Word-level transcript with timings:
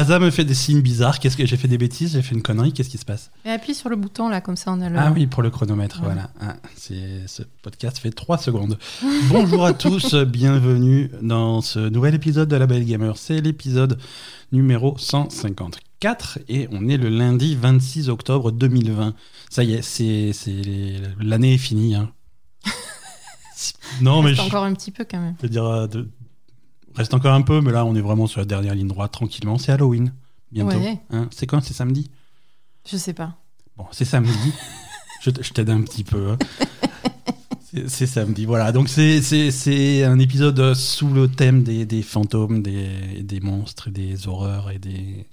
Asa 0.00 0.18
me 0.18 0.30
fait 0.30 0.46
des 0.46 0.54
signes 0.54 0.80
bizarres. 0.80 1.18
Qu'est-ce 1.18 1.36
que 1.36 1.44
j'ai 1.44 1.58
fait 1.58 1.68
des 1.68 1.76
bêtises 1.76 2.12
J'ai 2.12 2.22
fait 2.22 2.34
une 2.34 2.40
connerie. 2.40 2.72
Qu'est-ce 2.72 2.88
qui 2.88 2.96
se 2.96 3.04
passe? 3.04 3.30
Et 3.44 3.50
appuie 3.50 3.74
sur 3.74 3.90
le 3.90 3.96
bouton 3.96 4.30
là, 4.30 4.40
comme 4.40 4.56
ça 4.56 4.72
on 4.72 4.80
a 4.80 4.88
le. 4.88 4.96
Ah 4.98 5.12
oui, 5.14 5.26
pour 5.26 5.42
le 5.42 5.50
chronomètre. 5.50 6.00
Voilà. 6.02 6.30
Ah, 6.40 6.56
c'est 6.74 7.26
ce 7.26 7.42
podcast 7.60 7.98
fait 7.98 8.10
3 8.10 8.38
secondes. 8.38 8.78
Bonjour 9.28 9.66
à 9.66 9.74
tous, 9.74 10.14
bienvenue 10.14 11.10
dans 11.20 11.60
ce 11.60 11.80
nouvel 11.80 12.14
épisode 12.14 12.48
de 12.48 12.56
La 12.56 12.66
Belle 12.66 12.86
Gamer. 12.86 13.14
C'est 13.18 13.42
l'épisode 13.42 13.98
numéro 14.52 14.96
154 14.96 16.38
et 16.48 16.66
on 16.72 16.88
est 16.88 16.96
le 16.96 17.10
lundi 17.10 17.54
26 17.54 18.08
octobre 18.08 18.52
2020. 18.52 19.14
Ça 19.50 19.64
y 19.64 19.74
est, 19.74 19.82
c'est 19.82 20.32
c'est- 20.32 20.62
l'année 21.20 21.54
est 21.54 21.58
finie. 21.58 21.94
hein. 21.94 22.10
non, 24.00 24.22
mais 24.22 24.34
je, 24.34 24.40
encore 24.40 24.64
un 24.64 24.72
petit 24.72 24.92
peu 24.92 25.04
quand 25.04 25.20
même. 25.20 25.34
je 25.38 25.42
veux 25.42 25.50
dire, 25.50 25.66
euh, 25.66 25.86
de- 25.86 26.08
reste 26.94 27.14
encore 27.14 27.34
un 27.34 27.42
peu, 27.42 27.60
mais 27.60 27.72
là 27.72 27.84
on 27.84 27.94
est 27.94 28.00
vraiment 28.00 28.26
sur 28.26 28.40
la 28.40 28.46
dernière 28.46 28.74
ligne 28.74 28.88
droite, 28.88 29.12
tranquillement. 29.12 29.58
C'est 29.58 29.72
Halloween, 29.72 30.12
bientôt. 30.52 30.76
Ouais. 30.78 30.98
Hein, 31.10 31.28
c'est 31.30 31.46
quand? 31.46 31.60
C'est 31.62 31.74
samedi? 31.74 32.10
Je 32.88 32.96
sais 32.96 33.12
pas. 33.14 33.34
Bon, 33.76 33.86
c'est 33.92 34.04
samedi. 34.04 34.52
je 35.22 35.30
t'aide 35.52 35.70
un 35.70 35.82
petit 35.82 36.04
peu. 36.04 36.30
hein. 36.32 36.38
C'est- 37.86 38.06
samedi, 38.06 38.46
voilà. 38.46 38.72
Donc 38.72 38.88
c'est- 38.88 40.02
un 40.04 40.18
épisode 40.18 40.74
sous 40.74 41.08
le 41.08 41.28
thème 41.28 41.62
des, 41.62 41.86
des 41.86 42.02
fantômes, 42.02 42.62
des, 42.62 43.22
des 43.22 43.38
monstres, 43.40 43.88
et 43.88 43.90
des 43.92 44.26
horreurs 44.26 44.70
et, 44.72 44.78
des, 44.80 45.26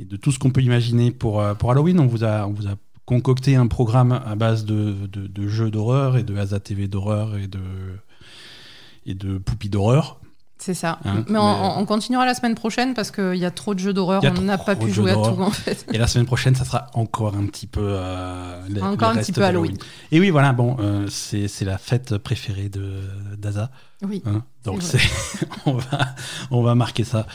et 0.00 0.04
de 0.06 0.16
tout 0.16 0.32
ce 0.32 0.38
qu'on 0.38 0.50
peut 0.50 0.62
imaginer 0.62 1.10
pour, 1.10 1.42
euh, 1.42 1.52
pour 1.54 1.70
Halloween. 1.70 2.00
On 2.00 2.06
vous, 2.06 2.24
a, 2.24 2.46
on 2.46 2.52
vous 2.54 2.66
a 2.66 2.76
concocté 3.04 3.56
un 3.56 3.66
programme 3.66 4.12
à 4.12 4.34
base 4.36 4.64
de, 4.64 5.06
de, 5.06 5.26
de 5.26 5.48
jeux 5.48 5.70
d'horreur 5.70 6.16
et 6.16 6.22
de 6.22 6.34
Asa 6.34 6.60
TV 6.60 6.88
d'horreur 6.88 7.36
et 7.36 7.46
de, 7.46 7.60
et 9.04 9.14
de 9.14 9.36
Poupie 9.36 9.68
d'horreur. 9.68 10.18
C'est 10.64 10.74
ça. 10.74 11.00
Hein, 11.04 11.24
mais 11.28 11.38
on, 11.40 11.42
mais- 11.60 11.74
on 11.78 11.84
continuera 11.86 12.24
la 12.24 12.34
semaine 12.34 12.54
prochaine 12.54 12.94
parce 12.94 13.10
qu'il 13.10 13.34
y 13.34 13.44
a 13.44 13.50
trop 13.50 13.74
de 13.74 13.80
jeux 13.80 13.92
d'horreur. 13.92 14.22
On 14.38 14.42
n'a 14.42 14.58
pas 14.58 14.76
pu 14.76 14.92
jouer 14.92 15.10
à 15.10 15.14
tout 15.14 15.20
en 15.42 15.50
fait. 15.50 15.84
Et 15.92 15.98
la 15.98 16.06
semaine 16.06 16.26
prochaine, 16.26 16.54
ça 16.54 16.64
sera 16.64 16.86
encore 16.94 17.34
un 17.34 17.46
petit 17.46 17.66
peu. 17.66 17.80
euh, 17.82 18.60
le- 18.68 18.80
Encore 18.82 19.08
un 19.10 19.16
petit 19.16 19.32
peu. 19.32 19.42
Halloween. 19.42 19.76
Et 20.12 20.20
oui, 20.20 20.30
voilà, 20.30 20.52
bon, 20.52 20.76
euh, 20.78 21.06
c'est 21.08 21.48
la 21.64 21.78
fête 21.78 22.16
préférée 22.18 22.68
de 22.68 23.00
d'Aza. 23.36 23.70
Oui. 24.06 24.22
hein. 24.26 24.42
donc 24.64 24.82
on, 25.66 25.72
va, 25.74 25.98
on 26.50 26.62
va 26.62 26.74
marquer 26.74 27.04
ça. 27.04 27.26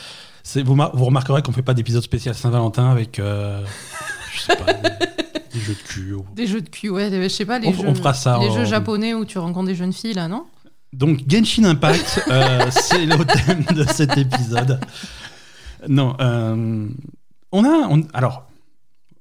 Vous, 0.64 0.74
mar- 0.74 0.92
vous 0.96 1.04
remarquerez 1.04 1.42
qu'on 1.42 1.52
fait 1.52 1.60
pas 1.62 1.74
d'épisode 1.74 2.02
spécial 2.02 2.34
Saint-Valentin 2.34 2.90
avec. 2.90 3.18
euh, 3.18 3.62
je 4.34 4.40
sais 4.40 4.56
pas. 4.56 4.72
des, 4.72 5.60
jeux 5.60 5.74
de 5.74 5.86
cul. 5.86 6.12
ou- 6.14 6.24
Des 6.34 6.46
jeux 6.46 6.62
de 6.62 6.68
cul, 6.70 6.88
ouais. 6.88 7.10
Je 7.10 7.28
sais 7.28 7.44
pas, 7.44 7.58
les 7.58 7.68
On- 7.68 7.72
jeux. 7.74 7.84
on 7.88 7.94
fera 7.94 8.14
ça, 8.14 8.38
Les 8.40 8.50
jeux 8.52 8.64
japonais 8.64 9.12
où 9.12 9.24
tu 9.26 9.38
rencontres 9.38 9.66
des 9.66 9.74
jeunes 9.74 9.92
filles 9.92 10.14
là, 10.14 10.28
non? 10.28 10.46
Donc 10.92 11.20
Genshin 11.28 11.64
Impact, 11.64 12.22
euh, 12.30 12.66
c'est 12.70 13.04
le 13.06 13.24
thème 13.24 13.64
de 13.76 13.84
cet 13.84 14.16
épisode. 14.16 14.80
Non, 15.88 16.16
euh, 16.20 16.86
on 17.52 17.64
a, 17.64 17.88
on- 17.90 18.06
alors 18.14 18.44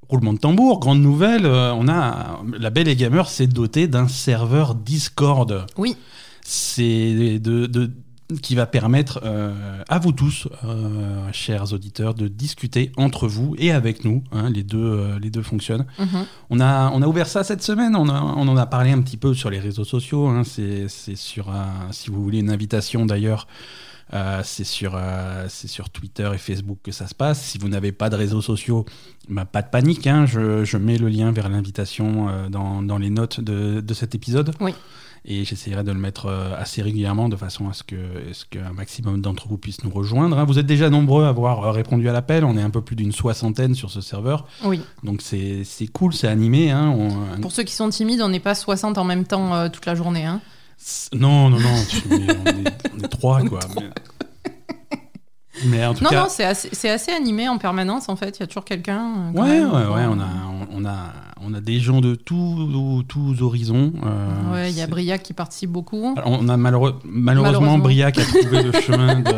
roulement 0.09 0.33
de 0.33 0.39
tambour, 0.39 0.79
grande 0.79 1.01
nouvelle, 1.01 1.45
euh, 1.45 1.73
on 1.73 1.87
a 1.89 2.39
la 2.57 2.69
Belle 2.69 2.87
et 2.87 2.95
Gamer 2.95 3.27
s'est 3.29 3.47
dotée 3.47 3.87
d'un 3.87 4.07
serveur 4.07 4.73
Discord. 4.75 5.65
Oui. 5.77 5.95
C'est 6.41 7.39
de, 7.39 7.65
de- 7.65 7.91
qui 8.41 8.55
va 8.55 8.65
permettre 8.65 9.21
euh, 9.23 9.81
à 9.87 9.99
vous 9.99 10.11
tous, 10.11 10.49
euh, 10.65 11.29
chers 11.31 11.71
auditeurs, 11.71 12.13
de 12.13 12.27
discuter 12.27 12.91
entre 12.97 13.27
vous 13.27 13.55
et 13.57 13.71
avec 13.71 14.03
nous. 14.03 14.21
hein, 14.33 14.49
les 14.49 14.63
deux, 14.63 14.77
euh, 14.77 15.19
les 15.19 15.29
deux 15.29 15.41
fonctionnent. 15.43 15.85
Mhm. 15.97 16.25
On 16.49 16.59
a, 16.59 16.91
on 16.91 17.01
a 17.01 17.07
ouvert 17.07 17.27
ça 17.27 17.43
cette 17.45 17.63
semaine, 17.63 17.95
on, 17.95 18.09
a- 18.09 18.21
on 18.21 18.47
en 18.49 18.57
a 18.57 18.65
parlé 18.65 18.91
un 18.91 19.01
petit 19.01 19.15
peu 19.17 19.33
sur 19.33 19.49
les 19.49 19.59
réseaux 19.59 19.85
sociaux. 19.85 20.27
hein, 20.27 20.43
c'est 20.43 20.87
sur, 21.15 21.49
un- 21.49 21.87
si 21.91 22.09
vous 22.09 22.21
voulez 22.21 22.39
une 22.39 22.49
invitation 22.49 23.05
d'ailleurs, 23.05 23.47
c'est 24.43 24.63
sur, 24.63 24.97
c'est 25.49 25.67
sur 25.67 25.89
Twitter 25.89 26.29
et 26.33 26.37
Facebook 26.37 26.79
que 26.83 26.91
ça 26.93 27.07
se 27.07 27.15
passe. 27.15 27.41
Si 27.41 27.57
vous 27.57 27.67
n'avez 27.67 27.91
pas 27.91 28.09
de 28.09 28.15
réseaux 28.15 28.41
sociaux, 28.41 28.85
bah, 29.29 29.43
pas 29.45 29.61
de 29.61 29.69
panique, 29.69 30.07
hein, 30.07 30.25
je, 30.25 30.63
je 30.63 30.77
mets 30.77 30.97
le 30.97 31.09
lien 31.09 31.31
vers 31.33 31.49
l'invitation 31.49 32.27
dans, 32.49 32.81
dans 32.81 32.97
les 32.97 33.09
notes 33.09 33.41
de, 33.41 33.81
de 33.81 33.93
cet 33.93 34.15
épisode. 34.15 34.53
Oui. 34.61 34.73
Et 35.29 35.43
j'essaierai 35.43 35.83
de 35.83 35.91
le 35.91 35.99
mettre 35.99 36.27
euh, 36.27 36.55
assez 36.57 36.81
régulièrement 36.81 37.27
de 37.27 37.35
façon 37.35 37.67
à 37.67 37.73
ce 37.73 37.83
que 37.83 37.95
ce 38.31 38.45
qu'un 38.45 38.71
maximum 38.71 39.19
d'entre 39.21 39.49
vous 39.49 39.57
puissent 39.57 39.83
nous 39.83 39.89
rejoindre. 39.89 40.39
hein. 40.39 40.45
Vous 40.45 40.57
êtes 40.57 40.65
déjà 40.65 40.89
nombreux 40.89 41.25
à 41.25 41.27
avoir 41.29 41.63
euh, 41.65 41.71
répondu 41.71 42.07
à 42.07 42.13
l'appel. 42.13 42.45
On 42.45 42.57
est 42.57 42.61
un 42.61 42.69
peu 42.69 42.79
plus 42.81 42.95
d'une 42.95 43.11
soixantaine 43.11 43.75
sur 43.75 43.91
ce 43.91 43.99
serveur. 43.99 44.45
Oui. 44.63 44.79
Donc 45.03 45.21
c'est 45.21 45.63
c'est 45.65 45.87
cool, 45.87 46.13
c'est 46.13 46.29
animé. 46.29 46.71
Hein. 46.71 46.95
On- 46.97 47.41
Pour 47.41 47.51
ceux 47.51 47.63
qui 47.63 47.73
sont 47.73 47.89
timides, 47.89 48.21
on 48.21 48.29
n'est 48.29 48.39
pas 48.39 48.55
60 48.55 48.97
en 48.97 49.03
même 49.03 49.25
temps 49.25 49.53
euh, 49.53 49.67
toute 49.67 49.85
la 49.85 49.95
journée. 49.95 50.23
Hein. 50.25 50.39
Non, 51.13 51.49
non, 51.49 51.59
non, 51.59 51.69
on, 52.11 52.15
est, 52.15 52.73
on 52.95 52.99
est 53.03 53.07
trois, 53.09 53.41
quoi. 53.41 53.59
Mais, 53.75 53.89
mais 55.65 55.85
en 55.85 55.93
tout 55.93 56.03
Non, 56.03 56.09
cas, 56.09 56.21
non, 56.23 56.27
c'est 56.29 56.43
assez, 56.89 57.11
animé 57.11 57.47
en 57.49 57.57
permanence 57.57 58.09
en 58.09 58.15
fait. 58.15 58.37
Il 58.37 58.41
y 58.41 58.43
a 58.43 58.47
toujours 58.47 58.65
quelqu'un. 58.65 59.31
euh, 59.35 59.39
ouais, 59.39 59.61
ouais, 59.61 59.93
ouais, 59.95 60.05
on 60.09 60.19
a, 60.19 60.27
on, 60.71 60.85
a, 60.85 61.13
on 61.41 61.53
a 61.53 61.61
des 61.61 61.79
gens 61.79 62.01
de 62.01 62.15
tous, 62.15 63.03
tous 63.07 63.41
horizons. 63.41 63.93
euh, 64.05 64.53
Ouais, 64.53 64.71
il 64.71 64.77
y 64.77 64.81
a 64.81 64.87
Briac 64.87 65.23
qui 65.23 65.33
participe 65.33 65.69
beaucoup. 65.71 66.13
Alors, 66.17 66.29
on 66.31 66.47
a 66.49 66.57
malheureux- 66.57 66.99
malheureusement, 67.05 67.59
Malheureusement. 67.61 67.77
Briac 67.79 68.17
a 68.19 68.23
trouvé 68.25 68.63
le 68.63 68.71
chemin 68.81 69.19
de. 69.19 69.33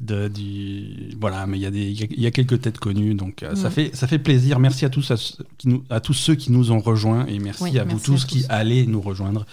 de- 0.00 0.26
du 0.28 1.14
voilà 1.20 1.46
mais 1.46 1.58
il 1.58 1.62
y 1.62 1.66
a 1.66 1.70
des 1.70 1.90
y 1.92 2.02
a- 2.02 2.06
y, 2.22 2.26
a 2.26 2.32
quelques 2.32 2.60
têtes 2.60 2.78
connues 2.80 3.14
donc 3.14 3.44
euh, 3.44 3.54
ça 3.54 3.64
Ouais. 3.68 3.70
fait 3.70 3.90
ça 3.94 4.08
fait 4.08 4.18
plaisir 4.18 4.58
merci 4.58 4.84
à 4.84 4.88
tous 4.90 5.12
à, 5.12 5.16
ceux 5.16 5.44
qui 5.58 5.68
nous, 5.68 5.84
à 5.90 6.00
tous 6.00 6.12
ceux 6.12 6.34
qui 6.34 6.50
nous 6.50 6.72
ont 6.72 6.80
rejoints 6.80 7.24
et 7.26 7.38
merci 7.38 7.62
Oui, 7.62 7.78
à 7.78 7.84
vous 7.84 8.00
tous 8.00 8.24
à 8.24 8.26
qui 8.26 8.44
allez 8.48 8.84
nous 8.88 9.00
rejoindre 9.00 9.46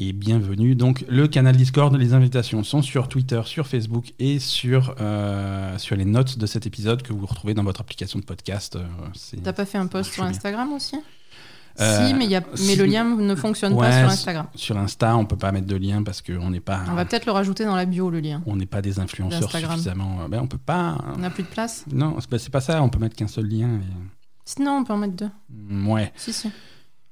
et 0.00 0.12
bienvenue 0.12 0.76
donc 0.76 1.04
le 1.08 1.26
canal 1.26 1.56
Discord 1.56 1.94
les 1.96 2.14
invitations 2.14 2.62
sont 2.62 2.82
sur 2.82 3.08
Twitter 3.08 3.40
sur 3.46 3.66
Facebook 3.66 4.12
et 4.20 4.38
sur 4.38 4.94
euh, 5.00 5.76
sur 5.78 5.96
les 5.96 6.04
notes 6.04 6.38
de 6.38 6.46
cet 6.46 6.66
épisode 6.66 7.02
que 7.02 7.12
vous 7.12 7.26
retrouvez 7.26 7.52
dans 7.54 7.64
votre 7.64 7.80
application 7.80 8.18
de 8.20 8.24
podcast 8.24 8.76
euh, 8.76 8.84
T'as 9.42 9.52
pas 9.52 9.64
fait 9.64 9.78
un 9.78 9.88
post 9.88 10.12
sur 10.12 10.22
bien. 10.22 10.30
Instagram 10.30 10.72
aussi? 10.72 10.96
Euh, 11.80 12.06
Si, 12.08 12.14
mais, 12.14 12.26
y 12.26 12.36
a... 12.36 12.40
mais 12.40 12.56
si- 12.56 12.76
le 12.76 12.84
lien 12.86 13.04
ne 13.04 13.34
fonctionne 13.34 13.72
Ouais, 13.72 13.88
pas 13.88 13.98
sur 14.02 14.08
Instagram. 14.10 14.46
sur 14.54 14.78
Insta 14.78 15.16
on 15.16 15.24
peut 15.24 15.36
pas 15.36 15.50
mettre 15.50 15.66
de 15.66 15.76
lien 15.76 16.02
parce 16.04 16.22
qu'on 16.22 16.50
n'est 16.50 16.60
pas 16.60 16.84
On 16.90 16.94
va 16.94 17.04
peut-être 17.04 17.26
le 17.26 17.32
rajouter 17.32 17.64
dans 17.64 17.74
la 17.76 17.84
bio, 17.84 18.08
le 18.08 18.20
lien. 18.20 18.40
on 18.46 18.54
n'est 18.54 18.66
pas 18.66 18.82
des 18.82 19.00
influenceurs 19.00 19.50
suffisamment. 19.50 20.28
Ben, 20.28 20.40
on 20.42 20.46
peut 20.46 20.58
pas. 20.58 20.96
On 21.14 21.18
n'a 21.18 21.30
plus 21.30 21.42
de 21.42 21.48
place? 21.48 21.84
Non, 21.92 22.16
c'est 22.20 22.50
pas, 22.50 22.60
ça. 22.60 22.82
On 22.82 22.88
peut 22.88 22.98
mettre 23.00 23.16
qu'un 23.16 23.26
seul 23.28 23.46
lien. 23.46 23.68
et- 23.68 23.80
Sinon, 24.44 24.78
on 24.78 24.84
peut 24.84 24.92
en 24.92 24.96
mettre 24.96 25.14
deux. 25.14 25.30
Ouais. 25.86 26.12
Si, 26.16 26.32
si. 26.32 26.50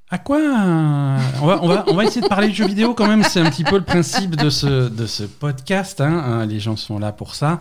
À 0.08 0.18
quoi 0.18 0.38
euh, 0.38 1.18
on 1.42 1.46
va, 1.46 1.58
on, 1.62 1.68
va, 1.68 1.84
on 1.88 1.94
va 1.94 2.04
essayer 2.04 2.20
de 2.20 2.28
parler 2.28 2.48
de 2.48 2.54
jeux 2.54 2.66
vidéo 2.66 2.94
quand 2.94 3.08
même. 3.08 3.24
C'est 3.24 3.40
un 3.40 3.50
petit 3.50 3.64
peu 3.64 3.76
le 3.76 3.84
principe 3.84 4.36
de 4.36 4.50
ce, 4.50 4.88
de 4.88 5.06
ce 5.06 5.24
podcast. 5.24 6.00
hein. 6.00 6.22
Euh, 6.42 6.46
Les 6.46 6.60
gens 6.60 6.76
sont 6.76 6.98
là 7.00 7.10
pour 7.12 7.34
ça. 7.34 7.58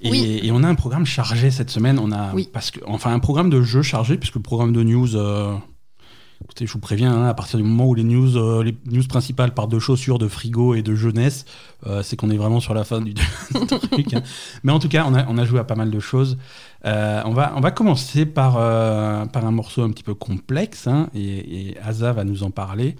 Et, 0.00 0.10
Oui. 0.10 0.40
et 0.42 0.50
on 0.52 0.62
a 0.64 0.68
un 0.68 0.74
programme 0.74 1.04
chargé 1.04 1.50
cette 1.50 1.70
semaine. 1.70 1.98
On 1.98 2.10
a, 2.10 2.32
Oui. 2.32 2.48
parce 2.52 2.70
que, 2.70 2.80
enfin, 2.86 3.12
un 3.12 3.18
programme 3.18 3.50
de 3.50 3.60
jeux 3.62 3.82
chargé, 3.82 4.16
puisque 4.16 4.36
le 4.36 4.40
programme 4.42 4.72
de 4.72 4.82
news. 4.82 5.16
euh, 5.16 5.54
Écoutez, 6.44 6.66
je 6.66 6.72
vous 6.72 6.80
préviens, 6.80 7.12
hein, 7.12 7.28
à 7.28 7.34
partir 7.34 7.58
du 7.58 7.64
moment 7.64 7.86
où 7.86 7.94
les 7.94 8.02
news, 8.02 8.36
euh, 8.36 8.62
les 8.64 8.76
news 8.86 9.06
principales 9.06 9.54
parlent 9.54 9.68
de 9.70 9.78
chaussures, 9.78 10.18
de 10.18 10.26
frigo 10.28 10.74
et 10.74 10.82
de 10.82 10.94
jeunesse, 10.94 11.44
euh, 11.86 12.02
c'est 12.02 12.16
qu'on 12.16 12.30
est 12.30 12.36
vraiment 12.36 12.58
sur 12.60 12.74
la 12.74 12.84
fin 12.84 13.00
du, 13.02 13.14
truc. 13.14 14.14
hein. 14.14 14.22
Mais 14.62 14.72
en 14.72 14.78
tout 14.78 14.88
cas, 14.88 15.04
on 15.08 15.14
a, 15.14 15.24
on 15.28 15.38
a 15.38 15.44
joué 15.44 15.60
à 15.60 15.64
pas 15.64 15.76
mal 15.76 15.90
de 15.90 16.00
choses. 16.00 16.36
Euh, 16.84 17.22
on, 17.24 17.32
va, 17.32 17.52
on 17.56 17.60
va 17.60 17.70
commencer 17.70 18.26
par, 18.26 18.54
par 19.28 19.46
un 19.46 19.50
morceau 19.52 19.82
un 19.82 19.90
petit 19.90 20.02
peu 20.02 20.14
complexe, 20.14 20.86
hein, 20.88 21.08
et, 21.14 21.68
et 21.70 21.78
Asa 21.80 22.12
va 22.12 22.24
nous 22.24 22.42
en 22.42 22.50
parler. 22.50 22.96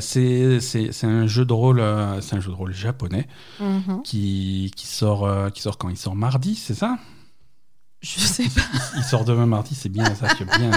C'est 0.00 0.60
c'est- 0.60 0.92
c'est 0.92 1.06
un 1.06 1.26
jeu 1.26 1.44
de 1.44 1.52
rôle, 1.52 1.82
c'est 2.20 2.36
un 2.36 2.40
jeu 2.40 2.50
de 2.50 2.54
rôle 2.56 2.72
japonais 2.72 3.26
Mhm. 3.60 4.02
qui, 4.04 4.70
qui 4.76 4.86
sort, 4.86 5.28
qui 5.52 5.60
sort 5.60 5.76
quand? 5.76 5.88
Il 5.88 5.96
sort 5.96 6.14
mardi, 6.14 6.54
c'est 6.54 6.74
ça? 6.74 6.96
Je 8.00 8.20
sais 8.20 8.44
pas. 8.44 8.60
Il 8.96 9.02
sort 9.02 9.24
demain 9.24 9.46
mardi, 9.46 9.74
c'est 9.74 9.88
bien 9.88 10.14
ça, 10.14 10.28
tu 10.36 10.44
bien. 10.44 10.70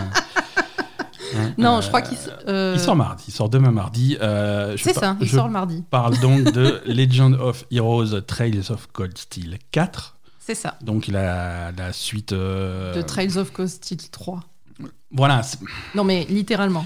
Non, 1.57 1.77
euh, 1.77 1.81
je 1.81 1.87
crois 1.87 2.01
qu'il 2.01 2.17
euh, 2.47 2.73
Il 2.75 2.79
sort 2.81 2.95
mardi, 2.95 3.25
il 3.27 3.31
sort 3.33 3.49
demain 3.49 3.71
mardi. 3.71 4.17
Euh, 4.21 4.75
C'est 4.77 4.93
ça, 4.93 5.15
il 5.21 5.29
sort 5.29 5.47
le 5.47 5.53
mardi. 5.53 5.83
parle 5.89 6.17
donc 6.19 6.43
de 6.51 6.81
Legend 6.85 7.35
of 7.35 7.65
Heroes 7.71 8.21
Trails 8.21 8.69
of 8.71 8.87
Cold 8.93 9.17
Steel 9.17 9.57
4. 9.71 10.17
C'est 10.39 10.55
ça. 10.55 10.75
Donc 10.81 11.07
la, 11.07 11.71
la 11.71 11.91
suite. 11.93 12.31
euh, 12.33 12.95
De 12.95 13.01
Trails 13.01 13.37
of 13.37 13.51
Cold 13.51 13.69
Steel 13.69 13.97
3. 14.11 14.41
Voilà, 15.11 15.41
Non, 15.95 16.03
mais 16.03 16.25
littéralement. 16.29 16.85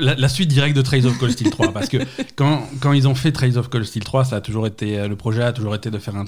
la, 0.00 0.14
la 0.14 0.28
suite 0.28 0.48
directe 0.48 0.74
de 0.76 0.80
Trails 0.82 1.06
of 1.06 1.18
Cold 1.18 1.32
Steel 1.32 1.50
3. 1.50 1.72
parce 1.72 1.88
que 1.88 1.98
quand, 2.36 2.62
quand 2.80 2.92
ils 2.92 3.06
ont 3.06 3.14
fait 3.14 3.30
Trails 3.30 3.56
of 3.58 3.68
Cold 3.68 3.84
Steel 3.84 4.02
3, 4.04 4.24
ça 4.24 4.36
a 4.36 4.40
toujours 4.40 4.66
été, 4.66 5.06
le 5.06 5.16
projet 5.16 5.42
a 5.42 5.52
toujours 5.52 5.74
été 5.74 5.90
de 5.90 5.98
faire 5.98 6.16
un, 6.16 6.24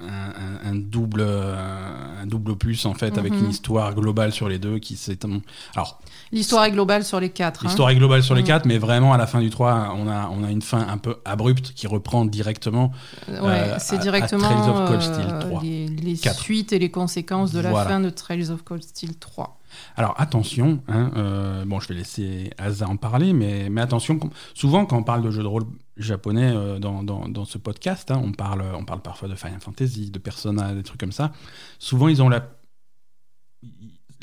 un, 0.00 0.74
double, 0.74 1.20
euh, 1.22 2.22
un 2.22 2.26
double 2.26 2.56
plus 2.56 2.84
en 2.86 2.94
fait, 2.94 3.16
avec 3.16 3.32
Mhm. 3.32 3.44
une 3.44 3.50
histoire 3.50 3.94
globale 3.94 4.32
sur 4.32 4.48
les 4.48 4.58
deux 4.58 4.78
qui 4.78 4.96
s'étend. 4.96 5.40
Alors, 5.74 6.00
L'histoire 6.32 6.64
est 6.64 6.72
globale 6.72 7.04
sur 7.04 7.20
les 7.20 7.28
quatre. 7.30 7.60
hein. 7.64 7.68
L'histoire 7.68 7.90
est 7.90 7.96
globale 7.96 8.22
sur 8.22 8.34
les 8.34 8.42
Mm. 8.42 8.46
quatre, 8.46 8.66
mais 8.66 8.78
vraiment 8.78 9.12
à 9.12 9.18
la 9.18 9.26
fin 9.26 9.40
du 9.40 9.50
3, 9.50 9.94
on 9.96 10.08
a, 10.08 10.28
on 10.30 10.42
a 10.42 10.50
une 10.50 10.62
fin 10.62 10.86
un 10.88 10.98
peu 10.98 11.16
abrupte 11.24 11.72
qui 11.74 11.86
reprend 11.86 12.24
directement. 12.24 12.90
Ouais, 13.28 13.36
euh, 13.40 13.76
c'est 13.78 13.96
à 13.96 13.98
directement 13.98 14.42
Trails 14.42 14.68
of 14.70 14.88
Cold 14.88 15.00
euh, 15.00 15.14
Steel 15.14 15.38
3. 15.40 15.62
les, 15.62 16.16
suites 16.16 16.72
et 16.72 16.78
les 16.78 16.90
conséquences 16.90 17.52
de 17.52 17.60
la 17.60 17.70
Voilà. 17.70 17.88
fin 17.90 18.00
de 18.00 18.10
Trails 18.10 18.50
of 18.50 18.62
Cold 18.64 18.82
Steel 18.82 19.14
3. 19.16 19.60
Alors 19.96 20.14
attention, 20.18 20.82
hein, 20.88 21.10
euh, 21.16 21.64
bon, 21.64 21.80
je 21.80 21.88
vais 21.88 21.94
laisser 21.94 22.50
Asa 22.58 22.88
en 22.88 22.96
parler, 22.96 23.32
mais, 23.32 23.68
mais 23.70 23.80
attention, 23.80 24.18
souvent 24.54 24.86
quand 24.86 24.96
on 24.96 25.02
parle 25.02 25.22
de 25.22 25.30
jeux 25.30 25.42
de 25.42 25.48
rôle 25.48 25.64
japonais 25.96 26.52
euh, 26.54 26.78
dans, 26.78 27.02
dans, 27.02 27.28
dans 27.28 27.44
ce 27.44 27.58
podcast, 27.58 28.10
hein, 28.10 28.20
on, 28.22 28.32
parle, 28.32 28.64
on 28.76 28.84
parle 28.84 29.00
parfois 29.00 29.28
de 29.28 29.34
Final 29.34 29.60
Fantasy, 29.60 30.10
de 30.10 30.18
Persona, 30.18 30.74
des 30.74 30.82
trucs 30.82 31.00
comme 31.00 31.12
ça. 31.12 31.32
Souvent, 31.78 32.08
ils 32.08 32.22
ont 32.22 32.28
la 32.28 32.48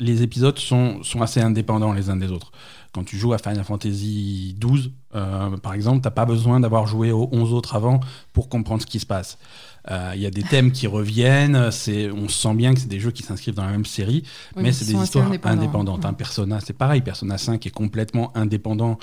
les 0.02 0.22
épisodes 0.22 0.58
sont, 0.58 1.02
sont 1.02 1.22
assez 1.22 1.40
indépendants 1.40 1.92
les 1.92 2.10
uns 2.10 2.16
des 2.16 2.32
autres. 2.32 2.50
Quand 2.92 3.04
tu 3.04 3.16
joues 3.16 3.32
à 3.32 3.38
Final 3.38 3.64
Fantasy 3.64 4.56
XII, 4.60 4.92
euh, 5.14 5.56
par 5.58 5.74
exemple, 5.74 6.00
t'as 6.02 6.10
pas 6.10 6.26
besoin 6.26 6.60
d'avoir 6.60 6.86
joué 6.86 7.12
aux 7.12 7.28
11 7.32 7.52
autres 7.52 7.76
avant 7.76 8.00
pour 8.32 8.48
comprendre 8.48 8.82
ce 8.82 8.86
qui 8.86 8.98
se 8.98 9.06
passe. 9.06 9.38
Euh, 9.90 10.12
Il 10.14 10.20
y 10.22 10.26
a 10.26 10.30
des 10.30 10.42
thèmes 10.44 10.70
qui 10.70 10.86
reviennent, 10.86 11.70
c'est, 11.72 12.10
on 12.10 12.28
sent 12.28 12.54
bien 12.54 12.72
que 12.72 12.80
c'est 12.80 12.88
des 12.88 13.00
jeux 13.00 13.10
qui 13.10 13.22
s'inscrivent 13.24 13.54
dans 13.54 13.64
la 13.64 13.72
même 13.72 13.84
série, 13.84 14.22
Oui, 14.56 14.62
mais 14.62 14.72
c'est 14.72 14.84
des 14.84 14.94
histoires 14.94 15.30
indépendantes. 15.44 16.02
Ouais. 16.04 16.06
Un 16.10 16.12
Persona, 16.14 16.60
c'est 16.64 16.72
pareil, 16.72 17.00
Persona 17.00 17.36
5 17.38 17.66
est 17.66 17.70
complètement 17.70 18.30
indépendant 18.36 18.98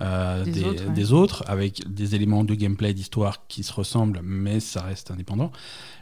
euh, 0.00 0.42
Des 0.44 0.50
des, 0.50 0.64
autres, 0.64 0.84
ouais. 0.86 0.92
des 0.92 1.12
autres, 1.12 1.44
avec 1.46 1.82
des 1.94 2.14
éléments 2.16 2.42
de 2.42 2.54
gameplay, 2.54 2.94
d'histoire 2.94 3.46
qui 3.46 3.62
se 3.62 3.72
ressemblent, 3.72 4.20
mais 4.24 4.58
ça 4.60 4.82
reste 4.82 5.10
indépendant. 5.12 5.52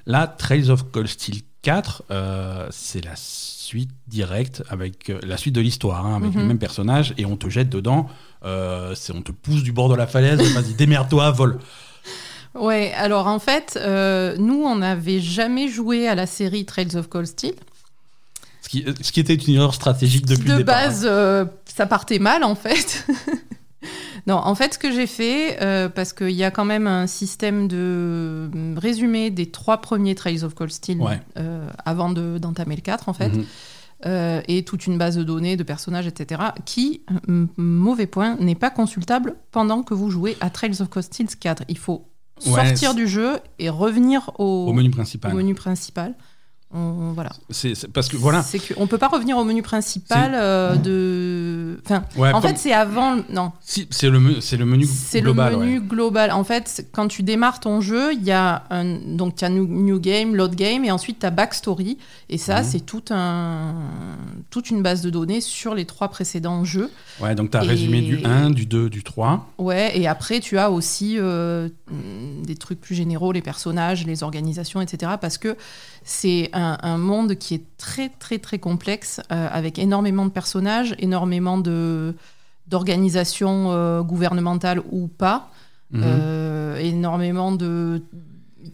Là, 0.07 0.27
Trails 0.27 0.71
of 0.71 0.91
Cold 0.91 1.09
Steel 1.09 1.43
4, 1.61 2.03
euh, 2.11 2.67
c'est 2.71 3.05
la 3.05 3.13
suite 3.15 3.91
directe 4.09 4.63
avec 4.69 5.11
euh, 5.11 5.21
la 5.23 5.37
suite 5.37 5.55
de 5.55 5.61
l'histoire, 5.61 6.05
hein, 6.07 6.17
avec 6.17 6.33
Mhm. 6.35 6.41
les 6.41 6.47
mêmes 6.47 6.59
personnages, 6.59 7.13
et 7.19 7.27
on 7.27 7.37
te 7.37 7.49
jette 7.51 7.69
dedans. 7.69 8.09
euh, 8.45 8.95
on 9.15 9.23
te 9.23 9.31
pousse 9.31 9.63
du 9.63 9.71
bord 9.71 9.89
de 9.89 9.95
la 9.95 10.07
falaise, 10.09 10.41
vas-y, 10.55 10.75
démerde-toi, 10.77 11.31
vole. 11.31 11.59
Ouais, 12.55 12.93
alors 12.97 13.27
en 13.29 13.39
fait, 13.39 13.79
euh, 13.81 14.37
nous, 14.39 14.63
on 14.63 14.77
n'avait 14.77 15.21
jamais 15.21 15.69
joué 15.69 16.07
à 16.09 16.15
la 16.15 16.27
série 16.27 16.65
Trails 16.67 16.97
of 16.97 17.09
Cold 17.09 17.27
Steel. 17.27 17.55
Ce 18.61 18.69
qui, 18.69 18.85
ce 19.01 19.11
qui 19.13 19.21
était 19.21 19.35
une 19.35 19.55
erreur 19.55 19.75
stratégique 19.75 20.27
depuis 20.27 20.45
de 20.49 20.53
le 20.53 20.59
départ. 20.59 20.77
hein. 20.79 20.87
base, 20.87 21.07
euh, 21.09 21.45
ça 21.65 21.87
partait 21.87 22.19
mal 22.19 22.45
en 22.45 22.55
fait. 22.55 23.07
non, 24.27 24.37
en 24.37 24.55
fait, 24.55 24.75
ce 24.75 24.79
que 24.79 24.93
j'ai 24.93 25.07
fait, 25.07 25.61
euh, 25.63 25.89
parce 25.89 26.13
qu'il 26.13 26.31
y 26.31 26.45
a 26.45 26.51
quand 26.51 26.65
même 26.65 26.87
un 26.87 27.07
système 27.07 27.67
de 27.69 27.77
euh, 27.79 28.49
résumé 28.77 29.31
des 29.31 29.51
trois 29.51 29.79
premiers 29.81 30.15
Trails 30.15 30.45
of 30.45 30.55
Cold 30.55 30.71
Steel 30.71 31.01
Ouais. 31.01 31.21
euh, 31.39 31.67
avant 31.85 32.11
de- 32.11 32.39
d'entamer 32.39 32.77
le 32.77 32.83
4 32.83 33.09
en 33.09 33.13
fait, 33.15 33.31
Mhm. 33.31 33.45
euh, 34.07 34.41
et 34.47 34.65
toute 34.65 34.87
une 34.87 34.97
base 34.99 35.17
de 35.17 35.25
données 35.25 35.57
de 35.57 35.63
personnages, 35.65 36.07
etc., 36.07 36.41
qui, 36.65 37.03
mauvais 37.57 38.07
point, 38.07 38.37
n'est 38.41 38.55
pas 38.55 38.71
consultable 38.71 39.35
pendant 39.51 39.83
que 39.83 39.95
vous 39.95 40.11
jouez 40.11 40.37
à 40.41 40.51
Trails 40.51 40.81
of 40.81 40.89
Cold 40.89 41.05
Steel 41.07 41.27
4. 41.29 41.65
Il 41.69 41.79
faut 41.79 42.05
sortir 42.39 42.95
du 42.95 43.07
jeu 43.07 43.39
et 43.59 43.69
revenir 43.71 44.31
au, 44.39 44.67
Au 44.69 44.73
menu 44.73 44.91
principal. 44.91 45.33
au 45.33 45.37
menu 45.37 45.55
principal. 45.55 46.15
On- 46.75 47.13
voilà. 47.13 47.31
C'est 47.51 47.75
c'est- 47.75 47.89
parce 47.89 48.09
que 48.09 48.17
voilà. 48.17 48.43
C'est 48.43 48.59
qu'on 48.75 48.87
peut 48.87 48.97
pas 48.99 49.09
revenir 49.09 49.37
au 49.37 49.45
menu 49.45 49.61
principal 49.63 50.33
euh, 50.35 50.75
de. 50.77 51.81
Enfin, 51.85 52.05
Ouais, 52.17 52.31
en 52.33 52.41
comme- 52.41 52.51
fait, 52.51 52.57
c'est 52.59 52.73
avant. 52.73 53.17
Non, 53.29 53.53
si, 53.61 53.87
c'est 53.91 54.09
le, 54.09 54.41
c'est 54.41 54.57
le 54.57 54.65
menu 54.65 54.87
c'est 54.87 55.21
global. 55.21 55.53
le 55.53 55.59
menu 55.59 55.79
ouais. 55.81 55.85
global. 55.87 56.31
En 56.33 56.45
fait, 56.45 56.87
quand 56.93 57.09
tu 57.09 57.23
démarres 57.23 57.61
ton 57.61 57.81
jeu, 57.81 58.15
il 58.15 58.23
y 58.25 58.31
a 58.33 58.65
un 58.71 58.97
donc 59.17 59.37
tu 59.37 59.45
as 59.45 59.49
new, 59.51 59.67
new 59.67 60.01
game, 60.01 60.35
load 60.35 60.55
game, 60.55 60.85
et 60.85 60.91
ensuite 60.91 61.19
tu 61.21 61.27
as 61.27 61.31
backstory. 61.31 61.99
Et 62.31 62.39
ça, 62.39 62.61
Mhm. 62.63 62.67
c'est 62.67 62.81
tout 62.81 63.05
un 63.11 63.75
toute 64.51 64.71
une 64.71 64.83
base 64.83 65.03
de 65.03 65.11
données 65.11 65.41
sur 65.43 65.75
les 65.75 65.85
trois 65.85 66.09
précédents 66.09 66.65
jeux. 66.65 66.91
Ouais, 67.21 67.35
donc 67.35 67.51
tu 67.51 67.57
as 67.59 67.65
Et- 67.65 67.69
résumé 67.69 68.01
du 68.01 68.25
1, 68.25 68.51
du 68.51 68.65
2, 68.67 68.89
du 68.89 69.03
3. 69.03 69.47
Ouais, 69.59 69.93
et 69.99 70.07
après, 70.09 70.41
tu 70.41 70.57
as 70.59 70.71
aussi 70.71 71.17
euh, 71.19 71.69
des 72.45 72.57
trucs 72.57 72.81
plus 72.81 72.95
généraux, 72.95 73.33
les 73.33 73.43
personnages, 73.43 74.07
les 74.07 74.23
organisations, 74.23 74.81
etc. 74.81 75.13
Parce 75.21 75.37
que 75.39 75.57
c'est 76.05 76.51
un, 76.53 76.79
un 76.83 76.99
monde 76.99 77.35
qui 77.37 77.55
est 77.55 77.65
très, 77.77 78.09
très, 78.09 78.39
très 78.39 78.59
complexe, 78.59 79.21
euh, 79.31 79.49
avec 79.51 79.79
énormément 79.79 80.25
de 80.27 80.31
personnages, 80.31 80.95
énormément 80.99 81.59
de 81.59 82.15
d'organisations 82.69 83.71
euh, 83.73 84.03
gouvernementales 84.03 84.81
ou 84.91 85.09
pas, 85.09 85.51
Mhm. 85.91 86.03
euh, 86.05 86.77
énormément 86.79 87.53
de... 87.53 88.03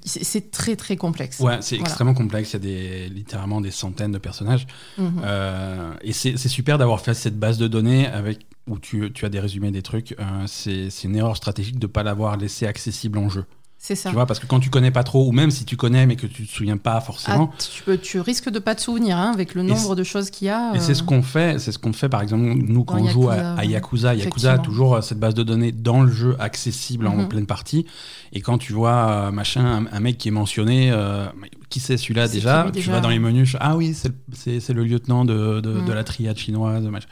C'est 0.04 0.50
très, 0.52 0.76
très 0.76 0.96
complexe. 0.96 1.40
Ouais, 1.40 1.56
c'est 1.62 1.76
Voilà. 1.76 1.88
extrêmement 1.88 2.14
complexe. 2.14 2.50
Il 2.50 2.52
y 2.52 2.56
a 2.56 2.58
des, 2.60 3.08
littéralement 3.08 3.60
des 3.60 3.70
centaines 3.72 4.12
de 4.12 4.19
personnages. 4.19 4.66
Mhm. 4.98 5.22
Euh, 5.25 5.92
et 6.02 6.12
c'est 6.12 6.36
super 6.36 6.76
d'avoir 6.78 7.00
fait 7.00 7.14
cette 7.14 7.38
base 7.38 7.56
de 7.58 7.66
données 7.66 8.06
avec, 8.06 8.46
où 8.69 8.78
tu, 8.78 9.10
tu 9.12 9.25
as 9.25 9.30
des 9.30 9.40
résumés 9.40 9.70
des 9.72 9.82
trucs. 9.82 10.14
Euh, 10.20 10.25
c'est 10.46 10.90
c'est 10.90 11.08
une 11.08 11.16
erreur 11.16 11.36
stratégique 11.36 11.78
de 11.78 11.86
ne 11.86 11.92
pas 11.92 12.02
l'avoir 12.04 12.36
laissé 12.36 12.66
accessible 12.66 13.19
en 13.19 13.28
jeu. 13.30 13.46
C'est 13.80 13.94
ça. 13.94 14.08
Tu 14.10 14.14
vois, 14.16 14.26
parce 14.26 14.40
que 14.40 14.46
quand 14.46 14.58
tu 14.58 14.70
connais 14.70 14.90
pas 14.90 15.04
trop, 15.04 15.26
ou 15.28 15.30
même 15.32 15.52
si 15.52 15.64
tu 15.64 15.76
connais 15.76 16.04
mais 16.04 16.16
que 16.16 16.26
tu 16.26 16.44
te 16.46 16.50
souviens 16.52 16.76
pas 16.76 16.96
Ah, 16.96 17.00
forcément. 17.00 17.52
tu, 17.72 17.82
peux, 17.84 17.96
tu 17.96 18.19
risques 18.20 18.50
de 18.50 18.58
pas 18.58 18.75
te 18.75 18.80
souvenir 18.80 19.16
hein, 19.16 19.30
avec 19.32 19.54
le 19.54 19.62
nombre 19.62 19.94
de 19.94 20.02
choses 20.02 20.30
qu'il 20.30 20.48
y 20.48 20.50
a. 20.50 20.72
Et 20.75 20.80
c'est 20.80 20.90
euh, 20.90 20.94
ce 20.94 21.02
qu'on 21.04 21.22
fait, 21.22 21.60
c'est 21.60 21.70
ce 21.70 21.78
qu'on 21.78 21.92
fait 21.92 22.08
par 22.08 22.20
exemple 22.20 22.42
nous 22.42 22.82
quand 22.84 22.96
Dans 22.98 23.04
on 23.04 23.08
joue 23.08 23.28
à, 23.30 23.36
Yakuza, 23.36 23.56
à. 23.56 23.64
Yakuza. 23.64 24.14
Yakuza 24.16 24.52
a 24.54 24.58
toujours 24.58 24.96
euh, 24.96 25.00
cette 25.00 25.20
base 25.20 25.34
de 25.34 25.44
données 25.44 25.70
dans 25.70 26.02
le 26.02 26.10
jeu 26.10 26.36
accessible 26.40 27.06
en 27.06 27.16
Mhm. 27.16 27.28
pleine 27.28 27.46
partie. 27.46 27.86
Et 28.32 28.40
quand 28.40 28.58
tu 28.58 28.72
vois 28.72 28.90
euh, 29.10 29.30
machin, 29.30 29.64
un, 29.64 29.96
un 29.96 30.00
mec 30.00 30.19
qui 30.19 30.26
est 30.28 30.32
mentionné, 30.32 30.90
euh, 30.90 31.26
qui 31.69 31.78
c'est 31.78 31.96
celui-là 31.96 32.26
déjà 32.26 32.69
Tu 32.75 32.90
vas 32.90 33.00
dans 33.00 33.08
les 33.10 33.20
menus, 33.20 33.56
ah 33.60 33.76
oui, 33.76 33.94
c'est 33.94 34.72
le- 34.75 34.84
lieutenant 34.84 35.25
de, 35.25 35.60
de, 35.60 35.70
Mhm. 35.70 35.84
de 35.84 35.92
la 35.92 36.02
triade 36.02 36.36
chinoise. 36.36 36.82
machin. 36.84 37.06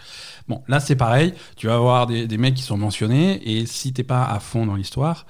Bon, 0.48 0.62
là 0.66 0.80
c'est 0.80 0.96
pareil. 0.96 1.32
Tu 1.56 1.68
vas 1.68 1.74
avoir 1.76 2.06
des, 2.08 2.26
des 2.26 2.38
mecs 2.38 2.54
qui 2.54 2.62
sont 2.62 2.76
mentionnés 2.76 3.40
et 3.48 3.66
si 3.66 3.92
t'es 3.92 4.02
pas 4.02 4.24
à 4.24 4.40
fond 4.40 4.66
dans 4.66 4.74
l'histoire, 4.74 5.26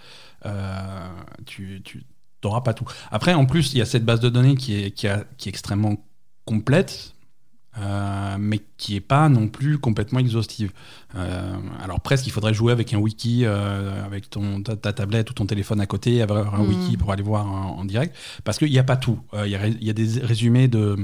euh, 0.46 1.08
tu, 1.44 1.82
tu 1.84 2.04
t'auras 2.40 2.60
pas 2.62 2.72
tout. 2.74 2.84
Après, 3.10 3.34
en 3.34 3.44
plus, 3.46 3.72
il 3.74 3.78
y 3.78 3.82
a 3.82 3.86
cette 3.86 4.04
base 4.04 4.20
de 4.20 4.28
données 4.28 4.54
qui 4.54 4.74
est, 4.74 4.90
qui 4.92 5.06
a- 5.08 5.24
qui 5.36 5.48
est 5.48 5.50
extrêmement 5.50 5.96
complète, 6.44 7.12
euh, 7.78 8.36
mais 8.38 8.60
qui 8.78 8.96
est 8.96 9.00
pas 9.00 9.28
non 9.28 9.48
plus 9.48 9.78
complètement 9.78 10.18
exhaustive. 10.20 10.72
Euh, 11.14 11.56
alors 11.82 12.00
presque, 12.00 12.26
il 12.26 12.30
faudrait 12.30 12.54
jouer 12.54 12.72
avec 12.72 12.94
un 12.94 12.98
wiki, 12.98 13.42
euh, 13.44 14.02
avec 14.04 14.30
ton, 14.30 14.62
ta, 14.62 14.76
ta 14.76 14.92
tablette 14.94 15.30
ou 15.30 15.34
ton 15.34 15.44
téléphone 15.46 15.80
à 15.80 15.86
côté, 15.86 16.22
avoir 16.22 16.54
un 16.54 16.62
Mm. 16.62 16.68
wiki 16.68 16.96
pour 16.96 17.12
aller 17.12 17.22
voir 17.22 17.46
en, 17.46 17.78
en 17.78 17.84
direct, 17.84 18.16
parce 18.44 18.58
qu'il 18.58 18.70
n'y 18.70 18.78
a 18.78 18.84
pas 18.84 18.96
tout. 18.96 19.20
Il 19.44 19.48
y, 19.48 19.84
y 19.86 19.90
a 19.90 19.92
des 19.92 20.20
résumés 20.20 20.68
de, 20.68 20.96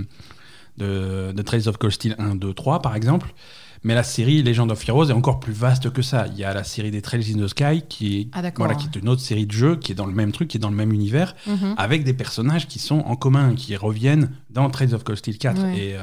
de, 0.79 1.33
de 1.37 1.43
Trails 1.43 1.69
of 1.69 1.77
Cold 1.77 1.93
Steel 1.93 2.15
1, 2.19 2.37
2, 2.37 2.55
3, 2.55 2.81
par 2.81 2.97
exemple. 2.97 3.35
Mais 3.85 3.95
la 3.95 4.03
série 4.05 4.43
Legend 4.43 4.71
of 4.71 4.89
Heroes 4.89 5.09
est 5.11 5.13
encore 5.13 5.41
plus 5.41 5.53
vaste 5.53 5.91
que 5.91 6.03
ça. 6.03 6.27
Il 6.29 6.39
y 6.39 6.45
a 6.45 6.55
la 6.55 6.63
série 6.63 6.91
des 6.93 7.03
Trails 7.03 7.35
in 7.35 7.45
the 7.45 7.49
Sky, 7.49 7.83
qui 7.89 8.21
est, 8.21 8.29
Ah, 8.33 8.43
voilà, 8.57 8.75
qui 8.77 8.87
est 8.87 8.97
une 9.01 9.09
autre 9.09 9.23
série 9.23 9.45
de 9.47 9.51
jeux, 9.53 9.75
qui 9.77 9.91
est 9.91 9.95
dans 9.97 10.07
le 10.07 10.13
même 10.13 10.31
truc, 10.31 10.49
qui 10.49 10.57
est 10.57 10.61
dans 10.61 10.71
le 10.71 10.77
même 10.77 10.93
univers, 10.93 11.35
mhm. 11.49 11.75
avec 11.77 12.05
des 12.05 12.13
personnages 12.15 12.69
qui 12.69 12.79
sont 12.79 13.01
en 13.01 13.17
commun, 13.17 13.55
qui 13.57 13.75
reviennent 13.77 14.31
dans 14.51 14.71
Trails 14.71 14.95
of 14.95 15.03
Cold 15.03 15.19
Steel 15.19 15.37
4. 15.37 15.63
Ouais. 15.63 15.79
Et, 15.79 15.97
euh, 15.97 16.01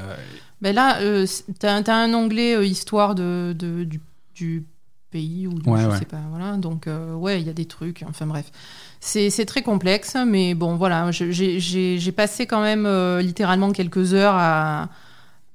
Ben 0.60 0.74
là, 0.74 1.00
euh, 1.00 1.26
t'as 1.58 1.80
as 1.80 1.94
un 1.94 2.12
onglet 2.12 2.54
euh, 2.54 2.66
histoire 2.66 3.14
de, 3.14 3.54
de- 3.58 3.84
du, 3.84 4.00
du 4.34 4.66
pays 5.10 5.46
ou 5.46 5.54
du- 5.54 5.68
Ouais, 5.68 5.80
je 5.80 5.86
ouais. 5.88 5.98
sais 5.98 6.04
pas. 6.04 6.20
Voilà. 6.28 6.58
Donc 6.58 6.86
euh, 6.86 7.14
ouais, 7.14 7.40
il 7.40 7.46
y 7.46 7.50
a 7.50 7.54
des 7.54 7.64
trucs. 7.64 8.04
Enfin 8.06 8.26
bref, 8.26 8.52
c'est 9.00 9.30
très 9.46 9.62
complexe, 9.62 10.16
mais 10.26 10.52
bon 10.54 10.76
voilà, 10.76 11.10
j'ai- 11.12 12.12
passé 12.12 12.46
quand 12.46 12.60
même 12.60 12.86
littéralement 13.20 13.72
quelques 13.72 14.12
heures 14.12 14.34
à 14.36 14.90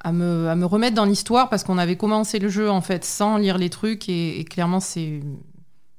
à 0.05 0.11
me, 0.11 0.47
à 0.49 0.55
me 0.55 0.65
remettre 0.65 0.95
dans 0.95 1.05
l'histoire 1.05 1.49
parce 1.49 1.63
qu'on 1.63 1.77
avait 1.77 1.97
commencé 1.97 2.37
le 2.39 2.47
jeu 2.49 2.69
en 2.69 2.81
fait 2.81 3.03
sans 3.03 3.37
lire 3.37 3.57
les 3.57 3.69
trucs 3.69 4.07
et, 4.07 4.39
et 4.39 4.43
clairement 4.45 4.79
c'est 4.79 5.21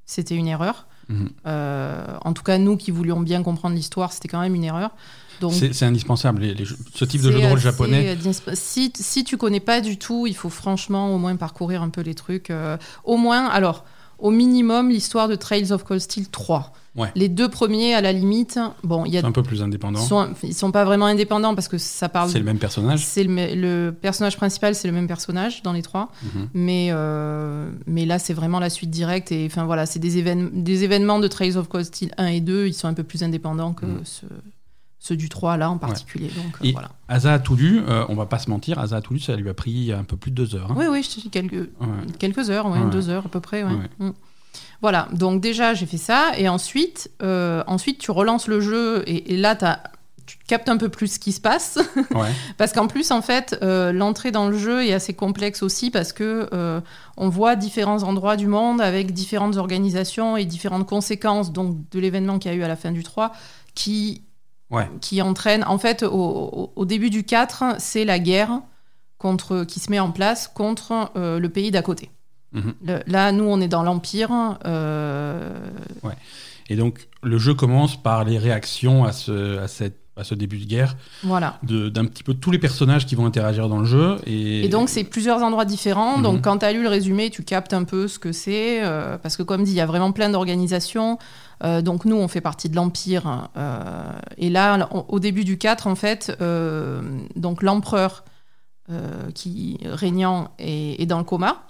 c'était 0.04 0.36
une 0.36 0.46
erreur. 0.46 0.86
mhm. 1.08 1.30
Euh, 1.46 2.04
en 2.24 2.32
tout 2.32 2.42
cas, 2.44 2.58
nous 2.58 2.76
qui 2.76 2.90
voulions 2.92 3.20
bien 3.20 3.42
comprendre 3.42 3.74
l'histoire, 3.74 4.12
c'était 4.12 4.28
quand 4.28 4.40
même 4.40 4.54
une 4.54 4.64
erreur. 4.64 4.90
C'est 5.50 5.82
indispensable. 5.84 6.40
Les- 6.42 6.54
les 6.54 6.64
jeux- 6.64 6.78
ce 6.94 7.04
type 7.04 7.20
de 7.20 7.30
jeu 7.32 7.40
de 7.40 7.46
rôle 7.46 7.58
japonais, 7.58 8.14
disp- 8.16 8.54
Si, 8.54 8.90
si 8.94 9.22
tu 9.24 9.36
connais 9.36 9.60
pas 9.60 9.80
du 9.82 9.98
tout, 9.98 10.26
il 10.26 10.34
faut 10.34 10.48
franchement 10.48 11.14
au 11.14 11.18
moins 11.18 11.36
parcourir 11.36 11.82
un 11.82 11.90
peu 11.90 12.00
les 12.00 12.14
trucs. 12.14 12.48
euh, 12.50 12.76
au 13.04 13.16
moins, 13.18 13.46
alors, 13.48 13.84
au 14.18 14.30
minimum, 14.30 14.88
l'histoire 14.88 15.28
de 15.28 15.34
Trails 15.34 15.72
of 15.72 15.82
Cold 15.84 16.00
Steel 16.00 16.28
3. 16.30 16.72
Ouais. 16.96 17.10
Les 17.14 17.28
deux 17.28 17.48
premiers, 17.48 17.94
à 17.94 18.00
la 18.00 18.12
limite, 18.12 18.58
bon, 18.82 19.04
il 19.04 19.12
y 19.12 19.18
a, 19.18 19.26
un 19.26 19.32
peu 19.32 19.42
plus 19.42 19.58
sont, 19.58 20.28
ils 20.42 20.54
sont 20.54 20.70
pas 20.72 20.84
vraiment 20.84 21.06
indépendants 21.06 21.54
parce 21.54 21.68
que 21.68 21.78
ça 21.78 22.08
parle. 22.08 22.30
C'est 22.30 22.38
le 22.38 22.44
même 22.44 22.58
personnage. 22.58 23.04
c'est 23.04 23.24
le, 23.24 23.90
personnage 23.90 24.36
principal, 24.36 24.74
c'est 24.74 24.88
le 24.88 24.94
même 24.94 25.06
personnage 25.06 25.62
dans 25.62 25.72
les 25.72 25.82
trois, 25.82 26.10
Mhm. 26.22 26.48
mais, 26.54 26.88
euh, 26.90 27.70
mais 27.86 28.06
là, 28.06 28.18
c'est 28.18 28.34
vraiment 28.34 28.58
la 28.60 28.70
suite 28.70 28.90
directe. 28.90 29.30
Et 29.32 29.46
enfin, 29.46 29.64
voilà, 29.64 29.86
c'est 29.86 29.98
des, 29.98 30.22
évén- 30.22 30.50
des 30.62 30.84
événements 30.84 31.18
de 31.18 31.28
Trails 31.28 31.56
of 31.56 31.68
Cold 31.68 31.84
Steel 31.86 32.12
1 32.16 32.26
et 32.28 32.40
2, 32.40 32.66
ils 32.66 32.74
sont 32.74 32.88
un 32.88 32.94
peu 32.94 33.02
plus 33.04 33.22
indépendants 33.22 33.72
que 33.74 33.86
Mhm. 33.86 34.00
ceux, 34.04 34.28
ceux 34.98 35.16
du 35.16 35.28
3, 35.28 35.56
là 35.56 35.70
en 35.70 35.78
particulier. 35.78 36.28
Donc, 36.28 36.56
euh, 36.62 36.64
Et- 36.68 36.72
voilà. 36.72 36.90
Asa 37.08 37.34
a 37.34 37.38
tout 37.38 37.54
lu, 37.56 37.80
euh, 37.86 38.04
on 38.08 38.14
va 38.14 38.26
pas 38.26 38.38
se 38.38 38.50
mentir, 38.50 38.78
Asa 38.78 38.96
a 38.96 39.00
tout 39.00 39.12
lu, 39.14 39.20
ça 39.20 39.36
lui 39.36 39.48
a 39.48 39.54
pris 39.54 39.92
un 39.92 40.02
peu 40.04 40.16
plus 40.16 40.30
de 40.30 40.36
deux 40.36 40.54
heures. 40.56 40.70
hein. 40.72 40.76
Oui, 40.76 40.86
oui, 40.90 41.02
je 41.02 41.14
te 41.14 41.20
dis 41.20 41.30
quelques, 41.30 41.52
Ouais. 41.52 41.86
quelques 42.18 42.50
heures, 42.50 42.66
ouais, 42.70 42.78
Ouais. 42.80 42.90
deux 42.90 43.08
heures 43.10 43.26
à 43.26 43.28
peu 43.28 43.40
près. 43.40 43.62
ouais. 43.62 43.70
Ouais. 43.70 44.06
Mm. 44.08 44.12
Voilà, 44.82 45.08
donc 45.12 45.40
déjà 45.40 45.74
j'ai 45.74 45.86
fait 45.86 45.96
ça, 45.96 46.32
et 46.36 46.48
ensuite, 46.48 47.10
euh, 47.22 47.62
ensuite 47.66 47.98
tu 47.98 48.10
relances 48.10 48.46
le 48.48 48.60
jeu, 48.60 49.02
et, 49.06 49.32
et 49.34 49.36
là 49.36 49.56
t'as- 49.56 49.82
tu 50.26 50.38
captes 50.48 50.68
un 50.68 50.76
peu 50.76 50.88
plus 50.88 51.06
ce 51.14 51.18
qui 51.20 51.30
se 51.32 51.40
passe, 51.40 51.78
Ouais. 52.14 52.28
parce 52.58 52.72
qu'en 52.72 52.88
plus 52.88 53.10
en 53.12 53.22
fait 53.22 53.56
euh, 53.62 53.92
l'entrée 53.92 54.32
dans 54.32 54.48
le 54.48 54.58
jeu 54.58 54.84
est 54.84 54.92
assez 54.92 55.14
complexe 55.14 55.62
aussi 55.62 55.90
parce 55.92 56.12
que 56.12 56.48
euh, 56.52 56.80
on 57.16 57.28
voit 57.28 57.54
différents 57.54 58.02
endroits 58.02 58.36
du 58.36 58.48
monde 58.48 58.80
avec 58.80 59.12
différentes 59.12 59.56
organisations 59.56 60.36
et 60.36 60.44
différentes 60.44 60.86
conséquences 60.88 61.52
donc 61.52 61.76
de 61.90 62.00
l'événement 62.00 62.38
qu'il 62.40 62.50
y 62.50 62.54
a 62.54 62.56
eu 62.56 62.62
à 62.64 62.68
la 62.68 62.74
fin 62.76 62.90
du 62.90 63.02
3 63.04 63.32
qui 63.74 64.22
Ouais. 64.68 64.90
qui 65.00 65.22
entraîne. 65.22 65.62
En 65.68 65.78
fait, 65.78 66.02
au, 66.02 66.72
au- 66.74 66.84
début 66.84 67.08
du 67.08 67.22
4, 67.22 67.76
c'est 67.78 68.04
la 68.04 68.18
guerre 68.18 68.62
contre, 69.16 69.62
qui 69.62 69.78
se 69.78 69.92
met 69.92 70.00
en 70.00 70.10
place 70.10 70.48
contre 70.48 71.12
le 71.14 71.46
pays 71.48 71.70
d'à 71.70 71.82
côté. 71.82 72.10
Mhm. 72.56 72.74
Le- 72.86 73.02
là, 73.06 73.30
nous, 73.32 73.44
on 73.44 73.60
est 73.60 73.68
dans 73.68 73.82
l'Empire. 73.82 74.30
euh, 74.64 75.52
Et 76.68 76.74
donc, 76.76 77.06
le 77.22 77.38
jeu 77.38 77.54
commence 77.54 78.00
par 78.02 78.24
les 78.24 78.38
réactions 78.38 79.04
à, 79.04 79.12
ce, 79.12 79.58
à 79.58 79.68
cette 79.68 79.98
à 80.18 80.24
ce 80.24 80.34
début 80.34 80.56
de 80.56 80.64
guerre, 80.64 80.96
Voilà. 81.24 81.58
d'un 81.62 82.06
petit 82.06 82.22
peu 82.22 82.32
tous 82.32 82.50
les 82.50 82.58
personnages 82.58 83.04
qui 83.04 83.14
vont 83.14 83.26
interagir 83.26 83.68
dans 83.68 83.80
le 83.80 83.84
jeu. 83.84 84.16
Et, 84.26 84.64
Et 84.64 84.68
donc, 84.70 84.88
c'est 84.88 85.04
plusieurs 85.04 85.42
endroits 85.42 85.66
différents. 85.66 86.16
Mhm. 86.16 86.22
Donc, 86.22 86.40
quand 86.40 86.56
tu 86.56 86.64
as 86.64 86.72
lu 86.72 86.82
le 86.82 86.88
résumé, 86.88 87.28
tu 87.28 87.42
captes 87.44 87.74
un 87.74 87.84
peu 87.84 88.08
ce 88.08 88.18
que 88.18 88.32
c'est. 88.32 88.82
euh, 88.82 89.18
parce 89.18 89.36
que, 89.36 89.42
comme 89.42 89.62
dit, 89.62 89.72
il 89.72 89.76
y 89.76 89.80
a 89.82 89.84
vraiment 89.84 90.12
plein 90.12 90.30
d'organisations. 90.30 91.18
Euh, 91.64 91.82
donc, 91.82 92.06
nous, 92.06 92.16
on 92.16 92.28
fait 92.28 92.40
partie 92.40 92.70
de 92.70 92.76
l'Empire. 92.76 93.50
euh, 93.58 94.10
et 94.38 94.48
là, 94.48 94.88
on- 94.90 95.04
au 95.08 95.20
début 95.20 95.44
du 95.44 95.58
4, 95.58 95.86
en 95.86 95.94
fait, 95.96 96.32
donc 97.36 97.62
l'empereur 97.62 98.24
qui 99.34 99.78
régnant 99.84 100.48
est, 100.58 101.00
est 101.02 101.06
dans 101.06 101.18
le 101.18 101.24
coma. 101.24 101.62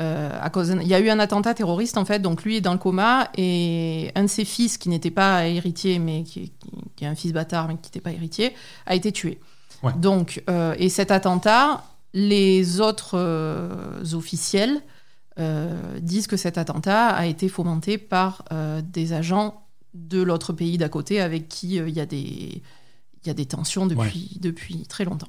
Euh, 0.00 0.30
à 0.40 0.48
cause 0.50 0.76
il 0.80 0.86
y 0.86 0.94
a 0.94 1.00
eu 1.00 1.08
un 1.10 1.18
attentat 1.18 1.54
terroriste 1.54 1.96
en 1.98 2.04
fait, 2.04 2.20
donc 2.20 2.44
lui 2.44 2.56
est 2.56 2.60
dans 2.60 2.72
le 2.72 2.78
coma 2.78 3.30
et 3.36 4.12
un 4.14 4.22
de 4.22 4.28
ses 4.28 4.44
fils 4.44 4.78
qui 4.78 4.88
n'était 4.88 5.10
pas 5.10 5.46
héritier, 5.48 5.98
mais 5.98 6.22
qui, 6.22 6.50
qui- 6.50 6.70
qui 6.94 7.04
est 7.04 7.08
un 7.08 7.16
fils 7.16 7.32
bâtard 7.32 7.66
mais 7.66 7.74
qui 7.74 7.86
n'était 7.86 8.00
pas 8.00 8.12
héritier, 8.12 8.54
a 8.86 8.94
été 8.94 9.10
tué. 9.10 9.40
Ouais. 9.82 9.92
Donc 9.96 10.42
euh, 10.48 10.74
et 10.78 10.88
cet 10.88 11.10
attentat, 11.10 11.84
les 12.14 12.80
autres 12.80 13.14
euh, 13.18 14.02
officiels 14.14 14.80
disent 16.00 16.26
que 16.26 16.36
cet 16.36 16.58
attentat 16.58 17.08
a 17.10 17.26
été 17.26 17.48
fomenté 17.48 17.96
par 17.96 18.42
des 18.82 19.12
agents 19.12 19.62
de 19.94 20.20
l'autre 20.20 20.52
pays 20.52 20.78
d'à 20.78 20.88
côté 20.88 21.20
avec 21.20 21.48
qui 21.48 21.76
il 21.76 21.90
y 21.90 22.00
a 22.00 22.06
des 22.06 22.62
il 23.22 23.26
y 23.26 23.30
a 23.30 23.34
des 23.34 23.46
tensions 23.46 23.86
depuis 23.86 24.38
depuis 24.40 24.82
très 24.86 25.04
longtemps. 25.04 25.28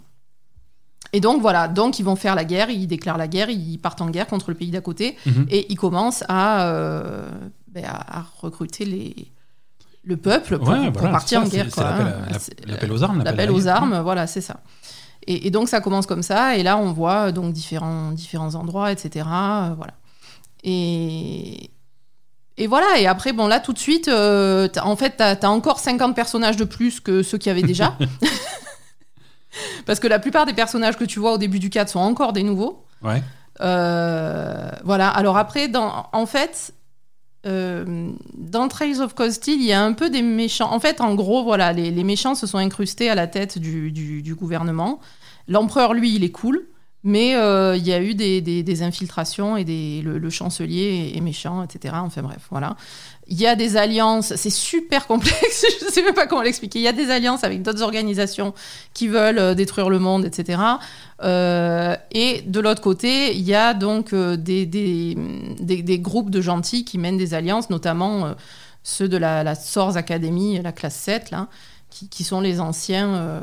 Et 1.14 1.20
donc 1.22 1.42
voilà, 1.42 1.68
donc 1.68 1.98
ils 2.00 2.04
vont 2.06 2.16
faire 2.16 2.36
la 2.36 2.46
guerre, 2.46 2.70
ils 2.70 2.86
déclarent 2.88 3.18
la 3.18 3.28
guerre, 3.28 3.50
ils 3.50 3.78
partent 3.80 4.02
en 4.02 4.10
guerre 4.10 4.28
contre 4.28 4.52
le 4.52 4.56
pays 4.56 4.70
d'à 4.72 4.82
côté 4.82 5.18
Mhm. 5.26 5.48
et 5.50 5.66
ils 5.72 5.76
commencent 5.76 6.24
à, 6.30 6.68
euh, 6.68 7.28
ben, 7.68 7.84
à, 7.86 8.24
recruter 8.42 8.86
les, 8.86 9.16
le 10.04 10.18
peuple 10.18 10.60
pour, 10.60 10.70
Ouais, 10.70 10.86
pour 10.92 11.02
voilà, 11.02 11.12
partir 11.12 11.42
en 11.42 11.46
guerre. 11.48 11.66
l'appel 12.68 12.92
aux 12.92 13.04
armes. 13.04 13.24
L'appel 13.24 13.50
aux 13.52 13.68
armes, 13.68 14.00
voilà, 14.02 14.28
c'est 14.28 14.42
ça. 14.42 14.58
Et, 15.28 15.48
et 15.48 15.52
donc 15.52 15.68
ça 15.68 15.82
commence 15.82 16.06
comme 16.06 16.24
ça, 16.24 16.56
et 16.58 16.64
là 16.64 16.78
on 16.78 16.92
voit 16.94 17.32
donc 17.32 17.54
différents, 17.54 18.12
différents 18.12 18.54
endroits, 18.56 18.92
etc. 18.92 19.26
euh, 19.30 19.74
voilà. 19.76 19.94
Et, 20.64 21.70
et 22.58 22.68
voilà, 22.68 23.00
et 23.00 23.08
après, 23.08 23.34
bon 23.34 23.48
là 23.48 23.60
tout 23.60 23.74
de 23.74 23.80
suite, 23.80 24.08
euh, 24.10 24.68
en 24.84 24.96
fait, 24.96 25.16
t'as 25.18 25.36
as 25.42 25.50
encore 25.50 25.80
50 25.80 26.16
personnages 26.16 26.58
de 26.58 26.66
plus 26.66 27.00
que 27.00 27.24
ceux 27.24 27.38
qu'il 27.38 27.50
y 27.50 27.52
avait 27.52 27.64
déjà. 27.64 27.98
Parce 29.86 30.00
que 30.00 30.08
la 30.08 30.20
plupart 30.20 30.46
des 30.46 30.54
personnages 30.54 30.98
que 30.98 31.06
tu 31.06 31.20
vois 31.20 31.34
au 31.34 31.38
début 31.38 31.60
du 31.60 31.70
4 31.70 31.90
sont 31.90 32.00
encore 32.00 32.34
des 32.34 32.44
nouveaux. 32.44 32.84
Ouais. 33.02 33.22
Euh, 33.62 34.70
voilà. 34.84 35.10
Alors 35.10 35.38
après, 35.38 35.68
dans, 35.68 36.08
en 36.14 36.26
fait, 36.26 36.74
euh, 37.46 38.12
dans 38.36 38.68
Trails 38.68 39.00
of 39.02 39.16
Cold 39.16 39.32
Steel, 39.32 39.60
il 39.60 39.66
y 39.68 39.74
a 39.74 39.82
un 39.84 39.94
peu 39.94 40.10
des 40.10 40.22
méchants. 40.22 40.72
En 40.72 40.80
fait, 40.80 41.02
en 41.02 41.16
gros, 41.16 41.44
voilà, 41.44 41.74
les, 41.74 41.92
les 41.92 42.04
méchants 42.04 42.36
se 42.36 42.48
sont 42.48 42.58
incrustés 42.58 43.10
à 43.10 43.16
la 43.16 43.28
tête 43.28 43.58
du, 43.58 43.92
du- 43.92 44.22
du 44.22 44.36
gouvernement. 44.36 45.00
L'empereur, 45.48 45.94
lui, 45.94 46.14
il 46.16 46.24
est 46.24 46.32
cool. 46.32 46.66
Mais 47.06 47.34
euh, 47.38 47.78
il 47.78 47.88
y 47.88 47.94
a 47.94 48.02
eu 48.02 48.14
des, 48.14 48.42
des- 48.42 48.62
des 48.62 48.84
infiltrations 48.84 49.56
et 49.56 49.64
des, 49.64 50.02
le, 50.04 50.18
le 50.18 50.30
chancelier 50.30 51.12
est, 51.14 51.18
est 51.18 51.22
méchant, 51.22 51.64
etc. 51.64 51.94
Enfin 51.98 52.22
bref, 52.22 52.46
voilà. 52.52 52.76
Il 53.32 53.40
y 53.40 53.46
a 53.46 53.56
des 53.56 53.78
alliances, 53.78 54.36
c'est 54.36 54.50
super 54.50 55.06
complexe, 55.06 55.66
je 55.80 55.86
ne 55.86 55.92
sais 55.92 56.02
même 56.02 56.16
pas 56.16 56.28
comment 56.28 56.42
l'expliquer. 56.42 56.80
Il 56.80 56.82
y 56.82 56.88
a 56.88 56.94
des 56.94 57.12
alliances 57.12 57.44
avec 57.44 57.62
d'autres 57.62 57.84
organisations 57.84 58.54
qui 58.94 59.08
veulent 59.08 59.40
euh, 59.40 59.54
détruire 59.54 59.90
le 59.90 60.00
monde, 60.00 60.26
etc. 60.26 60.60
Euh, 61.24 61.96
et 62.12 62.42
de 62.42 62.60
l'autre 62.60 62.82
côté, 62.82 63.36
il 63.36 63.44
y 63.44 63.54
a 63.54 63.74
donc 63.74 64.14
euh, 64.14 64.36
des, 64.36 64.66
des, 64.66 66.00
groupes 66.00 66.32
de 66.32 66.42
gentils 66.42 66.86
qui 66.86 66.98
mènent 66.98 67.18
des 67.18 67.34
alliances, 67.36 67.70
notamment 67.70 68.34
ceux 68.84 69.08
de 69.08 69.18
la, 69.18 69.56
Source 69.56 69.96
Academy, 69.96 70.60
la 70.62 70.72
classe 70.72 70.96
7, 70.96 71.32
là, 71.32 71.48
qui, 71.90 72.24
sont 72.24 72.42
les 72.42 72.60
anciens, 72.60 73.42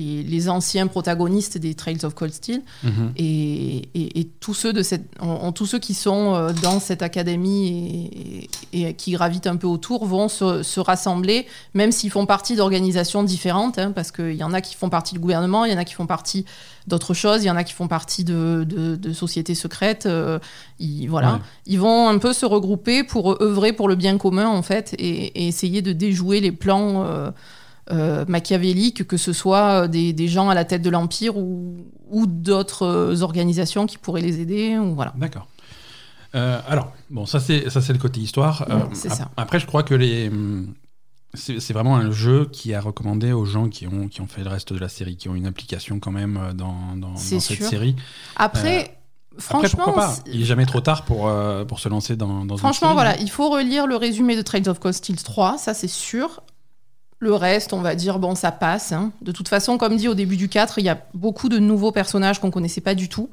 les, 0.00 0.22
les 0.22 0.48
anciens 0.48 0.86
protagonistes 0.86 1.58
des 1.58 1.74
Trails 1.74 2.04
of 2.04 2.14
Cold 2.14 2.32
Steel. 2.32 2.62
Mhm. 2.82 3.12
Et, 3.16 3.88
et- 3.94 4.20
et 4.20 4.24
tous 4.40 4.54
ceux 4.54 4.72
de 4.72 4.82
cette, 4.82 5.04
en- 5.20 5.28
en- 5.46 5.52
tous 5.52 5.66
ceux 5.66 5.78
qui 5.78 5.94
sont 5.94 6.34
euh, 6.34 6.52
dans 6.62 6.80
cette 6.80 7.02
académie 7.02 8.48
et, 8.72 8.88
et 8.88 8.94
qui 8.94 9.12
gravitent 9.12 9.46
un 9.46 9.56
peu 9.56 9.66
autour 9.66 10.06
vont 10.06 10.28
se, 10.28 10.62
se 10.62 10.80
rassembler, 10.80 11.46
même 11.74 11.92
s'ils 11.92 12.10
font 12.10 12.26
partie 12.26 12.56
d'organisations 12.56 13.22
différentes, 13.22 13.78
hein, 13.78 13.92
parce 13.92 14.10
qu'il 14.12 14.34
y 14.34 14.44
en 14.44 14.52
a 14.52 14.60
qui 14.60 14.74
font 14.74 14.88
partie 14.88 15.14
du 15.14 15.20
gouvernement, 15.20 15.64
il 15.64 15.72
y 15.72 15.74
en 15.74 15.78
a 15.78 15.84
qui 15.84 15.94
font 15.94 16.06
partie 16.06 16.44
d'autres 16.86 17.14
choses, 17.14 17.42
il 17.44 17.46
y 17.46 17.50
en 17.50 17.56
a 17.56 17.64
qui 17.64 17.74
font 17.74 17.88
partie 17.88 18.24
de, 18.24 18.64
de- 18.68 18.96
de 18.96 19.12
sociétés 19.12 19.54
secrètes. 19.54 20.06
euh, 20.06 20.38
ils, 20.78 21.06
voilà, 21.08 21.34
Ouais. 21.34 21.38
ils 21.66 21.78
vont 21.78 22.08
un 22.08 22.18
peu 22.18 22.32
se 22.32 22.46
regrouper 22.46 23.04
pour 23.04 23.40
œuvrer 23.42 23.72
pour 23.72 23.86
le 23.88 23.94
bien 23.96 24.16
commun 24.18 24.48
en 24.48 24.62
fait 24.62 24.94
et, 24.98 25.44
et 25.44 25.46
essayer 25.48 25.82
de 25.82 25.92
déjouer 25.92 26.40
les 26.40 26.52
plans. 26.52 27.04
euh, 27.04 27.30
euh, 27.90 28.24
machiavéliques, 28.28 29.06
que 29.06 29.16
ce 29.16 29.32
soit 29.32 29.88
des, 29.88 30.12
des 30.12 30.28
gens 30.28 30.48
à 30.48 30.54
la 30.54 30.64
tête 30.64 30.82
de 30.82 30.90
l'Empire 30.90 31.36
ou, 31.36 31.76
ou 32.08 32.26
d'autres 32.26 32.86
euh, 32.86 33.22
organisations 33.22 33.86
qui 33.86 33.98
pourraient 33.98 34.20
les 34.22 34.40
aider. 34.40 34.78
Ou 34.78 34.94
voilà. 34.94 35.12
D'accord. 35.16 35.46
Euh, 36.34 36.60
alors, 36.68 36.92
bon, 37.10 37.26
ça 37.26 37.40
c'est 37.40 37.70
ça 37.70 37.80
c'est 37.80 37.92
le 37.92 37.98
côté 37.98 38.20
histoire. 38.20 38.64
Euh, 38.70 38.78
c'est 38.92 39.10
ap- 39.10 39.18
ça. 39.18 39.30
Après, 39.36 39.58
je 39.58 39.66
crois 39.66 39.82
que 39.82 39.94
les 39.94 40.28
hum, 40.28 40.74
c'est 41.34 41.72
vraiment 41.72 41.96
un 41.96 42.10
jeu 42.10 42.48
qui 42.52 42.74
a 42.74 42.80
recommandé 42.80 43.32
aux 43.32 43.44
gens 43.44 43.68
qui 43.68 43.86
ont 43.86 44.08
qui 44.08 44.20
ont 44.20 44.26
fait 44.26 44.42
le 44.42 44.50
reste 44.50 44.72
de 44.72 44.78
la 44.78 44.88
série, 44.88 45.16
qui 45.16 45.28
ont 45.28 45.34
une 45.34 45.46
implication 45.46 45.98
quand 45.98 46.12
même 46.12 46.36
euh, 46.36 46.52
dans 46.52 46.94
dans, 46.96 47.16
cette 47.16 47.40
série. 47.64 47.96
Après, 48.36 48.96
franchement, 49.38 49.58
Après, 49.64 49.76
pourquoi 49.76 49.94
pas? 49.94 50.14
Il 50.26 50.42
est 50.42 50.44
jamais 50.44 50.66
trop 50.66 50.80
tard 50.80 51.04
pour 51.04 51.28
euh, 51.28 51.64
pour 51.64 51.80
se 51.80 51.88
lancer 51.88 52.14
dans 52.16 52.44
dans 52.44 52.54
une 52.54 52.58
franchement 52.60 52.88
série. 52.88 52.94
voilà, 52.94 53.18
il 53.18 53.30
faut 53.30 53.48
relire 53.50 53.86
le 53.88 53.96
résumé 53.96 54.36
de 54.36 54.42
Trails 54.42 54.68
of 54.68 54.78
Cold 54.78 54.94
Steel 54.94 55.20
3, 55.20 55.58
ça 55.58 55.74
c'est 55.74 55.88
sûr. 55.88 56.42
Le 57.20 57.34
reste, 57.34 57.72
on 57.74 57.80
va 57.82 57.94
dire, 57.94 58.18
bon, 58.18 58.34
ça 58.34 58.50
passe. 58.50 58.92
hein. 58.92 59.12
De 59.20 59.30
toute 59.30 59.48
façon, 59.48 59.76
comme 59.78 59.96
dit 59.96 60.08
au 60.08 60.14
début 60.14 60.36
du 60.38 60.48
4, 60.48 60.78
il 60.78 60.84
y 60.86 60.88
a 60.88 60.98
beaucoup 61.14 61.48
de 61.50 61.58
nouveaux 61.58 61.92
personnages 61.92 62.40
qu'on 62.40 62.50
connaissait 62.50 62.80
pas 62.80 62.94
du 62.94 63.08
tout. 63.10 63.28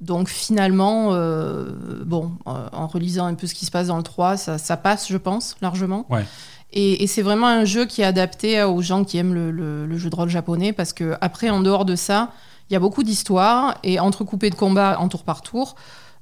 Donc 0.00 0.28
finalement, 0.28 1.10
euh, 1.12 1.70
bon, 2.04 2.32
euh, 2.46 2.68
en 2.72 2.86
relisant 2.86 3.24
un 3.26 3.34
peu 3.34 3.46
ce 3.46 3.54
qui 3.54 3.64
se 3.64 3.70
passe 3.70 3.86
dans 3.86 3.96
le 3.96 4.02
3, 4.02 4.36
ça, 4.36 4.58
ça 4.58 4.76
passe, 4.76 5.08
je 5.08 5.16
pense, 5.16 5.56
largement. 5.62 6.04
Ouais. 6.10 6.24
Et, 6.74 7.04
et 7.04 7.06
c'est 7.06 7.22
vraiment 7.22 7.46
un 7.46 7.64
jeu 7.64 7.84
qui 7.86 8.02
est 8.02 8.04
adapté 8.04 8.62
aux 8.64 8.82
gens 8.82 9.04
qui 9.04 9.16
aiment 9.18 9.34
le, 9.34 9.50
le- 9.50 9.86
le 9.86 9.96
jeu 9.98 10.10
de 10.10 10.16
rôle 10.16 10.28
japonais, 10.28 10.72
parce 10.72 10.92
que 10.92 11.14
après, 11.20 11.48
en 11.50 11.60
dehors 11.60 11.84
de 11.84 11.96
ça, 11.96 12.32
il 12.68 12.72
y 12.72 12.76
a 12.76 12.80
beaucoup 12.80 13.02
d'histoires 13.02 13.76
et 13.82 14.00
entrecoupées 14.00 14.50
de 14.50 14.54
combats 14.56 14.98
en 14.98 15.08
tour 15.08 15.22
par 15.22 15.42
tour. 15.42 15.74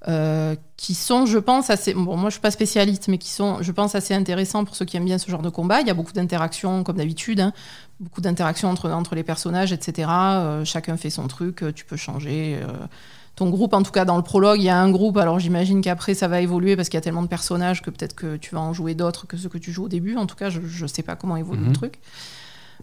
Euh, 0.09 0.55
qui 0.77 0.95
sont, 0.95 1.27
je 1.27 1.39
pense, 1.39 1.69
assez. 1.71 1.93
Bon, 1.95 2.17
moi, 2.17 2.31
je 2.31 2.35
suis 2.35 2.41
pas 2.41 2.51
spécialiste, 2.51 3.09
mais 3.09 3.19
qui 3.19 3.31
sont, 3.31 3.63
je 3.63 3.71
pense, 3.73 3.95
assez 3.95 4.15
intéressants 4.15 4.65
pour 4.65 4.75
ceux 4.77 4.85
qui 4.87 4.97
aiment 4.97 5.05
bien 5.05 5.19
ce 5.19 5.31
genre 5.31 5.43
de 5.43 5.51
combat. 5.51 5.81
Il 5.83 5.87
y 5.87 5.91
a 5.91 5.95
beaucoup 5.95 6.13
d'interactions, 6.13 6.83
comme 6.85 6.97
d'habitude, 6.97 7.41
hein. 7.41 7.53
beaucoup 8.01 8.21
d'interactions 8.21 8.71
entre, 8.71 8.91
entre 8.91 9.15
les 9.15 9.23
personnages, 9.23 9.73
etc. 9.73 10.09
Euh, 10.11 10.65
chacun 10.65 10.97
fait 10.97 11.11
son 11.11 11.27
truc, 11.29 11.63
euh, 11.63 11.73
tu 11.73 11.85
peux 11.85 11.97
changer. 11.97 12.59
euh, 12.63 12.67
ton 13.37 13.49
groupe, 13.49 13.73
en 13.73 13.83
tout 13.83 13.93
cas 13.93 14.05
dans 14.05 14.17
le 14.17 14.23
prologue, 14.23 14.59
il 14.61 14.65
y 14.65 14.69
a 14.69 14.79
un 14.79 14.91
groupe. 14.91 15.17
Alors 15.17 15.39
j'imagine 15.39 15.81
qu'après 15.81 16.13
ça 16.15 16.29
va 16.29 16.41
évoluer 16.43 16.77
parce 16.77 16.89
qu'il 16.91 16.99
y 16.99 16.99
a 16.99 17.03
tellement 17.03 17.23
de 17.23 17.29
personnages 17.29 17.81
que 17.81 17.89
peut-être 17.89 18.15
que 18.15 18.37
tu 18.37 18.55
vas 18.55 18.61
en 18.61 18.75
jouer 18.75 18.95
d'autres 18.95 19.27
que 19.27 19.37
ceux 19.39 19.49
que 19.49 19.57
tu 19.57 19.73
joues 19.73 19.85
au 19.85 19.89
début. 19.89 20.17
En 20.17 20.27
tout 20.27 20.35
cas, 20.37 20.51
je, 20.51 20.61
je 20.67 20.85
sais 20.87 21.03
pas 21.03 21.17
comment 21.17 21.37
évolue 21.37 21.61
Mhm. 21.61 21.69
le 21.69 21.73
truc. 21.73 22.01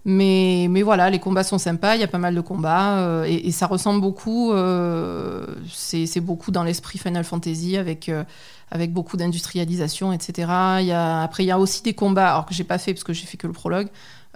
Mais, 0.10 0.68
mais 0.70 0.84
voilà, 0.84 1.10
les 1.10 1.20
combats 1.20 1.44
sont 1.44 1.58
sympas, 1.58 1.96
il 1.96 2.00
y 2.00 2.04
a 2.04 2.08
pas 2.08 2.18
mal 2.18 2.34
de 2.34 2.40
combats 2.40 3.00
euh, 3.00 3.26
et, 3.26 3.48
et 3.48 3.52
ça 3.52 3.68
ressemble 3.68 4.00
beaucoup. 4.00 4.54
euh, 4.54 5.46
c'est 5.70 6.22
beaucoup 6.22 6.50
dans 6.50 6.64
l'esprit 6.64 6.98
Final 6.98 7.26
Fantasy 7.26 7.76
avec, 7.76 8.08
euh, 8.08 8.24
avec 8.72 8.94
beaucoup 8.94 9.18
d'industrialisation, 9.18 10.14
etc. 10.14 10.50
Il 10.80 10.86
y 10.86 10.94
a, 10.94 11.22
après, 11.22 11.44
il 11.44 11.48
y 11.48 11.52
a 11.52 11.60
aussi 11.60 11.84
des 11.84 11.94
combats, 11.94 12.32
alors 12.32 12.46
que 12.46 12.54
j'ai 12.54 12.64
pas 12.64 12.78
fait 12.78 12.94
parce 12.94 13.04
que 13.04 13.12
j'ai 13.12 13.26
fait 13.26 13.36
que 13.36 13.48
le 13.48 13.54
prologue, 13.54 13.90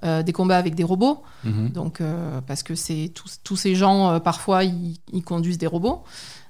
euh, 0.04 0.24
des 0.24 0.34
combats 0.34 0.58
avec 0.58 0.76
des 0.76 0.84
robots. 0.84 1.24
Mhm. 1.46 1.70
Donc, 1.70 2.02
euh, 2.02 2.42
parce 2.46 2.64
que 2.64 2.76
c'est 2.76 3.14
tous, 3.44 3.56
ces 3.56 3.74
gens, 3.74 4.10
euh, 4.10 4.20
parfois, 4.20 4.66
ils, 4.66 4.98
ils 5.14 5.24
conduisent 5.24 5.58
des 5.58 5.68
robots. 5.68 6.04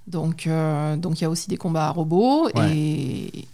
Donc, 0.07 0.49
donc 0.97 1.21
il 1.21 1.23
y 1.23 1.25
a 1.25 1.29
aussi 1.29 1.47
des 1.47 1.57
combats 1.57 1.85
à 1.85 1.91
robots. 1.91 2.49
Ouais. 2.55 2.75
Et 2.75 3.47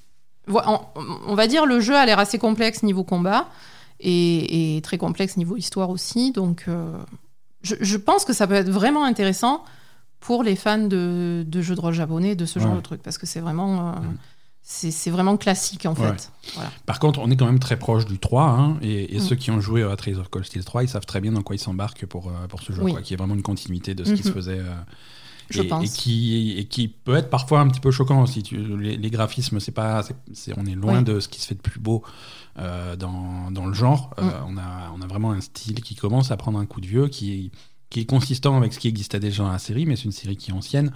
on, 0.47 0.79
on 1.27 1.35
va 1.35 1.45
dire 1.47 1.65
le 1.65 1.81
jeu 1.81 1.93
a 1.93 2.05
l'air 2.05 2.19
assez 2.19 2.39
complexe 2.39 2.83
niveau 2.83 3.03
combat 3.03 3.47
et, 3.99 4.77
et 4.77 4.81
très 4.81 4.97
complexe 4.97 5.37
niveau 5.37 5.55
histoire 5.57 5.89
aussi. 5.89 6.31
Donc, 6.31 6.65
euh, 6.67 6.97
je, 7.61 7.75
je 7.81 7.97
pense 7.97 8.25
que 8.25 8.33
ça 8.33 8.47
peut 8.47 8.53
être 8.55 8.69
vraiment 8.69 9.03
intéressant 9.03 9.63
pour 10.19 10.43
les 10.43 10.55
fans 10.55 10.77
de, 10.87 11.43
de 11.47 11.61
jeux 11.61 11.75
de 11.75 11.81
rôle 11.81 11.93
japonais, 11.93 12.35
de 12.35 12.45
ce 12.45 12.59
genre 12.59 12.71
Ouais. 12.71 12.77
de 12.77 12.81
truc, 12.81 13.01
parce 13.03 13.17
que 13.17 13.25
c'est 13.25 13.39
vraiment, 13.39 13.89
euh, 13.89 13.91
Mhm. 13.93 14.17
c'est 14.63 14.91
c'est 14.91 15.11
vraiment 15.11 15.37
classique 15.37 15.85
en 15.85 15.93
Ouais. 15.93 16.07
fait. 16.09 16.31
Voilà. 16.55 16.71
Par 16.85 16.99
contre, 16.99 17.19
on 17.19 17.29
est 17.31 17.37
quand 17.37 17.45
même 17.45 17.59
très 17.59 17.77
proche 17.77 18.05
du 18.05 18.17
3, 18.19 18.43
hein, 18.49 18.77
et, 18.81 19.15
et 19.15 19.17
Mm. 19.19 19.21
ceux 19.21 19.35
qui 19.35 19.51
ont 19.51 19.61
joué 19.61 19.83
à 19.83 19.89
of 19.89 20.29
Cold 20.29 20.45
Steel 20.45 20.63
3, 20.65 20.83
ils 20.83 20.89
savent 20.89 21.05
très 21.05 21.21
bien 21.21 21.31
dans 21.31 21.43
quoi 21.43 21.55
ils 21.55 21.59
s'embarquent 21.59 22.05
pour, 22.07 22.27
euh, 22.29 22.47
pour 22.49 22.61
ce 22.61 22.73
jeu, 22.73 22.81
Oui. 22.83 22.93
quoi, 22.93 23.01
qui 23.01 23.13
est 23.13 23.17
vraiment 23.17 23.35
une 23.35 23.43
continuité 23.43 23.93
de 23.95 24.03
ce 24.03 24.13
qui 24.13 24.21
Mhm. 24.21 24.27
se 24.27 24.31
faisait. 24.31 24.59
euh, 24.59 24.73
Je 25.49 25.61
et, 25.61 25.67
pense. 25.69 25.85
et 25.85 25.87
qui, 25.97 26.55
et 26.57 26.65
qui 26.65 26.89
peut 26.89 27.15
être 27.15 27.29
parfois 27.29 27.61
un 27.61 27.69
petit 27.69 27.79
peu 27.79 27.89
choquant 27.89 28.21
aussi. 28.21 28.43
Tu- 28.43 28.57
les, 28.77 28.97
les 28.97 29.09
graphismes, 29.09 29.61
c'est 29.61 29.71
pas, 29.71 30.03
on 30.57 30.65
est 30.65 30.75
loin 30.75 31.01
de 31.01 31.21
ce 31.21 31.29
qui 31.29 31.39
se 31.39 31.47
fait 31.47 31.55
de 31.55 31.61
plus 31.61 31.79
beau 31.79 32.03
dans, 32.57 33.51
dans 33.51 33.65
le 33.65 33.73
genre. 33.73 34.13
Euh, 34.19 34.23
Mm. 34.23 34.31
on, 34.49 34.57
a, 34.57 34.91
on 34.97 35.01
a 35.01 35.07
vraiment 35.07 35.31
un 35.31 35.41
style 35.41 35.81
qui 35.81 35.95
commence 35.95 36.31
à 36.31 36.37
prendre 36.37 36.57
un 36.59 36.65
coup 36.65 36.81
de 36.81 36.87
vieux, 36.87 37.07
qui 37.07 37.33
est, 37.33 37.51
qui 37.89 37.99
est 38.01 38.05
consistant 38.05 38.57
avec 38.57 38.73
ce 38.73 38.79
qui 38.79 38.87
existait 38.87 39.19
déjà 39.19 39.43
dans 39.43 39.51
la 39.51 39.59
série, 39.59 39.85
mais 39.85 39.95
c'est 39.95 40.05
une 40.05 40.11
série 40.11 40.35
qui 40.37 40.51
est 40.51 40.53
ancienne. 40.53 40.91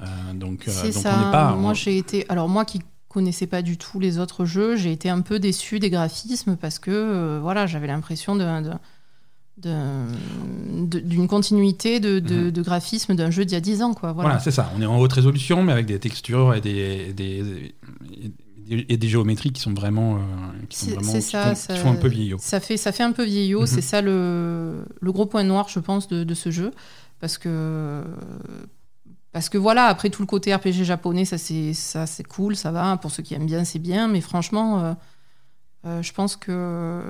Euh, 0.00 0.06
donc, 0.34 0.66
euh, 0.68 0.70
C'est 0.72 0.92
donc 0.92 1.02
ça. 1.02 1.14
on 1.20 1.24
n'est 1.26 1.32
pas. 1.32 1.54
moi, 1.56 1.70
on- 1.72 1.74
j'ai 1.74 1.96
été. 1.98 2.24
Alors, 2.28 2.48
moi 2.48 2.64
qui 2.64 2.80
connaissais 3.08 3.48
pas 3.48 3.60
du 3.62 3.76
tout 3.76 3.98
les 3.98 4.18
autres 4.20 4.44
jeux. 4.44 4.76
J'ai 4.76 4.92
été 4.92 5.10
un 5.10 5.20
peu 5.20 5.40
déçue 5.40 5.80
des 5.80 5.90
graphismes 5.90 6.56
parce 6.56 6.78
que 6.78 6.90
euh, 6.92 7.40
voilà, 7.42 7.66
j'avais 7.66 7.88
l'impression 7.88 8.36
de, 8.36 8.44
de- 8.62 8.70
de- 9.58 10.86
de- 10.86 11.00
d'une 11.00 11.26
continuité 11.26 11.98
de, 12.00 12.18
de, 12.20 12.34
Mhm. 12.44 12.50
de 12.52 12.62
graphisme 12.62 13.14
d'un 13.16 13.30
jeu 13.30 13.44
d'il 13.44 13.54
y 13.54 13.56
a 13.56 13.60
10 13.60 13.82
ans. 13.82 13.94
Quoi, 13.94 14.12
Voilà, 14.12 14.28
voilà. 14.30 14.40
c'est 14.40 14.52
ça. 14.52 14.72
On 14.76 14.80
est 14.80 14.86
en 14.86 14.98
haute 14.98 15.12
résolution, 15.12 15.62
mais 15.64 15.72
avec 15.72 15.86
des 15.86 15.98
textures 15.98 16.54
et 16.54 16.60
des, 16.60 17.12
et 17.18 18.32
des, 18.76 18.86
et 18.88 18.96
des 18.96 19.08
géométries 19.08 19.52
qui 19.52 19.60
sont 19.60 19.74
vraiment, 19.74 20.16
euh, 20.16 20.18
qui, 20.68 20.78
sont 20.78 20.90
vraiment 20.92 21.12
qui 21.12 21.22
ça, 21.22 21.48
font, 21.48 21.54
ça- 21.54 21.74
qui 21.74 21.80
font 21.80 21.90
un 21.92 21.96
peu 21.96 22.08
vieillot. 22.08 22.38
Ça 22.40 22.60
fait, 22.60 22.76
ça 22.76 22.92
fait 22.92 23.02
un 23.02 23.12
peu 23.12 23.24
vieillot, 23.24 23.60
Mhm. 23.62 23.66
c'est 23.66 23.80
ça 23.82 24.00
le, 24.00 24.84
le 25.00 25.12
gros 25.12 25.26
point 25.26 25.42
noir, 25.44 25.68
je 25.68 25.78
pense, 25.80 26.08
de, 26.08 26.24
de 26.24 26.34
ce 26.34 26.50
jeu. 26.50 26.70
Parce 27.20 27.36
que, 27.36 28.02
parce 29.32 29.48
que 29.48 29.58
voilà, 29.58 29.84
après 29.86 30.10
tout 30.10 30.22
le 30.22 30.26
côté 30.26 30.54
RPG 30.54 30.84
japonais, 30.84 31.24
ça 31.24 31.36
c'est, 31.38 32.22
cool, 32.28 32.56
ça 32.56 32.70
va. 32.72 32.96
Pour 32.96 33.10
ceux 33.10 33.22
qui 33.22 33.34
aiment 33.34 33.46
bien, 33.46 33.64
c'est 33.64 33.78
bien. 33.78 34.08
Mais 34.08 34.20
franchement, 34.20 34.80
euh, 34.82 34.94
euh, 35.86 36.02
je 36.02 36.12
pense 36.12 36.36
que. 36.36 37.02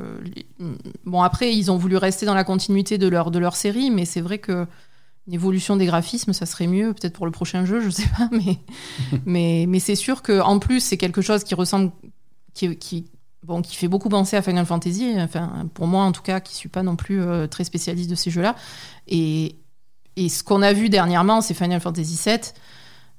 Bon, 1.05 1.23
après, 1.23 1.55
ils 1.55 1.71
ont 1.71 1.77
voulu 1.77 1.97
rester 1.97 2.27
dans 2.27 2.35
la 2.35 2.45
continuité 2.45 2.99
de 2.99 3.09
leur, 3.09 3.31
de 3.31 3.39
leur 3.39 3.57
série, 3.57 3.91
mais 3.91 4.05
c'est 4.05 4.21
vrai 4.21 4.39
que. 4.39 4.67
Une 5.27 5.35
évolution 5.35 5.77
des 5.77 5.87
graphismes, 5.87 6.33
ça 6.33 6.47
serait 6.47 6.67
mieux, 6.67 6.93
peut-être 6.95 7.13
pour 7.13 7.27
le 7.27 7.33
prochain 7.33 7.65
jeu, 7.65 7.81
je 7.81 7.91
sais 7.91 8.09
pas, 8.17 8.29
mais, 8.33 8.59
mais, 9.27 9.67
mais 9.69 9.81
c'est 9.81 9.95
sûr 9.95 10.23
qu'en 10.23 10.59
plus, 10.59 10.81
c'est 10.81 10.97
quelque 10.97 11.23
chose 11.23 11.45
qui 11.45 11.55
ressemble, 11.55 11.93
qui, 12.55 12.77
qui, 12.77 13.07
bon, 13.43 13.63
qui 13.63 13.77
fait 13.77 13.89
beaucoup 13.89 14.09
penser 14.09 14.37
à 14.37 14.43
Final 14.43 14.67
Fantasy, 14.67 15.15
enfin, 15.19 15.69
pour 15.75 15.87
moi 15.87 16.05
en 16.05 16.13
tout 16.13 16.23
cas, 16.23 16.41
qui 16.41 16.55
suis 16.55 16.69
pas 16.69 16.83
non 16.83 16.97
plus 16.97 17.21
euh, 17.21 17.47
très 17.47 17.65
spécialiste 17.65 18.11
de 18.11 18.15
ces 18.15 18.31
jeux-là. 18.31 18.57
Et, 19.09 19.57
et 20.17 20.29
ce 20.29 20.43
qu'on 20.43 20.63
a 20.63 20.73
vu 20.73 20.89
dernièrement, 20.89 21.41
c'est 21.41 21.55
Final 21.55 21.81
Fantasy 21.81 22.19
VII, 22.25 22.41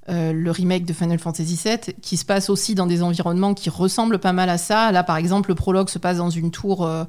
euh, 0.10 0.34
le 0.34 0.52
remake 0.52 0.86
de 0.86 0.94
Final 0.94 1.20
Fantasy 1.20 1.60
VII, 1.64 1.96
qui 2.02 2.18
se 2.18 2.26
passe 2.26 2.50
aussi 2.50 2.76
dans 2.76 2.88
des 2.88 3.04
environnements 3.04 3.54
qui 3.54 3.70
ressemblent 3.70 4.20
pas 4.20 4.34
mal 4.34 4.50
à 4.50 4.58
ça. 4.58 4.92
Là, 4.92 5.04
par 5.04 5.18
exemple, 5.18 5.50
le 5.50 5.56
prologue 5.56 5.90
se 5.90 6.00
passe 6.00 6.18
dans 6.18 6.30
une 6.30 6.52
tour 6.52 6.86
euh, 6.86 7.04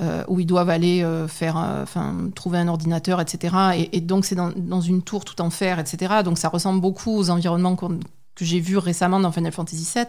euh, 0.00 0.24
où 0.28 0.40
ils 0.40 0.46
doivent 0.46 0.70
aller 0.70 1.02
euh, 1.02 1.28
faire, 1.28 1.56
euh, 1.56 1.82
enfin, 1.82 2.14
trouver 2.34 2.58
un 2.58 2.68
ordinateur, 2.68 3.20
etc. 3.20 3.54
Et, 3.76 3.96
et 3.96 4.00
donc, 4.00 4.24
c'est 4.24 4.34
dans, 4.34 4.50
dans 4.56 4.80
une 4.80 5.02
tour 5.02 5.24
tout 5.24 5.40
en 5.40 5.50
fer, 5.50 5.78
etc. 5.78 6.22
Donc, 6.24 6.38
ça 6.38 6.48
ressemble 6.48 6.80
beaucoup 6.80 7.16
aux 7.16 7.30
environnements 7.30 7.76
que 7.76 7.86
j'ai 8.40 8.58
vus 8.60 8.78
récemment 8.78 9.20
dans 9.20 9.30
Final 9.32 9.52
Fantasy 9.52 9.88
VII. 9.94 10.06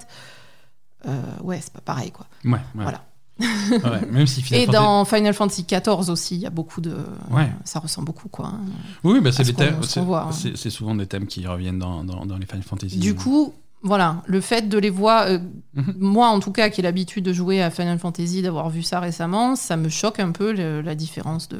Ouais, 1.44 1.60
c'est 1.62 1.72
pas 1.74 1.82
pareil, 1.82 2.12
quoi. 2.12 2.26
Ouais, 2.44 2.52
ouais. 2.54 2.60
Voilà. 2.74 3.04
Ouais, 3.40 4.06
même 4.10 4.26
si 4.28 4.42
Final 4.42 4.62
Et 4.62 4.66
Fantasy- 4.66 4.72
dans 4.84 5.06
Final 5.06 5.34
Fantasy 5.34 5.66
XIV 5.70 6.10
aussi, 6.10 6.36
il 6.36 6.42
y 6.42 6.46
a 6.46 6.50
beaucoup 6.50 6.80
de. 6.82 6.96
Ouais. 7.30 7.52
Ça 7.66 7.80
ressemble 7.80 8.06
beaucoup, 8.08 8.30
quoi. 8.30 8.48
hein. 8.48 8.62
Oui, 9.04 9.20
bah, 9.20 9.32
c'est 9.34 9.44
ce 9.44 10.00
voit, 10.00 10.30
hein. 10.32 10.56
souvent 10.70 10.96
des 10.96 11.06
thèmes 11.06 11.28
qui 11.28 11.46
reviennent 11.46 11.78
dans, 11.80 12.04
dans, 12.06 12.26
dans 12.26 12.38
les 12.38 12.46
Final 12.46 12.64
Fantasy. 12.64 12.98
Du 12.98 13.14
coup, 13.14 13.54
voilà, 13.82 14.24
le 14.26 14.42
fait 14.42 14.68
de 14.68 14.78
les 14.78 14.90
voir, 14.90 15.28
euh, 15.28 15.38
Mhm. 15.76 15.96
moi 16.00 16.28
en 16.30 16.40
tout 16.40 16.52
cas, 16.52 16.70
qui 16.70 16.82
ai 16.82 16.84
l'habitude 16.84 17.24
de 17.26 17.34
jouer 17.34 17.62
à 17.62 17.70
Final 17.70 18.00
Fantasy, 18.00 18.42
d'avoir 18.42 18.70
vu 18.70 18.82
ça 18.84 19.00
récemment, 19.00 19.56
ça 19.56 19.78
me 19.78 19.90
choque 19.90 20.20
un 20.20 20.32
peu 20.32 20.52
le- 20.54 20.82
la 20.82 20.96
différence 20.96 21.48
de, 21.50 21.60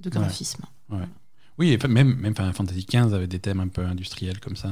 de 0.00 0.10
graphisme. 0.10 0.62
Oui, 1.58 1.72
et 1.72 1.88
même, 1.88 2.14
même 2.16 2.34
Final 2.34 2.54
Fantasy 2.54 2.86
XV 2.90 3.12
avait 3.14 3.26
des 3.26 3.38
thèmes 3.38 3.60
un 3.60 3.68
peu 3.68 3.82
industriels 3.84 4.40
comme 4.40 4.56
ça. 4.56 4.68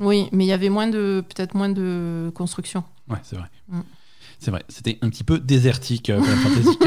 Oui, 0.00 0.28
mais 0.32 0.44
il 0.44 0.48
y 0.48 0.52
avait 0.52 0.68
moins 0.68 0.88
de, 0.88 1.22
peut-être 1.28 1.54
moins 1.54 1.68
de 1.68 2.32
construction. 2.34 2.82
Ouais, 3.08 3.18
c'est 3.22 3.36
vrai. 3.36 3.46
Mm. 3.68 3.80
C'est 4.40 4.50
vrai. 4.50 4.64
C'était 4.68 4.98
un 5.00 5.10
petit 5.10 5.22
peu 5.22 5.38
désertique, 5.38 6.10
euh, 6.10 6.20
Final 6.20 6.38
Fantasy. 6.38 6.78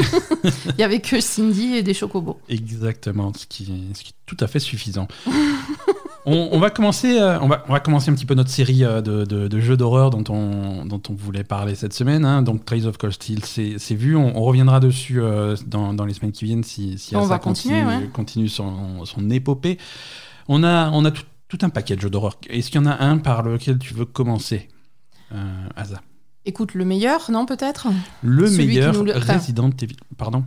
Il 0.76 0.80
y 0.80 0.82
avait 0.84 1.00
que 1.00 1.18
Cindy 1.20 1.76
et 1.76 1.82
des 1.82 1.94
chocobos. 1.94 2.38
Exactement, 2.48 3.32
ce 3.34 3.46
qui, 3.46 3.64
est, 3.64 3.94
ce 3.96 4.04
qui 4.04 4.10
est 4.10 4.16
tout 4.26 4.36
à 4.40 4.46
fait 4.48 4.60
suffisant. 4.60 5.08
on, 6.26 6.48
on 6.52 6.58
va 6.58 6.70
commencer, 6.70 7.18
euh, 7.18 7.38
on, 7.40 7.48
va, 7.48 7.64
on 7.68 7.72
va 7.72 7.80
commencer 7.80 8.10
un 8.10 8.14
petit 8.14 8.26
peu 8.26 8.34
notre 8.34 8.50
série 8.50 8.84
euh, 8.84 9.00
de, 9.00 9.24
de- 9.24 9.48
de 9.48 9.60
jeux 9.60 9.76
d'horreur 9.76 10.10
dont 10.10 10.24
on, 10.28 10.84
dont 10.84 11.00
on 11.08 11.14
voulait 11.14 11.44
parler 11.44 11.74
cette 11.74 11.94
semaine. 11.94 12.24
hein. 12.24 12.42
Donc, 12.42 12.64
Trails 12.64 12.86
of 12.86 12.98
Cold 12.98 13.14
Steel, 13.14 13.44
c'est 13.44 13.94
vu. 13.94 14.14
On, 14.16 14.36
on 14.36 14.42
reviendra 14.42 14.80
dessus 14.80 15.20
euh, 15.20 15.56
dans, 15.66 15.94
dans 15.94 16.04
les 16.04 16.14
semaines 16.14 16.32
qui 16.32 16.44
viennent 16.44 16.64
si, 16.64 16.98
si 16.98 17.16
On 17.16 17.20
Asa 17.20 17.28
va 17.28 17.38
continuer, 17.38 17.80
continue, 17.82 18.02
ouais. 18.04 18.10
continue 18.12 18.48
son, 18.48 19.04
son 19.04 19.30
épopée. 19.30 19.78
On 20.48 20.62
a, 20.64 20.90
on 20.90 21.04
a 21.04 21.10
tout, 21.10 21.22
tout 21.48 21.58
un 21.62 21.70
paquet 21.70 21.96
de 21.96 22.00
jeux 22.00 22.10
d'horreur. 22.10 22.36
Est-ce 22.50 22.70
qu'il 22.70 22.80
y 22.80 22.84
en 22.84 22.86
a 22.90 23.02
un 23.02 23.18
par 23.18 23.42
lequel 23.42 23.78
tu 23.78 23.94
veux 23.94 24.04
commencer, 24.04 24.68
Asa? 25.76 26.00
Écoute, 26.44 26.74
le 26.74 26.84
meilleur, 26.84 27.30
non, 27.30 27.44
peut-être? 27.46 27.88
Le 28.22 28.46
Celui 28.46 28.58
qui 28.62 28.66
meilleur 28.68 29.04
le- 29.04 29.12
Resident 29.12 29.70
Evil. 29.82 29.96
Pardon? 30.16 30.44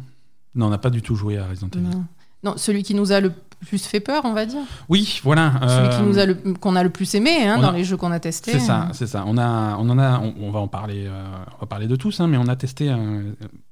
Non, 0.55 0.67
on 0.67 0.69
n'a 0.69 0.77
pas 0.79 0.89
du 0.89 1.01
tout 1.01 1.15
joué 1.15 1.37
à 1.37 1.47
Resident 1.47 1.69
Evil. 1.75 1.83
non. 1.87 2.05
Non, 2.43 2.53
celui 2.57 2.81
qui 2.81 2.95
nous 2.95 3.11
a 3.11 3.19
le 3.21 3.31
plus 3.65 3.85
fait 3.85 3.99
peur, 3.99 4.23
on 4.25 4.33
va 4.33 4.45
dire. 4.45 4.61
Oui, 4.89 5.19
voilà. 5.23 5.53
Celui 5.61 5.87
euh, 5.87 5.97
qui 5.97 6.03
nous 6.03 6.17
a 6.19 6.25
le, 6.25 6.33
qu'on 6.59 6.75
a 6.75 6.83
le 6.83 6.89
plus 6.89 7.13
aimé 7.15 7.47
hein, 7.47 7.59
dans 7.59 7.69
a- 7.69 7.71
les 7.73 7.83
jeux 7.83 7.97
qu'on 7.97 8.11
a 8.11 8.19
testés. 8.19 8.51
C'est 8.53 8.59
ça, 8.59 8.89
c'est 8.93 9.07
ça. 9.07 9.23
On 9.27 9.37
a, 9.37 9.77
on 9.77 9.89
en 9.89 9.97
a, 9.99 10.19
on, 10.19 10.33
on 10.41 10.51
va 10.51 10.59
en 10.59 10.67
parler, 10.67 11.05
euh, 11.07 11.23
on 11.57 11.61
va 11.61 11.67
parler 11.67 11.87
de 11.87 11.95
tous, 11.95 12.19
hein, 12.19 12.27
mais 12.27 12.37
on 12.37 12.47
a 12.47 12.55
testé 12.55 12.89
un, 12.89 13.23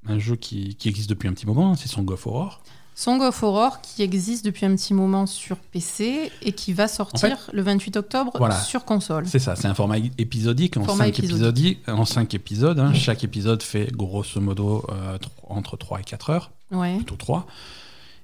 un 0.08 0.20
jeu 0.20 0.36
qui, 0.36 0.76
qui 0.76 0.90
existe 0.90 1.10
depuis 1.10 1.28
un 1.28 1.34
petit 1.34 1.46
moment, 1.48 1.72
hein, 1.72 1.76
c'est 1.78 1.88
Song 1.90 2.10
of 2.12 2.26
Horror. 2.28 2.62
Song 2.96 3.22
of 3.22 3.42
Horror 3.44 3.80
qui 3.80 4.02
existe 4.04 4.44
depuis 4.44 4.66
un 4.66 4.76
petit 4.76 4.94
moment 4.94 5.26
sur 5.26 5.56
PC 5.56 6.34
et 6.42 6.52
qui 6.52 6.74
va 6.74 6.90
sortir 6.90 7.38
le 7.54 7.62
28 7.62 7.96
octobre 7.96 8.34
Voilà. 8.38 8.60
sur 8.60 8.84
console. 8.84 9.26
C'est 9.26 9.40
ça, 9.40 9.56
c'est 9.56 9.68
un 9.70 9.74
format 9.74 10.00
épisodique 10.18 10.76
en 10.76 10.84
Format 10.84 11.06
5 11.06 11.20
épisodique. 11.20 11.36
épisodiques, 11.38 11.80
en 11.88 12.04
cinq 12.04 12.34
épisodes. 12.34 12.78
hein. 12.78 12.94
Chaque 12.94 13.24
épisode 13.24 13.64
fait 13.64 13.90
grosso 13.94 14.42
modo 14.42 14.86
euh, 14.90 15.18
entre 15.48 15.78
3 15.78 16.02
et 16.02 16.04
4 16.04 16.30
heures, 16.30 16.52
Ouais. 16.72 16.98
plutôt 16.98 17.16
3. 17.16 17.48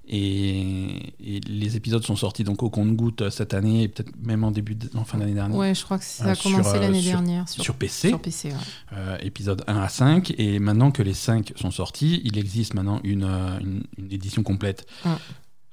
Et, 0.08 1.13
et 1.20 1.39
les 1.48 1.76
épisodes 1.76 2.04
sont 2.04 2.15
sortis 2.15 2.44
donc 2.44 2.62
au 2.63 2.70
compte-goutte 2.70 3.24
euh, 3.24 3.30
cette 3.32 3.54
année 3.56 3.84
et 3.84 3.88
peut-être 3.88 4.12
même 4.24 4.44
en 4.44 4.52
début, 4.52 4.76
de- 4.76 4.89
en 4.96 5.04
fin 5.04 5.18
d'année 5.18 5.34
dernière. 5.34 5.58
ouais, 5.58 5.74
je 5.74 5.84
crois 5.84 5.98
que 5.98 6.04
ça 6.04 6.26
Euh, 6.28 6.32
a 6.34 6.36
commencé 6.36 6.63
sur, 6.63 6.76
euh, 6.76 6.80
l'année 6.80 7.02
sur- 7.02 7.12
dernière 7.12 7.50
sur, 7.50 7.63
Sur 7.63 7.76
PC, 7.76 8.10
sur 8.10 8.22
PC. 8.22 8.50
ouais. 8.50 8.56
euh, 8.94 9.18
épisode 9.22 9.63
1 9.68 9.78
à 9.78 9.89
5. 9.89 10.34
Et 10.38 10.60
maintenant 10.60 10.91
que 10.91 11.02
les 11.02 11.13
5 11.15 11.54
sont 11.56 11.72
sortis, 11.72 12.22
il 12.24 12.38
existe 12.38 12.76
maintenant 12.76 13.00
une, 13.04 13.24
euh, 13.24 13.60
une, 13.60 13.84
une 13.98 14.12
édition 14.13 14.44
complète 14.44 14.86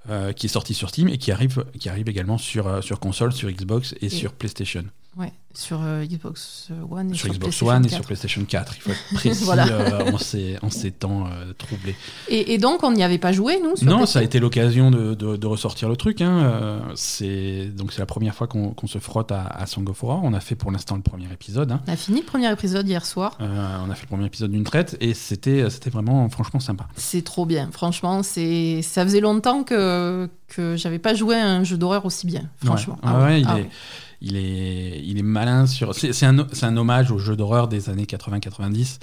euh, 0.08 0.32
qui 0.32 0.46
est 0.46 0.48
sortie 0.48 0.74
sur 0.74 0.88
Steam 0.88 1.08
et 1.08 1.18
qui 1.18 1.30
arrive, 1.30 1.64
qui 1.78 1.88
arrive 1.88 2.08
également 2.08 2.38
sur, 2.38 2.66
euh, 2.66 2.80
sur 2.80 3.00
console, 3.00 3.32
sur 3.32 3.50
Xbox 3.50 3.94
et, 4.00 4.08
sur 4.08 4.32
PlayStation. 4.32 4.84
Ouais, 5.14 5.30
sur 5.52 5.80
euh, 5.82 6.06
Xbox 6.06 6.68
One 6.90 7.10
et 7.10 7.14
Sur, 7.14 7.26
sur, 7.26 7.34
Xbox 7.34 7.58
PlayStation 7.58 7.68
One 7.76 7.84
et 7.84 7.88
4. 7.88 7.94
sur 7.96 8.06
PlayStation 8.06 8.44
4. 8.46 8.74
Il 8.76 8.80
faut 8.80 8.90
être 8.92 9.04
précis 9.14 9.44
Voilà. 9.44 9.66
euh, 9.68 10.10
en, 10.12 10.16
ces, 10.16 10.56
en 10.62 10.70
ces 10.70 10.90
temps 10.90 11.26
euh, 11.26 11.52
troublés. 11.52 11.94
Et, 12.28 12.54
et 12.54 12.58
donc, 12.58 12.82
on 12.82 12.92
n'y 12.92 13.02
avait 13.04 13.18
pas 13.18 13.30
joué, 13.30 13.60
nous 13.62 13.74
Non, 13.86 14.06
ça 14.06 14.20
a 14.20 14.22
été 14.22 14.40
l'occasion 14.40 14.90
de, 14.90 15.12
de- 15.12 15.36
de 15.36 15.46
ressortir 15.46 15.90
le 15.90 15.96
truc. 15.96 16.22
hein. 16.22 16.80
C'est 16.94 17.66
donc 17.76 17.92
c'est 17.92 17.98
la 18.00 18.06
première 18.06 18.34
fois 18.34 18.46
qu'on 18.46 18.74
se 18.86 18.96
frotte 18.98 19.32
à, 19.32 19.42
à 19.44 19.66
Song 19.66 19.86
of 19.90 20.02
Horror. 20.02 20.20
On 20.24 20.32
a 20.32 20.40
fait 20.40 20.54
pour 20.54 20.70
l'instant 20.72 20.96
le 20.96 21.02
premier 21.02 21.30
épisode. 21.30 21.70
hein. 21.72 21.82
On 21.86 21.92
a 21.92 21.96
fini 21.96 22.20
le 22.20 22.26
premier 22.26 22.50
épisode 22.50 22.88
hier 22.88 23.04
soir. 23.04 23.36
On 23.38 23.90
a 23.90 23.94
fait 23.94 24.04
le 24.04 24.08
premier 24.08 24.24
épisode 24.24 24.50
d'une 24.52 24.64
traite 24.64 24.96
et 25.02 25.12
c'était 25.12 25.68
c'était 25.68 25.90
vraiment 25.90 26.26
franchement 26.30 26.58
sympa. 26.60 26.86
C'est 26.96 27.22
trop 27.22 27.44
bien. 27.44 27.68
Franchement, 27.70 28.22
c'est 28.22 28.80
ça 28.80 29.04
faisait 29.04 29.20
longtemps 29.20 29.62
que, 29.62 30.26
que 30.48 30.74
j'avais 30.76 30.98
pas 30.98 31.12
joué 31.12 31.36
à 31.36 31.46
un 31.46 31.64
jeu 31.64 31.76
d'horreur 31.76 32.06
aussi 32.06 32.26
bien. 32.26 32.44
Franchement. 32.64 32.94
Ouais, 33.02 33.10
Ah 33.10 33.18
ouais, 33.18 33.24
ouais, 33.24 33.40
il, 33.42 33.46
ah 33.46 33.58
est, 33.58 33.62
ouais. 33.62 33.68
Il, 34.24 34.36
est, 34.36 35.02
il 35.04 35.18
est 35.18 35.22
malin 35.22 35.66
sur. 35.66 35.94
C'est 35.94 36.12
c'est 36.12 36.26
un, 36.26 36.46
c'est 36.52 36.64
un 36.66 36.76
hommage 36.76 37.10
aux 37.10 37.18
jeux 37.18 37.36
d'horreur 37.36 37.66
des 37.68 37.90
années 37.90 38.04
80-90. 38.04 38.98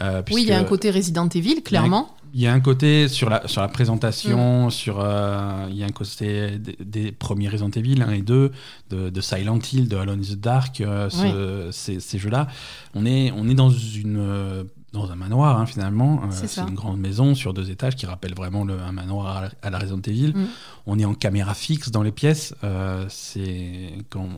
euh, 0.00 0.22
Oui, 0.32 0.42
il 0.42 0.48
y 0.48 0.52
a 0.52 0.58
un 0.58 0.64
côté 0.64 0.90
Resident 0.90 1.28
Evil, 1.28 1.62
clairement. 1.62 2.16
Il 2.34 2.40
y 2.40 2.46
a 2.46 2.52
un 2.54 2.60
côté 2.60 3.08
sur 3.08 3.28
la, 3.28 3.46
sur 3.46 3.60
la 3.60 3.68
Mm. 3.68 3.72
présentation, 3.72 4.70
sur, 4.70 5.00
euh, 5.00 5.66
il 5.68 5.76
y 5.76 5.82
a 5.82 5.86
un 5.86 5.90
côté 5.90 6.58
des, 6.58 6.76
des 6.82 7.12
premiers 7.12 7.50
Resident 7.50 7.68
Evil 7.76 8.00
1 8.00 8.10
et 8.12 8.22
2, 8.22 8.50
de, 8.88 9.10
de 9.10 9.20
Silent 9.20 9.58
Hill, 9.70 9.86
de 9.86 9.96
Alone 9.98 10.20
in 10.20 10.22
the 10.22 10.38
Dark, 10.40 10.80
euh, 10.80 11.10
ce- 11.10 11.68
ces, 11.72 12.00
ces 12.00 12.18
jeux-là. 12.18 12.46
On 12.94 13.04
est, 13.04 13.30
on 13.36 13.46
est 13.50 13.54
dans, 13.54 13.68
une, 13.68 14.16
euh, 14.18 14.64
dans 14.92 15.10
un 15.10 15.16
manoir, 15.16 15.58
hein, 15.58 15.66
finalement. 15.66 16.22
Euh, 16.24 16.26
C'est 16.32 16.60
une 16.60 16.74
grande 16.74 17.00
maison 17.00 17.34
sur 17.34 17.54
deux 17.54 17.70
étages 17.70 17.96
qui 17.96 18.06
rappelle 18.06 18.34
vraiment 18.34 18.64
le, 18.64 18.78
un 18.78 18.92
manoir 18.92 19.36
à 19.36 19.40
la, 19.42 19.50
à 19.62 19.70
la 19.70 19.78
Resident 19.78 20.02
Evil. 20.06 20.32
Mm. 20.34 20.46
On 20.86 20.98
est 20.98 21.04
en 21.04 21.14
caméra 21.14 21.54
fixe 21.54 21.90
dans 21.90 22.02
les 22.02 22.12
pièces, 22.12 22.54
euh, 22.64 23.06
c'est 23.08 23.92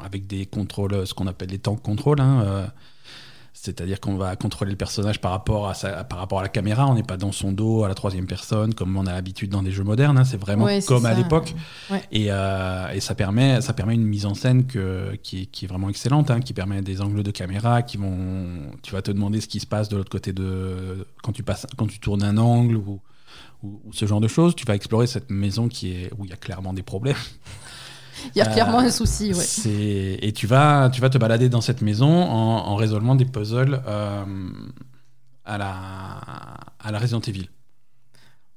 avec 0.04 0.26
des 0.26 0.46
contrôles, 0.46 1.06
ce 1.06 1.14
qu'on 1.14 1.26
appelle 1.26 1.50
les 1.50 1.58
tank 1.58 1.82
control. 1.82 2.20
hein, 2.20 2.42
euh, 2.44 2.66
c'est-à-dire 3.64 3.98
qu'on 4.00 4.16
va 4.16 4.36
contrôler 4.36 4.70
le 4.72 4.76
personnage 4.76 5.20
par 5.20 5.30
rapport 5.30 5.68
à, 5.68 5.74
sa- 5.74 6.04
par 6.04 6.18
rapport 6.18 6.38
à 6.40 6.42
la 6.42 6.48
caméra. 6.48 6.86
On 6.86 6.94
n'est 6.94 7.02
pas 7.02 7.16
dans 7.16 7.32
son 7.32 7.50
dos 7.52 7.82
à 7.84 7.88
la 7.88 7.94
troisième 7.94 8.26
personne 8.26 8.74
comme 8.74 8.96
on 8.96 9.06
a 9.06 9.12
l'habitude 9.12 9.50
dans 9.50 9.62
des 9.62 9.70
jeux 9.70 9.84
modernes. 9.84 10.18
hein. 10.18 10.24
C'est 10.24 10.36
vraiment 10.36 10.64
Ouais, 10.66 10.80
comme 10.86 11.06
à 11.06 11.14
l'époque. 11.14 11.54
Ouais. 11.90 12.02
Et, 12.12 12.26
euh, 12.30 12.88
et 12.90 13.00
ça, 13.00 13.14
permet, 13.14 13.60
ça 13.62 13.72
permet 13.72 13.94
une 13.94 14.04
mise 14.04 14.26
en 14.26 14.34
scène 14.34 14.66
que, 14.66 15.14
qui, 15.22 15.42
est, 15.42 15.46
qui 15.46 15.64
est 15.64 15.68
vraiment 15.68 15.88
excellente, 15.88 16.30
hein, 16.30 16.40
qui 16.40 16.52
permet 16.52 16.82
des 16.82 17.00
angles 17.00 17.22
de 17.22 17.30
caméra 17.30 17.82
qui 17.82 17.96
vont. 17.96 18.48
Tu 18.82 18.92
vas 18.92 19.00
te 19.02 19.10
demander 19.10 19.40
ce 19.40 19.48
qui 19.48 19.60
se 19.60 19.66
passe 19.66 19.88
de 19.88 19.96
l'autre 19.96 20.10
côté 20.10 20.32
de. 20.32 21.06
Quand 21.22 21.32
tu, 21.32 21.42
passes, 21.42 21.66
quand 21.76 21.86
tu 21.86 21.98
tournes 22.00 22.22
un 22.22 22.36
angle 22.36 22.76
ou, 22.76 23.00
ou, 23.62 23.80
ou 23.86 23.92
ce 23.92 24.04
genre 24.06 24.20
de 24.20 24.28
choses. 24.28 24.54
Tu 24.54 24.66
vas 24.66 24.74
explorer 24.74 25.06
cette 25.06 25.30
maison 25.30 25.68
qui 25.68 25.92
est, 25.92 26.10
où 26.18 26.24
il 26.24 26.30
y 26.30 26.34
a 26.34 26.36
clairement 26.36 26.72
des 26.74 26.82
problèmes. 26.82 27.16
Il 28.34 28.38
y 28.38 28.40
a 28.42 28.48
Euh, 28.48 28.52
clairement 28.52 28.78
un 28.80 28.90
souci, 28.90 29.32
ouais. 29.32 30.18
Et 30.22 30.32
tu 30.32 30.46
vas, 30.46 30.90
tu 30.90 31.00
vas 31.00 31.10
te 31.10 31.18
balader 31.18 31.48
dans 31.48 31.60
cette 31.60 31.82
maison 31.82 32.08
en, 32.08 32.66
en 32.66 32.74
résolvant 32.76 33.14
des 33.14 33.24
puzzles 33.24 33.80
euh, 33.86 34.24
à, 35.44 35.58
la, 35.58 35.70
à 36.80 36.92
la 36.92 36.98
Resident 36.98 37.20
Evil. 37.20 37.48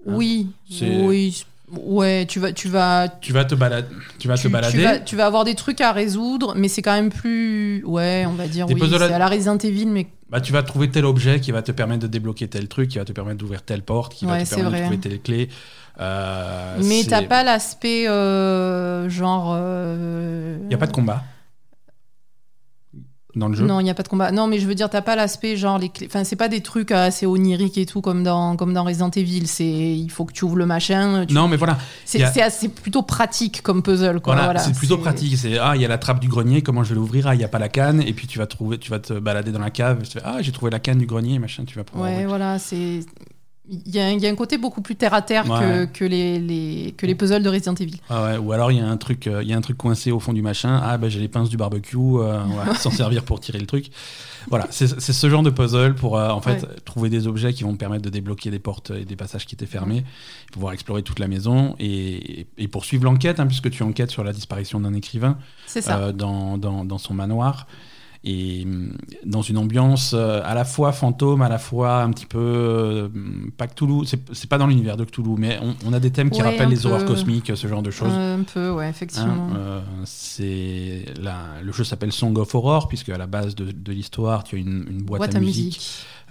Hein? 0.08 0.14
Oui, 0.16 0.48
oui. 0.82 1.46
Ouais, 1.70 2.26
tu 2.30 2.40
vas, 2.40 2.54
tu 2.54 2.70
vas, 2.70 3.10
Tu 3.20 3.34
vas 3.34 3.44
te 3.44 3.54
balader. 3.54 3.90
Tu 4.20 4.30
vas 4.30 4.38
tu, 4.38 4.44
te 4.44 4.48
balader. 4.48 4.78
tu 4.78 4.84
vas, 4.84 5.00
tu 5.00 5.16
vas 5.18 5.26
avoir 5.26 5.44
des 5.44 5.54
trucs 5.56 5.82
à 5.82 5.92
résoudre, 5.92 6.54
mais 6.56 6.70
c'est 6.70 6.82
quand 6.82 6.94
même 6.94 7.10
plus, 7.12 7.84
ouais, 7.84 8.24
on 8.26 8.36
va 8.36 8.48
dire, 8.48 8.68
Des 8.68 8.74
oui, 8.74 8.96
à- 8.96 9.00
c'est 9.00 9.14
à 9.14 9.20
la 9.20 9.28
Resident 9.28 9.58
Evil, 9.58 9.88
mais 9.88 10.08
Bah, 10.30 10.40
tu 10.40 10.54
vas 10.54 10.64
trouver 10.64 10.90
tel 10.90 11.04
objet 11.04 11.42
qui 11.42 11.52
va 11.52 11.62
te 11.62 11.74
permettre 11.74 12.04
de 12.04 12.08
débloquer 12.08 12.48
tel 12.48 12.70
truc, 12.70 12.88
qui 12.92 13.00
va 13.00 13.04
te 13.06 13.12
permettre 13.12 13.40
d'ouvrir 13.40 13.64
telle 13.64 13.82
porte, 13.82 14.14
qui 14.14 14.26
va 14.26 14.42
te 14.46 14.50
permettre 14.50 14.78
de 14.78 14.82
trouver 14.82 14.98
telle 15.00 15.22
clé. 15.22 15.50
Euh, 16.00 16.80
mais 16.84 17.04
t'as 17.08 17.24
pas 17.24 17.44
l'aspect 17.44 18.08
euh, 18.08 19.10
genre. 19.10 19.56
Il 19.58 20.68
n'y 20.68 20.76
a 20.76 20.78
pas 20.78 20.88
de 20.88 20.92
combat 20.94 21.24
dans 23.36 23.50
le 23.50 23.56
jeu. 23.56 23.66
Non, 23.68 23.80
il 23.80 23.84
n'y 23.84 23.92
a 23.92 23.94
pas 23.94 24.02
de 24.02 24.08
combat. 24.08 24.32
Non, 24.32 24.48
mais 24.48 24.58
je 24.58 24.66
veux 24.66 24.74
dire, 24.74 24.90
t'as 24.90 25.04
pas 25.04 25.16
l'aspect 25.16 25.58
genre 25.58 25.78
les 25.78 25.90
clés. 25.90 26.08
Enfin, 26.10 26.24
c'est 26.24 26.36
pas 26.36 26.48
des 26.48 26.62
trucs 26.62 26.92
assez 26.92 27.28
oniriques 27.28 27.78
et 27.78 27.86
tout 27.86 28.02
comme 28.02 28.24
dans, 28.24 28.56
comme 28.56 28.74
dans 28.74 28.84
Resident 28.84 29.12
Evil. 29.12 29.46
C'est 29.48 29.66
il 29.68 30.10
faut 30.10 30.26
que 30.26 30.34
tu 30.34 30.44
ouvres 30.44 30.56
le 30.56 30.66
machin. 30.66 31.24
tu- 31.28 31.36
Non, 31.36 31.48
mais 31.48 31.56
voilà, 31.58 31.78
c'est 32.04 32.18
y 32.20 32.24
a- 32.24 32.70
plutôt 32.82 33.04
pratique 33.04 33.62
comme 33.62 33.84
puzzle. 33.84 34.22
Quoi. 34.22 34.34
voilà, 34.34 34.46
Voilà, 34.46 34.60
c'est 34.62 34.74
plutôt 34.76 34.98
pratique. 34.98 35.38
C'est 35.38 35.60
ah, 35.60 35.74
il 35.76 35.82
y 35.82 35.86
a 35.86 35.88
la 35.88 36.00
trappe 36.00 36.20
du 36.20 36.28
grenier, 36.30 36.64
comment 36.64 36.84
je 36.84 36.90
vais 36.90 36.96
l'ouvrir? 36.96 37.28
Ah, 37.28 37.36
il 37.36 37.38
n'y 37.38 37.44
a 37.44 37.48
pas 37.48 37.60
la 37.60 37.70
canne, 37.70 38.02
et 38.02 38.14
puis 38.14 38.26
tu 38.26 38.40
vas 38.40 38.48
trouver, 38.48 38.80
tu 38.80 38.90
vas 38.90 39.00
te 39.00 39.14
balader 39.14 39.52
dans 39.52 39.60
la 39.60 39.70
cave. 39.72 40.02
Tu 40.04 40.12
fais, 40.14 40.22
ah, 40.26 40.38
j'ai 40.42 40.52
trouvé 40.52 40.72
la 40.72 40.80
canne 40.80 40.98
du 40.98 41.06
grenier, 41.06 41.38
machin, 41.38 41.64
tu 41.66 41.76
vas 41.78 41.84
pouvoir. 41.84 42.08
Ouais, 42.10 42.14
ouvrir. 42.16 42.30
voilà, 42.30 42.58
c'est. 42.58 43.02
Il 43.70 43.94
y, 43.96 44.00
a, 44.00 44.12
il 44.14 44.20
y 44.22 44.26
a 44.26 44.30
un 44.30 44.36
côté 44.36 44.58
beaucoup 44.58 44.82
plus 44.82 44.96
terre 44.96 45.14
à 45.14 45.22
terre 45.22 45.44
que, 45.44 45.50
Ouais. 45.82 45.90
que, 45.94 46.06
les, 46.06 46.40
les- 46.40 46.94
que 46.96 47.06
les 47.06 47.16
puzzles 47.16 47.44
de 47.44 47.50
Resident 47.50 47.74
Evil. 47.76 47.98
Ah 48.10 48.24
ouais, 48.26 48.38
ou 48.38 48.54
alors 48.54 48.72
il 48.72 48.78
y 48.78 48.82
a 48.82 48.88
un 48.88 48.96
truc, 48.96 49.28
euh, 49.28 49.44
il 49.44 49.50
y 49.50 49.54
a 49.54 49.58
un 49.58 49.62
truc 49.62 49.76
coincé 49.78 50.12
au 50.12 50.20
fond 50.22 50.32
du 50.32 50.42
machin. 50.42 50.80
Ah 50.82 50.98
bah 50.98 51.10
j'ai 51.10 51.20
les 51.20 51.28
pinces 51.28 51.50
du 51.50 51.58
barbecue, 51.58 51.98
euh, 51.98 52.40
on 52.50 52.56
va 52.56 52.76
s'en 52.80 52.92
servir 52.92 53.24
pour 53.26 53.42
tirer 53.42 53.60
le 53.60 53.66
truc. 53.66 53.88
Voilà, 54.50 54.68
c'est 54.70 54.88
ce 54.88 55.30
genre 55.30 55.44
de 55.44 55.50
puzzle 55.50 55.96
pour 55.96 56.18
euh, 56.18 56.30
en 56.30 56.40
fait 56.40 56.64
Ouais. 56.64 56.76
trouver 56.86 57.10
des 57.10 57.28
objets 57.28 57.52
qui 57.52 57.64
vont 57.66 57.76
permettre 57.76 58.04
de 58.04 58.10
débloquer 58.10 58.50
des 58.52 58.60
portes 58.60 58.92
et 58.92 59.04
des 59.04 59.18
passages 59.18 59.46
qui 59.46 59.56
étaient 59.56 59.66
fermés, 59.66 60.06
pouvoir 60.54 60.72
explorer 60.72 61.04
toute 61.04 61.20
la 61.20 61.28
maison 61.28 61.76
et, 61.80 62.48
et 62.58 62.68
poursuivre 62.70 63.04
l'enquête, 63.04 63.42
hein, 63.42 63.48
puisque 63.48 63.70
tu 63.70 63.84
enquêtes 63.84 64.12
sur 64.12 64.24
la 64.24 64.32
disparition 64.32 64.80
d'un 64.80 64.94
écrivain 64.94 65.38
euh, 65.90 66.14
dans, 66.14 66.58
dans, 66.58 66.86
dans 66.86 66.98
son 66.98 67.14
manoir. 67.14 67.68
Et 68.24 68.64
hum, 68.66 68.94
dans 69.26 69.42
une 69.42 69.58
ambiance 69.58 70.14
euh, 70.14 70.42
à 70.44 70.54
la 70.56 70.66
fois 70.66 70.92
fantôme, 70.92 71.42
à 71.42 71.50
la 71.50 71.60
fois 71.60 72.02
un 72.02 72.10
petit 72.12 72.26
peu 72.26 72.40
euh, 72.40 73.10
pas 73.58 73.68
Cthulhu, 73.68 74.06
c'est 74.06 74.50
pas 74.50 74.58
dans 74.58 74.68
l'univers 74.68 74.98
de 74.98 75.06
Cthulhu, 75.06 75.36
mais 75.38 75.60
on, 75.62 75.76
on 75.86 75.94
a 75.94 76.00
des 76.00 76.12
thèmes 76.12 76.30
qui 76.32 76.42
Ouais, 76.42 76.48
rappellent 76.48 76.70
les 76.70 76.86
horreurs 76.86 77.06
cosmiques, 77.06 77.52
ce 77.56 77.68
genre 77.68 77.82
de 77.84 77.92
choses. 77.92 78.12
un 78.12 78.44
peu, 78.44 78.72
ouais, 78.72 78.90
effectivement. 78.90 79.50
Hein, 79.52 79.56
euh, 79.58 79.82
c'est 80.06 81.06
le 81.64 81.72
jeu 81.72 81.84
s'appelle 81.84 82.12
Song 82.12 82.38
of 82.38 82.54
Horror 82.56 82.88
puisque 82.88 83.10
à 83.10 83.18
la 83.18 83.28
base 83.28 83.56
de, 83.56 83.72
de 83.72 83.92
l'histoire 83.92 84.44
tu 84.44 84.56
as 84.56 84.60
une, 84.60 84.86
une 84.90 85.04
boîte, 85.04 85.20
Boîte 85.20 85.36
à 85.36 85.40
musique, 85.40 85.80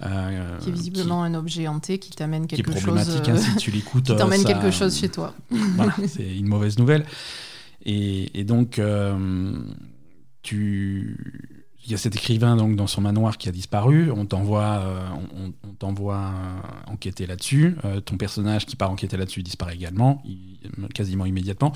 euh, 0.03 0.57
qui 0.59 0.69
est 0.69 0.73
visiblement 0.73 1.23
un 1.23 1.33
objet 1.35 1.67
hanté 1.67 1.99
qui 1.99 2.11
t'amène 2.11 2.47
qui, 2.47 2.55
qui 2.55 2.61
est 2.61 2.63
quelque 2.63 2.79
chose. 2.79 3.09
euh, 3.09 3.31
hein, 3.31 3.37
si 3.37 3.55
tu 3.55 3.71
l'écoutes 3.71 4.05
qui 4.07 4.15
t'emmène 4.15 4.41
euh, 4.41 4.43
ça- 4.43 4.53
quelque 4.53 4.71
chose 4.71 4.97
chez 4.97 5.09
toi. 5.09 5.33
voilà, 5.49 5.93
c'est 6.07 6.35
une 6.37 6.47
mauvaise 6.47 6.77
nouvelle 6.77 7.05
et, 7.85 8.39
et 8.39 8.43
donc 8.43 8.77
euh, 8.79 9.57
tu 10.43 11.56
il 11.87 11.91
y 11.91 11.93
a 11.95 11.97
cet 11.97 12.15
écrivain 12.15 12.57
donc 12.57 12.75
dans 12.75 12.85
son 12.85 12.99
manoir 13.01 13.37
qui 13.37 13.47
a 13.47 13.51
disparu. 13.51 14.11
On 14.11 14.25
t'envoie, 14.25 14.81
euh, 14.83 15.07
on, 15.37 15.53
on 15.67 15.71
t'envoie 15.73 16.17
euh, 16.17 16.91
enquêter 16.91 17.25
là-dessus. 17.25 17.75
Euh, 17.85 18.01
ton 18.01 18.17
personnage 18.17 18.65
qui 18.65 18.75
part 18.75 18.91
enquêter 18.91 19.15
là-dessus 19.15 19.41
disparaît 19.41 19.73
également, 19.75 20.21
il- 20.25 20.59
quasiment 20.93 21.25
immédiatement. 21.25 21.71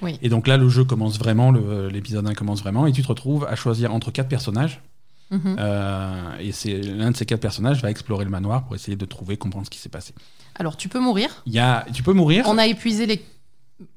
Oui. 0.00 0.18
Et 0.22 0.30
donc 0.30 0.46
là, 0.48 0.56
le 0.56 0.68
jeu 0.70 0.84
commence 0.84 1.18
vraiment, 1.18 1.52
l'épisode 1.52 2.26
1 2.26 2.32
commence 2.34 2.60
vraiment, 2.62 2.86
et 2.86 2.92
tu 2.92 3.02
te 3.02 3.08
retrouves 3.08 3.44
à 3.44 3.54
choisir 3.54 3.92
entre 3.94 4.10
quatre 4.10 4.28
personnages. 4.28 4.80
Mhm. 5.30 5.56
Euh, 5.58 6.38
et 6.40 6.50
c'est 6.52 6.80
l'un 6.80 7.10
de 7.12 7.16
ces 7.16 7.26
quatre 7.26 7.40
personnages 7.40 7.82
va 7.82 7.90
explorer 7.90 8.24
le 8.24 8.30
manoir 8.30 8.64
pour 8.64 8.74
essayer 8.74 8.96
de 8.96 9.04
trouver, 9.04 9.36
comprendre 9.36 9.66
ce 9.66 9.70
qui 9.70 9.78
s'est 9.78 9.88
passé. 9.90 10.14
Alors, 10.56 10.76
tu 10.76 10.88
peux 10.88 10.98
mourir. 11.00 11.42
Il 11.46 11.52
y 11.52 11.58
a, 11.58 11.86
tu 11.92 12.02
peux 12.02 12.12
mourir. 12.14 12.46
On 12.48 12.58
a 12.58 12.66
épuisé 12.66 13.06
les. 13.06 13.22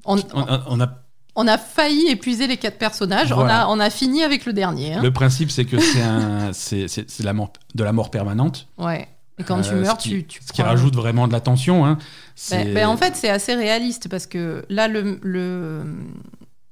On- 0.04 0.16
on 0.34 0.80
a 0.80 1.03
on 1.36 1.46
a 1.48 1.58
failli 1.58 2.08
épuiser 2.08 2.46
les 2.46 2.56
quatre 2.56 2.78
personnages. 2.78 3.32
Voilà. 3.32 3.68
On, 3.68 3.72
a, 3.72 3.76
on 3.76 3.80
a 3.80 3.90
fini 3.90 4.22
avec 4.22 4.46
le 4.46 4.52
dernier. 4.52 4.94
hein. 4.94 5.02
Le 5.02 5.12
principe, 5.12 5.50
c'est 5.50 5.64
que 5.64 5.78
c'est 5.80 6.02
un, 6.02 6.52
c'est, 6.52 6.88
c'est- 6.88 7.10
c'est 7.10 7.22
la 7.24 7.32
mort, 7.32 7.52
de 7.74 7.84
la 7.84 7.92
mort 7.92 8.10
permanente. 8.10 8.68
Ouais. 8.78 9.08
Et 9.38 9.42
quand 9.42 9.60
tu 9.62 9.70
Euh, 9.72 9.80
meurs, 9.80 10.00
ce 10.00 10.02
qui, 10.04 10.10
tu, 10.10 10.24
tu 10.26 10.40
ce 10.44 10.52
qui 10.52 10.62
prends- 10.62 10.70
rajoute 10.70 10.94
vraiment 10.94 11.26
de 11.26 11.32
la 11.32 11.40
tension. 11.40 11.84
Hein. 11.84 11.98
C'est- 12.36 12.64
Ben, 12.66 12.74
ben, 12.74 12.88
en 12.88 12.96
fait, 12.96 13.16
c'est 13.16 13.30
assez 13.30 13.54
réaliste 13.54 14.08
parce 14.08 14.26
que 14.28 14.64
là, 14.68 14.86
le, 14.86 15.18
le- 15.22 15.82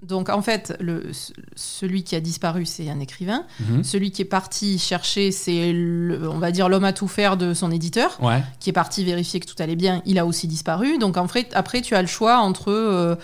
donc 0.04 0.28
en 0.28 0.42
fait, 0.42 0.76
le, 0.80 1.10
celui 1.56 2.02
qui 2.04 2.14
a 2.16 2.20
disparu, 2.20 2.64
c'est 2.66 2.88
un 2.90 2.98
écrivain. 3.00 3.44
Mhm. 3.60 3.84
Celui 3.84 4.10
qui 4.12 4.22
est 4.22 4.26
parti 4.26 4.78
chercher, 4.78 5.30
c'est, 5.32 5.72
le- 5.72 6.28
on 6.28 6.38
va 6.38 6.50
dire, 6.52 6.68
l'homme 6.68 6.84
à 6.84 6.92
tout 6.92 7.08
faire 7.08 7.36
de 7.36 7.54
son 7.54 7.70
éditeur, 7.72 8.16
Ouais. 8.22 8.42
qui 8.60 8.70
est 8.70 8.72
parti 8.72 9.04
vérifier 9.04 9.38
que 9.40 9.46
tout 9.46 9.60
allait 9.60 9.76
bien. 9.76 10.02
Il 10.06 10.18
a 10.20 10.26
aussi 10.26 10.46
disparu. 10.46 10.98
Donc 10.98 11.16
en 11.16 11.26
fait, 11.28 11.50
après, 11.54 11.80
tu 11.82 11.94
as 11.96 12.00
le 12.02 12.08
choix 12.08 12.38
entre 12.38 12.70
euh, 12.70 13.16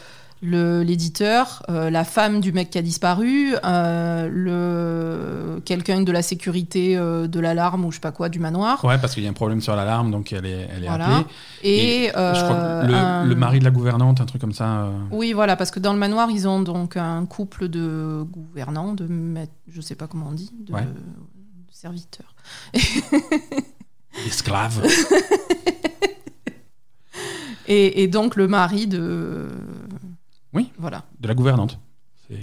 l'éditeur, 0.43 1.63
euh, 1.69 1.91
la 1.91 2.05
femme 2.05 2.41
du 2.41 2.53
mec 2.53 2.71
qui 2.71 2.79
a 2.79 2.83
disparu, 2.83 3.55
euh, 3.65 5.59
quelqu'un 5.65 6.03
de 6.03 6.13
la 6.13 6.23
sécurité 6.23 6.97
euh, 6.97 7.27
de 7.27 7.41
l'alarme 7.41 7.85
ou 7.85 7.91
je 7.91 7.97
sais 7.97 8.01
pas 8.01 8.13
quoi 8.13 8.29
du 8.29 8.39
manoir. 8.39 8.85
Ouais, 8.85 8.99
parce 8.99 9.15
qu'il 9.15 9.25
y 9.25 9.27
a 9.27 9.31
un 9.31 9.35
problème 9.35 9.61
sur 9.61 9.75
l'alarme, 9.75 10.11
donc 10.11 10.33
elle 10.33 10.47
est, 10.47 10.69
elle 10.75 10.85
est 10.85 10.89
Voilà. 10.89 11.17
appelée. 11.19 11.27
Et, 11.65 12.07
je 12.07 12.13
crois 12.45 12.83
que 12.83 12.87
le, 12.87 12.95
un- 12.95 13.25
le 13.25 13.35
mari 13.35 13.59
de 13.59 13.65
la 13.65 13.71
gouvernante, 13.71 14.21
un 14.21 14.27
truc 14.27 14.41
comme 14.41 14.53
ça. 14.53 14.91
Oui, 15.11 15.33
voilà, 15.33 15.57
parce 15.57 15.71
que 15.71 15.81
dans 15.81 15.93
le 15.93 15.99
manoir, 15.99 16.31
ils 16.31 16.47
ont 16.47 16.61
donc 16.61 16.97
un 16.97 17.27
couple 17.27 17.69
de 17.69 18.23
gouvernants, 18.31 18.93
de 18.95 19.07
maîtres, 19.07 19.53
je 19.69 19.81
sais 19.81 19.95
pas 19.97 20.07
comment 20.07 20.27
on 20.29 20.33
dit, 20.33 20.53
de 20.67 20.73
Ouais. 20.73 20.87
serviteurs. 21.71 22.35
esclave. 24.27 24.83
Et, 27.71 28.03
et 28.03 28.09
donc 28.09 28.35
le 28.37 28.49
mari 28.49 28.87
de. 28.87 29.47
Oui. 30.59 30.71
Voilà. 30.79 31.05
de 31.21 31.29
la 31.29 31.35
gouvernante. 31.35 31.79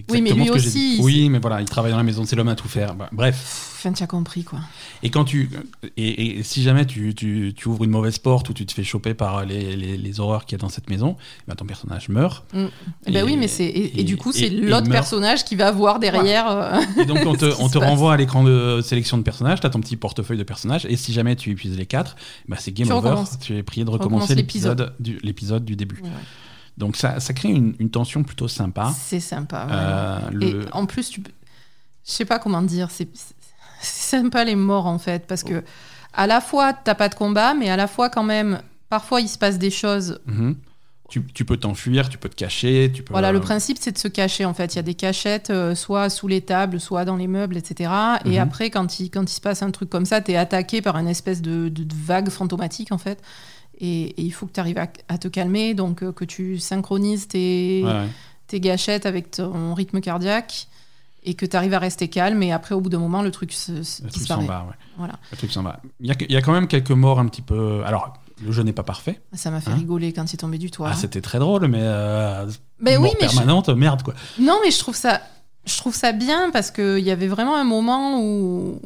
Oui, 0.09 0.19
mais 0.21 0.31
lui 0.31 0.47
ce 0.47 0.51
que 0.51 0.57
j'ai 0.57 0.67
aussi, 0.67 0.97
Oui, 0.99 1.29
mais 1.29 1.37
voilà, 1.37 1.61
il 1.61 1.67
travaille 1.69 1.91
dans 1.91 1.97
la 1.97 2.03
maison, 2.03 2.25
c'est 2.25 2.35
l'homme 2.35 2.47
à 2.47 2.55
tout 2.55 2.67
faire. 2.67 2.95
Bah, 2.95 3.07
bref. 3.11 3.75
Enfin, 3.77 3.93
tu 3.93 4.01
as 4.01 4.07
compris, 4.07 4.43
quoi. 4.43 4.57
Et 5.03 5.11
quand 5.11 5.25
tu 5.25 5.47
et, 5.95 6.39
et 6.39 6.43
si 6.43 6.63
jamais 6.63 6.87
tu, 6.87 7.13
tu, 7.13 7.53
tu 7.55 7.67
ouvres 7.67 7.83
une 7.83 7.91
mauvaise 7.91 8.17
porte 8.17 8.49
ou 8.49 8.53
tu 8.53 8.65
te 8.65 8.73
fais 8.73 8.83
choper 8.83 9.13
par 9.13 9.45
les, 9.45 9.75
les, 9.75 9.95
les 9.95 10.19
horreurs 10.19 10.45
qu'il 10.45 10.57
y 10.57 10.59
a 10.59 10.63
dans 10.63 10.69
cette 10.69 10.89
maison, 10.89 11.17
bah 11.47 11.53
ton 11.53 11.65
personnage 11.65 12.09
meurt. 12.09 12.43
Ben 12.51 12.71
Et- 13.05 13.21
oui, 13.21 13.37
mais 13.37 13.47
c'est. 13.47 13.67
Et, 13.67 14.03
du 14.03 14.17
coup, 14.17 14.31
c'est 14.31 14.49
l'autre 14.49 14.89
personnage 14.89 15.45
qui 15.45 15.55
va 15.55 15.69
voir 15.71 15.99
derrière. 15.99 16.49
euh, 16.49 16.81
Et 16.99 17.05
donc 17.05 17.19
on 17.23 17.35
te, 17.37 17.45
on 17.61 17.69
te 17.69 17.77
renvoie 17.77 18.13
à 18.13 18.17
l'écran 18.17 18.43
de 18.43 18.81
sélection 18.83 19.19
de 19.19 19.23
personnages, 19.23 19.59
tu 19.61 19.67
as 19.67 19.69
ton 19.69 19.81
petit 19.81 19.97
portefeuille 19.97 20.39
de 20.39 20.43
personnages, 20.43 20.87
et 20.87 20.95
si 20.97 21.13
jamais 21.13 21.35
tu 21.35 21.51
épuises 21.51 21.77
les 21.77 21.85
quatre, 21.85 22.15
bah 22.47 22.55
c'est 22.59 22.71
game 22.71 22.87
Tu 22.87 22.93
over, 22.93 23.17
tu 23.39 23.55
es 23.55 23.61
prié 23.61 23.85
de 23.85 23.91
recommencer 23.91 24.33
l'épisode. 24.33 24.95
du, 24.99 25.19
du 25.21 25.75
début. 25.75 26.01
Ouais. 26.01 26.09
Donc 26.77 26.95
ça, 26.97 27.19
ça 27.19 27.33
crée 27.33 27.49
une, 27.49 27.73
une 27.79 27.89
tension 27.89 28.23
plutôt 28.23 28.47
sympa. 28.47 28.93
C'est 28.97 29.19
sympa. 29.21 29.67
Euh, 29.71 30.19
Et 30.41 30.55
en 30.73 30.85
plus, 30.85 31.09
tu 31.09 31.21
je 31.23 32.11
sais 32.11 32.25
pas 32.25 32.37
comment 32.37 32.61
dire, 32.61 32.89
c'est 32.91 33.07
sympa 33.81 34.43
les 34.43 34.55
morts 34.55 34.85
en 34.87 34.99
fait, 34.99 35.25
parce 35.27 35.43
que 35.43 35.63
à 36.13 36.27
la 36.27 36.41
fois 36.41 36.73
t'as 36.73 36.95
pas 36.95 37.09
de 37.09 37.15
combat, 37.15 37.53
mais 37.53 37.69
à 37.69 37.75
la 37.77 37.87
fois 37.87 38.09
quand 38.09 38.23
même, 38.23 38.61
parfois 38.89 39.21
il 39.21 39.27
se 39.29 39.37
passe 39.37 39.57
des 39.57 39.71
choses. 39.71 40.19
Mhm. 40.25 40.55
tu, 41.09 41.23
tu 41.33 41.45
peux 41.45 41.57
t'enfuir, 41.57 42.09
tu 42.09 42.17
peux 42.17 42.29
te 42.29 42.35
cacher, 42.35 42.91
tu 42.93 43.03
peux... 43.03 43.13
Voilà, 43.13 43.31
le 43.31 43.39
principe 43.39 43.77
c'est 43.79 43.91
de 43.91 43.97
se 43.97 44.07
cacher 44.07 44.43
en 44.45 44.53
fait. 44.53 44.73
Il 44.73 44.77
y 44.77 44.79
a 44.79 44.83
des 44.83 44.95
cachettes, 44.95 45.49
euh, 45.51 45.75
soit 45.75 46.09
sous 46.09 46.27
les 46.27 46.41
tables, 46.41 46.79
soit 46.79 47.05
dans 47.05 47.15
les 47.15 47.27
meubles, 47.27 47.57
etc. 47.57 47.91
Et 48.25 48.29
Mhm. 48.31 48.37
après, 48.39 48.69
quand 48.69 48.99
il, 48.99 49.09
quand 49.09 49.23
il 49.29 49.33
se 49.33 49.41
passe 49.41 49.61
un 49.63 49.71
truc 49.71 49.89
comme 49.89 50.05
ça, 50.05 50.21
t'es 50.21 50.35
attaqué 50.35 50.81
par 50.81 50.97
une 50.97 51.07
espèce 51.07 51.41
de, 51.41 51.69
de- 51.69 51.83
de 51.83 51.95
vague 51.95 52.29
fantomatique 52.29 52.91
en 52.91 52.97
fait. 52.97 53.21
Et, 53.79 54.03
et 54.03 54.21
il 54.21 54.31
faut 54.31 54.45
que 54.45 54.53
tu 54.53 54.59
arrives 54.59 54.77
à, 54.77 54.87
à 55.09 55.17
te 55.17 55.27
calmer, 55.27 55.73
donc 55.73 56.01
euh, 56.03 56.11
que 56.11 56.23
tu 56.25 56.59
synchronises 56.59 57.27
tes, 57.27 57.81
Ouais, 57.83 57.91
ouais. 57.91 58.07
tes 58.47 58.59
gâchettes 58.59 59.05
avec 59.05 59.31
ton 59.31 59.73
rythme 59.73 59.99
cardiaque 60.01 60.67
et 61.23 61.33
que 61.33 61.45
tu 61.45 61.57
arrives 61.57 61.73
à 61.73 61.79
rester 61.79 62.07
calme 62.07 62.41
et 62.43 62.51
après 62.53 62.75
au 62.75 62.79
bout 62.81 62.89
d'un 62.89 62.99
moment 62.99 63.21
le 63.21 63.31
truc 63.31 63.51
se, 63.51 63.83
se- 63.83 64.03
Le 64.03 64.09
truc 64.11 64.27
s'en 64.27 64.41
va, 64.43 64.59
ouais. 64.69 64.75
Voilà. 64.97 65.15
Le 65.31 65.37
truc 65.37 65.51
s'en 65.51 65.63
va. 65.63 65.81
Il 65.99 66.07
y, 66.07 66.11
a, 66.11 66.15
il 66.21 66.31
y 66.31 66.37
a 66.37 66.41
quand 66.41 66.53
même 66.53 66.67
quelques 66.67 66.91
morts 66.91 67.19
un 67.19 67.27
petit 67.27 67.41
peu... 67.41 67.83
Alors, 67.85 68.13
le 68.43 68.51
jeu 68.51 68.63
n'est 68.63 68.73
pas 68.73 68.83
parfait. 68.83 69.19
Ça 69.33 69.49
m'a 69.51 69.59
fait 69.61 69.71
Hein 69.71 69.75
rigoler 69.75 70.13
quand 70.13 70.31
il 70.31 70.35
est 70.35 70.37
tombé 70.37 70.57
du 70.57 70.69
toit. 70.71 70.89
Ah, 70.91 70.95
c'était 70.95 71.21
très 71.21 71.39
drôle, 71.39 71.67
mais... 71.67 71.79
Euh, 71.81 72.45
mais 72.79 72.97
mort 72.97 73.09
oui, 73.09 73.17
mais 73.19 73.27
je- 73.27 73.35
permanente, 73.35 73.69
merde, 73.69 74.03
quoi. 74.03 74.13
non, 74.39 74.59
mais 74.63 74.71
je 74.71 74.79
trouve 74.79 74.95
ça, 74.95 75.21
je 75.65 75.75
trouve 75.77 75.95
ça 75.95 76.11
bien 76.11 76.49
parce 76.51 76.69
qu'il 76.71 76.99
y 76.99 77.11
avait 77.11 77.27
vraiment 77.27 77.55
un 77.55 77.63
moment 77.63 78.21
où, 78.21 78.79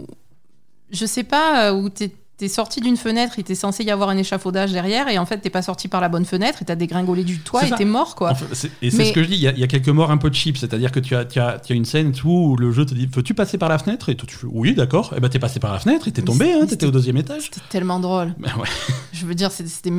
je 0.91 1.05
sais 1.05 1.23
pas, 1.23 1.73
où 1.73 1.89
t'es 1.89 2.11
es 2.45 2.47
sorti 2.47 2.79
d'une 2.81 2.97
fenêtre, 2.97 3.33
il 3.37 3.41
était 3.41 3.55
censé 3.55 3.83
y 3.83 3.91
avoir 3.91 4.09
un 4.09 4.17
échafaudage 4.17 4.71
derrière 4.71 5.07
et 5.09 5.17
en 5.17 5.25
fait 5.25 5.39
t'es 5.39 5.49
pas 5.49 5.61
sorti 5.61 5.87
par 5.87 6.01
la 6.01 6.09
bonne 6.09 6.25
fenêtre 6.25 6.61
et 6.61 6.65
t'as 6.65 6.75
dégringolé 6.75 7.23
du 7.23 7.39
toit 7.39 7.65
et 7.65 7.71
t'es 7.71 7.85
mort 7.85 8.15
quoi. 8.15 8.31
Enfin, 8.31 8.45
et 8.81 8.89
c'est 8.91 8.97
Mais- 8.97 9.05
ce 9.05 9.13
que 9.13 9.23
je 9.23 9.27
dis, 9.27 9.35
il 9.35 9.41
y, 9.41 9.47
a- 9.47 9.51
il 9.51 9.59
y 9.59 9.63
a 9.63 9.67
quelques 9.67 9.89
morts 9.89 10.11
un 10.11 10.17
peu 10.17 10.31
cheap, 10.31 10.57
c'est-à-dire 10.57 10.91
que 10.91 10.99
tu 10.99 11.15
as, 11.15 11.25
tu, 11.25 11.39
as, 11.39 11.59
tu 11.59 11.73
as 11.73 11.75
une 11.75 11.85
scène 11.85 12.13
où 12.23 12.55
le 12.57 12.71
jeu 12.71 12.85
te 12.85 12.93
dit 12.93 13.07
Veux-tu 13.11 13.33
passer 13.33 13.57
par 13.57 13.69
la 13.69 13.77
fenêtre? 13.77 14.09
Et 14.09 14.15
toi 14.15 14.27
tu 14.29 14.35
fais 14.35 14.47
Oui, 14.49 14.73
d'accord. 14.73 15.13
Et 15.15 15.19
ben 15.19 15.29
t'es 15.29 15.39
passé 15.39 15.59
par 15.59 15.73
la 15.73 15.79
fenêtre 15.79 16.07
et 16.07 16.11
t'es 16.11 16.21
tombé, 16.21 16.53
hein, 16.53 16.65
t'étais 16.67 16.85
au 16.85 16.91
deuxième 16.91 17.17
étage. 17.17 17.43
C'était 17.43 17.61
tellement 17.69 17.99
drôle. 17.99 18.33
Ben 18.39 18.51
ouais. 18.59 18.67
Je 19.13 19.25
veux 19.25 19.35
dire, 19.35 19.51
c'était- 19.51 19.91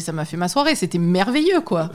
ça 0.00 0.12
m'a 0.12 0.24
fait 0.24 0.36
ma 0.36 0.48
soirée, 0.48 0.74
c'était 0.74 0.98
merveilleux, 0.98 1.60
quoi. 1.60 1.90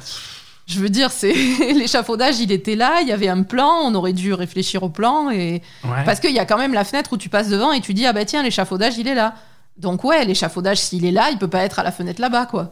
Je 0.67 0.80
veux 0.80 0.89
dire, 0.89 1.12
c'est 1.12 1.32
l'échafaudage, 1.74 2.39
il 2.39 2.52
était 2.52 2.76
là, 2.76 3.02
il 3.02 3.08
y 3.08 3.12
avait 3.12 3.28
un 3.28 3.43
plan, 3.43 3.71
on 3.84 3.93
aurait 3.93 4.13
dû 4.13 4.34
réfléchir 4.34 4.82
au 4.82 4.89
plan, 4.89 5.30
et 5.30 5.62
Ouais. 5.84 6.04
parce 6.06 6.19
qu'il 6.19 6.32
y 6.34 6.39
a 6.39 6.45
quand 6.45 6.58
même 6.58 6.74
la 6.74 6.84
fenêtre 6.84 7.13
où 7.13 7.17
tu 7.17 7.30
passes 7.30 7.50
devant 7.50 7.71
et 7.71 7.82
tu 7.82 7.93
dis 7.93 8.06
ah 8.08 8.13
bah 8.13 8.26
tiens 8.26 8.41
l'échafaudage 8.41 8.98
il 8.98 9.08
est 9.08 9.13
là. 9.13 9.36
Donc 9.78 10.04
ouais, 10.04 10.24
l'échafaudage 10.26 10.78
s'il 10.78 11.06
est 11.06 11.12
là, 11.12 11.30
il 11.32 11.38
peut 11.38 11.50
pas 11.50 11.64
être 11.64 11.80
à 11.80 11.84
la 11.84 11.92
fenêtre 11.92 12.22
là-bas, 12.22 12.46
quoi. 12.46 12.72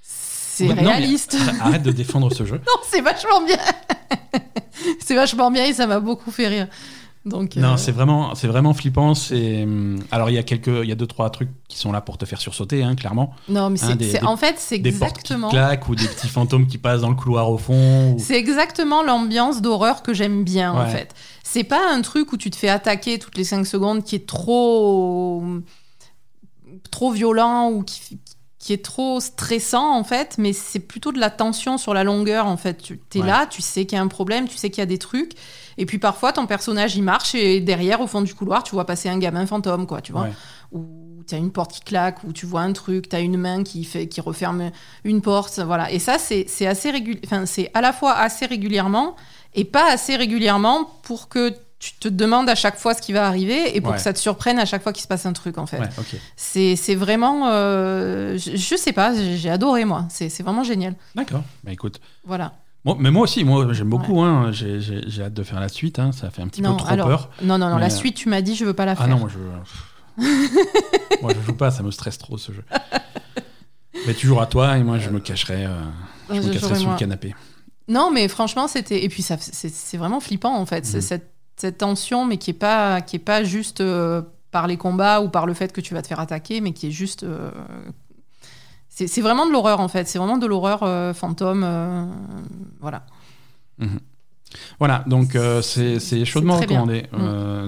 C'est 0.00 0.68
Ouais, 0.68 0.74
non, 0.74 0.82
mais 0.82 0.88
réaliste. 0.88 1.36
Arrête 1.60 1.82
de 1.82 1.92
défendre 1.92 2.32
ce 2.32 2.44
jeu. 2.46 2.60
Non, 2.66 2.80
c'est 2.88 3.00
vachement 3.02 3.42
bien. 3.44 3.58
c'est 5.04 5.14
vachement 5.14 5.50
bien 5.50 5.64
et 5.66 5.74
ça 5.74 5.86
m'a 5.86 6.00
beaucoup 6.00 6.30
fait 6.30 6.48
rire. 6.48 6.68
Donc, 7.26 7.56
Non, 7.56 7.72
euh, 7.72 7.76
c'est 7.76 7.90
vraiment, 7.90 8.36
c'est 8.36 8.46
vraiment 8.46 8.72
flippant. 8.72 9.14
C'est 9.14 9.66
alors 10.12 10.30
il 10.30 10.34
y 10.34 10.38
a 10.38 10.44
quelques, 10.44 10.68
il 10.68 10.88
y 10.88 10.92
a 10.92 10.94
deux 10.94 11.08
trois 11.08 11.28
trucs 11.30 11.50
qui 11.68 11.76
sont 11.76 11.90
là 11.90 12.00
pour 12.00 12.16
te 12.18 12.24
faire 12.24 12.40
sursauter, 12.40 12.84
hein, 12.84 12.94
clairement. 12.94 13.34
non, 13.48 13.68
mais 13.68 13.82
hein, 13.82 13.96
c'est, 14.00 14.22
en 14.22 14.36
fait, 14.36 14.54
c'est 14.58 14.78
Des 14.78 14.92
portes 14.92 15.14
qui 15.22 15.32
exactement. 15.32 15.48
claquent 15.50 15.88
ou 15.88 15.96
des 15.96 16.06
petits 16.06 16.28
fantômes 16.28 16.68
qui 16.68 16.78
passent 16.78 17.00
dans 17.00 17.10
le 17.10 17.16
couloir 17.16 17.50
au 17.50 17.58
fond. 17.58 18.12
ou- 18.12 18.18
C'est 18.20 18.36
exactement 18.36 19.02
l'ambiance 19.02 19.60
d'horreur 19.60 20.02
que 20.04 20.14
j'aime 20.14 20.44
bien 20.44 20.72
en 20.72 20.86
fait. 20.86 21.12
C'est 21.42 21.64
pas 21.64 21.90
un 21.92 22.00
truc 22.00 22.32
où 22.32 22.36
tu 22.36 22.48
te 22.50 22.56
fais 22.56 22.68
attaquer 22.68 23.18
toutes 23.18 23.36
les 23.36 23.44
5 23.44 23.66
secondes 23.66 24.04
qui 24.04 24.14
est 24.14 24.26
trop 24.26 25.42
trop 26.90 27.10
violent 27.10 27.70
ou 27.70 27.82
qui, 27.82 28.18
qui 28.58 28.72
est 28.72 28.84
trop 28.84 29.20
stressant 29.20 29.96
en 29.96 30.04
fait, 30.04 30.36
mais 30.38 30.52
c'est 30.52 30.80
plutôt 30.80 31.12
de 31.12 31.18
la 31.18 31.30
tension 31.30 31.78
sur 31.78 31.94
la 31.94 32.04
longueur 32.04 32.46
en 32.46 32.56
fait. 32.56 32.78
Tu 32.82 33.00
es 33.14 33.20
Ouais. 33.20 33.26
là, 33.26 33.46
tu 33.46 33.62
sais 33.62 33.86
qu'il 33.86 33.96
y 33.96 33.98
a 34.00 34.02
un 34.02 34.08
problème, 34.08 34.48
tu 34.48 34.56
sais 34.56 34.70
qu'il 34.70 34.80
y 34.80 34.82
a 34.82 34.86
des 34.86 34.98
trucs 34.98 35.32
et 35.78 35.84
puis 35.86 35.98
parfois 35.98 36.32
ton 36.32 36.46
personnage 36.46 36.96
il 36.96 37.02
marche 37.02 37.34
et 37.34 37.60
derrière 37.60 38.00
au 38.00 38.06
fond 38.06 38.22
du 38.22 38.34
couloir, 38.34 38.62
tu 38.64 38.72
vois 38.72 38.86
passer 38.86 39.08
un 39.08 39.18
gamin 39.18 39.46
fantôme 39.46 39.86
quoi, 39.86 40.00
tu 40.00 40.12
vois 40.12 40.22
Ouais. 40.22 40.32
ou 40.72 41.22
tu 41.28 41.34
as 41.34 41.38
une 41.38 41.50
porte 41.50 41.72
qui 41.72 41.80
claque, 41.80 42.22
ou 42.22 42.32
tu 42.32 42.46
vois 42.46 42.60
un 42.60 42.72
truc, 42.72 43.08
tu 43.08 43.16
as 43.16 43.20
une 43.20 43.36
main 43.36 43.64
qui, 43.64 43.82
fait, 43.84 44.06
qui 44.06 44.20
referme 44.20 44.70
une 45.02 45.20
porte, 45.22 45.58
voilà. 45.58 45.90
Et 45.90 45.98
ça, 45.98 46.18
c'est 46.18 46.44
c'est 46.48 46.68
assez 46.68 46.88
régul... 46.92 47.18
enfin, 47.24 47.46
c'est 47.46 47.68
à 47.74 47.80
la 47.80 47.92
fois 47.92 48.12
assez 48.16 48.46
régulièrement 48.46 49.16
et 49.52 49.64
pas 49.64 49.90
assez 49.90 50.14
régulièrement 50.14 50.84
pour 51.02 51.28
que 51.28 51.52
tu 51.78 51.92
te 51.92 52.08
demandes 52.08 52.48
à 52.48 52.54
chaque 52.54 52.78
fois 52.78 52.94
ce 52.94 53.02
qui 53.02 53.12
va 53.12 53.26
arriver 53.26 53.76
et 53.76 53.80
pour 53.80 53.90
Ouais. 53.92 53.96
que 53.98 54.02
ça 54.02 54.12
te 54.12 54.18
surprenne 54.18 54.58
à 54.58 54.64
chaque 54.64 54.82
fois 54.82 54.92
qu'il 54.92 55.02
se 55.02 55.08
passe 55.08 55.26
un 55.26 55.32
truc, 55.32 55.58
en 55.58 55.66
fait. 55.66 55.78
Ouais. 55.78 55.88
C'est 56.36 56.94
vraiment... 56.94 57.48
euh, 57.48 58.38
je, 58.38 58.56
je 58.56 58.76
sais 58.76 58.92
pas, 58.92 59.12
j'ai 59.14 59.50
adoré, 59.50 59.84
moi. 59.84 60.06
C'est 60.08 60.42
vraiment 60.42 60.64
génial. 60.64 60.94
D'accord. 61.14 61.42
Bah 61.64 61.72
écoute. 61.72 62.00
Voilà. 62.24 62.54
Moi, 62.84 62.96
mais 63.00 63.10
moi 63.10 63.22
aussi, 63.24 63.42
moi 63.44 63.66
j'aime 63.72 63.88
beaucoup. 63.90 64.20
Hein, 64.22 64.52
J'ai- 64.52 65.22
hâte 65.22 65.34
de 65.34 65.42
faire 65.42 65.58
la 65.60 65.68
suite. 65.68 65.98
Hein, 65.98 66.12
ça 66.12 66.30
fait 66.30 66.40
un 66.42 66.46
petit 66.48 66.62
non, 66.62 66.72
peu 66.76 66.82
trop 66.84 66.88
alors, 66.88 67.08
peur. 67.08 67.30
non, 67.42 67.58
non, 67.58 67.68
non, 67.68 67.74
Mais, 67.76 67.80
la 67.82 67.86
euh, 67.88 67.90
suite, 67.96 68.14
tu 68.16 68.28
m'as 68.28 68.40
dit, 68.42 68.54
je 68.54 68.64
veux 68.64 68.74
pas 68.74 68.84
la 68.86 68.94
faire. 68.94 69.06
Ah 69.06 69.08
non, 69.08 69.18
moi 69.18 69.28
je. 69.28 69.38
moi 71.22 71.32
je 71.34 71.44
joue 71.44 71.54
pas, 71.56 71.70
ça 71.70 71.82
me 71.82 71.90
stresse 71.90 72.16
trop 72.18 72.38
ce 72.38 72.52
jeu. 72.52 72.64
Mais 74.06 74.14
tu 74.14 74.26
joueras 74.26 74.46
toi 74.46 74.78
et 74.78 74.84
moi 74.84 74.98
je 74.98 75.10
me 75.10 75.18
cacherai, 75.18 75.66
euh, 75.66 75.70
je 76.30 76.34
me 76.40 76.52
cacherai 76.52 76.78
moi. 76.84 76.92
le 76.92 76.98
canapé. 76.98 77.34
Non, 77.88 78.10
mais 78.12 78.28
franchement, 78.28 78.66
c'était. 78.68 79.04
Et 79.04 79.08
puis, 79.08 79.22
c'est 79.22 79.96
vraiment 79.96 80.20
flippant, 80.20 80.56
en 80.56 80.66
fait. 80.66 80.84
Mhm. 80.92 81.00
Cette, 81.00 81.30
cette 81.56 81.78
tension, 81.78 82.24
mais 82.24 82.36
qui 82.36 82.50
est 82.50 82.54
pas, 82.54 83.00
qui 83.00 83.16
est 83.16 83.20
pas 83.20 83.42
juste 83.44 83.80
euh, 83.80 84.22
par 84.50 84.66
les 84.66 84.76
combats 84.76 85.20
ou 85.20 85.28
par 85.28 85.46
le 85.46 85.54
fait 85.54 85.72
que 85.72 85.80
tu 85.80 85.94
vas 85.94 86.02
te 86.02 86.06
faire 86.06 86.20
attaquer, 86.20 86.60
mais 86.60 86.72
qui 86.72 86.88
est 86.88 86.90
juste. 86.90 87.22
euh, 87.22 87.50
C'est 88.88 89.20
vraiment 89.20 89.46
de 89.46 89.52
l'horreur, 89.52 89.80
en 89.80 89.88
fait. 89.88 90.06
C'est 90.08 90.18
vraiment 90.18 90.38
de 90.38 90.46
l'horreur 90.46 90.82
euh, 90.82 91.12
fantôme. 91.12 91.62
euh, 91.64 92.04
voilà. 92.80 93.04
Voilà, 94.78 95.04
donc 95.06 95.36
c'est 95.60 96.24
chaudement 96.24 96.56
recommandé. 96.56 97.06
Mm. 97.12 97.66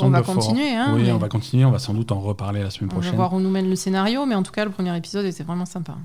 On 0.00 0.08
va 0.10 0.22
continuer, 0.22 0.74
hein. 0.74 0.92
Oui, 0.94 1.02
mais 1.02 1.12
on 1.12 1.18
va 1.18 1.28
continuer. 1.28 1.64
On 1.66 1.70
va 1.70 1.78
sans 1.78 1.92
doute 1.92 2.10
en 2.12 2.20
reparler 2.20 2.62
la 2.62 2.70
semaine 2.70 2.88
on 2.90 2.94
va 2.94 3.00
prochaine. 3.00 3.16
voir 3.16 3.34
où 3.34 3.40
nous 3.40 3.50
mène 3.50 3.68
le 3.68 3.76
scénario, 3.76 4.24
mais 4.24 4.34
en 4.34 4.42
tout 4.42 4.52
cas, 4.52 4.64
le 4.64 4.70
premier 4.70 4.96
épisode 4.96 5.26
était 5.26 5.42
vraiment 5.42 5.66
sympa. 5.66 5.96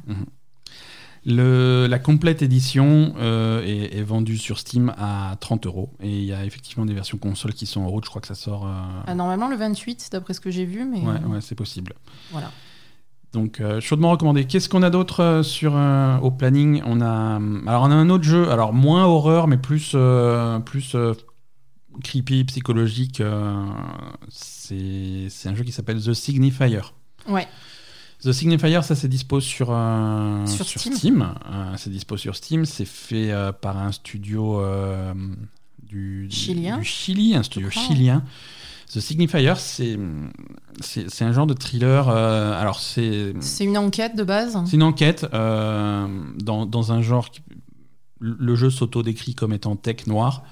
Le, 1.26 1.88
la 1.90 2.00
complète 2.00 2.42
édition 2.42 3.14
euh, 3.20 3.62
est, 3.64 3.98
est 3.98 4.04
vendue 4.04 4.38
sur 4.38 4.58
Steam 4.58 4.94
à 4.98 5.36
30 5.40 5.66
euros. 5.66 5.90
Et 6.02 6.10
il 6.10 6.24
y 6.24 6.34
a 6.34 6.46
effectivement 6.46 6.86
des 6.86 6.94
versions 6.94 7.18
console 7.18 7.54
qui 7.54 7.66
sont 7.66 7.82
en 7.82 7.88
route. 7.90 8.06
Je 8.06 8.10
crois 8.10 8.22
que 8.22 8.28
ça 8.28 8.36
sort. 8.36 8.66
euh, 8.66 8.70
Ah, 9.06 9.16
normalement, 9.16 9.50
le 9.50 9.58
28, 9.58 10.10
d'après 10.12 10.34
ce 10.34 10.40
que 10.40 10.50
j'ai 10.50 10.66
vu, 10.66 10.86
mais. 10.86 11.00
ouais, 11.02 11.16
euh, 11.24 11.28
ouais, 11.28 11.42
c'est 11.42 11.56
possible. 11.56 11.94
Voilà. 12.32 12.52
Donc 13.34 13.62
chaudement 13.80 14.10
recommandé. 14.10 14.46
Qu'est-ce 14.46 14.70
qu'on 14.70 14.82
a 14.82 14.90
d'autre 14.90 15.42
sur 15.44 15.76
au 16.24 16.32
planning? 16.32 16.82
On 16.86 17.00
a 17.00 17.40
alors 17.70 17.84
on 17.84 17.92
a 17.92 17.94
un 17.94 18.10
autre 18.10 18.24
jeu, 18.24 18.50
alors 18.50 18.74
moins 18.74 19.06
horreur 19.06 19.48
mais 19.48 19.58
plus 19.58 19.96
plus 20.66 20.96
creepy, 22.04 22.44
psychologique. 22.46 23.22
c'est 24.30 25.28
c'est 25.30 25.50
un 25.50 25.54
jeu 25.56 25.64
qui 25.64 25.72
s'appelle 25.72 26.02
The 26.02 26.14
Signifier. 26.14 26.82
Ouais. 27.28 27.48
The 28.22 28.32
Signifier, 28.34 28.82
ça 28.84 28.96
c'est 28.96 29.08
dispo 29.08 29.40
sur, 29.40 29.70
euh, 29.72 30.46
Sur 30.46 30.66
Steam. 30.68 31.22
Euh, 31.50 31.74
c'est 31.78 31.90
dispo 31.90 32.18
sur 32.18 32.36
Steam. 32.36 32.66
C'est 32.66 32.86
fait 32.86 33.32
euh, 33.32 33.52
par 33.54 33.78
un 33.78 33.92
studio 33.94 34.60
euh, 34.60 35.14
du, 35.88 36.28
Chilien, 36.30 36.78
du 36.80 36.84
Chili, 36.84 37.34
un 37.36 37.44
studio 37.44 37.70
chilien. 37.70 38.24
The 38.94 39.00
Signifier, 39.00 39.54
c'est 39.58 39.98
c'est 40.82 41.10
c'est 41.10 41.24
un 41.24 41.32
genre 41.32 41.48
de 41.48 41.54
thriller. 41.54 42.10
alors 42.10 42.80
c'est 42.80 43.34
C'est 43.40 43.64
une 43.64 43.78
enquête 43.78 44.16
de 44.16 44.24
base. 44.24 44.58
c'est 44.66 44.76
une 44.76 44.84
enquête 44.84 45.26
dans, 45.32 46.66
dans 46.66 46.92
un 46.92 47.02
genre. 47.02 47.30
qui- 47.30 47.42
le 48.22 48.54
jeu 48.56 48.70
s'auto-décrit 48.70 49.34
comme 49.34 49.54
étant 49.54 49.78
tech 49.78 50.06
noir. 50.08 50.44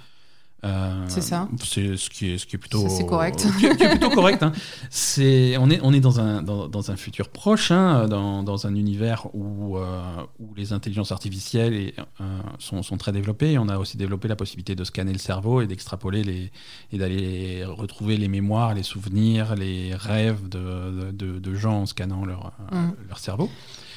Euh, 0.63 1.06
C'est 1.08 1.22
ça. 1.22 1.48
C'est 1.63 1.96
ce 1.98 2.10
qui 2.10 2.32
est, 2.32 2.38
ce 2.39 2.46
qui 2.48 2.56
est 2.56 2.60
plutôt. 2.60 2.89
C'est 2.89 3.06
correct. 3.06 3.46
qui 3.60 3.67
est, 3.67 3.76
qui 3.78 3.84
est 3.84 3.89
plutôt 3.89 4.10
correct. 4.10 4.41
hein. 4.41 4.52
C'est, 4.89 5.56
on 5.58 5.70
est, 5.70 5.80
on 5.84 5.93
est 5.93 6.00
dans, 6.00 6.20
un, 6.20 6.41
dans, 6.41 6.67
dans 6.67 6.89
un 6.89 6.96
futur 6.96 7.30
proche, 7.30 7.70
hein, 7.70 8.08
dans, 8.08 8.41
dans 8.41 8.65
un 8.65 8.74
univers 8.76 9.28
où, 9.36 9.78
euh, 9.78 10.02
où 10.39 10.56
les 10.56 10.74
intelligences 10.74 11.12
artificielles 11.12 11.74
et, 11.76 11.93
euh, 12.22 12.39
sont, 12.58 12.82
sont 12.82 12.98
très 12.98 13.12
développées. 13.12 13.52
Et 13.52 13.58
on 13.60 13.70
a 13.70 13.78
aussi 13.78 13.98
développé 13.98 14.28
la 14.28 14.36
possibilité 14.36 14.76
de 14.76 14.84
scanner 14.84 15.13
le 15.13 15.20
cerveau 15.20 15.62
et 15.62 15.67
d'extrapoler 15.67 16.24
les, 16.24 16.52
et 16.91 16.98
d'aller 16.98 17.63
retrouver 17.63 18.17
les 18.17 18.28
mémoires, 18.28 18.74
les 18.74 18.84
souvenirs, 18.84 19.56
les 19.56 19.93
rêves 19.96 20.50
de, 20.50 21.12
de, 21.12 21.38
de 21.38 21.54
gens 21.56 21.82
en 21.82 21.86
scannant 21.86 22.26
leur, 22.26 22.52
Mhm. 22.72 22.96
leur 23.08 23.20
cerveau. 23.20 23.50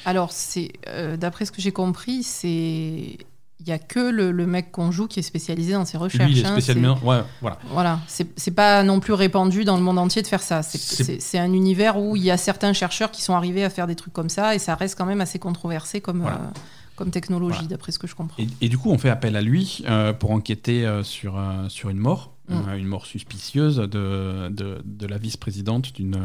Alors, 0.05 0.31
c'est 0.31 0.71
d'après 1.19 1.45
ce 1.45 1.51
que 1.51 1.61
j'ai 1.61 1.71
compris, 1.71 2.23
c'est 2.23 3.17
il 3.61 3.67
y 3.69 3.71
a 3.71 3.79
que 3.79 3.99
le, 3.99 4.31
le 4.31 4.45
mec 4.47 4.71
qu'on 4.71 4.91
joue 4.91 5.07
qui 5.07 5.19
est 5.19 5.23
spécialisé 5.23 5.73
dans 5.73 5.85
ses 5.85 5.97
recherches. 5.97 6.29
Lui, 6.31 6.39
il 6.39 6.43
est 6.43 6.47
hein, 6.47 6.51
spécialement. 6.53 6.97
Ouais, 7.03 7.21
voilà. 7.41 7.59
Voilà, 7.69 7.99
c'est 8.07 8.51
pas 8.51 8.81
non 8.83 8.99
plus 8.99 9.13
répandu 9.13 9.63
dans 9.65 9.77
le 9.77 9.83
monde 9.83 9.99
entier 9.99 10.21
de 10.23 10.27
faire 10.27 10.41
ça. 10.41 10.63
C'est- 10.63 11.37
un 11.37 11.53
univers 11.53 11.97
où 11.99 12.15
il 12.15 12.23
y 12.23 12.31
a 12.31 12.37
certains 12.37 12.73
chercheurs 12.73 13.11
qui 13.11 13.21
sont 13.21 13.33
arrivés 13.35 13.63
à 13.63 13.69
faire 13.69 13.87
des 13.87 13.95
trucs 13.95 14.13
comme 14.13 14.29
ça 14.29 14.55
et 14.55 14.59
ça 14.59 14.75
reste 14.75 14.97
quand 14.97 15.05
même 15.05 15.21
assez 15.21 15.39
controversé 15.39 16.01
comme, 16.01 16.21
Voilà. 16.21 16.37
euh, 16.37 16.59
comme 16.95 17.09
technologie, 17.11 17.53
Voilà. 17.55 17.67
d'après 17.69 17.91
ce 17.91 17.99
que 17.99 18.07
je 18.07 18.15
comprends. 18.15 18.41
Et, 18.41 18.47
et 18.61 18.69
du 18.69 18.77
coup, 18.77 18.89
on 18.91 18.97
fait 18.97 19.09
appel 19.09 19.35
à 19.35 19.41
lui 19.41 19.83
euh, 19.87 20.11
pour 20.13 20.31
enquêter 20.31 20.85
euh, 20.85 21.03
sur, 21.03 21.39
sur 21.69 21.89
une 21.89 21.99
mort, 21.99 22.33
Mm. 22.49 22.75
une 22.79 22.87
mort 22.87 23.05
suspicieuse 23.05 23.77
de, 23.77 24.49
de, 24.49 24.81
de 24.83 25.07
la 25.07 25.17
vice-présidente 25.17 25.93
d'une. 25.95 26.17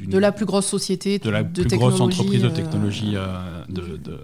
De 0.00 0.18
la 0.18 0.32
plus 0.32 0.44
grosse 0.46 0.66
société 0.66 1.18
de 1.20 1.30
la 1.30 1.44
de 1.44 1.62
plus 1.62 1.76
grosse 1.78 2.00
entreprise 2.00 2.42
de 2.42 2.48
technologie 2.48 3.12
de, 3.68 3.96
de- 3.96 4.20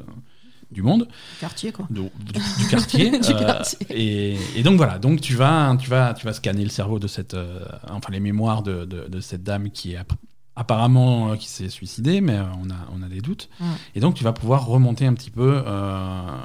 du 0.70 0.82
monde, 0.82 1.06
du 1.06 1.38
quartier, 1.40 1.72
quoi. 1.72 1.86
de- 1.90 2.02
du, 2.02 2.40
du 2.58 2.68
quartier. 2.68 3.10
Du 3.20 3.32
euh, 3.32 3.38
quartier. 3.38 3.86
et, 3.90 4.36
et 4.56 4.62
donc 4.62 4.76
voilà, 4.76 4.98
donc 4.98 5.20
tu 5.20 5.34
vas, 5.34 5.76
tu 5.80 5.88
vas, 5.90 6.12
tu 6.14 6.26
vas 6.26 6.32
scanner 6.32 6.64
le 6.64 6.70
cerveau 6.70 6.98
de 6.98 7.06
cette, 7.06 7.34
euh, 7.34 7.60
enfin 7.88 8.10
les 8.12 8.20
mémoires 8.20 8.62
de, 8.62 8.84
de, 8.84 9.06
de 9.08 9.20
cette 9.20 9.42
dame 9.44 9.70
qui 9.70 9.92
est 9.92 9.96
app- 9.96 10.12
apparemment 10.58 11.32
euh, 11.32 11.36
qui 11.36 11.48
s'est 11.48 11.68
suicidée, 11.68 12.20
mais 12.22 12.38
on 12.62 12.70
a, 12.70 12.76
on 12.94 13.02
a 13.02 13.08
des 13.08 13.20
doutes. 13.20 13.48
Et 13.94 14.00
donc 14.00 14.14
tu 14.14 14.24
vas 14.24 14.32
pouvoir 14.32 14.66
remonter 14.66 15.04
un 15.06 15.12
petit 15.14 15.30
peu. 15.30 15.58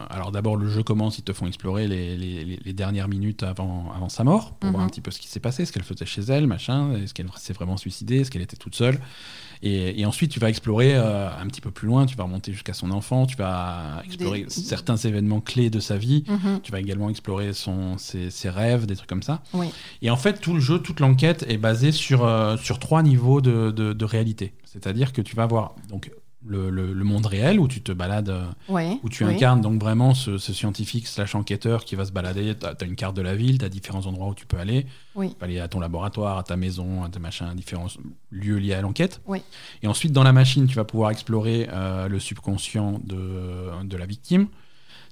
alors 0.10 0.32
d'abord 0.32 0.56
le 0.58 0.70
jeu 0.70 0.84
commence, 0.84 1.18
ils 1.18 1.24
te 1.24 1.34
font 1.34 1.48
explorer 1.48 1.88
les, 1.88 2.18
les- 2.18 2.44
les- 2.46 2.60
les 2.64 2.74
dernières 2.74 3.08
minutes 3.08 3.44
avant, 3.44 3.92
avant 3.96 4.10
sa 4.10 4.24
mort 4.24 4.54
pour 4.56 4.70
voir 4.72 4.82
Mhm. 4.82 4.88
un 4.88 4.90
petit 4.90 5.02
peu 5.02 5.12
ce 5.12 5.20
qui 5.20 5.28
s'est 5.30 5.40
passé, 5.40 5.66
ce 5.66 5.72
qu'elle 5.72 5.84
faisait 5.84 6.06
chez 6.06 6.22
elle, 6.24 6.46
machin, 6.48 6.94
est-ce 6.96 7.14
qu'elle 7.14 7.30
s'est 7.38 7.54
vraiment 7.54 7.78
suicidée, 7.78 8.20
est-ce 8.20 8.32
qu'elle 8.32 8.42
était 8.42 8.58
toute 8.58 8.76
seule. 8.76 9.00
Et, 9.64 10.00
et 10.02 10.06
ensuite, 10.06 10.32
tu 10.32 10.40
vas 10.40 10.50
explorer 10.50 10.96
euh, 10.96 11.30
un 11.30 11.46
petit 11.48 11.62
peu 11.62 11.72
plus 11.72 11.88
loin, 11.88 12.06
tu 12.06 12.16
vas 12.16 12.24
remonter 12.24 12.52
jusqu'à 12.52 12.74
son 12.74 12.92
enfant, 12.92 13.26
tu 13.26 13.36
vas 13.36 14.02
explorer 14.06 14.44
Des- 14.44 14.50
certains 14.50 14.96
événements 14.98 15.40
clés 15.42 15.70
de 15.70 15.80
sa 15.80 15.98
vie, 15.98 16.24
Mhm. 16.28 16.62
tu 16.64 16.72
vas 16.72 16.80
également 16.80 17.10
explorer 17.10 17.54
son, 17.54 17.98
ses, 17.98 18.30
ses 18.32 18.50
rêves, 18.50 18.86
des 18.86 18.96
trucs 18.96 19.10
comme 19.10 19.24
ça. 19.24 19.42
Oui. 19.54 19.68
Et 20.02 20.10
en 20.10 20.18
fait, 20.18 20.42
tout 20.42 20.54
le 20.54 20.60
jeu, 20.60 20.80
toute 20.80 21.00
l'enquête 21.00 21.46
est 21.48 21.58
basée 21.58 21.92
sur, 21.92 22.26
euh, 22.26 22.58
sur 22.58 22.80
trois 22.80 23.04
niveaux 23.04 23.42
de, 23.42 23.72
de- 23.72 23.94
de 23.94 24.06
réalité. 24.06 24.54
C'est-à-dire 24.66 25.14
que 25.14 25.22
tu 25.22 25.36
vas 25.36 25.46
voir 25.46 25.76
donc, 25.90 26.12
le, 26.46 26.70
le- 26.70 26.92
le 26.94 27.04
monde 27.04 27.26
réel 27.28 27.60
où 27.60 27.68
tu 27.68 27.82
te 27.82 27.92
balades, 27.92 28.30
euh, 28.30 28.46
Ouais, 28.68 28.98
où 29.04 29.10
tu 29.10 29.24
incarnes 29.26 29.62
donc 29.62 29.80
vraiment 29.80 30.14
ce, 30.14 30.38
ce 30.38 30.54
scientifique 30.54 31.08
slash 31.08 31.36
enquêteur 31.36 31.86
qui 31.86 31.96
va 31.96 32.06
se 32.06 32.12
balader. 32.12 32.56
Tu 32.60 32.66
as, 32.66 32.88
une 32.88 32.96
carte 32.96 33.16
de 33.16 33.22
la 33.22 33.36
ville, 33.36 33.58
tu 33.60 33.66
as 33.66 33.70
différents 33.70 34.06
endroits 34.08 34.28
où 34.30 34.34
tu 34.36 34.46
peux 34.46 34.58
aller. 34.58 34.86
Oui. 35.16 35.30
Tu 35.30 35.36
peux 35.36 35.46
aller 35.46 35.60
à 35.60 35.68
ton 35.68 35.80
laboratoire, 35.80 36.38
à 36.38 36.44
ta 36.44 36.58
maison, 36.58 37.04
à 37.04 37.10
tes 37.10 37.20
machins, 37.20 37.48
à 37.48 37.54
différents 37.54 37.88
lieux 38.32 38.58
liés 38.58 38.74
à 38.74 38.82
l'enquête. 38.82 39.22
Oui. 39.28 39.42
Et 39.84 39.88
ensuite, 39.88 40.14
dans 40.14 40.24
la 40.24 40.34
machine, 40.34 40.66
tu 40.68 40.76
vas 40.76 40.84
pouvoir 40.86 41.12
explorer 41.12 41.68
euh, 41.72 42.08
le 42.08 42.20
subconscient 42.20 43.00
de, 43.04 43.84
de 43.84 43.98
la 43.98 44.06
victime 44.06 44.48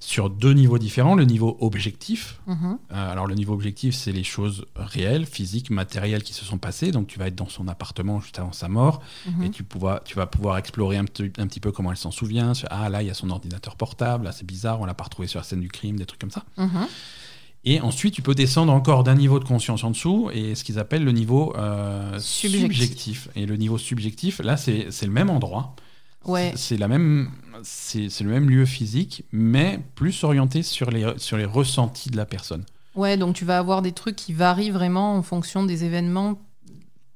sur 0.02 0.30
deux 0.30 0.54
niveaux 0.54 0.78
différents. 0.78 1.14
Le 1.14 1.24
niveau 1.26 1.58
objectif, 1.60 2.40
Mhm. 2.46 2.78
euh, 2.90 3.12
alors 3.12 3.26
le 3.26 3.34
niveau 3.34 3.52
objectif, 3.52 3.94
c'est 3.94 4.12
les 4.12 4.24
choses 4.24 4.64
réelles, 4.74 5.26
physiques, 5.26 5.68
matérielles 5.70 6.22
qui 6.22 6.32
se 6.32 6.44
sont 6.44 6.56
passées. 6.58 6.90
Donc 6.90 7.06
tu 7.06 7.18
vas 7.18 7.26
être 7.28 7.34
dans 7.36 7.48
son 7.50 7.68
appartement 7.68 8.18
juste 8.20 8.38
avant 8.38 8.52
sa 8.52 8.68
mort 8.68 9.02
Mhm. 9.26 9.44
et 9.44 9.50
tu, 9.50 9.62
pouvoir- 9.62 10.02
tu 10.02 10.16
vas 10.16 10.26
pouvoir 10.26 10.56
explorer 10.56 10.96
un, 10.96 11.04
petit- 11.04 11.30
un 11.38 11.46
petit 11.46 11.60
peu 11.60 11.70
comment 11.70 11.90
elle 11.90 11.98
s'en 11.98 12.10
souvient. 12.10 12.52
Ah 12.70 12.88
là, 12.88 13.02
il 13.02 13.08
y 13.08 13.10
a 13.10 13.14
son 13.14 13.28
ordinateur 13.30 13.76
portable, 13.76 14.24
là 14.24 14.32
c'est 14.32 14.46
bizarre, 14.46 14.80
on 14.80 14.86
l'a 14.86 14.94
pas 14.94 15.04
retrouvé 15.04 15.28
sur 15.28 15.38
la 15.38 15.44
scène 15.44 15.60
du 15.60 15.68
crime, 15.68 15.96
des 15.96 16.06
trucs 16.06 16.20
comme 16.20 16.30
ça. 16.30 16.44
Mhm. 16.56 16.86
Et 17.66 17.82
ensuite, 17.82 18.14
tu 18.14 18.22
peux 18.22 18.34
descendre 18.34 18.72
encore 18.72 19.04
d'un 19.04 19.14
niveau 19.16 19.38
de 19.38 19.44
conscience 19.44 19.84
en 19.84 19.90
dessous 19.90 20.30
et 20.32 20.54
ce 20.54 20.64
qu'ils 20.64 20.78
appellent 20.78 21.04
le 21.04 21.12
niveau 21.12 21.54
euh, 21.58 22.18
Subjectif. 22.18 22.62
subjectif. 22.62 23.28
Et 23.36 23.44
le 23.44 23.56
niveau 23.58 23.76
subjectif, 23.76 24.38
là, 24.38 24.56
c'est 24.56 24.88
le 25.02 25.10
même 25.12 25.28
endroit. 25.28 25.76
Ouais. 26.24 26.52
C'est- 26.56 26.78
la 26.78 26.88
même, 26.88 27.30
c'est 27.62 28.20
le 28.20 28.30
même 28.30 28.48
lieu 28.50 28.64
physique, 28.64 29.24
mais 29.32 29.80
plus 29.94 30.24
orienté 30.24 30.62
sur 30.62 30.90
les, 30.90 31.14
sur 31.18 31.36
les 31.36 31.44
ressentis 31.44 32.10
de 32.10 32.16
la 32.16 32.26
personne. 32.26 32.64
Ouais, 32.94 33.16
donc 33.16 33.34
tu 33.36 33.44
vas 33.44 33.58
avoir 33.58 33.82
des 33.82 33.92
trucs 33.92 34.16
qui 34.16 34.32
varient 34.32 34.70
vraiment 34.70 35.14
en 35.16 35.22
fonction 35.22 35.64
des 35.64 35.84
événements 35.84 36.38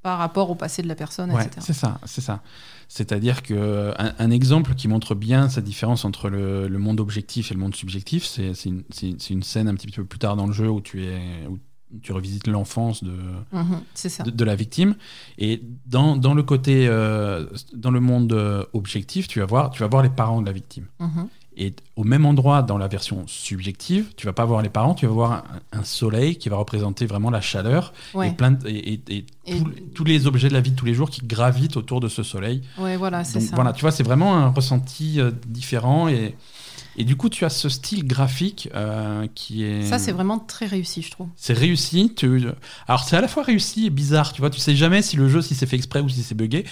par 0.03 0.19
rapport 0.19 0.51
au 0.51 0.55
passé 0.55 0.83
de 0.83 0.89
la 0.89 0.95
personne, 0.95 1.33
Ouais, 1.33 1.47
etc. 1.47 1.61
c'est 1.61 1.73
ça, 1.73 1.99
c'est 2.05 2.21
ça. 2.21 2.43
C'est-à-dire 2.89 3.43
que 3.43 3.93
un, 3.99 4.15
un 4.19 4.31
exemple 4.31 4.75
qui 4.75 4.87
montre 4.87 5.15
bien 5.15 5.49
cette 5.49 5.65
différence 5.65 6.05
entre 6.05 6.29
le, 6.29 6.69
le 6.69 6.79
monde 6.79 7.01
objectif 7.01 7.51
et 7.51 7.55
le 7.55 7.61
monde 7.61 7.75
subjectif, 7.75 8.25
c'est 8.25 8.53
une, 8.67 8.85
une 9.31 9.43
scène 9.43 9.67
un 9.67 9.75
petit 9.75 9.87
peu 9.89 10.05
plus 10.05 10.19
tard 10.19 10.37
dans 10.37 10.47
le 10.47 10.53
jeu 10.53 10.69
où 10.69 10.83
tu 10.83 11.05
es 11.05 11.21
où 11.49 11.59
tu 12.03 12.13
revisites 12.13 12.47
l'enfance 12.47 13.03
de, 13.05 13.13
Mhm, 13.53 13.81
de, 14.25 14.31
de 14.31 14.45
la 14.45 14.55
victime. 14.57 14.95
Et 15.39 15.63
dans, 15.87 16.17
dans 16.17 16.35
le 16.35 16.43
côté, 16.43 16.87
euh, 16.89 17.47
dans 17.75 17.91
le 17.91 18.01
monde 18.01 18.33
euh, 18.33 18.65
objectif, 18.73 19.29
tu 19.29 19.41
vas 19.41 19.47
voir, 19.47 19.71
tu 19.71 19.81
vas 19.81 19.89
voir 19.89 20.03
les 20.03 20.09
parents 20.11 20.41
de 20.41 20.47
la 20.47 20.53
victime. 20.53 20.87
Mhm. 21.01 21.29
Et 21.57 21.73
au 21.95 22.03
même 22.03 22.27
endroit, 22.27 22.63
dans 22.63 22.79
la 22.79 22.89
version 22.89 23.25
subjective, 23.29 24.13
tu 24.17 24.27
vas 24.27 24.33
pas 24.33 24.45
voir 24.45 24.61
les 24.61 24.69
parents, 24.71 24.95
tu 24.95 25.07
vas 25.07 25.13
voir 25.13 25.45
un, 25.73 25.79
un 25.79 25.85
soleil 25.85 26.37
qui 26.37 26.49
va 26.49 26.57
représenter 26.57 27.07
vraiment 27.07 27.31
la 27.31 27.41
chaleur 27.41 27.93
et, 28.27 28.33
plein 28.33 28.51
de- 28.51 28.69
et, 28.69 29.01
et- 29.09 29.25
tous- 29.95 30.03
les 30.05 30.27
objets 30.27 30.49
de 30.49 30.55
la 30.55 30.61
vie 30.61 30.73
de 30.73 30.77
tous 30.77 30.85
les 30.87 30.95
jours 30.95 31.11
qui 31.11 31.21
gravitent 31.25 31.77
autour 31.77 32.01
de 32.01 32.09
ce 32.09 32.25
soleil. 32.25 32.63
ouais, 32.79 32.97
voilà, 32.97 33.23
c'est 33.23 33.39
ça. 33.39 33.55
voilà, 33.55 33.73
tu 33.73 33.83
vois, 33.83 33.93
c'est 33.93 34.03
vraiment 34.03 34.35
un 34.37 34.49
ressenti 34.49 35.21
euh, 35.21 35.31
différent 35.47 36.09
et, 36.09 36.35
et 36.97 37.05
du 37.05 37.17
coup, 37.17 37.29
tu 37.29 37.45
as 37.45 37.51
ce 37.51 37.69
style 37.69 38.07
graphique 38.07 38.69
euh, 38.75 39.27
qui 39.35 39.65
est. 39.65 39.83
Ça, 39.89 39.99
c'est 39.99 40.13
vraiment 40.13 40.39
très 40.39 40.67
réussi, 40.67 41.03
je 41.03 41.11
trouve. 41.11 41.29
C'est 41.37 41.53
réussi. 41.53 42.13
Tu... 42.17 42.47
Alors, 42.89 43.05
c'est 43.05 43.17
à 43.17 43.21
la 43.21 43.29
fois 43.29 43.43
réussi 43.43 43.87
et 43.87 43.91
bizarre. 43.91 44.33
Tu 44.33 44.41
vois, 44.41 44.51
tu 44.51 44.61
sais 44.61 44.77
jamais 44.77 45.03
si 45.03 45.17
le 45.17 45.29
jeu, 45.29 45.43
si 45.43 45.55
c'est 45.55 45.67
fait 45.67 45.77
exprès 45.77 46.01
ou 46.01 46.09
si 46.09 46.23
c'est 46.23 46.35
buggé. 46.35 46.65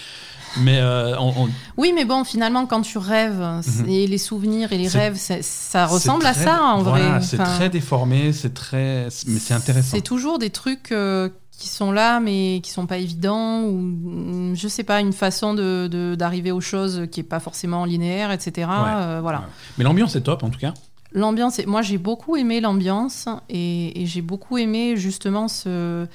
Mais 0.59 0.79
euh, 0.81 1.19
on- 1.19 1.45
on- 1.45 1.49
Oui, 1.79 1.93
mais 1.95 2.05
bon, 2.05 2.25
finalement, 2.25 2.67
quand 2.67 2.83
tu 2.83 2.99
rêves, 2.99 3.43
c'est- 3.63 3.91
et 3.91 4.07
les 4.07 4.19
souvenirs 4.19 4.71
et 4.73 4.77
les 4.79 4.89
Mhm. 4.89 4.93
Rêves, 4.93 5.17
ça 5.41 5.87
ressemble 5.87 6.27
à 6.27 6.35
ça, 6.35 6.63
en 6.63 6.83
voilà, 6.83 7.19
vrai. 7.19 7.23
C'est 7.23 7.39
très 7.39 7.71
déformé, 7.71 8.33
c'est 8.35 8.53
très. 8.53 9.09
Mais 9.27 9.39
c'est 9.39 9.55
intéressant. 9.55 9.97
C'est 9.97 10.03
toujours 10.03 10.39
des 10.39 10.51
trucs 10.51 10.93
euh, 10.93 11.31
qui 11.63 11.69
sont 11.69 11.93
là, 11.93 12.19
mais 12.19 12.61
qui 12.63 12.71
sont 12.73 12.87
pas 12.87 12.99
évidents, 12.99 13.63
ou 13.63 13.79
mm, 13.81 14.57
je 14.57 14.67
sais 14.67 14.83
pas, 14.83 15.01
une 15.01 15.13
façon 15.13 15.55
de- 15.55 16.17
d'arriver 16.19 16.51
aux 16.51 16.61
choses 16.61 17.07
qui 17.13 17.21
est 17.21 17.23
pas 17.23 17.39
forcément 17.39 17.85
linéaire, 17.85 18.33
etc. 18.33 18.69
Euh, 18.69 19.21
voilà. 19.23 19.39
Ouais. 19.39 19.45
Mais 19.79 19.85
l'ambiance 19.85 20.17
est 20.17 20.23
top 20.23 20.43
en 20.43 20.51
tout 20.51 20.59
cas. 20.59 20.75
L'ambiance, 21.13 21.59
est- 21.61 21.67
moi 21.67 21.83
j'ai 21.83 21.99
beaucoup 21.99 22.37
aimé 22.37 22.61
l'ambiance 22.61 23.29
et, 23.49 24.03
et 24.03 24.07
j'ai 24.07 24.23
beaucoup 24.23 24.59
aimé 24.59 24.97
justement 24.97 25.47
ce, 25.47 26.07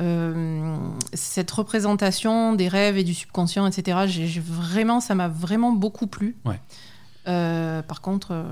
euh, 0.00 0.76
cette 1.12 1.50
représentation 1.52 2.54
des 2.54 2.66
rêves 2.68 2.98
et 2.98 3.04
du 3.04 3.14
subconscient, 3.14 3.66
etc. 3.66 3.98
J'ai 4.06 4.26
j'ai 4.26 4.40
vraiment, 4.44 5.00
ça 5.00 5.14
m'a 5.14 5.28
vraiment 5.28 5.70
beaucoup 5.72 6.06
plu. 6.08 6.36
Ouais. 6.44 6.58
Euh, 7.26 7.80
par 7.82 8.02
contre, 8.02 8.28
euh, 8.32 8.44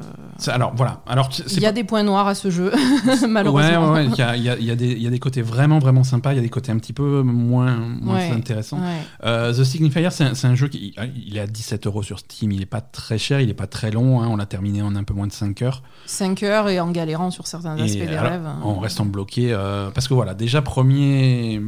Alors 0.46 0.72
voilà. 0.74 1.02
Alors 1.06 1.28
il 1.48 1.60
y 1.60 1.66
a 1.66 1.68
pas- 1.68 1.72
des 1.72 1.84
points 1.84 2.02
noirs 2.02 2.26
à 2.26 2.34
ce 2.34 2.50
jeu, 2.50 2.72
malheureusement. 3.28 3.92
ouais, 3.92 4.06
ouais. 4.06 4.06
Il 4.06 4.14
y, 4.14 4.44
y 4.44 4.48
a- 4.48 4.56
y 4.58 4.76
des- 4.76 4.92
il 4.92 5.02
y 5.02 5.06
a 5.06 5.10
des 5.10 5.18
côtés 5.18 5.42
vraiment, 5.42 5.78
vraiment 5.78 6.04
sympas. 6.04 6.32
Il 6.32 6.36
y 6.36 6.38
a 6.38 6.42
des 6.42 6.48
côtés 6.48 6.72
un 6.72 6.78
petit 6.78 6.94
peu 6.94 7.22
moins, 7.22 7.76
moins 7.76 8.16
Ouais. 8.16 8.30
intéressants. 8.30 8.80
Euh, 9.24 9.52
The 9.52 9.64
Signifier, 9.64 10.08
c'est 10.10 10.24
un, 10.24 10.50
un 10.50 10.54
jeu 10.54 10.68
qui 10.68 10.94
il 11.26 11.36
est 11.36 11.40
à 11.40 11.46
17 11.46 11.86
euros 11.86 12.02
sur 12.02 12.18
Steam. 12.18 12.50
Il 12.52 12.62
est 12.62 12.66
pas 12.66 12.80
très 12.80 13.18
cher, 13.18 13.40
il 13.40 13.50
est 13.50 13.54
pas 13.54 13.66
très 13.66 13.90
long. 13.90 14.22
hein. 14.22 14.28
On 14.30 14.36
l'a 14.36 14.46
terminé 14.46 14.80
en 14.80 14.96
un 14.96 15.04
peu 15.04 15.12
moins 15.14 15.26
de 15.26 15.32
5 15.32 15.60
heures. 15.62 15.82
5 16.06 16.42
heures 16.42 16.68
et 16.70 16.80
en 16.80 16.90
galérant 16.90 17.30
sur 17.30 17.46
certains 17.46 17.78
aspects 17.78 17.96
Et 17.96 18.06
des 18.06 18.16
alors, 18.16 18.30
rêves. 18.32 18.48
en 18.64 18.78
restant 18.78 19.04
bloqué. 19.04 19.54
parce 19.94 20.08
que 20.08 20.14
voilà, 20.14 20.32
déjà, 20.34 20.62
premier, 20.62 21.60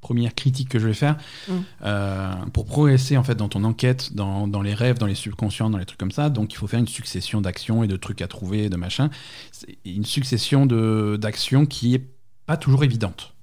première 0.00 0.34
critique 0.34 0.68
que 0.68 0.78
je 0.78 0.86
vais 0.86 0.94
faire, 0.94 1.16
Mm. 1.48 1.52
euh, 1.84 2.32
pour 2.52 2.66
progresser 2.66 3.16
en 3.16 3.24
fait 3.24 3.34
dans 3.34 3.48
ton 3.48 3.64
enquête, 3.64 4.14
dans, 4.14 4.46
dans 4.46 4.62
les 4.62 4.74
rêves, 4.74 4.98
dans 4.98 5.06
les 5.06 5.14
subconscients, 5.16 5.70
dans 5.70 5.78
les 5.78 5.86
trucs 5.86 5.98
comme 5.98 6.12
ça, 6.12 6.30
donc 6.30 6.52
il 6.52 6.56
faut 6.56 6.66
faire 6.68 6.78
une 6.80 6.86
succession 6.88 7.40
d'actions 7.40 7.82
et 7.82 7.88
de 7.88 7.96
trucs 7.96 8.22
à 8.22 8.28
trouver, 8.28 8.68
de 8.68 8.76
machin. 8.76 9.10
C'est 9.52 9.76
une 9.84 10.04
succession 10.04 10.66
de- 10.66 11.18
d'actions 11.20 11.66
qui 11.66 11.94
est 11.94 12.04
pas 12.46 12.56
toujours 12.56 12.84
évidente. 12.84 13.34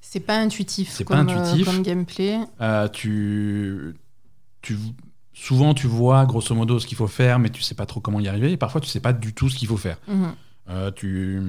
C'est 0.00 0.20
pas 0.20 0.38
intuitif, 0.38 0.90
C'est 0.90 1.04
pas 1.04 1.16
euh, 1.16 1.22
intuitif. 1.22 1.64
comme 1.64 1.82
gameplay. 1.82 2.38
Euh, 2.60 2.86
tu, 2.88 3.94
tu, 4.60 4.76
souvent, 5.32 5.72
tu 5.72 5.86
vois 5.86 6.26
grosso 6.26 6.54
modo 6.54 6.78
ce 6.78 6.86
qu'il 6.86 6.96
faut 6.98 7.06
faire, 7.06 7.38
mais 7.38 7.48
tu 7.48 7.62
sais 7.62 7.74
pas 7.74 7.86
trop 7.86 8.00
comment 8.00 8.20
y 8.20 8.28
arriver. 8.28 8.52
Et 8.52 8.56
parfois, 8.58 8.80
tu 8.82 8.88
sais 8.88 9.00
pas 9.00 9.14
du 9.14 9.32
tout 9.32 9.48
ce 9.48 9.56
qu'il 9.56 9.68
faut 9.68 9.78
faire. 9.78 9.96
Mhm. 10.08 10.34
Euh, 10.68 10.90
tu, 10.90 11.40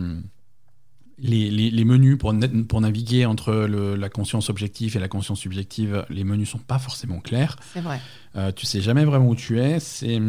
les, 1.19 1.49
les- 1.51 1.69
les 1.71 1.85
menus 1.85 2.17
pour, 2.17 2.33
na- 2.33 2.47
pour 2.67 2.81
naviguer 2.81 3.25
entre 3.25 3.53
le- 3.53 3.95
la 3.95 4.09
conscience 4.09 4.49
objective 4.49 4.97
et 4.97 4.99
la 4.99 5.07
conscience 5.07 5.39
subjective, 5.39 6.05
les 6.09 6.23
menus 6.23 6.49
sont 6.49 6.57
pas 6.59 6.79
forcément 6.79 7.19
clairs. 7.19 7.57
C'est 7.73 7.81
vrai. 7.81 7.99
Euh, 8.35 8.51
tu 8.51 8.65
sais 8.65 8.81
jamais 8.81 9.05
vraiment 9.05 9.27
où 9.29 9.35
tu 9.35 9.59
es. 9.59 9.79
C'est 9.79 10.19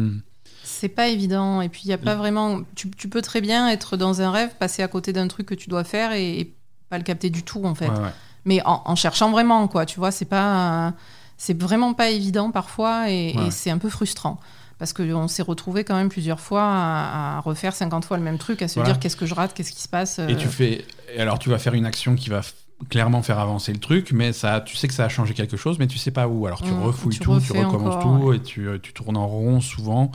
C'est 0.63 0.89
pas 0.89 1.07
évident. 1.09 1.61
Et 1.61 1.69
puis, 1.69 1.81
il 1.85 1.89
y 1.89 1.93
a 1.93 1.97
pas 1.97 2.15
Mm. 2.15 2.19
vraiment. 2.19 2.61
Tu, 2.75 2.89
tu 2.91 3.07
peux 3.09 3.21
très 3.21 3.41
bien 3.41 3.69
être 3.69 3.97
dans 3.97 4.21
un 4.21 4.31
rêve, 4.31 4.55
passer 4.59 4.81
à 4.83 4.87
côté 4.87 5.13
d'un 5.13 5.27
truc 5.27 5.47
que 5.47 5.55
tu 5.55 5.69
dois 5.69 5.83
faire 5.83 6.11
et, 6.11 6.39
et 6.39 6.53
pas 6.89 6.97
le 6.97 7.03
capter 7.03 7.29
du 7.29 7.43
tout, 7.43 7.63
en 7.65 7.75
fait. 7.75 7.87
ouais, 7.89 7.99
ouais. 7.99 8.13
Mais 8.45 8.61
en, 8.65 8.81
en 8.85 8.95
cherchant 8.95 9.31
vraiment, 9.31 9.67
quoi. 9.67 9.85
Tu 9.85 9.99
vois, 9.99 10.11
c'est 10.11 10.25
pas. 10.25 10.93
C'est 11.37 11.59
vraiment 11.61 11.93
pas 11.93 12.11
évident 12.11 12.49
parfois 12.51 13.09
et, 13.11 13.35
Ouais. 13.35 13.47
et 13.47 13.51
c'est 13.51 13.69
un 13.69 13.77
peu 13.77 13.89
frustrant. 13.89 14.39
Parce 14.77 14.91
qu'on 14.93 15.27
s'est 15.27 15.43
retrouvé 15.43 15.83
quand 15.83 15.95
même 15.95 16.09
plusieurs 16.09 16.39
fois 16.39 16.63
à, 16.63 17.37
à 17.37 17.39
refaire 17.39 17.73
50 17.73 18.05
fois 18.05 18.17
le 18.17 18.23
même 18.23 18.37
truc, 18.37 18.61
à 18.61 18.67
se 18.67 18.75
Voilà. 18.75 18.91
dire 18.91 18.99
qu'est-ce 18.99 19.15
que 19.15 19.25
je 19.25 19.33
rate, 19.33 19.53
qu'est-ce 19.53 19.71
qui 19.71 19.81
se 19.81 19.87
passe. 19.89 20.19
Et 20.19 20.23
euh, 20.23 20.35
tu 20.35 20.47
fais. 20.47 20.85
et 21.15 21.19
alors, 21.21 21.39
tu 21.39 21.49
vas 21.49 21.59
faire 21.59 21.73
une 21.73 21.85
action 21.85 22.15
qui 22.15 22.29
va 22.29 22.41
clairement 22.89 23.21
faire 23.21 23.39
avancer 23.39 23.71
le 23.71 23.79
truc, 23.79 24.11
mais 24.11 24.33
ça, 24.33 24.59
tu 24.59 24.75
sais 24.75 24.89
que 24.89 24.93
ça 24.93 25.05
a 25.05 25.09
changé 25.09 25.33
quelque 25.33 25.55
chose, 25.55 25.79
mais 25.79 25.87
tu 25.87 25.97
sais 25.97 26.11
pas 26.11 26.27
où. 26.27 26.45
Alors, 26.45 26.61
tu 26.61 26.73
Mm, 26.73 26.81
refouilles 26.83 27.13
tu 27.15 27.19
tout, 27.21 27.39
tu 27.39 27.53
recommences 27.53 27.95
encore, 27.95 28.19
tout, 28.19 28.33
et 28.33 28.41
tu, 28.41 28.67
tu 28.83 28.91
tournes 28.91 29.17
en 29.17 29.27
rond 29.27 29.61
souvent. 29.61 30.11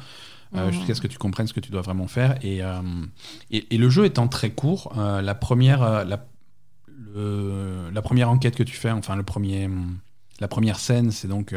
euh, 0.57 0.71
jusqu'à 0.73 0.95
ce 0.97 1.01
que 1.01 1.07
tu 1.07 1.17
comprennes 1.17 1.47
ce 1.47 1.55
que 1.55 1.61
tu 1.61 1.71
dois 1.71 1.81
vraiment 1.81 2.09
faire. 2.09 2.37
Et, 2.43 2.63
euh, 2.63 2.81
et, 3.53 3.73
et 3.75 3.79
le 3.79 3.89
jeu 3.89 4.05
étant 4.05 4.27
très 4.29 4.51
court, 4.51 4.93
euh, 4.99 5.23
la, 5.23 5.35
première, 5.37 5.83
euh, 5.83 6.05
la, 6.05 6.27
le- 7.15 7.91
la 7.93 8.03
première 8.03 8.31
enquête 8.31 8.57
que 8.57 8.63
tu 8.63 8.75
fais, 8.77 8.91
enfin 8.91 9.17
le 9.17 9.23
premier, 9.23 9.69
la 10.41 10.49
première 10.49 10.79
scène, 10.79 11.11
c'est 11.13 11.29
donc 11.29 11.53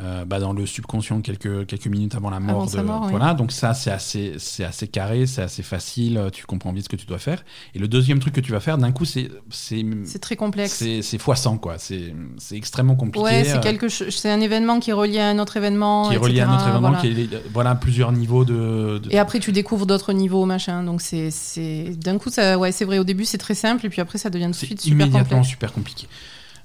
euh, 0.00 0.24
bah, 0.24 0.40
dans 0.40 0.54
le 0.54 0.64
subconscient 0.64 1.20
quelques, 1.20 1.66
quelques 1.66 1.86
minutes 1.86 2.14
avant 2.14 2.30
la 2.30 2.40
mort. 2.40 2.62
Avant 2.62 2.80
de- 2.80 2.86
mort, 2.86 3.02
oui. 3.04 3.10
Voilà, 3.10 3.34
donc 3.34 3.52
ça 3.52 3.74
c'est 3.74 3.90
assez, 3.90 4.32
c'est 4.38 4.64
assez 4.64 4.88
carré, 4.88 5.26
c'est 5.26 5.42
assez 5.42 5.62
facile, 5.62 6.16
euh, 6.16 6.30
tu 6.30 6.46
comprends 6.46 6.72
vite 6.72 6.84
ce 6.84 6.88
que 6.88 6.96
tu 6.96 7.04
dois 7.04 7.18
faire. 7.18 7.44
Et 7.74 7.78
le 7.78 7.86
deuxième 7.88 8.18
truc 8.18 8.34
que 8.34 8.40
tu 8.40 8.52
vas 8.52 8.60
faire, 8.60 8.78
d'un 8.78 8.90
coup, 8.90 9.04
c'est 9.04 9.28
c'est 9.50 9.84
C'est 10.04 10.18
très 10.18 10.34
complexe. 10.36 10.72
c'est 10.72 11.02
c'est 11.02 11.18
fois 11.18 11.36
100, 11.36 11.58
quoi. 11.58 11.76
C'est 11.78 12.14
c'est 12.38 12.56
extrêmement 12.56 12.96
compliqué. 12.96 13.22
Ouais, 13.24 13.44
c'est 13.44 13.56
euh, 13.58 13.60
quelque 13.60 13.88
chose. 13.88 14.08
C'est 14.16 14.30
un 14.30 14.40
événement 14.40 14.80
qui 14.80 14.90
est 14.90 14.94
relié 14.94 15.18
à 15.18 15.28
un 15.28 15.38
autre 15.38 15.56
événement. 15.58 16.08
qui 16.08 16.14
est 16.14 16.18
relié 16.18 16.40
à 16.40 16.44
etc., 16.44 16.56
notre 16.56 16.68
événement, 16.70 16.88
voilà. 16.92 17.00
qui 17.02 17.20
est 17.34 17.42
voilà, 17.52 17.74
plusieurs 17.74 18.12
niveaux 18.12 18.44
de, 18.46 18.98
de- 18.98 19.12
Et 19.12 19.18
après, 19.18 19.40
tu 19.40 19.52
découvres 19.52 19.84
d'autres 19.86 20.14
niveaux, 20.14 20.46
machin. 20.46 20.82
Donc, 20.84 21.02
c'est, 21.02 21.30
c'est... 21.30 21.90
d'un 21.98 22.16
coup, 22.18 22.30
ça, 22.30 22.58
ouais, 22.58 22.72
c'est 22.72 22.86
vrai. 22.86 22.98
Au 22.98 23.04
début, 23.04 23.26
c'est 23.26 23.38
très 23.38 23.54
simple, 23.54 23.84
et 23.84 23.90
puis 23.90 24.00
après, 24.00 24.16
ça 24.18 24.30
devient 24.30 24.46
tout 24.46 24.50
de 24.52 24.56
suite 24.56 24.80
super 24.80 24.94
immédiatement 25.06 25.36
complexe. 25.38 25.48
super 25.48 25.72
compliqué. 25.72 26.08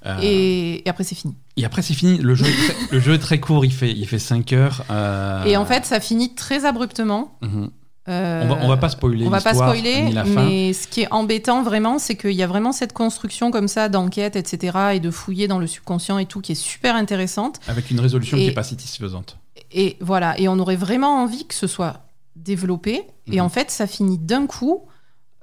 Euh, 0.07 0.17
Et... 0.21 0.87
et 0.87 0.89
après, 0.89 1.03
c'est 1.03 1.15
fini. 1.15 1.35
et 1.57 1.65
après, 1.65 1.81
c'est 1.81 1.93
fini. 1.93 2.17
Le 2.17 2.33
jeu, 2.35 2.45
est 2.45 2.51
très, 2.53 2.75
le 2.95 2.99
jeu 2.99 3.13
est 3.15 3.19
très 3.19 3.39
court. 3.39 3.65
Il 3.65 3.73
fait, 3.73 3.91
il 3.91 4.07
fait 4.07 4.19
5 4.19 4.53
heures. 4.53 4.83
euh, 4.89 5.43
Et 5.45 5.57
en 5.57 5.65
fait, 5.65 5.85
ça 5.85 5.99
finit 5.99 6.33
très 6.35 6.65
abruptement. 6.65 7.37
mhm. 7.41 7.69
Euh, 8.09 8.43
on, 8.45 8.47
va, 8.47 8.57
on 8.61 8.67
va 8.69 8.77
pas 8.77 8.87
spoiler 8.87 9.27
on 9.27 9.29
va 9.29 9.41
pas 9.41 9.53
spoiler, 9.53 10.03
ni 10.03 10.13
la 10.13 10.23
fin. 10.23 10.45
mais 10.45 10.71
ce 10.71 10.87
qui 10.87 11.01
est 11.01 11.11
embêtant 11.11 11.61
vraiment, 11.61 11.99
c'est 11.99 12.15
qu'il 12.15 12.31
y 12.31 12.41
a 12.41 12.47
vraiment 12.47 12.71
cette 12.71 12.93
construction 12.93 13.51
comme 13.51 13.67
ça 13.67 13.89
d'enquête, 13.89 14.37
etc., 14.37 14.77
et 14.93 15.01
de 15.01 15.11
fouiller 15.11 15.49
dans 15.49 15.59
le 15.59 15.67
subconscient 15.67 16.17
et 16.17 16.25
tout, 16.25 16.39
qui 16.39 16.53
est 16.53 16.55
super 16.55 16.95
intéressante. 16.95 17.59
Avec 17.67 17.91
une 17.91 17.99
résolution 17.99 18.37
qui 18.37 18.45
est 18.47 18.51
pas 18.53 18.63
satisfaisante. 18.63 19.37
Et 19.73 19.97
voilà, 19.99 20.39
et 20.39 20.47
on 20.47 20.57
aurait 20.57 20.77
vraiment 20.77 21.21
envie 21.21 21.45
que 21.47 21.53
ce 21.53 21.67
soit 21.67 22.05
développé. 22.37 23.01
Et 23.29 23.39
Mhm. 23.39 23.41
en 23.41 23.49
fait, 23.49 23.71
ça 23.71 23.87
finit 23.87 24.17
d'un 24.17 24.47
coup. 24.47 24.83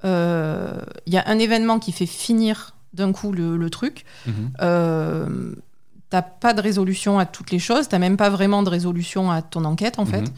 Il 0.05 0.09
y 1.13 1.17
a 1.19 1.25
un 1.27 1.39
événement 1.39 1.79
qui 1.79 1.93
fait 1.93 2.07
finir 2.07 2.74
d'un 2.95 3.13
coup 3.13 3.33
le, 3.33 3.57
le 3.57 3.71
truc. 3.71 4.05
Mhm. 4.27 4.53
Euh, 4.63 5.55
t'as 6.11 6.23
pas 6.23 6.55
de 6.55 6.61
résolution 6.63 7.19
à 7.19 7.27
toutes 7.27 7.51
les 7.51 7.59
choses. 7.59 7.89
T'as 7.89 7.99
même 7.99 8.17
pas 8.17 8.31
vraiment 8.31 8.63
de 8.63 8.71
résolution 8.71 9.31
à 9.31 9.43
ton 9.43 9.65
enquête, 9.65 9.99
en 9.99 10.07
fait. 10.07 10.21
Mhm. 10.23 10.33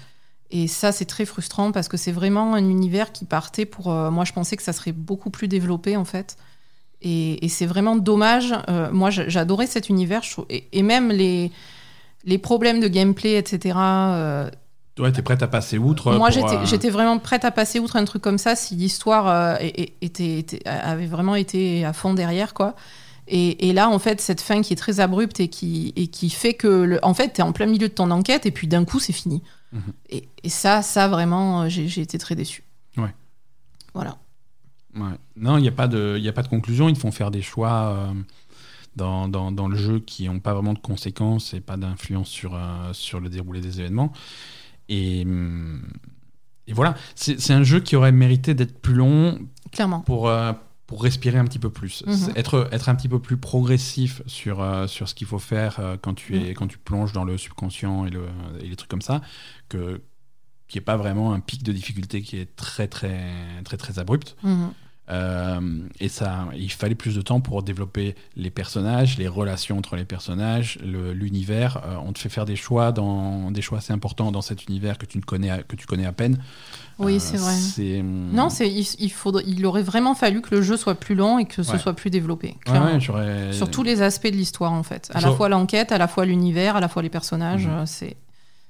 Et 0.51 0.69
ça, 0.69 0.93
c'est 0.93 1.05
très 1.07 1.25
frustrant 1.25 1.73
parce 1.73 1.89
que 1.89 1.97
c'est 1.97 2.13
vraiment 2.13 2.55
un 2.55 2.69
univers 2.69 3.13
qui 3.13 3.25
partait 3.25 3.67
pour. 3.67 3.93
euh, 3.93 4.11
moi, 4.11 4.25
je 4.25 4.33
pensais 4.33 4.57
que 4.57 4.63
ça 4.63 4.73
serait 4.73 4.93
beaucoup 4.93 5.31
plus 5.31 5.49
développé, 5.49 5.97
en 5.97 6.05
fait. 6.05 6.37
Et, 7.03 7.45
et 7.45 7.49
c'est 7.49 7.67
vraiment 7.67 7.95
dommage. 7.97 8.55
Euh, 8.69 8.91
moi, 8.91 9.11
j'a- 9.11 9.29
j'adorais 9.29 9.67
cet 9.67 9.89
univers. 9.89 10.23
je 10.23 10.31
trouve- 10.31 10.47
et, 10.49 10.67
et 10.73 10.83
même 10.83 11.11
les, 11.11 11.53
les 12.25 12.39
problèmes 12.39 12.81
de 12.81 12.89
gameplay, 12.89 13.37
etc. 13.37 13.77
Ouais, 14.99 15.13
t'es 15.13 15.21
prête 15.23 15.43
à 15.43 15.49
passer 15.49 15.77
outre. 15.79 16.15
moi, 16.15 16.31
j'étais 16.31 16.57
euh, 16.57 16.65
j'étais 16.65 16.89
vraiment 16.91 17.19
prête 17.19 17.45
à 17.45 17.51
passer 17.51 17.79
outre 17.81 17.97
un 17.97 18.05
truc 18.07 18.23
comme 18.23 18.39
ça 18.39 18.57
si 18.57 18.75
l'histoire 18.77 19.29
euh, 19.29 19.57
était, 20.01 20.39
était- 20.39 20.67
avait 20.67 21.07
vraiment 21.07 21.35
été 21.35 21.85
à 21.85 21.93
fond 21.93 22.15
derrière, 22.15 22.55
quoi. 22.55 22.75
Et, 23.29 23.69
et 23.69 23.73
là, 23.73 23.91
en 23.91 23.99
fait, 23.99 24.21
cette 24.21 24.41
fin 24.41 24.63
qui 24.63 24.73
est 24.73 24.77
très 24.77 25.01
abrupte 25.01 25.41
et 25.41 25.49
qui, 25.49 25.93
et 25.97 26.07
qui 26.07 26.31
fait 26.31 26.55
que, 26.55 26.69
le- 26.69 27.05
en 27.05 27.13
fait, 27.13 27.31
t'es 27.35 27.43
en 27.43 27.53
plein 27.53 27.67
milieu 27.67 27.89
de 27.89 27.93
ton 27.93 28.11
enquête 28.11 28.47
et 28.47 28.51
puis 28.53 28.69
d'un 28.69 28.85
coup, 28.85 28.99
c'est 29.01 29.13
fini. 29.13 29.43
Mhm. 29.73 29.83
et, 30.11 30.29
et 30.45 30.49
ça, 30.49 30.81
ça 30.81 31.09
vraiment, 31.09 31.63
euh, 31.63 31.69
j'ai 31.69 32.01
été 32.01 32.17
très 32.19 32.35
déçu. 32.37 32.63
Ouais. 32.97 33.13
Voilà. 33.95 34.17
Ouais. 34.95 35.11
Non, 35.37 35.59
il 35.59 35.63
n'y 35.63 35.69
a, 35.69 35.73
pas 35.73 35.89
de- 35.89 36.17
y 36.19 36.29
a 36.29 36.33
pas 36.33 36.43
de 36.43 36.49
conclusion. 36.49 36.89
Ils 36.89 36.95
te 36.95 37.01
font 37.01 37.11
faire 37.13 37.31
des 37.33 37.43
choix, 37.43 37.89
euh, 37.89 38.13
dans, 38.95 39.29
dans, 39.29 39.51
dans 39.53 39.69
le 39.69 39.77
jeu 39.77 39.99
qui 39.99 40.27
n'ont 40.29 40.39
pas 40.41 40.55
vraiment 40.55 40.73
de 40.73 40.79
conséquences 40.79 41.53
et 41.53 41.61
pas 41.61 41.77
d'influence 41.77 42.29
sur, 42.29 42.55
euh, 42.55 42.93
sur 42.93 43.21
le 43.21 43.29
déroulé 43.29 43.61
des 43.61 43.81
événements. 43.81 44.13
Et, 44.89 45.27
et 46.67 46.73
voilà, 46.73 46.95
c'est 47.15 47.53
un 47.53 47.63
jeu 47.63 47.81
qui 47.81 47.97
aurait 47.97 48.13
mérité 48.13 48.55
d'être 48.55 48.81
plus 48.81 48.95
long 48.95 49.39
Clairement. 49.73 50.01
pour, 50.01 50.29
euh, 50.29 50.53
pour 50.87 51.03
respirer 51.03 51.39
un 51.39 51.45
petit 51.45 51.59
peu 51.59 51.71
plus. 51.71 52.05
Mhm. 52.07 52.33
Être, 52.37 52.69
être 52.73 52.89
un 52.89 52.95
petit 52.95 53.09
peu 53.09 53.19
plus 53.21 53.37
progressif 53.37 54.23
sur, 54.27 54.61
euh, 54.63 54.87
sur 54.87 55.09
ce 55.09 55.15
qu'il 55.15 55.27
faut 55.27 55.39
faire 55.39 55.79
euh, 55.81 55.97
quand, 56.01 56.15
tu 56.15 56.37
es, 56.37 56.41
Mhm. 56.51 56.55
quand 56.55 56.67
tu 56.69 56.79
plonges 56.79 57.13
dans 57.13 57.25
le 57.25 57.37
subconscient 57.39 58.07
et, 58.07 58.11
le, 58.11 58.27
et 58.61 58.69
les 58.69 58.77
trucs 58.77 58.91
comme 58.91 59.03
ça, 59.03 59.21
que 59.69 60.01
qu'il 60.69 60.81
n'y 60.81 60.83
ait 60.83 60.85
pas 60.85 60.97
vraiment 60.97 61.33
un 61.33 61.39
pic 61.39 61.63
de 61.63 61.71
difficulté 61.73 62.23
qui 62.23 62.39
est 62.39 62.57
très 62.57 62.89
très 62.89 63.23
très 63.65 63.77
très 63.77 64.01
abrupt. 64.01 64.37
Mhm. 64.43 64.73
Euh, 65.09 65.61
et 66.01 66.09
ça, 66.09 66.47
il 66.57 66.71
fallait 66.73 66.95
plus 66.97 67.15
de 67.15 67.23
temps 67.23 67.41
pour 67.41 67.63
développer 67.63 68.17
les 68.37 68.51
personnages, 68.51 69.19
les 69.19 69.29
relations 69.29 69.79
entre 69.79 69.95
les 69.97 70.05
personnages, 70.05 70.79
le- 70.85 71.13
l'univers. 71.13 71.81
Euh, 71.87 71.97
on 72.05 72.13
te 72.13 72.19
fait 72.19 72.29
faire 72.29 72.45
des 72.45 72.57
choix 72.57 72.91
dans 72.93 73.51
des 73.53 73.63
choix 73.63 73.79
assez 73.79 73.93
importants 73.93 74.33
dans 74.33 74.43
cet 74.43 74.65
univers 74.67 74.99
que 74.99 75.07
tu 75.07 75.19
ne 75.19 75.23
connais 75.23 75.51
à- 75.51 75.63
que 75.63 75.77
tu 75.77 75.87
connais 75.87 76.07
à 76.07 76.13
peine. 76.13 76.39
Oui, 76.99 77.17
Euh, 77.17 77.19
c'est 77.21 77.37
vrai. 77.37 77.53
C'est 77.55 78.03
Non, 78.03 78.49
il, 78.61 78.87
il 78.99 79.13
faudrait, 79.13 79.45
il 79.47 79.65
aurait 79.67 79.83
vraiment 79.83 80.15
fallu 80.15 80.41
que 80.41 80.55
le 80.55 80.63
jeu 80.63 80.77
soit 80.77 80.95
plus 80.97 81.15
long 81.15 81.39
et 81.39 81.45
que 81.45 81.63
ce 81.63 81.73
Ouais. 81.73 81.79
soit 81.79 81.93
plus 81.95 82.11
développé. 82.11 82.57
Ouais, 82.67 82.79
ouais, 83.15 83.53
Sur 83.53 83.71
tous 83.71 83.83
les 83.83 84.03
aspects 84.03 84.27
de 84.27 84.37
l'histoire, 84.37 84.73
en 84.73 84.83
fait. 84.83 85.11
À 85.15 85.21
la 85.21 85.31
fois 85.33 85.49
l'enquête, 85.49 85.93
à 85.93 85.99
la 85.99 86.09
fois 86.09 86.25
l'univers, 86.27 86.75
à 86.77 86.81
la 86.81 86.89
fois 86.89 87.03
les 87.03 87.11
personnages. 87.11 87.67
Euh, 87.71 87.85
C'est 87.87 88.17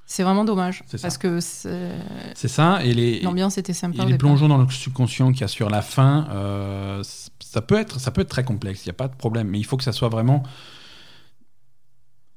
c'est 0.07 0.23
vraiment 0.23 0.45
dommage. 0.45 0.83
C'est 0.87 0.99
ça. 0.99 1.03
Parce 1.09 1.19
que 1.19 1.41
c'est- 1.41 2.49
ça, 2.49 2.85
et 2.85 2.95
les, 2.95 3.21
l'ambiance 3.23 3.59
était 3.59 3.73
sympa. 3.73 4.03
et 4.03 4.07
les 4.07 4.17
plongeons 4.19 4.49
dans 4.49 4.59
le 4.59 4.69
subconscient 4.69 5.33
qu'il 5.33 5.41
y 5.41 5.45
a 5.45 5.49
sur 5.49 5.69
la 5.69 5.83
fin, 5.83 6.29
euh, 6.31 7.03
ça, 7.41 7.61
peut 7.61 7.77
être, 7.77 7.99
ça 8.01 8.11
peut 8.13 8.21
être 8.21 8.29
très 8.31 8.45
complexe, 8.45 8.85
il 8.85 8.89
n'y 8.89 8.93
a 8.93 8.95
pas 8.95 9.09
de 9.09 9.17
problème, 9.17 9.49
mais 9.49 9.59
il 9.59 9.65
faut 9.65 9.77
que 9.77 9.85
ça 9.85 9.93
soit 9.93 10.09
vraiment 10.09 10.43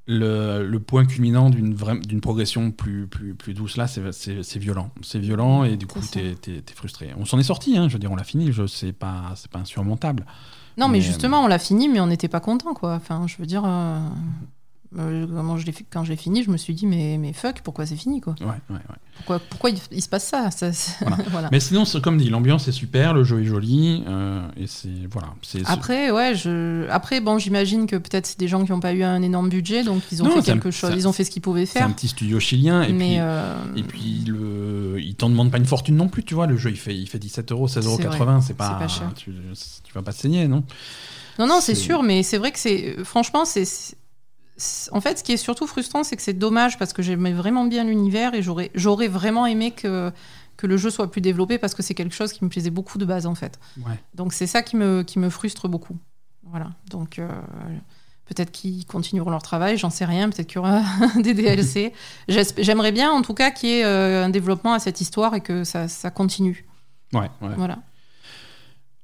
le, 0.06 0.66
le 0.66 0.80
point 0.80 1.04
culminant 1.06 1.50
d'une 1.50 1.74
d'une 2.02 2.20
progression 2.20 2.72
plus, 2.72 3.06
plus, 3.06 3.34
plus 3.34 3.54
douce. 3.54 3.76
Là, 3.76 3.86
c'est- 3.86 4.58
violent. 4.58 4.90
C'est 5.02 5.20
violent, 5.20 5.62
et 5.64 5.76
du 5.76 5.86
coup, 5.86 6.00
t'es 6.10 6.34
t'es 6.34 6.74
frustré. 6.74 7.10
On 7.16 7.24
s'en 7.24 7.38
est 7.38 7.44
sorti, 7.44 7.76
hein, 7.76 7.88
je 7.88 7.92
veux 7.92 7.98
dire, 8.00 8.10
on 8.10 8.16
l'a 8.16 8.24
fini, 8.24 8.50
je- 8.52 8.66
c'est 8.66 8.92
pas, 8.92 9.32
c'est 9.36 9.50
pas 9.50 9.60
insurmontable. 9.60 10.26
Non, 10.76 10.88
mais, 10.88 10.98
Mais, 10.98 11.00
justement, 11.04 11.44
on 11.44 11.46
l'a 11.46 11.58
fini, 11.58 11.88
mais 11.88 12.00
on 12.00 12.06
n'était 12.06 12.28
pas 12.28 12.40
content, 12.40 12.74
quoi. 12.74 12.94
Enfin, 12.94 13.26
je 13.28 13.36
veux 13.38 13.46
dire, 13.46 13.62
euh, 13.66 14.00
euh, 14.98 15.26
comment 15.26 15.56
je 15.56 15.66
quand 15.90 16.02
je 16.04 16.10
l'ai 16.10 16.16
fini, 16.16 16.42
je 16.42 16.50
me 16.50 16.56
suis 16.56 16.74
dit, 16.74 16.86
mais, 16.86 17.16
mais 17.18 17.32
fuck, 17.32 17.60
pourquoi 17.62 17.86
c'est 17.86 17.96
fini, 17.96 18.20
quoi? 18.20 18.34
Ouais, 18.40 18.46
ouais, 18.46 18.54
ouais. 18.70 18.96
Pourquoi, 19.16 19.38
pourquoi 19.38 19.70
il, 19.70 19.78
il 19.92 20.02
se 20.02 20.08
passe 20.08 20.26
ça, 20.26 20.50
ça 20.50 20.72
c'est- 20.72 21.04
Voilà. 21.04 21.16
voilà. 21.30 21.48
Mais 21.52 21.60
sinon, 21.60 21.84
c'est- 21.84 22.00
comme 22.00 22.16
dit, 22.18 22.28
l'ambiance 22.30 22.66
est 22.68 22.72
super, 22.72 23.14
le 23.14 23.22
jeu 23.22 23.40
est 23.40 23.44
joli, 23.44 24.02
euh, 24.08 24.48
et 24.56 24.66
c'est. 24.66 24.88
Voilà. 25.10 25.28
c'est- 25.42 25.62
Après, 25.66 26.10
ouais, 26.10 26.34
je... 26.34 26.88
Après, 26.90 27.20
bon, 27.20 27.38
j'imagine 27.38 27.86
que 27.86 27.96
peut-être 27.96 28.26
c'est 28.26 28.38
des 28.38 28.48
gens 28.48 28.64
qui 28.64 28.72
n'ont 28.72 28.80
pas 28.80 28.92
eu 28.92 29.02
un 29.02 29.22
énorme 29.22 29.48
budget, 29.48 29.84
donc 29.84 30.02
ils 30.10 30.22
ont 30.22 30.26
Non, 30.26 30.32
fait 30.32 30.38
un- 30.38 30.54
quelque 30.54 30.70
chose, 30.70 30.92
ils 30.96 31.06
ont 31.06 31.12
fait 31.12 31.24
ce 31.24 31.30
qu'ils 31.30 31.42
pouvaient 31.42 31.66
C'est 31.66 31.78
un 31.80 31.86
faire. 31.86 31.94
petit 31.94 32.08
studio 32.08 32.40
chilien, 32.40 32.82
et 32.82 32.92
mais 32.92 33.06
puis. 33.10 33.16
euh, 33.20 33.54
Et 33.76 33.82
puis, 33.82 34.24
le... 34.26 34.96
il 35.00 35.14
t'en 35.14 35.30
demande 35.30 35.50
pas 35.52 35.58
une 35.58 35.66
fortune 35.66 35.96
non 35.96 36.08
plus, 36.08 36.24
tu 36.24 36.34
vois. 36.34 36.46
Le 36.46 36.56
jeu, 36.56 36.70
il 36.70 36.76
fait, 36.78 36.96
il 36.96 37.06
fait 37.06 37.18
17 37.18 37.52
euros, 37.52 37.68
16,80 37.68 37.84
euros. 37.86 37.96
C'est 38.00 38.06
vrai. 38.08 38.38
C'est 38.42 38.54
pas, 38.54 38.70
pas 38.74 38.88
cher. 38.88 39.12
Tu, 39.16 39.32
tu 39.84 39.92
vas 39.94 40.02
pas 40.02 40.12
te 40.12 40.18
saigner, 40.18 40.48
non? 40.48 40.64
Non, 41.38 41.46
non, 41.46 41.60
C'est- 41.60 41.74
sûr, 41.74 42.02
mais 42.02 42.22
c'est 42.22 42.38
vrai 42.38 42.50
que 42.52 42.58
c'est. 42.58 42.96
Franchement, 43.04 43.44
c'est. 43.44 43.64
En 44.92 45.00
fait, 45.00 45.18
ce 45.18 45.24
qui 45.24 45.32
est 45.32 45.36
surtout 45.36 45.66
frustrant, 45.66 46.04
c'est 46.04 46.16
que 46.16 46.22
c'est 46.22 46.34
dommage 46.34 46.78
parce 46.78 46.92
que 46.92 47.02
j'aimais 47.02 47.32
vraiment 47.32 47.64
bien 47.64 47.84
l'univers 47.84 48.34
et 48.34 48.42
j'aurais, 48.42 48.70
j'aurais 48.74 49.08
vraiment 49.08 49.46
aimé 49.46 49.70
que, 49.70 50.12
que 50.56 50.66
le 50.66 50.76
jeu 50.76 50.90
soit 50.90 51.10
plus 51.10 51.20
développé 51.20 51.58
parce 51.58 51.74
que 51.74 51.82
c'est 51.82 51.94
quelque 51.94 52.14
chose 52.14 52.32
qui 52.32 52.44
me 52.44 52.50
plaisait 52.50 52.70
beaucoup 52.70 52.98
de 52.98 53.04
base 53.04 53.26
en 53.26 53.34
fait. 53.34 53.58
Ouais. 53.78 53.98
Donc 54.14 54.32
c'est 54.32 54.46
ça 54.46 54.62
qui 54.62 54.76
me, 54.76 55.02
qui 55.02 55.18
me 55.18 55.30
frustre 55.30 55.68
beaucoup. 55.68 55.96
Voilà. 56.44 56.70
Donc 56.90 57.18
euh, 57.18 57.28
peut-être 58.26 58.50
qu'ils 58.50 58.84
continueront 58.86 59.30
leur 59.30 59.42
travail, 59.42 59.78
j'en 59.78 59.90
sais 59.90 60.04
rien. 60.04 60.28
Peut-être 60.28 60.46
qu'il 60.46 60.56
y 60.56 60.58
aura 60.58 60.82
des 61.16 61.34
DLC. 61.34 61.92
J'aimerais 62.58 62.92
bien 62.92 63.10
en 63.10 63.22
tout 63.22 63.34
cas 63.34 63.50
qu'il 63.50 63.68
y 63.70 63.72
ait 63.78 63.84
euh, 63.84 64.24
un 64.24 64.30
développement 64.30 64.74
à 64.74 64.78
cette 64.78 65.00
histoire 65.00 65.34
et 65.34 65.40
que 65.40 65.64
ça, 65.64 65.88
ça 65.88 66.10
continue. 66.10 66.66
Ouais, 67.12 67.30
ouais. 67.40 67.54
Voilà. 67.56 67.78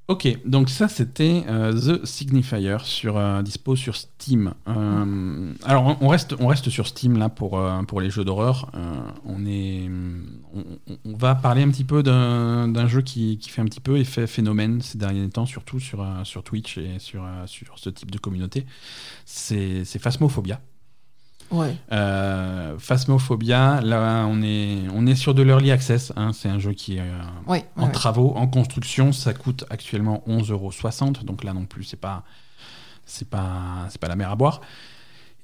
Ok, 0.09 0.29
donc 0.45 0.71
ça 0.71 0.87
c'était 0.87 1.43
euh, 1.49 1.73
The 1.73 2.07
Signifier 2.07 2.77
sur 2.85 3.17
euh, 3.17 3.43
dispo 3.43 3.75
sur 3.75 3.97
Steam. 3.97 4.55
Euh, 4.69 5.53
alors 5.65 5.97
on- 6.01 6.07
reste 6.07 6.37
on 6.39 6.47
reste 6.47 6.71
sur 6.71 6.87
Steam 6.87 7.19
là 7.19 7.29
pour 7.29 7.61
pour 7.89 8.01
les 8.01 8.09
jeux 8.09 8.25
d'horreur. 8.25 8.71
On 9.25 9.45
est 9.47 9.91
on, 11.05 11.17
va 11.17 11.35
parler 11.35 11.63
un 11.63 11.71
petit 11.71 11.83
peu 11.83 12.05
d'un 12.05 12.87
jeu 12.87 13.03
qui, 13.03 13.37
qui 13.39 13.51
fait 13.51 13.61
un 13.63 13.65
petit 13.65 13.81
peu 13.81 13.99
effet 13.99 14.29
phénomène 14.29 14.81
ces 14.81 14.97
derniers 14.97 15.29
temps, 15.29 15.45
surtout 15.45 15.81
sur 15.81 16.07
sur 16.23 16.45
Twitch 16.45 16.79
et 16.79 17.01
sur 17.01 17.25
sur 17.47 17.77
ce 17.81 17.91
type 17.91 18.13
de 18.13 18.19
communauté. 18.19 18.65
C'est 19.25 19.85
Phasmophobia. 19.99 20.61
Ouais. 21.51 21.77
Euh, 21.93 22.75
Phasmophobia, 22.79 23.81
là 23.83 24.27
on 24.29 24.43
est 24.43 24.79
on 24.95 25.07
est 25.07 25.15
sur 25.15 25.35
de 25.35 25.43
l'early 25.43 25.71
access. 25.71 26.13
hein, 26.17 26.33
c'est 26.33 26.49
un 26.49 26.59
jeu 26.59 26.73
qui 26.73 26.97
est 26.97 27.01
euh, 27.01 27.21
Ouais, 27.47 27.65
en 27.77 27.87
ouais, 27.87 27.93
travaux, 27.93 28.33
en 28.37 28.47
construction, 28.47 29.13
ça 29.13 29.33
coûte 29.33 29.65
actuellement 29.71 30.23
11,60 30.29 30.51
euros. 30.53 30.73
Donc 31.25 31.45
là 31.45 31.53
non 31.53 31.65
plus, 31.65 31.85
c'est 31.85 32.01
pas, 32.01 32.25
c'est 33.05 33.29
pas, 33.29 33.87
c'est 33.91 34.01
pas 34.01 34.09
la 34.09 34.17
mer 34.17 34.31
à 34.31 34.37
boire. 34.37 34.61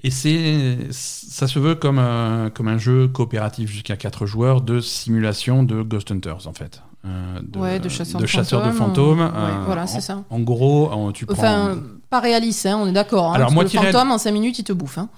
Et 0.04 0.10
c'est, 0.10 0.78
ça 0.90 1.46
se 1.46 1.60
veut 1.60 1.76
comme, 1.76 2.00
un- 2.00 2.50
comme 2.50 2.66
un 2.66 2.78
jeu 2.78 3.06
coopératif 3.06 3.70
jusqu'à 3.70 3.96
4 3.96 4.26
joueurs 4.26 4.60
de 4.60 4.80
simulation 4.80 5.62
de 5.62 5.82
Ghost 5.82 6.10
Hunters 6.10 6.48
en 6.48 6.52
fait. 6.52 6.82
Euh, 7.04 7.38
de, 7.42 7.58
Ouais, 7.58 7.78
de 7.80 7.88
chasseurs 7.88 8.18
de, 8.20 8.22
de 8.24 8.28
chasseurs 8.28 8.64
de 8.64 8.70
fantômes, 8.72 9.18
fantômes. 9.18 9.20
euh, 9.36 9.46
ouais, 9.46 9.52
euh, 9.60 9.64
voilà, 9.66 9.82
en- 9.84 9.86
c'est 9.86 10.00
ça. 10.00 10.22
En 10.30 10.40
gros, 10.40 11.10
tu 11.12 11.26
prends. 11.26 11.34
Enfin, 11.34 11.78
pas 12.10 12.18
réaliste, 12.20 12.66
hein, 12.66 12.78
on 12.80 12.86
est 12.88 12.92
d'accord. 12.92 13.30
Hein, 13.30 13.34
Alors, 13.34 13.46
parce 13.46 13.50
que 13.50 13.54
moitié 13.54 13.80
le 13.80 13.86
fantôme, 13.92 14.10
en 14.12 14.18
5 14.18 14.32
minutes, 14.32 14.58
il 14.58 14.64
te 14.64 14.72
bouffe. 14.72 14.98
Hein. 14.98 15.08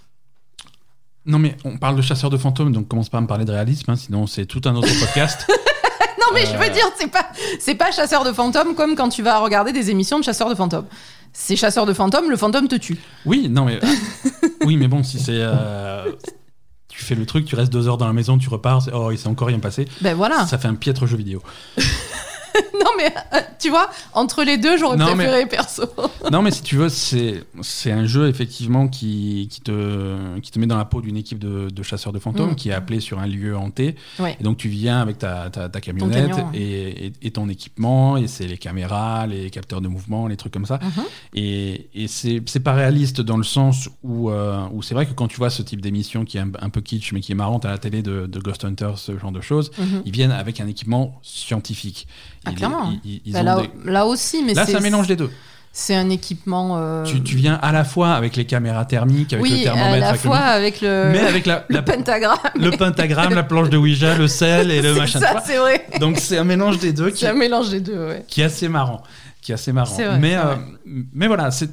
Non 1.26 1.38
mais 1.38 1.56
on 1.64 1.78
parle 1.78 1.96
de 1.96 2.02
chasseurs 2.02 2.30
de 2.30 2.36
fantômes, 2.36 2.72
donc 2.72 2.86
commence 2.88 3.08
pas 3.08 3.18
à 3.18 3.20
me 3.20 3.26
parler 3.26 3.44
de 3.44 3.52
réalisme, 3.52 3.90
hein, 3.90 3.96
sinon 3.96 4.26
c'est 4.26 4.46
tout 4.46 4.60
un 4.66 4.74
autre 4.76 4.88
podcast. 5.00 5.46
Non, 6.26 6.30
mais 6.32 6.46
je 6.46 6.54
Euh. 6.54 6.58
veux 6.58 6.70
dire, 6.72 6.86
c'est 6.98 7.10
pas, 7.10 7.26
c'est 7.60 7.74
pas 7.74 7.92
chasseur 7.92 8.24
de 8.24 8.32
fantômes 8.32 8.74
comme 8.74 8.94
quand 8.96 9.10
tu 9.10 9.22
vas 9.22 9.38
regarder 9.40 9.72
des 9.72 9.90
émissions 9.90 10.18
de 10.18 10.24
chasseurs 10.24 10.48
de 10.48 10.54
fantômes. 10.54 10.86
C'est 11.34 11.54
chasseur 11.54 11.84
de 11.84 11.92
fantômes, 11.92 12.30
le 12.30 12.36
fantôme 12.38 12.66
te 12.66 12.76
tue. 12.76 12.96
Oui, 13.26 13.48
non 13.50 13.66
mais 13.66 13.78
oui, 14.64 14.78
mais 14.78 14.88
bon, 14.88 15.02
si 15.02 15.18
c'est 15.18 15.36
euh, 15.36 16.10
tu 16.88 17.04
fais 17.04 17.14
le 17.14 17.26
truc, 17.26 17.44
tu 17.44 17.56
restes 17.56 17.70
deux 17.70 17.88
heures 17.88 17.98
dans 17.98 18.06
la 18.06 18.14
maison, 18.14 18.38
tu 18.38 18.48
repars, 18.48 18.88
oh 18.94 19.10
il 19.10 19.18
s'est 19.18 19.28
encore 19.28 19.48
rien 19.48 19.58
passé, 19.58 19.86
Ben 20.00 20.14
voilà. 20.14 20.46
ça 20.46 20.56
fait 20.56 20.68
un 20.68 20.76
piètre 20.76 21.04
jeu 21.06 21.18
vidéo. 21.18 21.42
non, 22.74 22.90
mais 22.96 23.12
euh, 23.34 23.40
tu 23.58 23.68
vois, 23.70 23.90
entre 24.12 24.44
les 24.44 24.56
deux, 24.58 24.76
j'aurais 24.78 24.96
préféré 24.96 25.46
perso. 25.46 25.82
non 26.32 26.42
mais 26.42 26.50
si 26.50 26.62
tu 26.62 26.76
veux, 26.76 26.88
c'est 26.88 27.44
un 27.92 28.06
jeu 28.06 28.28
effectivement 28.28 28.88
qui, 28.88 29.48
qui 29.50 29.60
te 29.60 30.38
qui 30.40 30.50
te 30.50 30.58
met 30.58 30.66
dans 30.66 30.76
la 30.76 30.84
peau 30.84 31.00
d'une 31.00 31.16
équipe 31.16 31.38
de, 31.38 31.68
de 31.70 31.82
chasseurs 31.82 32.12
de 32.12 32.18
fantômes 32.18 32.52
Mm. 32.52 32.54
qui 32.56 32.68
est 32.70 32.72
appelée 32.72 33.00
sur 33.00 33.18
un 33.18 33.26
lieu 33.26 33.56
hanté. 33.56 33.96
Ouais. 34.18 34.36
Et 34.38 34.42
donc 34.44 34.56
tu 34.58 34.68
viens 34.68 35.00
avec 35.00 35.18
ta, 35.18 35.50
ta, 35.50 35.68
ta 35.68 35.80
camionnette 35.80 36.30
camion, 36.30 36.50
ouais. 36.50 36.58
et, 36.58 37.06
et- 37.06 37.12
et 37.22 37.30
ton 37.30 37.48
équipement, 37.48 38.16
et 38.16 38.26
c'est 38.26 38.46
les 38.46 38.58
caméras, 38.58 39.26
les 39.26 39.50
capteurs 39.50 39.80
de 39.80 39.88
mouvement, 39.88 40.26
les 40.28 40.36
trucs 40.36 40.52
comme 40.52 40.66
ça. 40.66 40.78
Mhm. 40.82 41.04
Et, 41.34 41.88
et 41.94 42.06
c'est 42.08 42.40
pas 42.62 42.72
réaliste 42.74 43.20
dans 43.20 43.36
le 43.36 43.44
sens 43.44 43.88
où, 44.02 44.30
euh, 44.30 44.60
où 44.72 44.82
c'est 44.82 44.94
vrai 44.94 45.06
que 45.06 45.12
quand 45.12 45.28
tu 45.28 45.36
vois 45.36 45.50
ce 45.50 45.62
type 45.62 45.80
d'émission 45.80 46.24
qui 46.24 46.36
est 46.36 46.40
un, 46.40 46.50
un 46.60 46.68
peu 46.70 46.80
kitsch 46.80 47.12
mais 47.12 47.20
qui 47.20 47.32
est 47.32 47.34
marrante 47.34 47.64
à 47.64 47.70
la 47.70 47.78
télé 47.78 48.02
de, 48.02 48.26
de 48.26 48.38
Ghost 48.40 48.64
Hunters, 48.64 48.98
ce 48.98 49.18
genre 49.18 49.32
de 49.32 49.40
choses, 49.40 49.70
Mhm. 49.78 50.02
ils 50.04 50.12
viennent 50.12 50.32
avec 50.32 50.60
un 50.60 50.66
équipement 50.66 51.18
scientifique. 51.22 52.06
Ah, 52.44 52.52
clairement. 52.52 52.92
ils 53.04 53.36
ont 53.36 53.42
là, 53.42 53.60
des- 53.84 53.90
là 53.90 54.06
aussi, 54.06 54.42
mais 54.44 54.54
Là, 54.54 54.64
c'est 54.66 54.72
c'est 54.72 54.78
un 54.78 54.80
mélange 54.80 55.06
des 55.06 55.16
deux. 55.16 55.30
C'est 55.76 55.96
un 55.96 56.08
équipement. 56.08 56.76
euh, 56.78 57.02
Tu, 57.02 57.20
tu 57.22 57.34
viens 57.36 57.54
à 57.60 57.72
la 57.72 57.82
fois 57.84 58.12
avec 58.12 58.36
les 58.36 58.44
caméras 58.44 58.84
thermiques, 58.84 59.32
avec 59.32 59.50
le 59.50 59.62
thermomètre, 59.64 59.94
à 59.94 59.98
la 59.98 60.08
avec 60.10 60.22
le- 60.22 60.28
fois 60.28 60.38
avec 60.38 60.80
le, 60.82 61.10
mais 61.12 61.18
avec 61.20 61.46
la, 61.46 61.64
le 61.68 61.74
la- 61.76 61.82
pentagramme. 61.82 62.38
le 62.54 62.70
pentagramme, 62.70 63.34
la 63.34 63.42
planche 63.42 63.70
de 63.70 63.76
Ouija, 63.76 64.16
le 64.16 64.28
sel 64.28 64.70
et 64.70 64.80
le 64.82 64.92
C'est 64.94 65.00
machin. 65.00 65.18
ça, 65.20 65.42
c'est 65.44 65.56
vrai. 65.56 65.84
Donc 65.98 66.18
c'est 66.18 66.38
un 66.38 66.44
mélange 66.44 66.78
des 66.78 66.92
deux 66.92 67.10
qui, 67.10 67.20
C'est 67.20 67.28
un 67.28 67.34
mélange 67.34 67.70
des 67.70 67.80
deux, 67.80 68.06
ouais. 68.06 68.24
qui 68.28 68.40
est 68.40 68.44
assez 68.44 68.68
marrant. 68.68 69.02
Qui 69.42 69.50
est 69.50 69.54
assez 69.56 69.72
marrant. 69.72 69.94
C'est 69.96 70.04
vrai, 70.06 70.18
mais, 70.20 70.30
c'est 70.30 70.36
euh, 70.38 70.42
vrai. 70.44 70.58
mais 71.12 71.26
voilà, 71.26 71.50
c'est. 71.50 71.70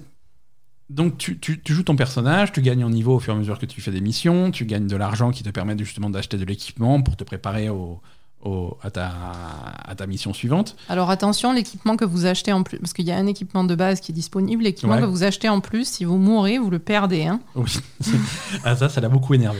Donc 0.89 1.17
tu, 1.19 1.37
tu- 1.39 1.61
tu 1.61 1.73
joues 1.73 1.83
ton 1.83 1.95
personnage, 1.95 2.51
tu 2.51 2.61
gagnes 2.61 2.83
en 2.83 2.89
niveau 2.89 3.15
au 3.15 3.19
fur 3.19 3.33
et 3.33 3.35
à 3.37 3.39
mesure 3.39 3.59
que 3.59 3.65
tu 3.67 3.79
fais 3.81 3.91
des 3.91 4.01
missions, 4.01 4.51
tu 4.51 4.65
gagnes 4.65 4.87
de 4.87 4.95
l'argent 4.97 5.31
qui 5.31 5.43
te 5.43 5.49
permet 5.49 5.77
justement 5.77 6.09
d'acheter 6.09 6.37
de 6.37 6.43
l'équipement 6.43 7.01
pour 7.01 7.15
te 7.15 7.23
préparer 7.23 7.69
au, 7.69 8.01
au- 8.43 8.77
à, 8.81 8.89
ta, 8.91 9.11
à 9.85 9.95
ta 9.95 10.07
mission 10.07 10.33
suivante. 10.33 10.75
Alors 10.89 11.09
attention, 11.09 11.53
l'équipement 11.53 11.95
que 11.97 12.05
vous 12.05 12.25
achetez 12.25 12.51
en 12.53 12.63
plus, 12.63 12.79
parce 12.79 12.93
qu'il 12.93 13.05
y 13.05 13.11
a 13.11 13.17
un 13.17 13.27
équipement 13.27 13.63
de 13.63 13.75
base 13.75 13.99
qui 14.01 14.11
est 14.11 14.15
disponible, 14.15 14.63
l'équipement 14.63 14.95
Ouais. 14.95 15.01
que 15.01 15.05
vous 15.05 15.23
achetez 15.23 15.49
en 15.49 15.59
plus, 15.59 15.87
si 15.87 16.05
vous 16.05 16.17
mourrez, 16.17 16.57
vous 16.57 16.69
le 16.69 16.79
perdez. 16.79 17.25
Hein. 17.25 17.39
Oui. 17.55 17.71
ah 18.63 18.75
ça, 18.75 18.89
ça 18.89 19.01
l'a 19.01 19.09
beaucoup 19.09 19.33
énervé. 19.33 19.59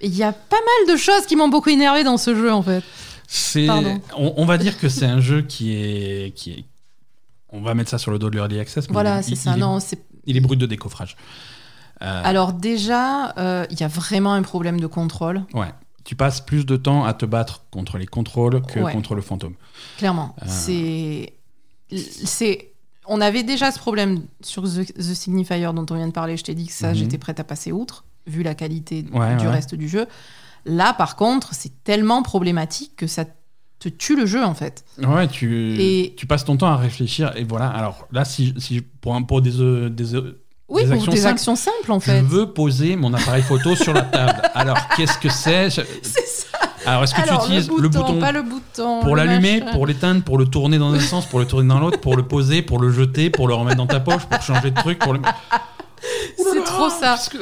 Il 0.00 0.14
y 0.16 0.22
a 0.22 0.32
pas 0.32 0.56
mal 0.56 0.94
de 0.94 0.98
choses 0.98 1.26
qui 1.26 1.36
m'ont 1.36 1.48
beaucoup 1.48 1.68
énervé 1.70 2.04
dans 2.04 2.16
ce 2.16 2.34
jeu 2.34 2.52
en 2.52 2.62
fait. 2.62 2.82
C'est, 3.26 3.68
on, 3.70 4.34
on 4.36 4.44
va 4.44 4.58
dire 4.58 4.78
que 4.78 4.88
c'est 4.88 5.06
un 5.06 5.20
jeu 5.20 5.42
qui 5.42 5.72
est, 5.74 6.34
qui 6.34 6.52
est, 6.52 6.64
on 7.50 7.60
va 7.60 7.74
mettre 7.74 7.90
ça 7.90 7.98
sur 7.98 8.10
le 8.10 8.18
dos 8.18 8.30
de 8.30 8.36
l'early 8.36 8.58
access. 8.58 8.88
mais 8.88 8.92
Voilà, 8.94 9.18
il- 9.18 9.24
c'est 9.24 9.34
ça. 9.36 9.50
Il 9.52 9.56
est, 9.58 9.60
Non, 9.60 9.78
c'est. 9.78 10.02
il 10.26 10.36
est 10.36 10.40
brut 10.40 10.58
de 10.58 10.66
décoffrage. 10.66 11.16
Euh, 12.02 12.22
Alors 12.24 12.54
déjà, 12.54 13.34
euh, 13.38 13.66
il 13.70 13.78
y 13.78 13.82
a 13.84 13.88
vraiment 13.88 14.32
un 14.32 14.42
problème 14.42 14.80
de 14.80 14.86
contrôle, 14.86 15.44
ouais. 15.52 15.68
Tu 16.10 16.16
passes 16.16 16.40
plus 16.40 16.66
de 16.66 16.74
temps 16.76 17.04
à 17.04 17.14
te 17.14 17.24
battre 17.24 17.66
contre 17.70 17.96
les 17.96 18.04
contrôles 18.08 18.62
que 18.62 18.80
Ouais. 18.80 18.92
contre 18.92 19.14
le 19.14 19.22
fantôme. 19.22 19.54
clairement. 19.96 20.34
Euh. 20.42 20.44
C'est, 20.48 21.34
c'est, 22.24 22.72
on 23.06 23.20
avait 23.20 23.44
déjà 23.44 23.70
ce 23.70 23.78
problème 23.78 24.24
sur 24.40 24.64
The, 24.64 24.92
The 24.92 25.14
Signifier 25.14 25.70
dont 25.72 25.86
on 25.88 25.94
vient 25.94 26.08
de 26.08 26.12
parler. 26.12 26.36
Je 26.36 26.42
t'ai 26.42 26.56
dit 26.56 26.66
que 26.66 26.72
ça, 26.72 26.88
Mhm. 26.88 26.94
j'étais 26.96 27.16
prête 27.18 27.38
à 27.38 27.44
passer 27.44 27.70
outre, 27.70 28.02
vu 28.26 28.42
la 28.42 28.56
qualité 28.56 29.04
Ouais, 29.12 29.36
du 29.36 29.46
ouais. 29.46 29.52
reste 29.52 29.76
du 29.76 29.88
jeu. 29.88 30.06
Là, 30.64 30.94
par 30.94 31.14
contre, 31.14 31.54
c'est 31.54 31.84
tellement 31.84 32.24
problématique 32.24 32.96
que 32.96 33.06
ça 33.06 33.24
te 33.78 33.88
tue 33.88 34.16
le 34.16 34.26
jeu, 34.26 34.42
en 34.44 34.54
fait. 34.54 34.84
Ouais, 34.98 35.28
tu, 35.28 35.76
Et- 35.80 36.14
tu 36.16 36.26
passes 36.26 36.44
ton 36.44 36.56
temps 36.56 36.66
à 36.72 36.76
réfléchir. 36.76 37.32
Et 37.36 37.44
voilà, 37.44 37.68
alors 37.68 38.08
là, 38.10 38.24
si, 38.24 38.52
si 38.58 38.80
pour, 38.80 39.14
un- 39.14 39.22
pour 39.22 39.42
des, 39.42 39.90
des, 39.90 40.06
Oui, 40.70 40.82
Des 40.82 40.88
pour 40.88 40.96
actions 40.98 41.12
des 41.12 41.18
simples. 41.18 41.32
actions 41.34 41.56
simples, 41.56 41.92
en 41.92 41.98
je 42.00 42.04
fait. 42.04 42.22
veux 42.22 42.52
poser 42.52 42.94
mon 42.96 43.12
appareil 43.12 43.42
photo 43.42 43.74
sur 43.74 43.92
la 43.92 44.02
table. 44.02 44.40
Alors, 44.54 44.78
qu'est-ce 44.96 45.18
que 45.18 45.28
c'est 45.28 45.68
Je- 45.70 45.80
C'est 46.02 46.26
ça. 46.26 46.46
Alors, 46.86 47.02
est-ce 47.04 47.14
que 47.14 47.20
Alors, 47.20 47.40
tu 47.44 47.50
utilises 47.52 47.68
le 47.76 47.88
bouton, 47.88 48.20
pas 48.20 48.32
le 48.32 48.42
bouton. 48.42 49.00
pour 49.00 49.16
l'allumer, 49.16 49.62
pour 49.72 49.86
l'éteindre, 49.86 50.22
pour 50.22 50.38
le 50.38 50.46
tourner 50.46 50.78
dans 50.78 50.92
un 50.94 51.00
sens, 51.00 51.26
pour 51.26 51.38
le 51.40 51.44
tourner 51.46 51.68
dans 51.68 51.80
l'autre, 51.80 51.98
pour 52.00 52.16
le 52.16 52.22
poser, 52.22 52.62
pour 52.62 52.78
le 52.78 52.90
jeter, 52.90 53.28
pour 53.30 53.48
le 53.48 53.54
remettre 53.54 53.76
dans 53.76 53.86
ta 53.86 54.00
poche, 54.00 54.24
pour 54.26 54.40
changer 54.42 54.70
de 54.70 54.80
truc, 54.80 54.98
pour 54.98 55.12
le. 55.12 55.20
C'est 56.36 56.64
trop 56.64 56.88
ça. 56.88 57.18
Que- 57.30 57.36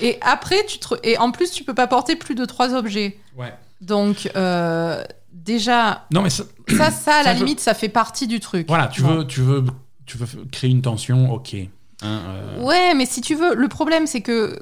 Et 0.00 0.18
après, 0.22 0.64
tu 0.66 0.78
te... 0.78 0.94
et 1.02 1.18
en 1.18 1.32
plus, 1.32 1.50
tu 1.50 1.64
peux 1.64 1.74
pas 1.74 1.86
porter 1.86 2.14
plus 2.16 2.34
de 2.34 2.44
trois 2.44 2.74
objets. 2.74 3.18
Ouais. 3.36 3.52
Donc, 3.80 4.30
euh, 4.36 5.02
déjà, 5.32 6.04
Non, 6.12 6.22
mais 6.22 6.30
ça- 6.30 6.44
ça, 6.68 6.90
ça, 6.90 7.14
à 7.14 7.18
la 7.18 7.24
Ça, 7.24 7.34
je- 7.34 7.38
limite, 7.38 7.60
ça 7.60 7.74
fait 7.74 7.88
partie 7.88 8.26
du 8.28 8.38
truc. 8.40 8.66
voilà, 8.68 8.86
tu 8.88 9.02
Bon. 9.02 9.16
veux, 9.16 9.26
tu 9.26 9.40
veux, 9.40 9.64
tu 10.06 10.16
veux 10.18 10.26
créer 10.52 10.70
une 10.70 10.82
tension, 10.82 11.32
ok. 11.32 11.56
Hein, 12.04 12.20
euh, 12.28 12.62
Ouais, 12.62 12.94
mais 12.94 13.06
si 13.06 13.20
tu 13.20 13.34
veux, 13.34 13.54
le 13.54 13.68
problème, 13.68 14.06
c'est 14.06 14.20
que. 14.20 14.58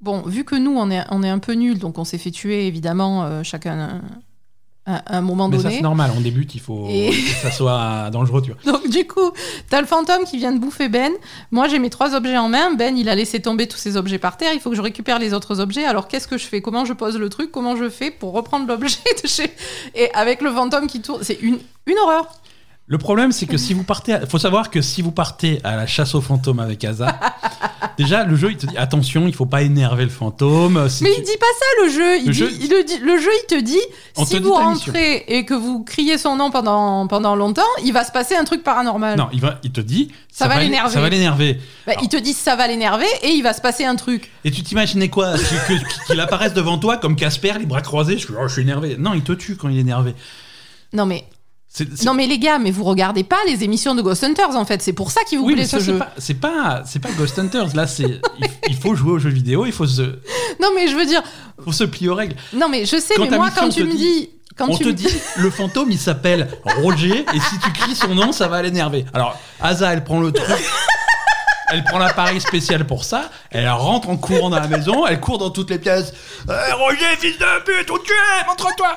Bon, 0.00 0.22
vu 0.22 0.44
que 0.44 0.54
nous, 0.54 0.76
on 0.76 0.90
est, 0.90 1.04
on 1.10 1.22
est 1.24 1.28
un 1.28 1.40
peu 1.40 1.54
nuls, 1.54 1.78
donc 1.78 1.98
on 1.98 2.04
s'est 2.04 2.18
fait 2.18 2.30
tuer, 2.30 2.66
évidemment, 2.68 3.24
euh, 3.24 3.42
chacun 3.42 4.00
à 4.86 5.16
un, 5.18 5.20
moment 5.20 5.48
Mais 5.48 5.56
ça, 5.58 5.64
donné. 5.64 5.74
c'est 5.76 5.82
normal, 5.82 6.12
on 6.16 6.20
débute, 6.22 6.54
il 6.54 6.60
faut 6.60 6.86
Et- 6.88 7.10
que 7.10 7.34
ça 7.42 7.50
soit 7.50 8.08
dangereux, 8.12 8.40
tu 8.40 8.52
vois. 8.52 8.72
Donc 8.72 8.88
du 8.88 9.06
coup, 9.06 9.32
t'as 9.68 9.80
le 9.82 9.86
fantôme 9.86 10.24
qui 10.24 10.38
vient 10.38 10.52
de 10.52 10.58
bouffer 10.58 10.88
Ben. 10.88 11.12
Moi, 11.50 11.68
j'ai 11.68 11.78
mes 11.78 11.90
trois 11.90 12.14
objets 12.14 12.38
en 12.38 12.48
main. 12.48 12.72
Ben, 12.74 12.96
il 12.96 13.08
a 13.10 13.14
laissé 13.14 13.42
tomber 13.42 13.66
tous 13.68 13.76
ses 13.76 13.98
objets 13.98 14.18
par 14.18 14.38
terre. 14.38 14.52
Il 14.54 14.60
faut 14.60 14.70
que 14.70 14.76
je 14.76 14.80
récupère 14.80 15.18
les 15.18 15.34
autres 15.34 15.60
objets. 15.60 15.84
Alors 15.84 16.08
qu'est-ce 16.08 16.26
que 16.28 16.38
je 16.38 16.46
fais? 16.46 16.62
Comment 16.62 16.86
je 16.86 16.94
pose 16.94 17.18
le 17.18 17.28
truc? 17.28 17.50
Comment 17.52 17.76
je 17.76 17.90
fais 17.90 18.10
pour 18.10 18.32
reprendre 18.32 18.66
l'objet 18.66 18.96
de 19.22 19.28
chez 19.28 19.52
Et 19.94 20.10
avec 20.14 20.40
le 20.40 20.50
fantôme 20.52 20.86
qui 20.86 21.02
tourne, 21.02 21.22
c'est 21.22 21.38
une, 21.42 21.58
une 21.86 21.98
horreur. 21.98 22.32
Le 22.90 22.96
problème, 22.96 23.32
c'est 23.32 23.44
que 23.46 23.58
si 23.58 23.74
vous 23.74 23.82
partez, 23.84 24.14
à- 24.14 24.26
faut 24.26 24.38
savoir 24.38 24.70
que 24.70 24.80
si 24.80 25.02
vous 25.02 25.10
partez 25.12 25.60
à 25.62 25.76
la 25.76 25.86
chasse 25.86 26.14
aux 26.14 26.22
fantômes 26.22 26.58
avec 26.58 26.82
Asa, 26.84 27.20
déjà 27.98 28.24
le 28.24 28.34
jeu 28.34 28.50
il 28.52 28.56
te 28.56 28.64
dit 28.64 28.78
attention, 28.78 29.26
il 29.28 29.34
faut 29.34 29.44
pas 29.44 29.60
énerver 29.60 30.04
le 30.04 30.10
fantôme. 30.10 30.88
si 30.88 31.04
Mais 31.04 31.10
tu- 31.10 31.20
il 31.20 31.24
dit 31.24 31.36
pas 31.38 31.46
ça 31.58 31.84
le 31.84 31.90
jeu. 31.92 32.16
Il 32.20 32.26
Le 32.28 32.32
dit- 32.32 32.38
jeu- 32.38 32.50
il 32.62 32.70
le, 32.70 32.84
dit- 32.84 32.98
le 32.98 33.18
jeu, 33.18 33.28
il 33.42 33.46
te 33.46 33.60
dit 33.60 33.78
On 34.16 34.24
si 34.24 34.38
te 34.38 34.42
vous 34.42 34.54
rentrez 34.54 35.16
et 35.28 35.44
que 35.44 35.52
vous 35.52 35.84
criez 35.84 36.16
son 36.16 36.36
nom 36.36 36.50
pendant 36.50 37.06
pendant 37.08 37.36
longtemps, 37.36 37.60
il 37.84 37.92
va 37.92 38.04
se 38.04 38.10
passer 38.10 38.36
un 38.36 38.44
truc 38.44 38.62
paranormal. 38.62 39.18
Non, 39.18 39.28
il 39.34 39.40
va, 39.42 39.58
il 39.64 39.70
te 39.70 39.82
dit 39.82 40.10
Ça 40.32 40.48
va 40.48 40.56
l'é- 40.56 40.64
l'énerver. 40.64 40.94
Ça 40.94 41.00
va 41.02 41.08
l'énerver. 41.10 41.60
Bah, 41.86 41.92
il 42.00 42.08
te 42.08 42.16
dit 42.16 42.32
ça 42.32 42.56
va 42.56 42.66
l'énerver 42.68 43.04
et 43.22 43.28
il 43.32 43.42
va 43.42 43.52
se 43.52 43.60
passer 43.60 43.84
un 43.84 43.96
truc. 43.96 44.30
Et 44.44 44.50
tu 44.50 44.62
t'imaginais 44.62 45.10
quoi 45.10 45.34
Qu'il 46.06 46.20
apparaisse 46.20 46.54
devant 46.54 46.78
toi 46.78 46.96
comme 46.96 47.16
Casper, 47.16 47.52
les 47.58 47.66
bras 47.66 47.82
croisés. 47.82 48.14
Je 48.16 48.24
suis, 48.24 48.34
oh, 48.34 48.48
je 48.48 48.52
suis 48.54 48.62
énervé. 48.62 48.96
Non, 48.98 49.12
il 49.12 49.22
te 49.22 49.32
tue 49.32 49.56
quand 49.56 49.68
il 49.68 49.76
est 49.76 49.80
énervé. 49.82 50.14
Non 50.94 51.04
mais 51.04 51.24
Non 52.04 52.14
mais 52.14 52.26
les 52.26 52.38
gars, 52.38 52.58
mais 52.58 52.70
vous 52.70 52.84
regardez 52.84 53.24
pas 53.24 53.38
les 53.46 53.64
émissions 53.64 53.94
de 53.94 54.02
Ghost 54.02 54.24
Hunters 54.24 54.56
en 54.56 54.64
fait. 54.64 54.82
C'est 54.82 54.92
pour 54.92 55.10
ça 55.10 55.22
qu'il 55.24 55.38
vous 55.38 55.44
oui, 55.46 55.54
plaît 55.54 55.62
mais 55.62 55.68
ça, 55.68 55.78
ce 55.78 55.84
c'est 55.86 55.92
jeu. 55.92 55.98
pas, 55.98 56.12
c'est 56.18 56.34
pas, 56.40 56.82
c'est 56.86 56.98
pas 57.00 57.10
Ghost 57.18 57.38
Hunters. 57.38 57.74
Là, 57.74 57.86
c'est, 57.86 58.02
il, 58.38 58.48
il 58.68 58.76
faut 58.76 58.94
jouer 58.94 59.12
aux 59.12 59.18
jeux 59.18 59.30
vidéo, 59.30 59.66
il 59.66 59.72
faut 59.72 59.86
se, 59.86 60.02
Non 60.60 60.68
mais 60.74 60.88
je 60.88 60.96
veux 60.96 61.06
dire, 61.06 61.22
faut 61.64 61.72
se 61.72 61.84
plier 61.84 62.08
aux 62.10 62.14
règles. 62.14 62.36
non 62.54 62.68
mais 62.68 62.84
je 62.86 62.98
sais, 63.00 63.14
Quand 63.16 63.30
mais 63.30 63.36
moi 63.36 63.50
quand 63.54 63.68
tu 63.68 63.84
me 63.84 63.92
dis, 63.96 64.30
quand 64.56 64.68
On 64.70 64.76
tu 64.76 64.84
te 64.84 64.88
me 64.88 64.92
dit, 64.94 65.08
le 65.36 65.50
fantôme, 65.50 65.90
il 65.92 65.98
s'appelle 65.98 66.48
Roger, 66.82 67.24
et 67.32 67.40
si 67.40 67.58
tu 67.62 67.72
cries 67.72 67.94
son 67.94 68.14
nom, 68.14 68.32
ça 68.32 68.48
va 68.48 68.60
l'énerver. 68.62 69.04
Alors, 69.14 69.38
Asa, 69.60 69.92
elle 69.92 70.02
prend 70.02 70.20
le 70.20 70.32
truc. 70.32 70.48
Elle 71.70 71.84
prend 71.84 71.98
l'appareil 71.98 72.40
spécial 72.40 72.86
pour 72.86 73.04
ça, 73.04 73.30
elle 73.50 73.68
rentre 73.68 74.08
en 74.08 74.16
courant 74.16 74.48
dans 74.48 74.58
la 74.58 74.66
maison, 74.68 75.06
elle 75.06 75.20
court 75.20 75.36
dans 75.38 75.50
toutes 75.50 75.68
les 75.70 75.78
pièces. 75.78 76.12
Eh, 76.48 76.72
Roger, 76.72 77.04
fils 77.18 77.38
de 77.38 77.62
pute, 77.62 77.90
on 77.90 77.98
te 77.98 78.04
tue, 78.04 78.12
montre-toi 78.48 78.96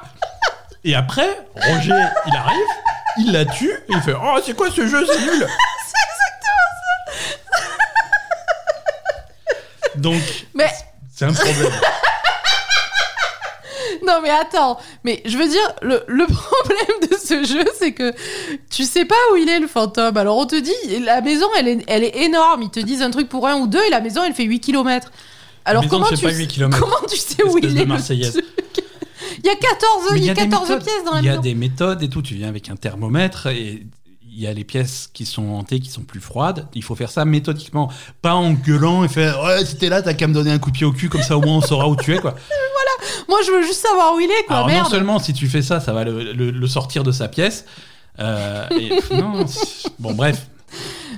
Et 0.84 0.96
après, 0.96 1.30
Roger, 1.56 1.94
il 2.28 2.36
arrive, 2.36 2.68
il 3.20 3.32
la 3.32 3.46
tue, 3.46 3.70
et 3.70 3.94
il 3.94 4.02
fait 4.02 4.16
Oh, 4.16 4.38
c'est 4.44 4.56
quoi 4.56 4.72
ce 4.72 4.88
jeu, 4.88 5.06
c'est 5.06 5.22
nul? 5.22 5.48
Donc, 9.98 10.22
Mais 10.56 10.70
c'est 11.14 11.26
un 11.26 11.34
problème. 11.34 11.72
non 14.08 14.20
mais 14.24 14.30
attends, 14.30 14.80
mais 15.04 15.22
je 15.26 15.38
veux 15.38 15.48
dire 15.48 15.74
le, 15.82 16.04
le 16.08 16.26
problème 16.34 17.10
de 17.10 17.16
ce 17.16 17.44
jeu 17.44 17.64
c'est 17.78 17.92
que 17.92 18.14
tu 18.70 18.86
sais 18.86 19.06
pas 19.06 19.16
où 19.32 19.36
il 19.36 19.50
est 19.50 19.60
le 19.60 19.68
fantôme. 19.68 20.18
Alors 20.18 20.38
on 20.38 20.46
te 20.46 20.56
dit 20.56 21.00
la 21.04 21.22
maison 21.22 21.46
elle 21.58 21.68
est 21.68 21.84
elle 21.88 22.04
est 22.04 22.16
énorme, 22.24 22.64
ils 22.64 22.70
te 22.72 22.80
disent 22.80 23.02
un 23.02 23.12
truc 23.12 23.30
pour 23.30 23.48
un 23.48 23.58
ou 23.58 23.68
deux 23.68 23.84
et 23.86 23.90
la 23.90 24.02
maison 24.02 24.24
elle 24.24 24.34
fait 24.34 24.44
8 24.46 24.60
km. 24.62 25.12
Alors 25.66 25.88
comment 25.88 26.08
tu 26.08 26.18
pas 26.18 26.32
8 26.32 26.48
kilomètres. 26.48 26.80
comment 26.82 27.06
tu 27.08 27.18
sais 27.18 27.44
où 27.44 27.58
il 27.58 27.78
est 27.78 27.86
le 27.86 28.32
truc? 28.32 28.86
Il 29.44 29.48
y 29.48 29.50
a 29.50 29.56
14 29.56 30.04
Mais 30.14 30.20
il 30.20 30.26
y 30.26 30.30
a 30.30 30.34
des 30.34 30.42
14 30.42 30.70
méthodes. 30.70 30.84
pièces 30.84 31.04
dans 31.06 31.14
la 31.14 31.20
Il 31.22 31.26
y 31.26 31.28
a 31.30 31.32
maison. 31.32 31.42
des 31.42 31.56
méthodes 31.56 32.04
et 32.04 32.10
tout. 32.10 32.22
Tu 32.22 32.36
viens 32.36 32.48
avec 32.50 32.70
un 32.70 32.76
thermomètre 32.76 33.48
et 33.48 33.86
il 34.34 34.40
y 34.40 34.48
a 34.48 34.54
les 34.54 34.64
pièces 34.64 35.10
qui 35.14 35.26
sont 35.26 35.50
hantées, 35.50 35.80
qui 35.80 35.90
sont 35.90 36.04
plus 36.04 36.22
froides. 36.22 36.68
Il 36.74 36.84
faut 36.84 36.96
faire 36.96 37.12
ça 37.12 37.26
méthodiquement, 37.26 37.92
pas 38.22 38.34
en 38.34 38.52
gueulant 38.54 39.04
et 39.04 39.10
faire 39.10 39.42
ouais 39.44 39.66
si 39.66 39.76
t'es 39.78 39.90
là 39.90 40.02
t'as 40.02 40.14
qu'à 40.14 40.28
me 40.28 40.34
donner 40.34 40.52
un 40.52 40.60
coup 40.60 40.72
de 40.72 40.78
pied 40.78 40.86
au 40.86 40.94
cul 40.94 41.10
comme 41.10 41.22
ça 41.24 41.38
au 41.38 41.42
moins 41.42 41.58
on 41.58 41.62
saura 41.62 41.88
où 41.90 41.96
tu 41.98 42.14
es 42.16 42.20
quoi. 42.20 42.36
Moi 43.28 43.40
je 43.46 43.52
veux 43.52 43.62
juste 43.64 43.82
savoir 43.86 44.14
où 44.16 44.20
il 44.20 44.30
est 44.30 44.44
quoi, 44.48 44.58
Alors 44.58 44.70
non 44.70 44.86
seulement 44.90 45.20
si 45.20 45.34
tu 45.34 45.48
fais 45.48 45.62
ça 45.62 45.80
ça 45.80 45.92
va 45.92 46.04
le, 46.06 46.32
le- 46.34 46.52
le 46.52 46.68
sortir 46.68 47.04
de 47.04 47.12
sa 47.12 47.28
pièce. 47.28 47.66
euh, 48.20 48.68
et- 48.72 48.92
non, 49.16 49.46
bon 50.00 50.14
bref, 50.14 50.48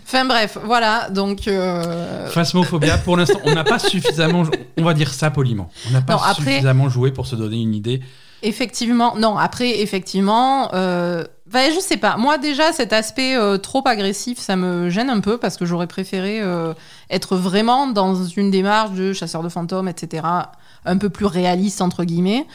Enfin 0.06 0.26
bref, 0.26 0.58
voilà, 0.64 1.10
donc 1.10 1.48
euh, 1.48 2.28
Phasmophobia 2.30 2.98
pour 2.98 3.18
l'instant 3.18 3.40
on 3.46 3.54
n'a 3.54 3.64
pas 3.64 3.80
suffisamment, 3.80 4.44
on 4.78 4.84
va 4.84 4.94
dire 4.94 5.14
ça 5.14 5.32
poliment, 5.32 5.70
on 5.90 5.92
n'a 5.94 6.02
pas 6.02 6.14
Non, 6.14 6.20
après- 6.20 6.44
suffisamment 6.44 6.90
joué 6.90 7.12
pour 7.12 7.26
se 7.26 7.36
donner 7.36 7.62
une 7.62 7.74
idée. 7.74 8.02
Effectivement, 8.46 9.16
non, 9.18 9.38
après, 9.38 9.80
effectivement, 9.80 10.70
euh, 10.74 11.24
je 11.54 11.80
sais 11.80 11.96
pas. 11.96 12.18
Moi, 12.18 12.38
déjà, 12.38 12.74
cet 12.74 12.92
aspect 12.92 13.38
euh, 13.38 13.58
trop 13.58 13.82
agressif, 13.88 14.38
ça 14.38 14.58
me 14.58 14.90
gêne 14.90 15.10
un 15.10 15.22
peu 15.22 15.38
parce 15.38 15.56
que 15.56 15.66
j'aurais 15.66 15.88
préféré 15.88 16.42
euh, 16.42 16.74
être 17.10 17.38
vraiment 17.38 17.88
dans 17.88 18.26
une 18.26 18.52
démarche 18.52 18.92
de 18.92 19.14
chasseur 19.14 19.44
de 19.44 19.50
fantômes, 19.50 19.88
etc., 19.88 20.28
un 20.86 20.98
peu 20.98 21.10
plus 21.10 21.26
réaliste, 21.26 21.82
entre 21.82 22.04
guillemets. 22.04 22.46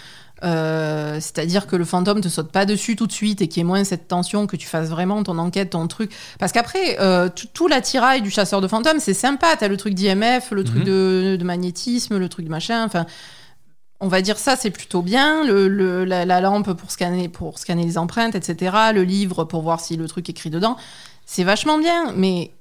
Euh, 0.45 1.15
C'est-à-dire 1.21 1.67
que 1.67 1.75
le 1.77 1.85
fantôme 1.85 2.21
te 2.21 2.29
saute 2.29 2.53
pas 2.53 2.65
dessus 2.65 2.95
tout 2.97 3.07
de 3.07 3.13
suite 3.13 3.41
et 3.43 3.49
qu'il 3.49 3.59
y 3.59 3.61
ait 3.63 3.65
moins 3.65 3.83
cette 3.85 4.07
tension, 4.09 4.47
que 4.47 4.57
tu 4.57 4.67
fasses 4.69 4.89
vraiment 4.89 5.23
ton 5.23 5.37
enquête, 5.39 5.71
ton 5.71 5.87
truc. 5.89 6.13
Parce 6.39 6.53
qu'après, 6.53 6.99
euh, 7.01 7.29
tout- 7.55 7.67
l'attirail 7.69 8.23
du 8.23 8.31
chasseur 8.31 8.61
de 8.61 8.69
fantômes, 8.69 9.01
c'est 9.01 9.15
sympa. 9.15 9.57
T'as 9.59 9.69
le 9.69 9.77
truc 9.77 9.95
d'IMF, 9.95 10.51
le 10.53 10.63
truc 10.65 10.79
Mhm. 10.81 10.85
de, 10.85 11.37
de 11.39 11.45
magnétisme, 11.45 12.19
le 12.19 12.29
truc 12.29 12.45
de 12.47 12.51
machin. 12.51 12.85
Enfin, 12.85 13.07
on 14.01 14.07
va 14.09 14.23
dire 14.23 14.39
ça, 14.39 14.55
c'est 14.55 14.71
plutôt 14.71 15.03
bien. 15.03 15.45
Le, 15.45 15.67
le- 15.67 16.05
la, 16.05 16.25
la 16.25 16.41
lampe 16.41 16.73
pour 16.75 16.91
scanner, 16.93 17.29
pour 17.29 17.59
scanner 17.59 17.85
les 17.85 17.99
empreintes, 17.99 18.37
etc. 18.37 18.77
Le 18.95 19.03
livre 19.03 19.43
pour 19.45 19.63
voir 19.63 19.81
si 19.81 19.97
le 19.97 20.07
truc 20.07 20.29
est 20.29 20.33
écrit 20.33 20.51
dedans. 20.51 20.77
C'est 21.27 21.45
vachement 21.45 21.79
bien, 21.79 22.13
mais 22.17 22.53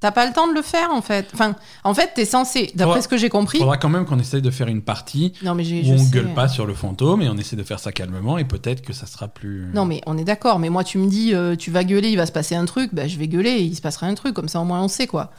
t'as 0.00 0.12
pas 0.12 0.26
le 0.26 0.32
temps 0.32 0.48
de 0.48 0.54
le 0.54 0.62
faire 0.62 0.90
en 0.90 1.02
fait. 1.02 1.28
Enfin, 1.34 1.56
en 1.82 1.94
fait, 1.94 2.12
t'es 2.14 2.24
censé, 2.24 2.72
d'après 2.74 3.02
ce 3.02 3.08
que 3.08 3.16
j'ai 3.16 3.28
compris. 3.28 3.58
Il 3.58 3.60
faudra 3.60 3.76
quand 3.76 3.88
même 3.88 4.04
qu'on 4.06 4.18
essaye 4.18 4.42
de 4.42 4.50
faire 4.50 4.68
une 4.68 4.82
partie 4.82 5.32
Non, 5.42 5.54
mais 5.54 5.64
j'ai. 5.64 5.82
où 5.82 5.92
on 5.94 5.98
sais. 5.98 6.10
gueule 6.10 6.32
pas 6.34 6.48
sur 6.48 6.66
le 6.66 6.74
fantôme 6.74 7.22
et 7.22 7.28
on 7.28 7.36
essaie 7.36 7.56
de 7.56 7.62
faire 7.62 7.78
ça 7.78 7.92
calmement 7.92 8.38
et 8.38 8.44
peut-être 8.44 8.82
que 8.82 8.92
ça 8.92 9.06
sera 9.06 9.28
plus. 9.28 9.66
Non, 9.74 9.84
mais 9.84 10.00
on 10.06 10.16
est 10.18 10.24
d'accord. 10.24 10.58
Mais 10.58 10.70
moi, 10.70 10.84
tu 10.84 10.98
me 10.98 11.08
dis, 11.08 11.34
euh, 11.34 11.56
tu 11.56 11.70
vas 11.70 11.84
gueuler, 11.84 12.08
il 12.08 12.16
va 12.16 12.26
se 12.26 12.32
passer 12.32 12.54
un 12.54 12.64
truc. 12.64 12.90
Bah, 12.94 13.06
je 13.06 13.18
vais 13.18 13.28
gueuler, 13.28 13.50
et 13.50 13.62
il 13.62 13.74
se 13.76 13.82
passera 13.82 14.06
un 14.06 14.14
truc. 14.14 14.34
Comme 14.34 14.48
ça, 14.48 14.60
au 14.60 14.64
moins, 14.64 14.82
on 14.82 14.88
sait 14.88 15.06
quoi. 15.06 15.32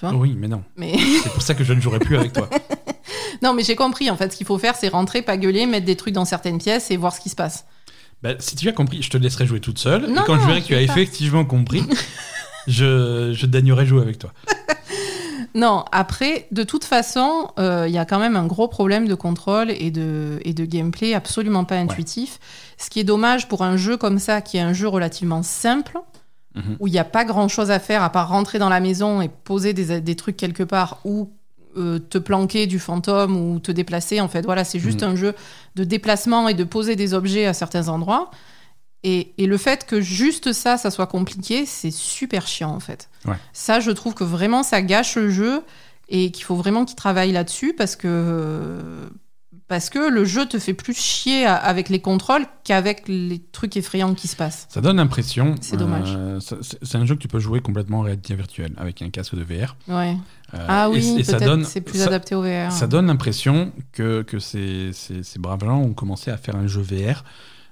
vois 0.00 0.12
Oui, 0.14 0.34
mais 0.38 0.48
non. 0.48 0.62
Mais 0.76 0.96
C'est 1.22 1.32
pour 1.32 1.42
ça 1.42 1.54
que 1.54 1.64
je 1.64 1.72
ne 1.72 1.80
jouerai 1.80 1.98
plus 1.98 2.16
avec 2.16 2.32
toi. 2.32 2.48
non, 3.42 3.52
mais 3.54 3.62
j'ai 3.62 3.76
compris. 3.76 4.10
En 4.10 4.16
fait, 4.16 4.32
ce 4.32 4.36
qu'il 4.36 4.46
faut 4.46 4.58
faire, 4.58 4.74
c'est 4.76 4.88
rentrer, 4.88 5.22
pas 5.22 5.36
gueuler, 5.36 5.66
mettre 5.66 5.86
des 5.86 5.96
trucs 5.96 6.14
dans 6.14 6.24
certaines 6.24 6.58
pièces 6.58 6.90
et 6.90 6.96
voir 6.96 7.14
ce 7.14 7.20
qui 7.20 7.28
se 7.28 7.36
passe. 7.36 7.66
Bah, 8.22 8.30
si 8.38 8.56
tu 8.56 8.68
as 8.68 8.72
compris, 8.72 9.02
je 9.02 9.10
te 9.10 9.18
laisserai 9.18 9.46
jouer 9.46 9.60
toute 9.60 9.78
seule. 9.78 10.06
Non, 10.06 10.22
et 10.22 10.24
quand 10.24 10.40
je 10.40 10.46
verrai 10.46 10.62
que 10.62 10.66
tu 10.66 10.74
as 10.74 10.80
effectivement 10.80 11.44
compris, 11.44 11.84
je, 12.66 13.32
je 13.34 13.84
jouer 13.84 14.02
avec 14.02 14.18
toi. 14.18 14.32
Non, 15.54 15.86
après, 15.90 16.48
de 16.52 16.64
toute 16.64 16.84
façon, 16.84 17.48
euh, 17.58 17.86
il 17.88 17.94
y 17.94 17.98
a 17.98 18.04
quand 18.04 18.18
même 18.18 18.36
un 18.36 18.44
gros 18.46 18.68
problème 18.68 19.08
de 19.08 19.14
contrôle 19.14 19.70
et 19.70 19.90
de, 19.90 20.38
et 20.44 20.52
de 20.52 20.66
gameplay 20.66 21.14
absolument 21.14 21.64
pas 21.64 21.76
intuitif. 21.76 22.38
Ce 22.76 22.90
qui 22.90 23.00
est 23.00 23.04
dommage 23.04 23.48
pour 23.48 23.62
un 23.62 23.78
jeu 23.78 23.96
comme 23.96 24.18
ça, 24.18 24.42
qui 24.42 24.58
est 24.58 24.60
un 24.60 24.74
jeu 24.74 24.86
relativement 24.88 25.42
simple, 25.42 25.98
Mhm. 26.54 26.76
où 26.80 26.86
il 26.86 26.90
n'y 26.92 26.98
a 26.98 27.04
pas 27.04 27.24
grand 27.26 27.48
chose 27.48 27.70
à 27.70 27.78
faire 27.78 28.02
à 28.02 28.08
part 28.10 28.28
rentrer 28.30 28.58
dans 28.58 28.70
la 28.70 28.80
maison 28.80 29.20
et 29.20 29.28
poser 29.28 29.74
des, 29.74 30.00
des 30.00 30.16
trucs 30.16 30.38
quelque 30.38 30.62
part 30.62 31.00
ou 31.04 31.30
euh, 31.76 31.98
te 31.98 32.16
planquer 32.16 32.66
du 32.66 32.78
fantôme 32.78 33.36
ou 33.36 33.58
te 33.58 33.70
déplacer. 33.72 34.22
En 34.22 34.28
fait, 34.28 34.40
voilà, 34.46 34.64
c'est 34.64 34.78
juste 34.78 35.02
Mhm. 35.02 35.10
un 35.10 35.16
jeu 35.16 35.34
de 35.74 35.84
déplacement 35.84 36.48
et 36.48 36.54
de 36.54 36.64
poser 36.64 36.96
des 36.96 37.12
objets 37.12 37.44
à 37.44 37.52
certains 37.52 37.88
endroits. 37.88 38.30
Et, 39.04 39.34
et 39.38 39.46
le 39.46 39.56
fait 39.56 39.86
que 39.86 40.00
juste 40.00 40.52
ça, 40.52 40.76
ça 40.78 40.90
soit 40.90 41.06
compliqué, 41.06 41.64
c'est 41.66 41.90
super 41.92 42.46
chiant 42.48 42.70
en 42.74 42.80
fait. 42.80 43.08
Ouais. 43.26 43.36
Ça, 43.52 43.78
je 43.80 43.90
trouve 43.92 44.14
que 44.14 44.24
vraiment 44.24 44.62
ça 44.62 44.82
gâche 44.82 45.16
le 45.16 45.30
jeu 45.30 45.62
et 46.08 46.30
qu'il 46.32 46.44
faut 46.44 46.56
vraiment 46.56 46.84
qu'ils 46.84 46.96
travaillent 46.96 47.32
là-dessus 47.32 47.72
parce 47.74 47.94
que 47.96 48.78
parce 49.68 49.90
que 49.90 49.98
le 50.08 50.24
jeu 50.24 50.46
te 50.46 50.60
fait 50.60 50.74
plus 50.74 50.94
chier 50.96 51.44
avec 51.44 51.88
les 51.88 52.00
contrôles 52.00 52.46
qu'avec 52.62 53.08
les 53.08 53.40
trucs 53.50 53.76
effrayants 53.76 54.14
qui 54.14 54.28
se 54.28 54.36
passent. 54.36 54.66
Ça 54.70 54.80
donne 54.80 54.98
l'impression. 54.98 55.56
C'est 55.60 55.76
dommage. 55.76 56.14
euh, 56.16 56.38
c'est 56.40 56.96
un 56.96 57.04
jeu 57.04 57.16
que 57.16 57.20
tu 57.20 57.26
peux 57.26 57.40
jouer 57.40 57.60
complètement 57.60 57.98
en 57.98 58.02
réalité 58.02 58.36
virtuelle 58.36 58.72
avec 58.76 59.02
un 59.02 59.10
casque 59.10 59.34
de 59.34 59.42
VR. 59.42 59.76
Ouais. 59.88 60.16
Euh, 60.54 60.66
ah 60.68 60.88
oui, 60.88 61.02
c'est 61.02 61.80
plus 61.80 61.98
ça- 61.98 62.06
adapté 62.06 62.36
au 62.36 62.42
VR. 62.42 62.70
Ça 62.70 62.86
donne 62.86 63.08
l'impression 63.08 63.72
que, 63.90 64.22
que 64.22 64.38
ces, 64.38 64.90
ces, 64.92 65.24
ces 65.24 65.38
braves 65.40 65.64
gens 65.64 65.80
ont 65.80 65.94
commencé 65.94 66.30
à 66.30 66.36
faire 66.36 66.54
un 66.54 66.68
jeu 66.68 66.80
VR. 66.82 67.24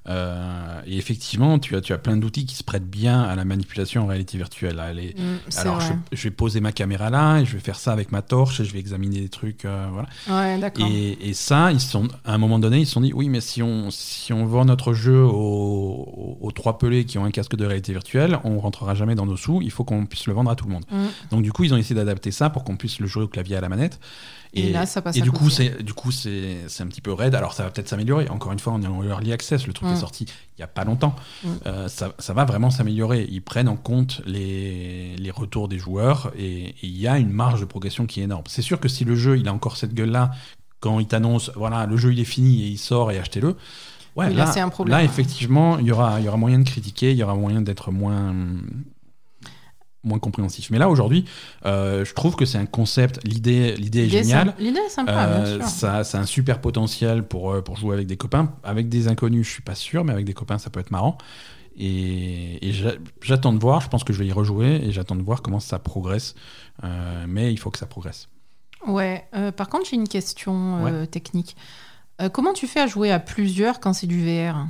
Euh, 0.07 0.81
et 0.87 0.99
effectivement, 0.99 1.59
tu 1.59 1.77
as, 1.77 1.81
tu 1.81 1.93
as 1.95 1.99
plein 1.99 2.17
d'outils 2.19 2.45
qui 2.45 2.55
se 2.55 2.63
prêtent 2.63 2.89
bien 2.89 3.23
à 3.23 3.35
la 3.37 3.45
manipulation 3.47 4.03
en 4.03 4.07
réalité 4.07 4.37
virtuelle. 4.37 4.77
Mm, 5.17 5.59
Alors, 5.59 5.81
je, 6.13 6.23
vais 6.25 6.31
poser 6.31 6.61
ma 6.61 6.73
caméra 6.73 7.09
là 7.09 7.39
et 7.39 7.47
je 7.47 7.55
vais 7.55 7.61
faire 7.61 7.79
ça 7.79 7.93
avec 7.93 8.13
ma 8.13 8.21
torche 8.21 8.61
et 8.61 8.65
je 8.65 8.73
vais 8.73 8.81
examiner 8.81 9.21
des 9.21 9.29
trucs. 9.31 9.65
euh, 9.65 9.89
voilà. 9.93 10.09
Ouais. 10.29 10.59
Et, 10.91 11.31
et 11.31 11.33
ça, 11.33 11.73
ils 11.73 11.81
sont, 11.81 12.09
à 12.25 12.35
un 12.35 12.39
moment 12.39 12.59
donné, 12.59 12.81
ils 12.81 12.87
se 12.87 12.93
sont 12.93 13.01
dit 13.01 13.13
oui, 13.15 13.29
mais 13.31 13.41
si 13.41 13.63
on, 13.63 13.91
si 13.91 14.33
on 14.33 14.45
vend 14.45 14.67
notre 14.67 14.93
jeu 14.93 15.23
aux, 15.25 16.39
aux- 16.41 16.53
trois 16.53 16.79
pelés 16.79 17.05
qui 17.05 17.19
ont 17.19 17.25
un 17.25 17.31
casque 17.31 17.57
de 17.57 17.65
réalité 17.65 17.93
virtuelle, 17.93 18.39
on 18.45 18.61
rentrera 18.61 18.95
jamais 18.95 19.15
dans 19.15 19.27
nos 19.27 19.37
sous. 19.37 19.61
Il 19.63 19.71
faut 19.71 19.85
qu'on 19.85 20.07
puisse 20.07 20.27
le 20.27 20.35
vendre 20.35 20.51
à 20.51 20.55
tout 20.57 20.67
le 20.67 20.73
monde. 20.73 20.85
Mm. 20.91 21.05
Donc, 21.31 21.43
du 21.43 21.53
coup, 21.53 21.65
ils 21.65 21.73
ont 21.75 21.77
essayé 21.79 21.95
d'adapter 21.95 22.31
ça 22.31 22.51
pour 22.51 22.63
qu'on 22.65 22.77
puisse 22.77 23.01
le 23.01 23.07
jouer 23.07 23.23
au 23.25 23.29
clavier 23.29 23.57
à 23.57 23.61
la 23.61 23.69
manette. 23.69 23.99
Et 24.55 24.71
là, 24.73 24.87
ça 24.87 25.03
passe 25.03 25.17
Et 25.17 25.21
à 25.21 25.23
du 25.23 25.31
coup, 25.33 25.51
c'est 25.51 25.83
du 25.83 25.93
coup 25.95 26.13
c'est 26.13 26.59
c'est 26.69 26.83
un 26.83 26.87
petit 26.87 27.01
peu 27.01 27.13
raide. 27.13 27.35
Alors, 27.35 27.53
ça 27.53 27.65
va 27.65 27.71
peut-être 27.71 27.89
s'améliorer. 27.89 28.29
Encore 28.29 28.53
une 28.53 28.59
fois, 28.59 28.73
on 28.73 28.83
est 28.83 28.87
en 28.87 29.03
early 29.03 29.33
access. 29.33 29.67
Le 29.67 29.73
truc 29.73 29.89
Mm. 29.89 29.93
est 29.93 29.97
sorti 30.01 30.27
il 30.57 30.61
y 30.61 30.65
a 30.65 30.67
pas 30.69 30.85
longtemps. 30.85 31.15
Mm. 31.43 31.49
Euh, 31.67 31.89
ça, 31.89 32.13
ça 32.19 32.33
va 32.33 32.45
vraiment 32.45 32.71
s'améliorer. 32.71 33.27
Ils 33.31 33.43
prennent 33.43 33.69
en 33.69 33.77
compte 33.77 34.21
les, 34.27 35.17
les 35.17 35.31
retours 35.31 35.69
des 35.69 35.79
joueurs 35.79 36.33
et 36.39 36.75
il 36.83 36.97
y 36.97 37.07
a 37.09 37.19
une 37.19 37.31
marge 37.31 37.61
de 37.61 37.67
progression 37.67 38.07
qui 38.07 38.21
est 38.21 38.25
énorme. 38.25 38.45
C'est 38.47 38.63
sûr 38.63 38.81
que 38.81 38.89
si 38.89 39.05
le 39.05 39.17
jeu 39.17 39.39
il 39.39 39.49
a 39.49 39.53
encore 39.53 39.77
cette 39.77 39.95
gueule-là, 39.95 40.31
quand 40.81 41.01
il 41.01 41.07
t'annonce 41.07 41.51
voilà 41.57 41.87
le 41.87 41.97
jeu 41.97 42.13
il 42.13 42.21
est 42.21 42.25
fini 42.25 42.63
et 42.63 42.67
il 42.69 42.79
sort 42.79 43.11
et 43.11 43.19
achetez-le. 43.19 43.57
Ouais, 44.17 44.29
Oui, 44.29 44.35
là, 44.35 44.47
c'est 44.47 44.61
un 44.61 44.69
problème, 44.69 44.97
Là, 44.97 45.03
effectivement, 45.03 45.77
il 45.81 45.87
y 45.87 45.91
aura, 45.91 46.21
il 46.21 46.25
y 46.25 46.29
aura 46.29 46.37
moyen 46.37 46.61
de 46.61 46.65
critiquer, 46.65 47.11
il 47.11 47.17
y 47.17 47.25
aura 47.25 47.35
moyen 47.35 47.63
d'être 47.63 47.91
moins 47.91 48.33
moins 50.05 50.19
compréhensif. 50.19 50.71
Mais 50.71 50.79
là, 50.79 50.89
aujourd'hui, 50.89 51.25
euh, 51.67 52.05
je 52.05 52.15
trouve 52.15 52.37
que 52.37 52.45
c'est 52.45 52.59
un 52.59 52.67
concept. 52.67 53.21
L'idée, 53.25 53.75
l'idée 53.77 54.05
est 54.07 54.09
géniale. 54.09 54.55
L'idée 54.59 54.81
est 54.81 54.89
sympa, 54.91 55.13
Euh, 55.13 55.57
bien 55.59 55.67
sûr. 55.67 55.75
ça, 55.77 56.05
ça 56.05 56.19
a 56.19 56.21
un 56.21 56.27
super 56.27 56.61
potentiel 56.61 57.23
pour, 57.27 57.53
euh, 57.53 57.63
pour 57.63 57.77
jouer 57.77 57.95
avec 57.95 58.07
des 58.07 58.17
copains. 58.17 58.53
Avec 58.63 58.89
des 58.89 59.09
inconnus, 59.09 59.47
je 59.47 59.53
suis 59.53 59.63
pas 59.63 59.75
sûr, 59.75 60.05
mais 60.05 60.13
avec 60.13 60.25
des 60.27 60.35
copains, 60.35 60.59
ça 60.59 60.71
peut 60.71 60.81
être 60.81 60.91
marrant. 60.91 61.19
Et, 61.77 62.67
et 62.69 62.73
j'a- 62.73 62.93
j'attends 63.23 63.53
de 63.53 63.59
voir. 63.59 63.81
Je 63.81 63.89
pense 63.89 64.05
que 64.05 64.13
je 64.13 64.19
vais 64.19 64.27
y 64.27 64.33
rejouer 64.33 64.77
et 64.87 64.93
j'attends 64.93 65.17
de 65.17 65.23
voir 65.23 65.43
comment 65.43 65.61
ça 65.61 65.79
progresse. 65.79 66.35
Euh, 66.85 67.25
mais 67.29 67.53
il 67.53 67.57
faut 67.59 67.71
que 67.71 67.79
ça 67.79 67.87
progresse. 67.87 68.29
Ouais. 68.87 69.25
euh, 69.35 69.51
par 69.51 69.69
contre, 69.69 69.89
j'ai 69.89 69.97
une 69.97 70.07
question 70.09 70.87
euh, 70.87 71.07
technique. 71.07 71.57
Euh, 72.21 72.29
comment 72.29 72.53
tu 72.53 72.67
fais 72.67 72.81
à 72.81 72.87
jouer 72.87 73.11
à 73.11 73.19
plusieurs 73.19 73.81
quand 73.81 73.93
c'est 73.93 74.07
du 74.07 74.25
VR 74.25 74.67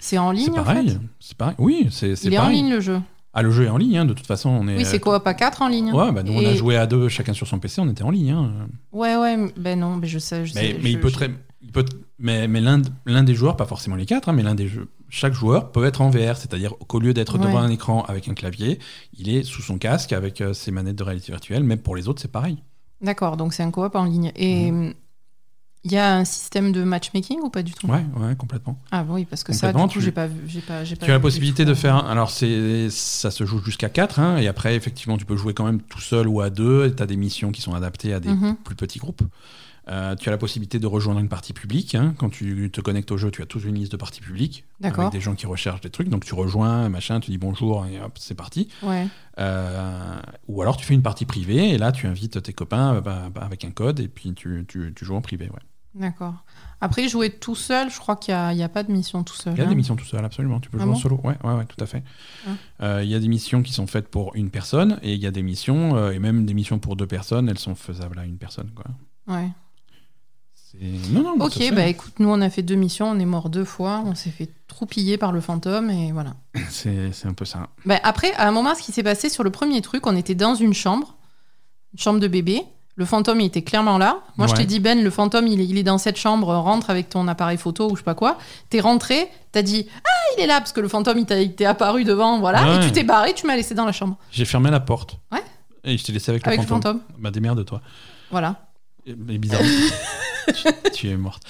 C'est 0.00 0.18
en 0.18 0.32
ligne 0.32 0.46
C'est 0.46 0.58
en 0.58 0.64
pareil. 0.64 0.88
fait? 0.90 0.98
C'est 1.20 1.36
pareil. 1.36 1.54
Oui, 1.58 1.88
c'est 1.92 2.16
c'est 2.16 2.26
Il 2.28 2.34
est 2.34 2.38
en 2.38 2.42
pareil. 2.42 2.56
ligne 2.56 2.70
le 2.70 2.80
jeu. 2.80 3.00
Ah, 3.38 3.42
le 3.42 3.50
jeu 3.50 3.64
est 3.66 3.68
en 3.68 3.76
ligne. 3.78 3.98
hein, 3.98 4.04
de 4.04 4.14
toute 4.14 4.26
façon, 4.26 4.48
on 4.50 4.66
est. 4.68 4.76
Oui, 4.76 4.84
c'est 4.84 4.98
coop 5.00 5.26
à 5.26 5.34
4 5.34 5.62
en 5.62 5.68
ligne. 5.68 5.92
Ouais, 5.92 6.10
bah, 6.12 6.22
nous 6.22 6.32
on 6.32 6.44
a 6.44 6.54
joué 6.54 6.76
à 6.76 6.86
deux, 6.86 7.08
chacun 7.08 7.32
sur 7.32 7.46
son 7.46 7.58
PC. 7.58 7.80
On 7.80 7.88
était 7.88 8.02
en 8.02 8.10
ligne. 8.10 8.30
hein. 8.32 8.52
Ouais, 8.92 9.16
ouais, 9.16 9.52
ben 9.56 9.78
non, 9.78 9.96
mais 9.96 10.06
je 10.08 10.18
sais. 10.18 10.44
Je 10.46 10.54
Mais, 10.54 10.60
sais, 10.60 10.74
mais 10.82 10.82
je- 10.82 10.88
il 10.96 11.00
peut 11.00 11.08
je- 11.08 11.14
très, 11.14 11.30
il 11.62 11.70
peut, 11.70 11.84
mais, 12.18 12.48
mais 12.48 12.60
l'un, 12.60 13.22
des 13.22 13.34
joueurs, 13.34 13.56
pas 13.56 13.66
forcément 13.66 13.96
les 13.96 14.06
quatre, 14.06 14.28
hein, 14.28 14.32
mais 14.32 14.42
l'un 14.42 14.54
des 14.54 14.66
jeux, 14.68 14.88
chaque 15.08 15.32
joueur 15.34 15.70
peut 15.72 15.84
être 15.84 16.00
en 16.00 16.10
VR, 16.10 16.36
c'est-à-dire 16.36 16.74
qu'au 16.88 16.98
lieu 16.98 17.14
d'être 17.14 17.38
Ouais. 17.38 17.46
devant 17.46 17.58
un 17.58 17.70
écran 17.70 18.02
avec 18.08 18.28
un 18.28 18.34
clavier, 18.34 18.78
il 19.18 19.28
est 19.28 19.42
sous 19.44 19.62
son 19.62 19.78
casque 19.78 20.12
avec 20.12 20.40
euh, 20.40 20.52
ses 20.52 20.70
manettes 20.70 20.96
de 20.96 21.04
réalité 21.04 21.30
virtuelle. 21.32 21.62
Même 21.64 21.78
pour 21.78 21.94
les 21.96 22.08
autres, 22.08 22.20
c'est 22.20 22.32
pareil. 22.32 22.58
D'accord, 23.00 23.36
donc 23.36 23.54
c'est 23.54 23.62
un 23.62 23.70
coop 23.70 23.94
en 23.94 24.04
ligne. 24.04 24.32
Et 24.34 24.72
Mhm. 24.72 24.94
Il 25.90 25.94
y 25.94 25.98
a 25.98 26.16
un 26.16 26.24
système 26.24 26.72
de 26.72 26.82
matchmaking 26.84 27.38
ou 27.42 27.50
pas 27.50 27.62
du 27.62 27.72
tout? 27.72 27.86
Ouais, 27.86 28.04
ouais, 28.16 28.36
complètement. 28.36 28.78
Ah 28.90 29.04
oui, 29.08 29.24
parce 29.24 29.42
que 29.44 29.52
ça, 29.52 29.72
du 29.72 29.78
coup, 29.82 29.88
tu- 29.88 30.00
j'ai 30.00 30.12
pas 30.12 30.26
vu. 30.26 30.40
J'ai 30.46 30.60
pas, 30.60 30.84
j'ai 30.84 30.96
pas 30.96 31.06
Tu 31.06 31.10
as 31.10 31.14
la 31.14 31.20
possibilité 31.20 31.64
de 31.64 31.72
tout. 31.74 31.80
faire. 31.80 31.96
Alors, 32.06 32.30
c'est, 32.30 32.88
ça 32.90 33.30
se 33.30 33.44
joue 33.46 33.58
jusqu'à 33.64 33.88
4, 33.88 34.20
et 34.38 34.48
après, 34.48 34.76
effectivement, 34.76 35.16
tu 35.16 35.24
peux 35.24 35.36
jouer 35.36 35.54
quand 35.54 35.64
même 35.64 35.80
tout 35.80 36.00
seul 36.00 36.28
ou 36.28 36.40
à 36.40 36.50
deux. 36.50 36.86
et 36.86 36.94
Tu 36.94 37.02
as 37.02 37.06
des 37.06 37.16
missions 37.16 37.50
qui 37.52 37.60
sont 37.62 37.74
adaptées 37.74 38.12
à 38.14 38.20
des 38.20 38.28
Mhm. 38.30 38.56
plus 38.64 38.76
petits 38.76 38.98
groupes. 38.98 39.22
Euh, 39.90 40.14
tu 40.16 40.28
as 40.28 40.32
la 40.32 40.36
possibilité 40.36 40.78
de 40.78 40.86
rejoindre 40.86 41.18
une 41.18 41.30
partie 41.30 41.54
publique. 41.54 41.94
hein. 41.94 42.12
Quand 42.18 42.28
tu 42.28 42.70
te 42.70 42.82
connectes 42.82 43.10
au 43.10 43.16
jeu, 43.16 43.30
tu 43.30 43.40
as 43.40 43.46
toute 43.46 43.64
une 43.64 43.76
liste 43.76 43.90
de 43.92 43.96
parties 43.96 44.20
publiques. 44.20 44.64
D'accord. 44.80 45.04
Avec 45.06 45.12
des 45.14 45.20
gens 45.22 45.34
qui 45.34 45.46
recherchent 45.46 45.80
des 45.80 45.88
trucs. 45.88 46.10
Donc, 46.10 46.26
tu 46.26 46.34
rejoins, 46.34 46.90
machin, 46.90 47.20
tu 47.20 47.30
dis 47.30 47.38
bonjour, 47.38 47.86
et 47.86 47.98
hop, 47.98 48.12
c'est 48.18 48.34
parti. 48.34 48.68
Ouais. 48.82 49.06
Euh, 49.38 50.16
ou 50.48 50.60
alors, 50.60 50.76
tu 50.76 50.84
fais 50.84 50.92
une 50.94 51.00
partie 51.02 51.24
privée, 51.24 51.70
et 51.70 51.78
là, 51.78 51.92
tu 51.92 52.06
invites 52.06 52.42
tes 52.42 52.52
copains 52.52 52.96
euh, 52.96 53.00
bah, 53.00 53.30
bah, 53.34 53.40
avec 53.44 53.64
un 53.64 53.70
code, 53.70 54.00
et 54.00 54.08
puis 54.08 54.34
tu, 54.34 54.64
tu- 54.68 54.92
tu 54.94 55.04
joues 55.06 55.14
en 55.16 55.22
privé. 55.22 55.46
Ouais. 55.46 55.60
D'accord. 55.98 56.34
Après, 56.80 57.08
jouer 57.08 57.30
tout 57.30 57.56
seul, 57.56 57.90
je 57.90 57.98
crois 57.98 58.14
qu'il 58.14 58.34
n'y 58.34 58.62
a, 58.62 58.68
pas 58.68 58.84
de 58.84 58.92
mission 58.92 59.24
tout 59.24 59.34
seul. 59.34 59.54
Il 59.54 59.58
y 59.58 59.62
a 59.62 59.64
hein. 59.64 59.68
des 59.68 59.74
missions 59.74 59.96
tout 59.96 60.04
seul, 60.04 60.24
absolument. 60.24 60.60
Tu 60.60 60.70
peux 60.70 60.78
Ah 60.80 60.84
jouer 60.84 60.92
en 60.92 60.96
solo. 60.96 61.20
Ouais, 61.24 61.34
ouais, 61.42 61.54
ouais, 61.54 61.64
tout 61.64 61.82
à 61.82 61.86
fait. 61.86 62.04
Ah. 62.46 62.50
Euh, 62.82 63.00
Il 63.02 63.10
y 63.10 63.16
a 63.16 63.18
des 63.18 63.26
missions 63.26 63.62
qui 63.62 63.72
sont 63.72 63.88
faites 63.88 64.08
pour 64.08 64.36
une 64.36 64.50
personne 64.50 65.00
et 65.02 65.14
il 65.14 65.20
y 65.20 65.26
a 65.26 65.32
des 65.32 65.42
missions, 65.42 65.96
euh, 65.96 66.12
et 66.12 66.20
même 66.20 66.46
des 66.46 66.54
missions 66.54 66.78
pour 66.78 66.94
deux 66.94 67.06
personnes, 67.06 67.48
elles 67.48 67.58
sont 67.58 67.74
faisables 67.74 68.18
à 68.18 68.24
une 68.24 68.38
personne. 68.38 68.70
Quoi. 68.74 68.86
Ouais. 69.26 69.48
Non, 71.10 71.22
non, 71.22 71.38
ça 71.38 71.46
Ok, 71.46 71.74
bah 71.74 71.86
écoute, 71.86 72.20
nous 72.20 72.28
on 72.28 72.40
a 72.40 72.50
fait 72.50 72.62
deux 72.62 72.74
missions, 72.74 73.10
on 73.10 73.18
est 73.18 73.24
mort 73.24 73.48
deux 73.48 73.64
fois, 73.64 74.02
on 74.04 74.14
s'est 74.14 74.30
fait 74.30 74.52
troupiller 74.68 75.16
par 75.16 75.32
le 75.32 75.40
fantôme 75.40 75.90
et 75.90 76.12
voilà. 76.12 76.36
c'est 76.68 77.10
c'est 77.12 77.26
un 77.26 77.32
peu 77.32 77.46
ça. 77.46 77.70
Bah, 77.86 77.98
après, 78.02 78.32
à 78.34 78.46
un 78.46 78.52
moment, 78.52 78.74
ce 78.74 78.82
qui 78.82 78.92
s'est 78.92 79.02
passé 79.02 79.28
sur 79.30 79.42
le 79.42 79.50
premier 79.50 79.80
truc, 79.80 80.06
on 80.06 80.14
était 80.14 80.34
dans 80.34 80.54
une 80.54 80.74
chambre, 80.74 81.16
une 81.94 81.98
chambre 81.98 82.20
de 82.20 82.28
bébé. 82.28 82.62
Le 82.98 83.04
fantôme, 83.04 83.40
il 83.40 83.46
était 83.46 83.62
clairement 83.62 83.96
là. 83.96 84.18
Moi, 84.38 84.48
je 84.48 84.54
t'ai 84.54 84.64
dit, 84.66 84.80
Ben, 84.80 85.00
le 85.04 85.10
fantôme, 85.10 85.46
il 85.46 85.60
est, 85.60 85.64
il 85.66 85.78
est 85.78 85.84
dans 85.84 85.98
cette 85.98 86.16
chambre, 86.16 86.52
rentre 86.52 86.90
avec 86.90 87.08
ton 87.08 87.28
appareil 87.28 87.56
photo 87.56 87.86
ou 87.88 87.94
je 87.94 88.00
sais 88.00 88.04
pas 88.04 88.16
quoi. 88.16 88.38
T'es 88.70 88.80
rentré, 88.80 89.28
t'as 89.52 89.62
dit, 89.62 89.86
ah, 90.04 90.34
il 90.36 90.42
est 90.42 90.46
là, 90.48 90.58
parce 90.58 90.72
que 90.72 90.80
le 90.80 90.88
fantôme, 90.88 91.18
il 91.18 91.24
t'est 91.54 91.64
apparu 91.64 92.02
devant, 92.02 92.40
voilà. 92.40 92.60
Ouais. 92.62 92.76
Et 92.76 92.80
tu 92.80 92.90
t'es 92.90 93.04
barré, 93.04 93.34
tu 93.34 93.46
m'as 93.46 93.54
laissé 93.54 93.72
dans 93.76 93.84
la 93.86 93.92
chambre. 93.92 94.16
J'ai 94.32 94.44
fermé 94.44 94.68
la 94.72 94.80
porte. 94.80 95.16
Ouais. 95.30 95.42
Et 95.84 95.96
je 95.96 96.02
t'ai 96.02 96.10
laissé 96.12 96.32
avec, 96.32 96.44
Avec 96.44 96.58
le 96.58 96.64
le 96.64 96.68
fantôme. 96.68 96.98
fantôme. 96.98 97.20
Bah, 97.20 97.30
démerde-toi. 97.30 97.80
Voilà. 98.32 98.56
Et- 99.06 99.14
Mais 99.16 99.38
bizarrement, 99.38 99.68
tu, 100.52 100.90
tu 100.92 101.08
es 101.08 101.16
morte. 101.16 101.44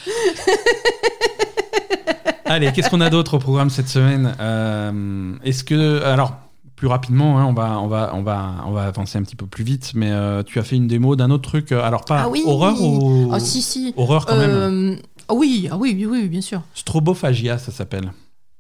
Allez, 2.45 2.73
qu'est-ce 2.73 2.91
qu'on 2.91 3.01
a 3.01 3.11
d'autre 3.11 3.35
au 3.35 3.39
programme 3.39 3.71
cette 3.71 3.89
semaine? 3.89 4.35
Euh, 4.41 5.33
Est-ce 5.45 5.65
que. 5.65 6.03
Alors, 6.03 6.33
plus 6.79 6.87
rapidement, 6.87 7.41
hein, 7.41 7.45
on, 7.45 7.53
va, 7.53 7.81
on, 7.81 7.89
va, 7.89 8.13
on, 8.15 8.23
va, 8.23 8.63
on 8.65 8.71
va 8.71 8.85
avancer 8.85 9.19
un 9.19 9.23
petit 9.25 9.35
peu 9.35 9.47
plus 9.47 9.65
vite, 9.65 9.91
mais 9.97 10.13
euh, 10.13 10.45
tu 10.45 10.61
as 10.61 10.63
fait 10.63 10.77
une 10.77 10.87
démo 10.87 11.17
d'un 11.17 11.31
autre 11.33 11.49
truc. 11.49 11.73
euh, 11.73 11.83
Alors, 11.83 12.05
pas 12.05 12.23
Ah 12.23 12.29
oui 12.29 12.45
horreur 12.47 12.81
ou. 12.81 13.31
Ah, 13.33 13.41
si, 13.41 13.63
si. 13.63 13.93
Horreur 13.97 14.27
quand 14.27 14.37
même. 14.37 14.51
Euh, 14.51 14.97
ah 15.29 15.35
oui, 15.35 15.69
ah 15.73 15.77
oui, 15.77 15.93
oui, 15.99 16.07
oui, 16.07 16.29
bien 16.29 16.41
sûr. 16.41 16.63
Strobophagia, 16.75 17.59
ça 17.59 17.73
s'appelle. 17.73 18.13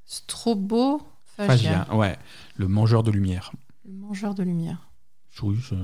Strobophagia, 0.04 1.04
Phagia, 1.36 1.86
ouais. 1.94 2.16
Le 2.56 2.66
mangeur 2.66 3.04
de 3.04 3.12
lumière. 3.12 3.52
le 3.86 3.92
mangeur 3.92 4.34
de 4.34 4.42
lumière. 4.42 4.87
Oui, 5.42 5.56
c'est. 5.68 5.76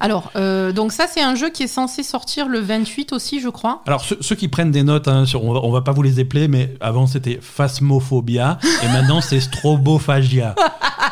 Alors, 0.00 0.30
euh, 0.36 0.72
donc 0.72 0.92
ça, 0.92 1.06
c'est 1.06 1.20
un 1.22 1.34
jeu 1.34 1.50
qui 1.50 1.62
est 1.62 1.68
censé 1.68 2.02
sortir 2.02 2.48
le 2.48 2.58
28 2.60 3.12
aussi, 3.12 3.40
je 3.40 3.48
crois. 3.48 3.82
Alors, 3.86 4.04
ceux, 4.04 4.18
ceux 4.20 4.34
qui 4.34 4.48
prennent 4.48 4.70
des 4.70 4.82
notes, 4.82 5.08
hein, 5.08 5.26
sur- 5.26 5.44
on, 5.44 5.52
va, 5.52 5.60
on 5.62 5.70
va 5.70 5.82
pas 5.82 5.92
vous 5.92 6.02
les 6.02 6.20
épeler, 6.20 6.48
mais 6.48 6.74
avant 6.80 7.06
c'était 7.06 7.38
phasmophobia 7.40 8.58
et 8.82 8.86
maintenant 8.92 9.20
c'est 9.20 9.40
strobophagia. 9.40 10.54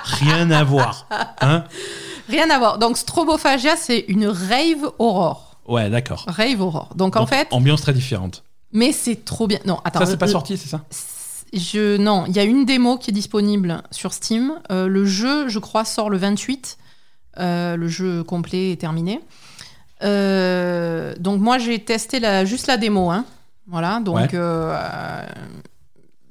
Rien 0.04 0.50
à 0.50 0.64
voir. 0.64 1.06
Hein 1.40 1.64
Rien 2.28 2.50
à 2.50 2.58
voir. 2.58 2.78
Donc, 2.78 2.98
Strobophagia, 2.98 3.76
c'est 3.76 4.04
une 4.08 4.26
rave 4.26 4.90
aurore. 4.98 5.56
ouais, 5.66 5.88
d'accord. 5.88 6.24
Rave 6.28 6.60
aurore. 6.60 6.90
Donc, 6.94 7.16
en 7.16 7.20
Donc, 7.20 7.30
fait, 7.30 7.48
Ambiance 7.50 7.80
très 7.80 7.94
différente. 7.94 8.44
mais 8.72 8.92
c'est 8.92 9.24
trop 9.24 9.46
bien. 9.46 9.58
Non, 9.64 9.78
attends. 9.84 10.00
ça, 10.00 10.06
c'est 10.06 10.18
pas 10.18 10.26
sorti, 10.28 10.58
c'est 10.58 10.68
ça 10.68 10.82
Je 11.54 11.96
non, 11.96 12.24
il 12.28 12.36
y 12.36 12.38
a 12.38 12.44
une 12.44 12.66
démo 12.66 12.98
qui 12.98 13.10
est 13.10 13.14
disponible 13.14 13.82
sur 13.90 14.12
Steam. 14.12 14.52
Euh, 14.70 14.88
le 14.88 15.06
jeu, 15.06 15.48
je 15.48 15.58
crois, 15.58 15.86
sort 15.86 16.10
le 16.10 16.18
28. 16.18 16.76
Euh, 17.38 17.76
le 17.76 17.88
jeu 17.88 18.22
complet 18.24 18.72
est 18.72 18.80
terminé. 18.80 19.20
Euh, 20.02 21.14
donc 21.18 21.40
moi, 21.40 21.58
j'ai 21.58 21.78
testé 21.84 22.20
la, 22.20 22.44
juste 22.44 22.66
la 22.66 22.76
démo. 22.76 23.10
Hein. 23.10 23.24
Voilà, 23.66 24.00
donc 24.00 24.16
Ouais. 24.16 24.28
euh, 24.34 25.26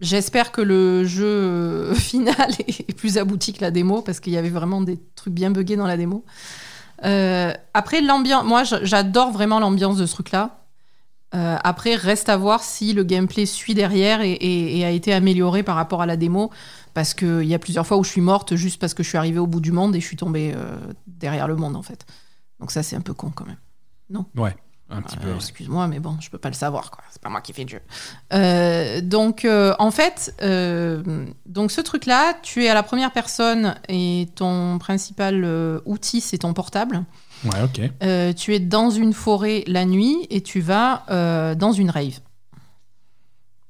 j'espère 0.01 0.51
que 0.51 0.61
le 0.61 1.05
jeu 1.05 1.93
final 1.95 2.49
est 2.67 2.93
plus 2.95 3.17
abouti 3.17 3.53
que 3.53 3.61
la 3.61 3.71
démo 3.71 4.01
parce 4.01 4.19
qu'il 4.19 4.33
y 4.33 4.37
avait 4.37 4.49
vraiment 4.49 4.81
des 4.81 4.99
trucs 5.15 5.33
bien 5.33 5.51
buggés 5.51 5.75
dans 5.75 5.87
la 5.87 5.97
démo. 5.97 6.23
Euh, 7.05 7.53
après, 7.73 8.01
l'ambiance, 8.01 8.43
moi, 8.45 8.63
j'adore 8.63 9.31
vraiment 9.31 9.59
l'ambiance 9.59 9.97
de 9.97 10.05
ce 10.05 10.13
truc-là. 10.13 10.57
Euh, 11.35 11.57
après, 11.63 11.95
reste 11.95 12.29
à 12.29 12.37
voir 12.37 12.63
si 12.63 12.93
le 12.93 13.03
gameplay 13.03 13.45
suit 13.45 13.73
derrière 13.75 14.21
et, 14.21 14.31
et- 14.31 14.79
et 14.79 14.85
a 14.85 14.89
été 14.91 15.13
amélioré 15.13 15.61
par 15.61 15.75
rapport 15.75 16.01
à 16.01 16.05
la 16.05 16.15
démo. 16.17 16.49
Parce 16.97 17.13
qu'il 17.13 17.43
y 17.43 17.53
a 17.53 17.59
plusieurs 17.59 17.85
fois 17.85 17.97
où 17.97 18.03
je 18.03 18.09
suis 18.09 18.21
morte 18.21 18.55
juste 18.55 18.81
parce 18.81 18.95
que 18.95 19.03
je 19.03 19.09
suis 19.09 19.19
arrivée 19.19 19.37
au 19.37 19.45
bout 19.45 19.61
du 19.61 19.71
monde 19.71 19.95
et 19.95 19.99
je 19.99 20.05
suis 20.07 20.17
tombée 20.17 20.53
euh, 20.55 20.75
derrière 21.05 21.47
le 21.47 21.55
monde, 21.55 21.75
en 21.75 21.83
fait. 21.83 22.07
Donc 22.59 22.71
ça, 22.71 22.81
c'est 22.81 22.95
un 22.95 23.01
peu 23.01 23.13
con 23.13 23.29
quand 23.29 23.45
même. 23.45 24.23
Ouais. 24.35 24.55
Un 24.89 25.03
petit 25.03 25.17
peu. 25.17 25.27
Euh, 25.27 25.35
Excuse-moi, 25.35 25.85
mais 25.85 25.99
bon, 25.99 26.17
je 26.19 26.31
peux 26.31 26.39
pas 26.39 26.49
le 26.49 26.55
savoir, 26.55 26.89
quoi. 26.89 27.03
C'est 27.11 27.21
pas 27.21 27.29
moi 27.29 27.41
qui 27.41 27.53
fais 27.53 27.65
le 27.65 27.69
jeu. 27.69 27.81
Euh, 28.33 29.01
donc, 29.01 29.45
en 29.45 29.91
fait, 29.91 30.35
donc 31.45 31.69
ce 31.69 31.81
truc-là, 31.81 32.33
tu 32.41 32.65
es 32.65 32.69
à 32.69 32.73
la 32.73 32.81
première 32.81 33.11
personne 33.11 33.75
et 33.89 34.29
ton 34.33 34.79
principal 34.79 35.79
outil, 35.85 36.19
c'est 36.19 36.39
ton 36.39 36.55
portable. 36.55 37.05
Ouais, 37.43 37.61
ok. 37.63 37.91
Euh, 38.01 38.33
tu 38.33 38.55
es 38.55 38.59
dans 38.59 38.89
une 38.89 39.13
forêt 39.13 39.63
la 39.67 39.85
nuit 39.85 40.25
et 40.31 40.41
tu 40.41 40.61
vas 40.61 41.05
euh, 41.11 41.53
dans 41.53 41.71
une 41.71 41.91
rave. 41.91 42.19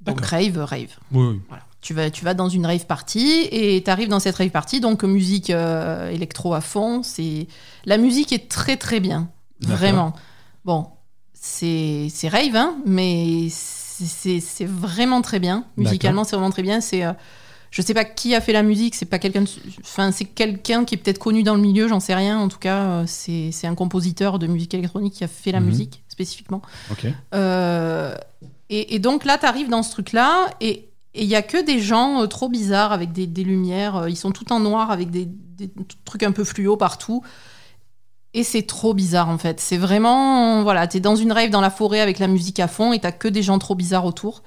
Donc 0.02 0.22
rave, 0.22 0.58
rave. 0.58 0.96
Oui, 1.12 1.28
oui. 1.28 1.42
Voilà. 1.50 1.64
Tu 1.80 1.94
vas, 1.94 2.10
tu 2.10 2.26
vas 2.26 2.34
dans 2.34 2.50
une 2.50 2.66
rave 2.66 2.86
party 2.88 3.48
et 3.52 3.82
tu 3.84 3.90
arrives 3.92 4.10
dans 4.10 4.20
cette 4.20 4.36
rave 4.36 4.50
party, 4.50 4.80
donc 4.80 5.04
musique 5.04 5.52
euh, 5.52 6.10
électro 6.10 6.54
à 6.54 6.62
fond. 6.62 7.04
C'est 7.04 7.48
La 7.86 7.98
musique 7.98 8.32
est 8.34 8.50
très 8.50 8.78
très 8.78 9.00
bien, 9.00 9.30
vraiment. 9.62 10.14
Bon, 10.66 10.88
c'est 11.34 12.10
rave, 12.30 12.56
hein, 12.56 12.76
mais 12.86 13.48
c'est- 13.50 14.66
vraiment 14.66 15.22
très 15.22 15.40
bien. 15.40 15.66
Musicalement, 15.78 16.24
c'est 16.24 16.36
vraiment 16.36 16.50
très 16.52 16.64
bien. 16.64 16.82
C'est, 16.82 17.04
euh, 17.06 17.14
je 17.72 17.82
sais 17.82 17.94
pas 17.94 18.06
qui 18.06 18.34
a 18.36 18.42
fait 18.42 18.54
la 18.54 18.64
musique, 18.64 18.96
c'est 18.96 19.06
pas 19.06 19.20
quelqu'un, 19.20 19.44
enfin 19.82 20.12
c'est 20.12 20.26
quelqu'un 20.26 20.84
qui 20.84 20.96
est 20.96 20.98
peut-être 20.98 21.20
connu 21.20 21.44
dans 21.44 21.56
le 21.56 21.62
milieu, 21.62 21.88
j'en 21.88 22.00
sais 22.00 22.16
rien. 22.16 22.40
En 22.40 22.48
tout 22.48 22.60
cas, 22.60 22.82
euh, 22.84 23.04
c'est 23.06 23.68
un 23.68 23.76
compositeur 23.76 24.40
de 24.40 24.48
musique 24.48 24.74
électronique 24.74 25.14
qui 25.14 25.24
a 25.24 25.28
fait 25.28 25.52
la 25.52 25.60
Mhm. 25.60 25.66
musique 25.68 26.04
spécifiquement. 26.10 26.62
Ok. 26.92 27.06
Euh, 27.36 28.16
et, 28.70 28.96
et 28.96 29.00
donc 29.00 29.26
là, 29.26 29.38
tu 29.38 29.46
arrives 29.46 29.70
dans 29.70 29.84
ce 29.84 29.92
truc-là, 29.92 30.48
et 30.60 30.90
il 31.18 31.28
y 31.28 31.36
a 31.36 31.42
que 31.42 31.64
des 31.64 31.80
gens 31.80 32.22
euh, 32.22 32.28
trop 32.28 32.50
bizarres 32.50 32.92
avec 32.92 33.12
des, 33.12 33.44
lumières. 33.44 33.96
euh, 33.98 34.10
ils 34.10 34.16
sont 34.16 34.32
tout 34.32 34.52
en 34.52 34.60
noir 34.60 34.92
avec 34.92 35.10
des, 35.10 35.30
trucs 36.06 36.24
un 36.24 36.32
peu 36.32 36.44
fluo 36.44 36.78
partout. 36.78 37.24
Et 38.34 38.44
c'est 38.44 38.64
trop 38.64 38.94
bizarre 38.94 39.30
en 39.30 39.38
fait. 39.38 39.60
C'est 39.60 39.78
vraiment. 39.78 40.62
Voilà, 40.64 40.88
t'es 40.88 41.00
dans 41.00 41.16
une 41.16 41.32
rave 41.32 41.50
dans 41.50 41.62
la 41.62 41.70
forêt 41.70 42.02
avec 42.02 42.20
la 42.20 42.28
musique 42.28 42.60
à 42.60 42.68
fond 42.68 42.94
et 42.94 43.00
t'as 43.00 43.12
que 43.12 43.28
des 43.28 43.42
gens 43.42 43.58
trop 43.58 43.76
bizarres 43.76 44.06
autour 44.06 44.44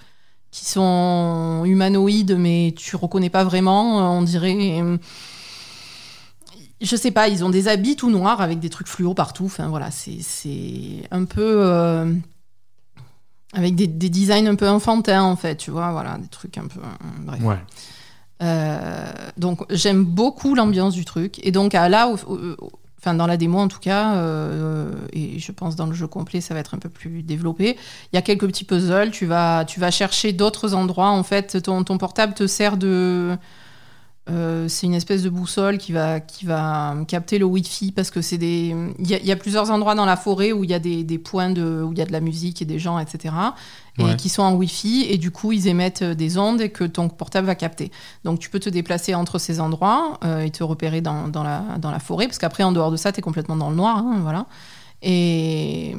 qui 0.50 0.64
sont 0.64 1.62
humanoïdes, 1.64 2.36
mais 2.36 2.74
tu 2.76 2.96
reconnais 2.96 3.30
pas 3.30 3.44
vraiment. 3.44 4.00
euh, 4.00 4.18
On 4.18 4.22
dirait. 4.22 4.82
je 6.80 6.96
sais 6.96 7.10
pas, 7.10 7.28
ils 7.28 7.44
ont 7.44 7.50
des 7.50 7.68
habits 7.68 7.96
tout 7.96 8.10
noirs 8.10 8.40
avec 8.40 8.60
des 8.60 8.70
trucs 8.70 8.88
fluo 8.88 9.14
partout. 9.14 9.46
Enfin 9.46 9.68
voilà, 9.68 9.90
c'est 9.90 10.18
c'est 10.20 11.08
un 11.10 11.24
peu. 11.24 12.12
Avec 13.52 13.74
des, 13.74 13.86
des 13.86 14.08
designs 14.08 14.46
un 14.46 14.54
peu 14.54 14.68
enfantins 14.68 15.22
en 15.22 15.36
fait, 15.36 15.56
tu 15.56 15.70
vois, 15.70 15.90
voilà, 15.92 16.18
des 16.18 16.28
trucs 16.28 16.56
un 16.58 16.66
peu. 16.68 16.80
euh, 16.80 17.06
bref. 17.24 17.42
Ouais. 17.42 17.58
Euh, 18.42 19.12
donc 19.36 19.60
j'aime 19.70 20.04
beaucoup 20.04 20.54
l'ambiance 20.54 20.94
du 20.94 21.04
truc. 21.04 21.40
Et 21.44 21.50
donc 21.52 21.74
à 21.74 21.88
là, 21.88 22.08
au- 22.08 22.14
au- 22.32 22.38
au- 22.58 22.70
enfin 22.98 23.14
dans 23.14 23.26
la 23.26 23.36
démo 23.36 23.58
en 23.58 23.68
tout 23.68 23.80
cas, 23.80 24.14
euh, 24.14 24.92
et 25.12 25.38
je 25.38 25.52
pense 25.52 25.76
dans 25.76 25.86
le 25.86 25.92
jeu 25.94 26.06
complet 26.06 26.40
ça 26.40 26.54
va 26.54 26.60
être 26.60 26.74
un 26.74 26.78
peu 26.78 26.88
plus 26.88 27.22
développé. 27.22 27.76
Il 28.12 28.16
y 28.16 28.18
a 28.18 28.22
quelques 28.22 28.46
petits 28.46 28.64
puzzles. 28.64 29.10
Tu 29.10 29.26
vas, 29.26 29.64
tu 29.66 29.78
vas 29.80 29.90
chercher 29.90 30.32
d'autres 30.32 30.74
endroits. 30.74 31.10
En 31.10 31.22
fait, 31.22 31.60
ton, 31.62 31.84
ton 31.84 31.98
portable 31.98 32.32
te 32.34 32.46
sert 32.46 32.76
de 32.78 33.36
euh, 34.28 34.68
c'est 34.68 34.86
une 34.86 34.94
espèce 34.94 35.22
de 35.22 35.30
boussole 35.30 35.78
qui 35.78 35.92
va, 35.92 36.20
qui 36.20 36.44
va 36.46 36.94
capter 37.08 37.38
le 37.38 37.46
Wi-Fi 37.46 37.90
parce 37.90 38.10
que 38.10 38.20
c'est 38.20 38.38
des. 38.38 38.74
Il 38.98 39.10
y, 39.10 39.14
a- 39.14 39.18
il 39.18 39.26
y 39.26 39.32
a 39.32 39.36
plusieurs 39.36 39.70
endroits 39.70 39.94
dans 39.94 40.04
la 40.04 40.16
forêt 40.16 40.52
où 40.52 40.62
il 40.62 40.70
y 40.70 40.74
a 40.74 40.78
des, 40.78 41.02
des 41.04 41.18
points 41.18 41.50
de, 41.50 41.82
où 41.82 41.92
il 41.92 41.98
y 41.98 42.02
a 42.02 42.04
de 42.04 42.12
la 42.12 42.20
musique 42.20 42.60
et 42.62 42.64
des 42.64 42.78
gens, 42.78 42.98
etc. 42.98 43.34
Et 43.98 44.04
Ouais. 44.04 44.16
qui 44.16 44.28
sont 44.28 44.42
en 44.42 44.54
Wi-Fi 44.54 45.06
et 45.10 45.18
du 45.18 45.30
coup 45.30 45.52
ils 45.52 45.66
émettent 45.66 46.04
des 46.04 46.38
ondes 46.38 46.60
et 46.60 46.70
que 46.70 46.84
ton 46.84 47.08
portable 47.08 47.46
va 47.46 47.54
capter. 47.54 47.90
Donc 48.24 48.38
tu 48.38 48.48
peux 48.50 48.60
te 48.60 48.68
déplacer 48.70 49.14
entre 49.14 49.38
ces 49.38 49.58
endroits 49.60 50.18
euh, 50.24 50.40
et 50.42 50.50
te 50.50 50.62
repérer 50.62 51.00
dans, 51.00 51.26
dans 51.28 51.42
la, 51.42 51.62
dans 51.78 51.90
la 51.90 51.98
forêt 51.98 52.26
parce 52.26 52.38
qu'après 52.38 52.62
en 52.62 52.72
dehors 52.72 52.90
de 52.92 52.96
ça 52.96 53.12
tu 53.12 53.18
es 53.18 53.22
complètement 53.22 53.56
dans 53.56 53.68
le 53.70 53.76
noir, 53.76 53.96
hein, 53.98 54.18
voilà. 54.22 54.46
Et 55.02 55.96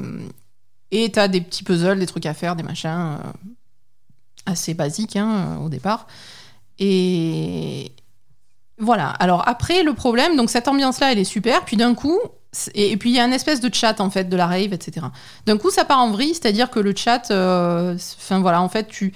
et 0.92 1.12
t'as 1.12 1.28
des 1.28 1.42
petits 1.42 1.64
puzzles, 1.64 2.00
des 2.00 2.06
trucs 2.08 2.26
à 2.26 2.34
faire, 2.34 2.56
des 2.56 2.64
machins 2.64 2.90
euh, 2.92 3.18
assez 4.46 4.74
basiques 4.74 5.16
hein, 5.16 5.58
au 5.64 5.70
départ. 5.70 6.08
Et 6.80 7.92
voilà. 8.82 9.10
Alors 9.10 9.48
après, 9.48 9.84
le 9.84 9.94
problème, 9.94 10.36
donc 10.36 10.50
cette 10.50 10.68
ambiance-là, 10.68 11.12
elle 11.12 11.20
est 11.20 11.24
super. 11.24 11.64
Puis 11.64 11.78
d'un 11.78 11.94
coup, 11.94 12.20
et, 12.74 12.98
puis 12.98 13.12
il 13.12 13.16
y 13.16 13.20
a 13.20 13.26
une 13.26 13.34
espèce 13.34 13.62
de 13.62 13.74
chat 13.74 14.02
en 14.02 14.10
fait 14.10 14.26
de 14.26 14.36
la 14.36 14.48
rave, 14.48 14.74
etc. 14.74 15.06
D'un 15.46 15.58
coup, 15.58 15.70
ça 15.70 15.86
part 15.86 16.00
en 16.00 16.12
vrille, 16.12 16.34
c'est-à-dire 16.34 16.70
que 16.70 16.80
le 16.80 16.94
chat, 16.96 17.32
euh, 17.32 17.96
enfin 18.18 18.40
voilà, 18.40 18.62
en 18.62 18.70
fait, 18.70 18.88
tu 18.88 19.14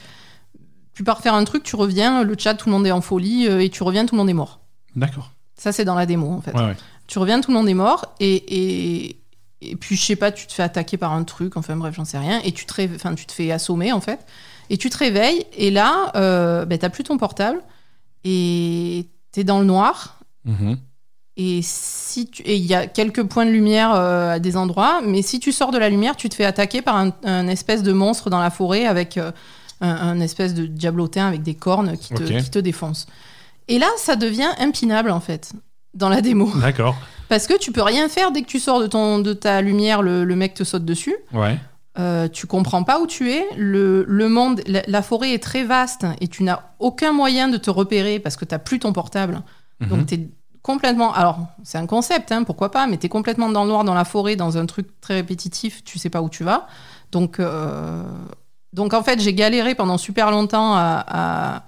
tu 0.93 1.03
pars 1.03 1.19
faire 1.19 1.33
un 1.33 1.43
truc, 1.43 1.63
tu 1.63 1.75
reviens, 1.75 2.23
le 2.23 2.35
chat, 2.37 2.53
tout 2.53 2.69
le 2.69 2.71
monde 2.71 2.87
est 2.87 2.91
en 2.91 3.01
folie, 3.01 3.47
euh, 3.49 3.61
et 3.61 3.69
tu 3.69 3.83
reviens, 3.83 4.05
tout 4.05 4.15
le 4.15 4.19
monde 4.19 4.29
est 4.29 4.33
mort. 4.33 4.61
D'accord. 4.95 5.31
Ça, 5.57 5.73
c'est 5.73 5.83
dans 5.83 5.95
la 5.95 6.05
démo 6.05 6.31
en 6.31 6.39
fait. 6.39 6.53
Ouais, 6.53 6.67
ouais. 6.67 6.77
Tu 7.07 7.19
reviens, 7.19 7.41
tout 7.41 7.51
le 7.51 7.57
monde 7.57 7.67
est 7.67 7.73
mort, 7.73 8.15
et, 8.21 8.35
et, 8.35 9.21
et 9.61 9.75
puis 9.75 9.97
je 9.97 10.03
sais 10.03 10.15
pas, 10.15 10.31
tu 10.31 10.47
te 10.47 10.53
fais 10.53 10.63
attaquer 10.63 10.95
par 10.95 11.11
un 11.11 11.23
truc, 11.25 11.57
enfin 11.57 11.75
bref, 11.75 11.95
j'en 11.95 12.05
sais 12.05 12.17
rien, 12.17 12.39
et 12.45 12.53
tu 12.53 12.65
te, 12.65 12.95
enfin, 12.95 13.13
tu 13.13 13.25
te 13.25 13.33
fais 13.33 13.51
assommer 13.51 13.91
en 13.91 13.99
fait, 13.99 14.25
et 14.69 14.77
tu 14.77 14.89
te 14.89 14.97
réveilles, 14.97 15.45
et 15.57 15.69
là, 15.69 16.11
euh, 16.15 16.65
ben, 16.65 16.77
t'as 16.77 16.89
plus 16.89 17.03
ton 17.03 17.17
portable, 17.17 17.61
et 18.23 19.05
t'es 19.35 19.43
dans 19.43 19.59
le 19.59 19.65
noir, 19.65 20.19
Mhm. 20.45 20.77
et 21.37 21.59
si 21.61 22.27
tu- 22.27 22.41
et 22.43 22.55
il 22.55 22.65
y 22.65 22.73
a 22.73 22.87
quelques 22.87 23.23
points 23.23 23.45
de 23.45 23.51
lumière 23.51 23.91
euh, 23.93 24.31
à 24.35 24.39
des 24.39 24.55
endroits, 24.55 25.01
mais 25.05 25.21
si 25.21 25.39
tu 25.39 25.51
sors 25.51 25.71
de 25.71 25.77
la 25.77 25.89
lumière, 25.89 26.15
tu 26.15 26.29
te 26.29 26.35
fais 26.35 26.45
attaquer 26.45 26.81
par 26.81 26.95
un, 26.95 27.11
un 27.25 27.47
espèce 27.47 27.83
de 27.83 27.91
monstre 27.91 28.29
dans 28.29 28.39
la 28.39 28.49
forêt 28.49 28.85
avec 28.85 29.17
euh, 29.17 29.31
un, 29.81 29.89
un 29.89 30.19
espèce 30.21 30.53
de 30.53 30.65
diablotin 30.65 31.27
avec 31.27 31.43
des 31.43 31.53
cornes 31.55 31.97
qui 31.97 32.13
te, 32.13 32.23
Ok. 32.23 32.41
qui 32.43 32.49
te 32.49 32.59
défonce. 32.59 33.07
Et 33.67 33.77
là, 33.79 33.87
ça 33.97 34.15
devient 34.15 34.47
impinable 34.59 35.11
en 35.11 35.19
fait 35.19 35.51
dans 35.93 36.07
la 36.09 36.21
démo. 36.21 36.49
D'accord. 36.61 36.95
Parce 37.27 37.47
que 37.47 37.57
tu 37.57 37.71
peux 37.71 37.81
rien 37.81 38.07
faire 38.07 38.31
dès 38.31 38.41
que 38.43 38.47
tu 38.47 38.59
sors 38.59 38.79
de, 38.79 38.87
ton, 38.87 39.19
de 39.19 39.33
ta 39.33 39.61
lumière, 39.61 40.01
le, 40.03 40.23
le 40.23 40.35
mec 40.35 40.53
te 40.53 40.63
saute 40.63 40.85
dessus. 40.85 41.15
Ouais. 41.33 41.57
Euh, 41.97 42.27
tu 42.27 42.45
comprends 42.45 42.83
pas 42.83 42.99
où 42.99 43.07
tu 43.07 43.31
es. 43.31 43.45
Le, 43.55 44.03
le 44.07 44.29
monde, 44.29 44.61
la, 44.67 44.81
la 44.85 45.01
forêt 45.01 45.31
est 45.33 45.41
très 45.41 45.63
vaste 45.63 46.05
et 46.19 46.27
tu 46.27 46.43
n'as 46.43 46.61
aucun 46.79 47.13
moyen 47.13 47.47
de 47.47 47.57
te 47.57 47.69
repérer 47.69 48.19
parce 48.19 48.35
que 48.35 48.45
tu 48.45 48.57
plus 48.59 48.79
ton 48.79 48.91
portable. 48.91 49.41
Mhm. 49.79 49.87
Donc 49.87 50.05
tu 50.07 50.15
es 50.15 50.29
complètement. 50.61 51.13
Alors, 51.13 51.39
c'est 51.63 51.77
un 51.77 51.85
concept, 51.85 52.31
hein, 52.31 52.43
pourquoi 52.43 52.71
pas, 52.71 52.87
mais 52.87 52.97
tu 52.97 53.05
es 53.05 53.09
complètement 53.09 53.49
dans 53.49 53.63
le 53.63 53.69
noir, 53.69 53.83
dans 53.83 53.93
la 53.93 54.05
forêt, 54.05 54.35
dans 54.35 54.57
un 54.57 54.65
truc 54.65 54.87
très 54.99 55.15
répétitif, 55.15 55.83
tu 55.83 55.99
sais 55.99 56.09
pas 56.09 56.21
où 56.21 56.29
tu 56.29 56.43
vas. 56.43 56.67
Donc, 57.11 57.39
euh, 57.39 58.03
donc 58.73 58.93
en 58.93 59.03
fait, 59.03 59.21
j'ai 59.21 59.33
galéré 59.33 59.75
pendant 59.75 59.97
super 59.97 60.31
longtemps 60.31 60.73
à, 60.75 61.05
à 61.07 61.63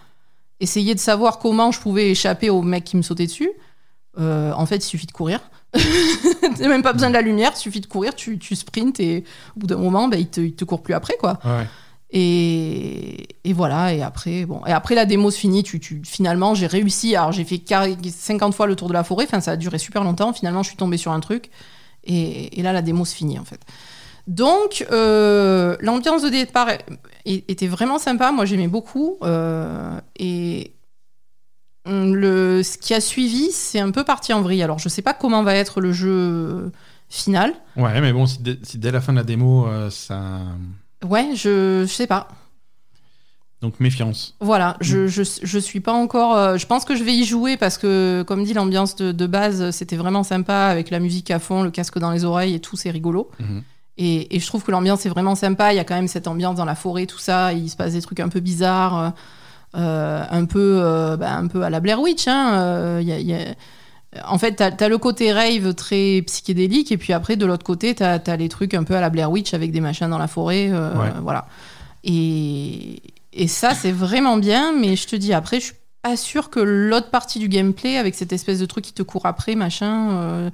essayer 0.60 0.96
de 0.96 1.00
savoir 1.00 1.40
comment 1.40 1.72
je 1.72 1.80
pouvais 1.80 2.10
échapper 2.10 2.50
au 2.50 2.62
mec 2.62 2.84
qui 2.84 2.98
me 2.98 3.02
sautait 3.02 3.28
dessus. 3.28 3.52
Euh, 4.20 4.52
en 4.54 4.66
fait, 4.66 4.78
il 4.78 4.82
suffit 4.82 5.06
de 5.06 5.12
courir. 5.12 5.40
T'as 6.58 6.68
même 6.68 6.82
pas 6.84 6.94
besoin 6.94 7.10
de 7.10 7.14
la 7.14 7.22
lumière, 7.22 7.52
il 7.56 7.60
suffit 7.60 7.82
de 7.82 7.86
courir, 7.88 8.16
tu, 8.16 8.38
tu 8.40 8.56
sprints 8.56 9.00
et 9.00 9.24
au 9.56 9.60
bout 9.60 9.68
d'un 9.68 9.78
moment, 9.78 10.08
ben, 10.08 10.20
il, 10.20 10.28
te, 10.28 10.42
il 10.42 10.54
te 10.56 10.66
court 10.66 10.82
plus 10.82 10.94
après, 10.94 11.16
quoi. 11.20 11.40
Ouais. 11.46 11.68
Et, 12.10 13.28
et 13.44 13.54
voilà, 13.54 13.94
et 13.94 14.02
après, 14.02 14.46
bon. 14.46 14.62
Et 14.66 14.72
après, 14.72 14.96
la 14.96 15.06
démo 15.06 15.30
se 15.30 15.38
finit, 15.40 15.64
tu, 15.64 15.80
tu, 15.80 16.02
finalement, 16.06 16.56
j'ai 16.56 16.68
réussi. 16.68 17.16
Alors, 17.16 17.32
j'ai 17.32 17.44
fait 17.44 17.58
carré- 17.58 17.98
50 18.10 18.54
fois 18.56 18.66
le 18.66 18.76
tour 18.76 18.88
de 18.88 18.94
la 18.94 19.04
forêt, 19.04 19.26
enfin, 19.26 19.42
ça 19.42 19.52
a 19.52 19.56
duré 19.58 19.78
super 19.78 20.04
longtemps. 20.04 20.32
Finalement, 20.34 20.64
je 20.64 20.70
suis 20.70 20.78
tombée 20.78 20.98
sur 20.98 21.12
un 21.12 21.20
truc, 21.20 21.50
et, 22.06 22.60
et 22.60 22.64
là, 22.64 22.72
la 22.74 22.82
démo 22.82 23.04
se 23.06 23.14
finit, 23.16 23.38
en 23.40 23.44
fait. 23.46 23.60
Donc, 24.28 24.86
euh, 24.92 25.76
l'ambiance 25.82 26.22
de 26.22 26.30
départ 26.30 26.68
était 27.26 27.68
vraiment 27.68 27.98
sympa. 28.00 28.32
Moi, 28.32 28.46
j'aimais 28.46 28.68
beaucoup. 28.68 29.18
euh, 29.24 30.00
et 30.18 30.72
le, 31.88 32.62
ce 32.64 32.78
qui 32.78 32.94
a 32.94 33.02
suivi, 33.02 33.52
c'est 33.52 33.80
un 33.80 33.92
peu 33.92 34.04
parti 34.04 34.34
en 34.34 34.42
vrille. 34.42 34.62
Alors, 34.64 34.80
je 34.80 34.90
sais 34.90 35.02
pas 35.02 35.14
comment 35.14 35.44
va 35.44 35.56
être 35.56 35.82
le 35.82 35.94
jeu 35.94 36.72
final. 37.10 37.54
Ouais, 37.76 38.02
mais 38.02 38.14
bon, 38.14 38.26
si 38.26 38.42
dès, 38.42 38.60
si 38.64 38.78
dès 38.78 38.92
la 38.92 39.02
fin 39.02 39.14
de 39.14 39.18
la 39.18 39.24
démo, 39.24 39.68
euh, 39.68 39.90
ça. 39.90 40.40
Ouais, 41.08 41.30
je, 41.36 41.84
je 41.88 41.94
sais 41.94 42.08
pas. 42.08 42.28
Donc 43.62 43.80
méfiance. 43.80 44.36
Voilà, 44.40 44.78
je, 44.82 45.08
je, 45.08 45.24
je 45.42 45.58
suis 45.60 45.80
pas 45.80 45.94
encore. 45.94 46.38
euh, 46.38 46.58
je 46.58 46.68
pense 46.68 46.86
que 46.86 46.96
je 46.96 47.04
vais 47.04 47.14
y 47.16 47.24
jouer 47.26 47.58
parce 47.58 47.80
que, 47.80 48.24
comme 48.28 48.44
dit, 48.44 48.54
l'ambiance 48.54 48.96
de, 48.96 49.12
de 49.12 49.26
base, 49.26 49.72
c'était 49.72 49.96
vraiment 49.96 50.24
sympa 50.24 50.68
avec 50.68 50.92
la 50.92 51.00
musique 51.00 51.32
à 51.32 51.40
fond, 51.40 51.64
le 51.64 51.72
casque 51.72 51.98
dans 51.98 52.12
les 52.12 52.24
oreilles 52.24 52.54
et 52.54 52.60
tout, 52.60 52.76
c'est 52.78 52.92
rigolo. 52.92 53.32
Mhm. 53.40 53.64
Et, 53.98 54.36
et 54.36 54.40
je 54.40 54.46
trouve 54.46 54.64
que 54.64 54.70
l'ambiance 54.70 55.08
est 55.08 55.10
vraiment 55.10 55.34
sympa. 55.34 55.74
Il 55.74 55.78
y 55.78 55.80
a 55.80 55.84
quand 55.84 55.96
même 55.96 56.08
cette 56.08 56.28
ambiance 56.28 56.56
dans 56.56 56.66
la 56.66 56.76
forêt, 56.76 57.08
tout 57.08 57.18
ça. 57.18 57.52
Il 57.54 57.68
se 57.68 57.76
passe 57.76 57.94
des 57.94 58.02
trucs 58.04 58.20
un 58.20 58.30
peu 58.30 58.42
bizarres, 58.42 59.14
un, 59.82 60.46
peu, 60.46 60.80
euh, 60.84 61.18
bah, 61.18 61.34
un 61.36 61.48
peu 61.48 61.62
à 61.64 61.70
la 61.70 61.80
Blair 61.80 62.00
Witch. 62.02 62.28
Hein. 62.28 62.54
euh, 62.60 63.02
y 63.04 63.12
a- 63.12 63.20
il 63.20 63.28
y 63.28 63.34
a- 63.34 63.56
En 64.28 64.38
fait, 64.40 64.54
t'as 64.54 64.72
as 64.72 64.90
le 64.90 64.98
côté 64.98 65.32
rave 65.34 65.74
très 65.76 66.22
psychédélique, 66.26 66.92
et 66.92 66.98
puis 66.98 67.14
après, 67.14 67.36
de 67.36 67.46
l'autre 67.46 67.66
côté, 67.66 67.94
t'as 67.94 68.18
as 68.26 68.36
les 68.38 68.50
trucs 68.50 68.74
un 68.74 68.84
peu 68.84 68.96
à 68.96 69.02
la 69.02 69.10
Blair 69.10 69.30
Witch 69.30 69.54
avec 69.54 69.72
des 69.72 69.82
machins 69.82 70.10
dans 70.10 70.18
la 70.18 70.28
forêt. 70.28 70.70
euh, 70.72 70.94
Ouais. 70.98 71.12
Voilà. 71.22 71.46
Et, 72.04 73.02
et 73.34 73.48
ça, 73.48 73.74
c'est 73.76 73.92
vraiment 73.92 74.38
bien, 74.38 74.74
mais 74.74 74.96
je 74.96 75.08
te 75.08 75.16
dis, 75.16 75.34
après, 75.34 75.60
je 75.60 75.66
suis 75.66 75.74
pas 76.02 76.16
sûre 76.16 76.50
que 76.50 76.60
l'autre 76.60 77.10
partie 77.10 77.38
du 77.38 77.50
gameplay, 77.50 77.98
avec 77.98 78.16
cette 78.16 78.32
espèce 78.34 78.60
de 78.60 78.66
truc 78.66 78.86
qui 78.86 78.94
te 78.94 79.04
court 79.04 79.26
après, 79.26 79.56
machin, 79.56 80.10
euh, 80.12 80.50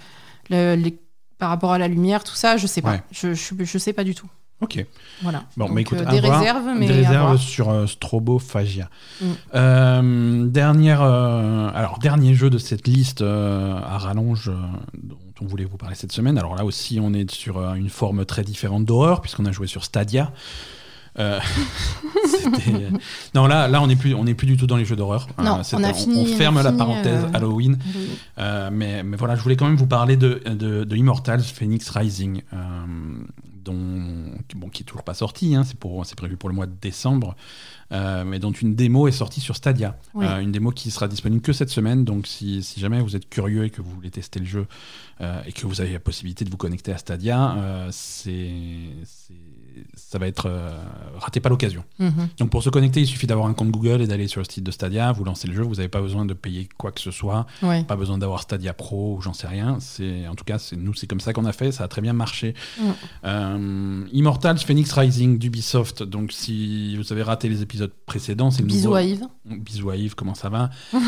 le- 0.49 0.75
les- 0.75 0.97
par 1.37 1.49
rapport 1.49 1.73
à 1.73 1.77
la 1.77 1.87
lumière, 1.87 2.23
tout 2.23 2.35
ça, 2.35 2.57
je 2.57 2.65
sais 2.67 2.81
pas. 2.81 2.91
Ouais. 2.93 3.03
Je, 3.11 3.33
je, 3.33 3.53
je 3.63 3.77
sais 3.77 3.93
pas 3.93 4.03
du 4.03 4.15
tout. 4.15 4.27
Ok. 4.63 4.85
Voilà. 5.21 5.43
Bon, 5.57 5.65
Donc, 5.65 5.75
mais 5.75 5.81
écoute, 5.81 5.99
euh, 5.99 6.09
des 6.09 6.19
réserves, 6.21 6.69
mais 6.77 6.87
des 6.87 6.93
réserves 6.93 7.37
sur 7.37 7.69
euh, 7.69 7.85
Strobophagia. 7.85 8.89
Mm. 9.21 9.25
Euh, 9.55 10.45
dernière, 10.47 11.01
euh, 11.01 11.69
alors 11.73 11.99
dernier 11.99 12.33
jeu 12.33 12.49
de 12.49 12.57
cette 12.57 12.87
liste 12.87 13.21
euh, 13.21 13.75
à 13.75 13.97
rallonge 13.97 14.49
dont 15.03 15.17
on 15.41 15.45
voulait 15.45 15.65
vous 15.65 15.75
parler 15.77 15.95
cette 15.95 16.13
semaine. 16.13 16.37
Alors 16.37 16.55
là 16.55 16.63
aussi, 16.63 16.99
on 17.01 17.13
est 17.13 17.29
sur 17.29 17.59
une 17.73 17.89
forme 17.89 18.23
très 18.25 18.43
différente 18.43 18.85
d'horreur 18.85 19.19
puisqu'on 19.21 19.45
a 19.45 19.51
joué 19.51 19.67
sur 19.67 19.83
Stadia. 19.83 20.31
Non 23.35 23.45
là, 23.45 23.67
là 23.67 23.83
on 23.83 23.87
n'est 23.87 23.95
plus, 23.95 24.15
on 24.15 24.25
plus 24.25 24.47
du 24.47 24.57
tout 24.57 24.65
dans 24.65 24.77
les 24.77 24.85
jeux 24.85 24.95
d'horreur. 24.95 25.27
Non, 25.37 25.61
on 25.73 25.83
a 25.83 25.93
fini- 25.93 26.23
on 26.23 26.25
ferme 26.25 26.57
on 26.57 26.59
a 26.59 26.63
la 26.63 26.71
parenthèse 26.71 27.27
Halloween. 27.35 27.77
Oui. 27.85 28.09
Mais, 28.71 29.03
mais 29.03 29.15
voilà, 29.15 29.35
je 29.35 29.41
voulais 29.43 29.55
quand 29.55 29.67
même 29.67 29.75
vous 29.75 29.85
parler 29.85 30.17
de, 30.17 30.41
de, 30.47 30.83
de 30.83 30.95
Immortals 30.95 31.43
Phoenix 31.43 31.87
Rising, 31.91 32.41
dont, 33.63 34.31
bon, 34.55 34.69
qui 34.69 34.83
est 34.83 34.85
toujours 34.85 35.03
pas 35.03 35.13
sorti, 35.13 35.55
hein, 35.55 35.63
c'est 35.63 35.77
pour- 35.77 36.05
c'est 36.05 36.15
prévu 36.17 36.37
pour 36.37 36.49
le 36.49 36.55
mois 36.55 36.65
de 36.67 36.75
décembre, 36.81 37.35
euh, 37.91 38.23
mais 38.23 38.39
dont 38.39 38.51
une 38.51 38.75
démo 38.75 39.07
est 39.07 39.11
sortie 39.11 39.39
sur 39.41 39.55
Stadia. 39.55 39.97
Oui. 40.13 40.25
Euh, 40.25 40.39
une 40.39 40.51
démo 40.51 40.71
qui 40.71 40.91
sera 40.91 41.07
disponible 41.07 41.41
que 41.41 41.53
cette 41.53 41.69
semaine, 41.69 42.03
donc 42.05 42.27
si, 42.27 42.61
si 42.63 42.79
jamais 42.79 43.01
vous 43.01 43.15
êtes 43.15 43.29
curieux 43.29 43.65
et 43.65 43.69
que 43.69 43.81
vous 43.81 43.91
voulez 43.91 44.11
tester 44.11 44.39
le 44.39 44.45
jeu 44.45 44.67
euh, 45.21 45.41
et 45.45 45.51
que 45.51 45.65
vous 45.65 45.81
avez 45.81 45.93
la 45.93 45.99
possibilité 45.99 46.45
de 46.45 46.49
vous 46.49 46.57
connecter 46.57 46.91
à 46.91 46.97
Stadia, 46.97 47.87
c'est 47.91 48.51
c'est- 49.05 49.33
ça 49.95 50.17
va 50.19 50.27
être 50.27 50.47
euh, 50.49 50.69
ratez 51.19 51.39
pas 51.39 51.49
l'occasion. 51.49 51.83
Mhm. 51.99 52.29
Donc 52.39 52.49
pour 52.49 52.63
se 52.63 52.69
connecter, 52.69 53.01
il 53.01 53.07
suffit 53.07 53.27
d'avoir 53.27 53.47
un 53.47 53.53
compte 53.53 53.71
Google 53.71 54.01
et 54.01 54.07
d'aller 54.07 54.27
sur 54.27 54.41
le 54.41 54.45
site 54.45 54.63
de 54.63 54.71
Stadia, 54.71 55.11
vous 55.11 55.23
lancez 55.23 55.47
le 55.47 55.53
jeu, 55.53 55.63
vous 55.63 55.75
n'avez 55.75 55.87
pas 55.87 56.01
besoin 56.01 56.25
de 56.25 56.33
payer 56.33 56.67
quoi 56.77 56.91
que 56.91 57.01
ce 57.01 57.11
soit. 57.11 57.45
Ouais. 57.61 57.83
Pas 57.83 57.95
besoin 57.95 58.17
d'avoir 58.17 58.41
Stadia 58.41 58.73
Pro 58.73 59.15
ou 59.17 59.21
j'en 59.21 59.33
sais 59.33 59.47
rien. 59.47 59.77
C'est 59.79 60.27
en 60.27 60.35
tout 60.35 60.43
cas, 60.43 60.57
c'est 60.59 60.75
nous, 60.75 60.93
c'est 60.93 61.07
comme 61.07 61.19
ça 61.19 61.33
qu'on 61.33 61.45
a 61.45 61.53
fait. 61.53 61.71
Ça 61.71 61.83
a 61.83 61.87
très 61.87 62.01
bien 62.01 62.13
marché. 62.13 62.53
Mm. 62.79 62.83
Euh, 63.25 64.05
Immortals 64.11 64.59
Phoenix 64.59 64.91
Rising 64.93 65.37
d'Ubisoft. 65.37 66.03
Donc, 66.03 66.31
si 66.31 66.95
vous 66.97 67.11
avez 67.11 67.23
raté 67.23 67.49
les 67.49 67.61
épisodes 67.61 67.91
précédents, 68.05 68.51
c'est 68.51 68.63
Bisous 68.63 68.85
nouveau. 68.89 68.95
à 68.95 69.03
Yves. 69.03 69.25
Bisous 69.45 69.89
à 69.89 69.95
Yves, 69.95 70.15
comment 70.15 70.35
ça 70.35 70.49
va 70.49 70.69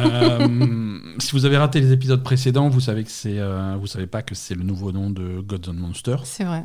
Euh, 0.00 0.98
Si 1.18 1.32
vous 1.32 1.44
avez 1.44 1.56
raté 1.56 1.80
les 1.80 1.92
épisodes 1.92 2.22
précédents, 2.22 2.68
vous 2.68 2.80
savez 2.80 3.04
que 3.04 3.10
c'est, 3.10 3.38
vous 3.78 3.86
savez 3.86 4.06
pas 4.06 4.22
que 4.22 4.34
c'est 4.34 4.54
le 4.54 4.62
nouveau 4.64 4.92
nom 4.92 5.10
de 5.10 5.40
Gods 5.40 5.70
and 5.70 5.74
Monsters. 5.74 6.24
C'est 6.26 6.44
vrai. 6.44 6.64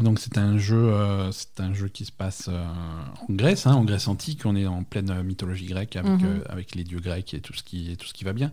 Donc 0.00 0.18
c'est 0.18 0.38
un 0.38 0.58
jeu, 0.58 0.76
euh, 0.76 1.30
c'est 1.30 1.60
un 1.60 1.72
jeu 1.72 1.88
qui 1.88 2.04
se 2.04 2.10
passe 2.12 2.46
euh, 2.48 2.64
en 3.28 3.32
Grèce, 3.32 3.66
hein, 3.66 3.74
en 3.74 3.84
Grèce 3.84 4.08
antique. 4.08 4.42
On 4.44 4.56
est 4.56 4.66
en 4.66 4.82
pleine 4.82 5.10
euh, 5.10 5.22
mythologie 5.22 5.66
grecque 5.66 5.96
avec, 5.96 6.10
Mhm. 6.10 6.24
euh, 6.24 6.38
avec 6.48 6.74
les 6.74 6.82
dieux 6.84 6.98
grecs 7.00 7.32
et 7.34 7.40
tout 7.40 7.52
ce 7.54 7.62
qui, 7.62 7.92
et 7.92 7.96
tout 7.96 8.06
ce 8.06 8.12
qui 8.12 8.24
va 8.24 8.32
bien. 8.32 8.50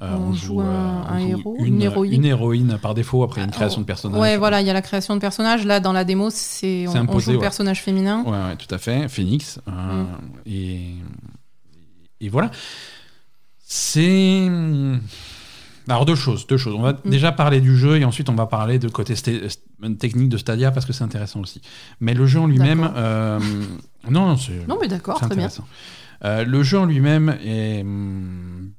On 0.00 0.32
joue 0.34 0.60
un- 0.60 1.06
un 1.08 1.18
héros, 1.18 1.56
une, 1.58 1.66
une 1.76 1.82
héroïne. 1.82 2.12
une 2.12 2.24
héroïne 2.24 2.78
par 2.80 2.94
défaut 2.94 3.22
après 3.24 3.40
une 3.42 3.48
Ah, 3.50 3.56
création 3.56 3.80
de 3.80 3.86
personnage. 3.86 4.20
Ouais, 4.20 4.36
voilà, 4.36 4.60
il 4.60 4.66
y 4.66 4.70
a 4.70 4.74
la 4.74 4.82
création 4.82 5.14
de 5.14 5.20
personnages. 5.20 5.64
Là, 5.66 5.80
dans 5.80 5.92
la 5.94 6.04
démo, 6.04 6.28
c'est 6.30 6.86
on, 6.86 6.92
C'est 6.92 6.98
on 6.98 7.02
imposé, 7.02 7.24
joue 7.26 7.30
le 7.32 7.36
ouais. 7.38 7.42
personnage 7.42 7.82
féminin. 7.82 8.22
Ouais, 8.24 8.30
ouais, 8.30 8.56
tout 8.56 8.72
à 8.74 8.78
fait. 8.78 9.08
Phoenix. 9.08 9.58
Mm. 9.66 10.04
et, 10.46 10.94
et 12.20 12.28
voilà. 12.28 12.50
C'est. 13.68 14.48
Alors 15.88 16.04
deux 16.04 16.14
choses, 16.16 16.46
deux 16.46 16.56
choses. 16.56 16.74
On 16.74 16.82
va 16.82 16.92
Mm. 16.94 17.10
déjà 17.10 17.32
parler 17.32 17.60
du 17.60 17.76
jeu 17.76 17.96
et 17.98 18.04
ensuite 18.04 18.28
on 18.28 18.34
va 18.34 18.46
parler 18.46 18.78
de 18.78 18.88
côté 18.88 19.14
technique 19.98 20.28
de 20.28 20.36
Stadia 20.36 20.70
parce 20.72 20.84
que 20.86 20.92
c'est 20.92 21.04
intéressant 21.04 21.40
aussi. 21.40 21.60
Mais 22.00 22.14
le 22.14 22.26
jeu 22.26 22.40
en 22.40 22.46
lui-même, 22.46 22.90
euh, 22.96 23.38
non, 24.10 24.26
non, 24.26 24.36
c'est 24.36 24.66
Non, 24.66 24.78
mais 24.80 24.88
d'accord, 24.88 25.16
très 25.16 25.26
bien. 25.28 25.36
intéressant. 25.46 25.64
Euh, 26.24 26.44
le 26.44 26.62
jeu 26.62 26.78
en 26.78 26.86
lui-même 26.86 27.36
est 27.44 27.82
hum, 27.82 28.72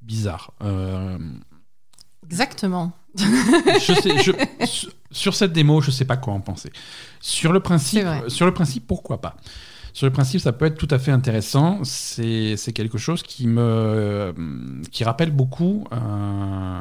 bizarre. 0.00 0.52
Euh, 0.62 1.18
Exactement. 2.24 2.92
je 3.16 3.94
sais, 4.00 4.22
je- 4.22 4.86
sur- 5.10 5.34
cette 5.34 5.52
démo, 5.52 5.80
je 5.80 5.90
sais 5.90 6.04
pas 6.04 6.16
quoi 6.16 6.32
en 6.34 6.40
penser. 6.40 6.72
Sur 7.20 7.52
le 7.52 7.60
principe, 7.60 8.06
sur 8.28 8.46
le 8.46 8.54
principe, 8.54 8.86
pourquoi 8.86 9.20
pas? 9.20 9.36
Sur 9.94 10.06
le 10.06 10.12
principe, 10.12 10.40
ça 10.40 10.52
peut 10.52 10.64
être 10.66 10.76
tout 10.76 10.88
à 10.90 10.98
fait 10.98 11.12
intéressant. 11.12 11.78
C'est 11.84 12.56
quelque 12.74 12.98
chose 12.98 13.22
qui 13.22 13.46
me 13.46 14.34
qui 14.90 15.04
rappelle 15.04 15.30
beaucoup 15.30 15.86
euh, 15.92 16.80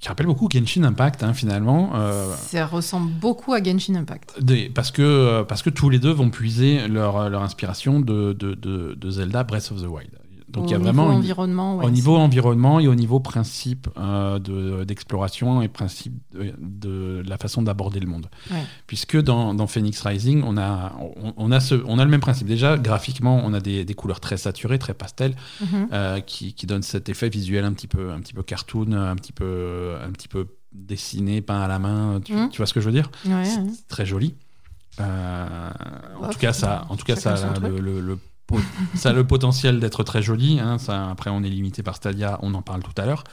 qui 0.00 0.08
rappelle 0.08 0.26
beaucoup 0.26 0.48
Genshin 0.52 0.82
Impact 0.82 1.22
hein, 1.22 1.34
finalement. 1.34 1.92
euh, 1.94 2.34
Ça 2.36 2.66
ressemble 2.66 3.10
beaucoup 3.12 3.52
à 3.54 3.62
Genshin 3.62 3.94
Impact. 3.94 4.42
des- 4.42 4.68
parce 4.68 4.90
que 4.90 5.42
parce 5.42 5.62
que 5.62 5.70
tous 5.70 5.88
les 5.88 6.00
deux 6.00 6.10
vont 6.10 6.30
puiser 6.30 6.88
leur, 6.88 7.30
leur 7.30 7.42
inspiration 7.42 8.00
de, 8.00 8.32
de, 8.32 8.54
de- 8.54 8.94
de 8.94 9.10
Zelda 9.10 9.44
Breath 9.44 9.70
of 9.70 9.80
the 9.80 9.86
Wild. 9.86 10.10
Donc 10.52 10.64
Au 10.64 10.66
il 10.66 10.70
y 10.70 10.74
a 10.74 10.78
niveau 10.78 10.90
vraiment 10.92 11.12
une- 11.12 11.18
environnement. 11.18 11.76
ouais, 11.78 11.86
au 11.86 11.90
niveau 11.90 12.16
environnement 12.16 12.78
et 12.78 12.86
au 12.86 12.94
niveau 12.94 13.20
principe 13.20 13.88
euh, 13.96 14.38
de- 14.38 14.84
d'exploration 14.84 15.62
et 15.62 15.68
principe 15.68 16.12
de, 16.34 16.52
de 16.58 17.22
la 17.26 17.38
façon 17.38 17.62
d'aborder 17.62 18.00
le 18.00 18.06
monde. 18.06 18.26
Ouais. 18.50 18.62
Puisque 18.86 19.16
dans, 19.20 19.54
dans 19.54 19.66
Phoenix 19.66 20.00
Rising, 20.02 20.42
on 20.46 20.58
a, 20.58 20.92
on, 21.16 21.32
on 21.38 21.52
a 21.52 21.58
ce, 21.60 21.76
on 21.86 21.98
a 21.98 22.04
le 22.04 22.10
même 22.10 22.20
principe. 22.20 22.46
Déjà, 22.46 22.76
graphiquement, 22.76 23.40
on 23.44 23.54
a 23.54 23.60
des, 23.60 23.86
des 23.86 23.94
couleurs 23.94 24.20
très 24.20 24.36
saturées, 24.36 24.78
très 24.78 24.92
pastel, 24.94 25.34
Mhm. 25.62 25.88
euh, 25.92 26.20
qui, 26.20 26.52
qui 26.52 26.66
donnent 26.66 26.82
cet 26.82 27.08
effet 27.08 27.30
visuel 27.30 27.64
un 27.64 27.72
petit 27.72 27.88
peu, 27.88 28.10
un 28.12 28.20
petit 28.20 28.34
peu 28.34 28.42
cartoon, 28.42 28.92
un 28.92 29.16
petit 29.16 29.32
peu, 29.32 29.94
un 30.06 30.10
petit 30.10 30.28
peu 30.28 30.48
dessiné, 30.72 31.40
peint 31.40 31.60
à 31.62 31.68
la 31.68 31.78
main. 31.78 32.20
Tu, 32.22 32.34
Mhm. 32.34 32.50
tu 32.50 32.58
vois 32.58 32.66
ce 32.66 32.74
que 32.74 32.80
je 32.80 32.86
veux 32.86 32.92
dire? 32.92 33.10
Ouais, 33.24 33.44
C'est 33.44 33.58
ouais. 33.60 33.66
très 33.88 34.04
joli. 34.04 34.34
Euh, 35.00 35.70
en 36.18 36.22
Ouais, 36.24 36.28
tout 36.30 36.38
cas, 36.38 36.52
ça, 36.52 36.84
en 36.90 36.96
tout 36.96 37.04
cas, 37.04 37.16
ça, 37.16 37.34
le, 37.62 38.18
ça 38.94 39.10
a 39.10 39.12
le 39.12 39.26
potentiel 39.26 39.80
d'être 39.80 40.02
très 40.04 40.22
joli. 40.22 40.60
hein. 40.60 40.78
Ça, 40.78 41.10
après, 41.10 41.30
on 41.30 41.42
est 41.42 41.48
limité 41.48 41.82
par 41.82 41.96
Stadia, 41.96 42.38
on 42.42 42.54
en 42.54 42.62
parle 42.62 42.82
tout 42.82 43.00
à 43.00 43.06
l'heure. 43.06 43.24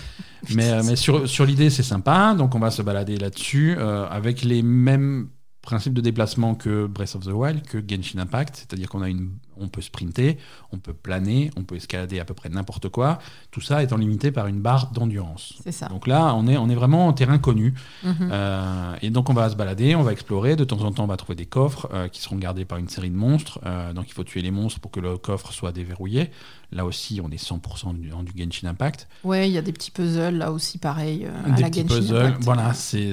mais 0.54 0.70
euh, 0.70 0.82
mais 0.84 0.96
sur, 0.96 1.28
sur 1.28 1.44
l'idée, 1.44 1.70
c'est 1.70 1.82
sympa. 1.82 2.34
Donc, 2.36 2.54
on 2.54 2.58
va 2.58 2.70
se 2.70 2.82
balader 2.82 3.16
là-dessus 3.16 3.76
euh, 3.78 4.06
avec 4.08 4.42
les 4.42 4.62
mêmes 4.62 5.28
principes 5.68 5.92
de 5.92 6.00
déplacement 6.00 6.54
que 6.54 6.86
Breath 6.86 7.14
of 7.14 7.24
the 7.24 7.30
Wild, 7.30 7.60
que 7.60 7.76
Genshin 7.86 8.18
Impact. 8.20 8.56
C'est-à-dire 8.56 8.88
qu'on 8.88 9.02
a 9.02 9.08
une, 9.10 9.32
on 9.58 9.68
peut 9.68 9.82
sprinter, 9.82 10.38
on 10.72 10.78
peut 10.78 10.94
planer, 10.94 11.50
on 11.56 11.62
peut 11.62 11.76
escalader 11.76 12.20
à 12.20 12.24
peu 12.24 12.32
près 12.32 12.48
n'importe 12.48 12.88
quoi. 12.88 13.18
Tout 13.50 13.60
ça 13.60 13.82
étant 13.82 13.98
limité 13.98 14.32
par 14.32 14.46
une 14.46 14.60
barre 14.60 14.92
d'endurance. 14.92 15.58
C'est 15.62 15.72
ça. 15.72 15.88
Donc 15.88 16.06
là, 16.06 16.34
on 16.34 16.48
est, 16.48 16.56
on 16.56 16.70
est 16.70 16.74
vraiment 16.74 17.06
en 17.06 17.12
terrain 17.12 17.36
connu. 17.36 17.74
Mhm. 18.02 18.30
Euh, 18.32 18.96
et 19.02 19.10
donc 19.10 19.28
on 19.28 19.34
va 19.34 19.50
se 19.50 19.56
balader, 19.56 19.94
on 19.94 20.02
va 20.02 20.12
explorer. 20.12 20.56
De 20.56 20.64
temps 20.64 20.80
en 20.80 20.90
temps, 20.90 21.04
on 21.04 21.06
va 21.06 21.18
trouver 21.18 21.36
des 21.36 21.44
coffres 21.44 21.86
euh, 21.92 22.08
qui 22.08 22.22
seront 22.22 22.36
gardés 22.36 22.64
par 22.64 22.78
une 22.78 22.88
série 22.88 23.10
de 23.10 23.16
monstres. 23.16 23.60
Euh, 23.66 23.92
donc 23.92 24.06
il 24.08 24.14
faut 24.14 24.24
tuer 24.24 24.40
les 24.40 24.50
monstres 24.50 24.80
pour 24.80 24.90
que 24.90 25.00
le 25.00 25.18
coffre 25.18 25.52
soit 25.52 25.72
déverrouillé. 25.72 26.30
Là 26.72 26.86
aussi, 26.86 27.20
on 27.22 27.30
est 27.30 27.42
100% 27.42 27.94
du, 27.94 28.08
dans 28.08 28.22
du 28.22 28.32
Genshin 28.34 28.68
Impact. 28.68 29.06
Ouais, 29.22 29.50
il 29.50 29.52
y 29.52 29.58
a 29.58 29.62
des 29.62 29.72
petits 29.72 29.90
puzzles 29.90 30.38
là 30.38 30.50
aussi, 30.50 30.78
pareil, 30.78 31.26
à 31.26 31.50
des 31.50 31.60
la 31.60 31.68
petits 31.68 31.82
Genshin 31.82 31.94
puzzles. 31.94 32.16
Impact. 32.16 32.44
Voilà, 32.44 32.72
c'est 32.72 33.12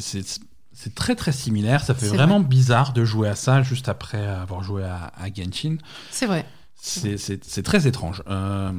c'est- 0.76 0.94
très 0.94 1.16
très 1.16 1.32
similaire. 1.32 1.84
Ça 1.84 1.94
fait 1.96 2.08
vraiment 2.08 2.40
bizarre 2.40 2.94
de 2.94 3.04
jouer 3.06 3.28
à 3.30 3.36
ça 3.36 3.64
juste 3.64 3.90
après 3.90 4.26
avoir 4.26 4.62
joué 4.64 4.84
à, 4.84 5.12
à 5.18 5.28
Genshin. 5.34 5.78
C'est 6.12 6.26
vrai. 6.28 6.46
C'est 6.76 7.64
très 7.64 7.88
étrange. 7.88 8.22
Euh, 8.30 8.72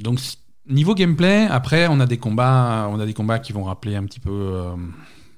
donc 0.00 0.20
niveau 0.68 0.94
gameplay, 0.94 1.46
après 1.48 1.86
on 1.88 2.00
a 2.00 2.06
des 2.06 2.18
combats, 2.18 2.88
on 2.90 2.98
a 2.98 3.06
des 3.06 3.14
combats 3.14 3.38
qui 3.38 3.52
vont 3.52 3.64
rappeler 3.64 3.94
un 3.96 4.04
petit 4.04 4.18
peu. 4.20 4.30
euh, 4.32 4.74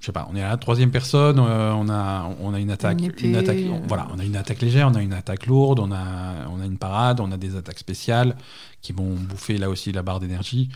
je 0.00 0.06
sais 0.06 0.12
pas, 0.12 0.28
on 0.32 0.36
est 0.36 0.42
à 0.42 0.48
la 0.48 0.56
troisième 0.56 0.90
personne, 0.92 1.38
euh, 1.40 1.72
on 1.72 1.88
a 1.90 2.30
on 2.40 2.54
a 2.54 2.60
une 2.60 2.70
attaque, 2.70 3.00
Une 3.00 3.06
épée, 3.06 3.36
attaque, 3.36 3.56
euh. 3.58 3.78
voilà, 3.88 4.06
on 4.14 4.18
a 4.20 4.24
une 4.24 4.36
attaque 4.36 4.62
légère, 4.62 4.88
on 4.88 4.94
a 4.94 5.02
une 5.02 5.12
attaque 5.12 5.46
lourde, 5.46 5.80
on 5.80 5.90
a 5.92 6.46
on 6.50 6.60
a 6.60 6.64
une 6.66 6.78
parade, 6.78 7.18
on 7.20 7.32
a 7.32 7.36
des 7.36 7.56
attaques 7.56 7.80
spéciales 7.80 8.36
qui 8.80 8.92
vont 8.92 9.14
bouffer 9.14 9.58
là 9.58 9.68
aussi 9.68 9.90
la 9.92 10.02
barre 10.02 10.20
d'énergie. 10.20 10.70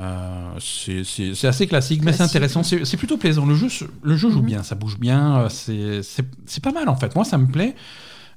Euh, 0.00 0.50
c'est 0.60 1.46
assez 1.46 1.66
classique, 1.68 2.02
mais 2.04 2.12
c'est 2.12 2.22
intéressant. 2.24 2.62
C'est 2.62 2.96
plutôt 2.96 3.16
plaisant. 3.16 3.46
Le 3.46 3.54
jeu, 3.54 3.68
le 4.02 4.16
jeu 4.16 4.30
joue 4.30 4.40
Mhm. 4.40 4.46
bien, 4.46 4.62
ça 4.62 4.74
bouge 4.74 4.98
bien. 4.98 5.46
euh, 5.68 6.02
C'est 6.46 6.62
pas 6.62 6.72
mal 6.72 6.88
en 6.88 6.96
fait. 6.96 7.14
Moi, 7.14 7.24
ça 7.24 7.38
me 7.38 7.46
plaît. 7.46 7.74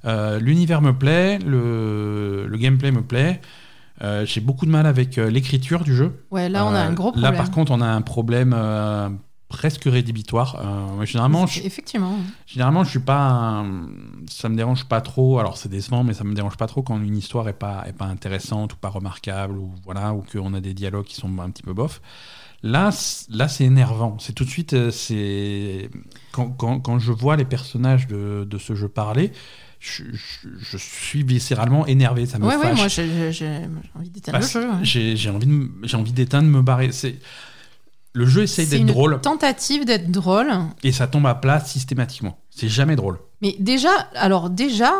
Euh, 0.04 0.38
L'univers 0.38 0.80
me 0.80 0.92
plaît, 0.96 1.38
le, 1.40 2.46
le 2.48 2.56
gameplay 2.58 2.92
me 2.92 3.02
plaît. 3.02 3.40
Euh, 4.02 4.24
J'ai 4.24 4.40
beaucoup 4.40 4.64
de 4.66 4.70
mal 4.70 4.86
avec 4.86 5.16
l'écriture 5.16 5.82
du 5.82 5.96
jeu. 5.96 6.22
Ouais, 6.30 6.48
là, 6.48 6.64
on 6.64 6.68
a 6.74 6.78
un 6.80 6.92
gros 6.92 7.10
problème. 7.10 7.32
Là, 7.32 7.36
par 7.36 7.50
contre, 7.50 7.72
on 7.72 7.80
a 7.80 7.86
un 7.86 8.02
problème 8.02 8.52
presque 9.48 9.84
rédhibitoire. 9.84 10.56
Euh, 11.00 11.04
généralement, 11.06 11.46
je, 11.46 11.62
Effectivement. 11.62 12.16
généralement, 12.46 12.84
je 12.84 12.90
suis 12.90 12.98
pas. 12.98 13.64
ça 14.28 14.48
me 14.48 14.56
dérange 14.56 14.84
pas 14.84 15.00
trop. 15.00 15.38
Alors, 15.38 15.56
c'est 15.56 15.68
décevant, 15.68 16.04
mais 16.04 16.14
ça 16.14 16.24
me 16.24 16.34
dérange 16.34 16.56
pas 16.56 16.66
trop 16.66 16.82
quand 16.82 17.00
une 17.02 17.16
histoire 17.16 17.48
est 17.48 17.52
pas 17.54 17.84
est 17.86 17.92
pas 17.92 18.04
intéressante 18.06 18.74
ou 18.74 18.76
pas 18.76 18.88
remarquable 18.90 19.56
ou 19.58 19.72
voilà 19.84 20.12
ou 20.14 20.22
qu'on 20.30 20.52
a 20.54 20.60
des 20.60 20.74
dialogues 20.74 21.06
qui 21.06 21.14
sont 21.16 21.38
un 21.40 21.50
petit 21.50 21.62
peu 21.62 21.72
bof. 21.72 22.00
Là, 22.64 22.90
là, 23.30 23.46
c'est 23.48 23.64
énervant. 23.64 24.18
C'est 24.18 24.32
tout 24.32 24.44
de 24.44 24.50
suite, 24.50 24.72
euh, 24.72 24.90
c'est 24.90 25.88
quand, 26.32 26.48
quand, 26.48 26.80
quand 26.80 26.98
je 26.98 27.12
vois 27.12 27.36
les 27.36 27.44
personnages 27.44 28.08
de, 28.08 28.44
de 28.50 28.58
ce 28.58 28.74
jeu 28.74 28.88
parler, 28.88 29.30
je, 29.78 30.02
je- 30.12 30.48
je 30.58 30.76
suis 30.76 31.22
viscéralement 31.22 31.86
énervé. 31.86 32.26
Ça 32.26 32.40
me 32.40 32.46
Ouais, 32.46 32.56
ouais, 32.56 32.74
fâche. 32.74 32.76
moi, 32.78 32.88
j'ai 33.30 33.68
envie 33.94 34.10
d'éteindre 34.10 34.38
le 34.38 34.42
Parce 34.42 34.52
jeu. 34.52 34.68
ouais. 34.68 35.14
J'ai 35.16 35.30
envie 35.30 35.46
de 35.46 35.52
me- 35.52 35.70
j'ai 35.84 35.96
envie 35.96 36.10
d'éteindre, 36.12 36.48
me 36.48 36.60
barrer. 36.60 36.90
C'est 36.90 37.20
le 38.18 38.26
jeu 38.26 38.42
essaye 38.42 38.64
C'est 38.66 38.72
d'être 38.72 38.80
une 38.80 38.86
drôle 38.88 39.20
tentative 39.20 39.84
d'être 39.84 40.10
drôle. 40.10 40.50
et 40.82 40.92
ça 40.92 41.06
tombe 41.06 41.26
à 41.26 41.34
plat 41.34 41.60
systématiquement. 41.60 42.38
C'est 42.50 42.68
jamais 42.68 42.96
drôle. 42.96 43.18
Mais 43.40 43.54
déjà, 43.60 43.90
alors 44.16 44.50
déjà, 44.50 44.92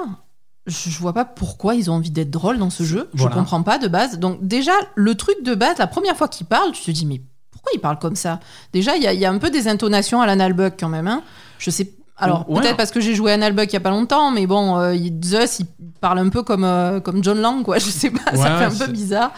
je, 0.66 0.99
vois 0.99 1.12
pas 1.12 1.25
pourquoi 1.25 1.75
ils 1.75 1.91
ont 1.91 1.95
envie 1.95 2.11
d'être 2.12 2.31
drôles 2.31 2.59
dans 2.59 2.71
ce 2.71 2.85
jeu. 2.85 3.09
Voilà. 3.14 3.35
Je 3.35 3.39
comprends 3.41 3.62
pas 3.62 3.79
de 3.79 3.89
base. 3.89 4.19
Donc 4.19 4.39
déjà, 4.47 4.73
le 4.95 5.14
truc 5.16 5.43
de 5.43 5.55
base, 5.55 5.79
la 5.79 5.87
première 5.89 6.16
fois 6.16 6.29
qu'ils 6.29 6.47
parlent, 6.47 6.73
tu 6.73 6.83
te 6.83 6.91
dis 6.93 7.07
mais 7.07 7.21
pourquoi 7.51 7.73
ils 7.75 7.81
parlent 7.81 7.99
comme 7.99 8.14
ça? 8.16 8.39
Déjà, 8.73 8.97
il 8.97 9.03
y, 9.03 9.07
a- 9.09 9.12
il 9.12 9.19
y 9.21 9.25
a 9.27 9.31
un 9.33 9.39
peu 9.39 9.51
des 9.51 9.66
intonations 9.66 10.21
à 10.21 10.27
l'analbuck 10.27 10.75
quand 10.79 10.89
même. 10.89 11.09
Hein. 11.09 11.23
Je 11.59 11.71
sais. 11.71 11.93
Alors 12.16 12.49
Ouais. 12.51 12.61
peut-être 12.61 12.77
parce 12.77 12.91
que 12.93 13.01
j'ai 13.01 13.14
joué 13.14 13.33
à 13.33 13.37
Nalbuck 13.37 13.71
il 13.71 13.75
y 13.75 13.77
a 13.77 13.81
pas 13.81 13.91
longtemps, 13.91 14.31
mais 14.33 14.47
bon, 14.49 14.77
euh, 14.79 14.95
Zeus 15.25 15.61
il 15.61 15.66
parle 16.01 16.19
un 16.19 16.29
peu 16.31 16.43
comme 16.43 16.64
euh, 16.64 16.99
comme 17.01 17.23
John 17.23 17.39
Lang 17.41 17.62
quoi. 17.64 17.79
Je 17.85 17.91
sais 17.91 18.11
pas, 18.11 18.31
Ouais, 18.33 18.37
ça 18.39 18.59
fait 18.59 18.64
un 18.83 18.87
peu 18.87 18.93
bizarre. 18.93 19.33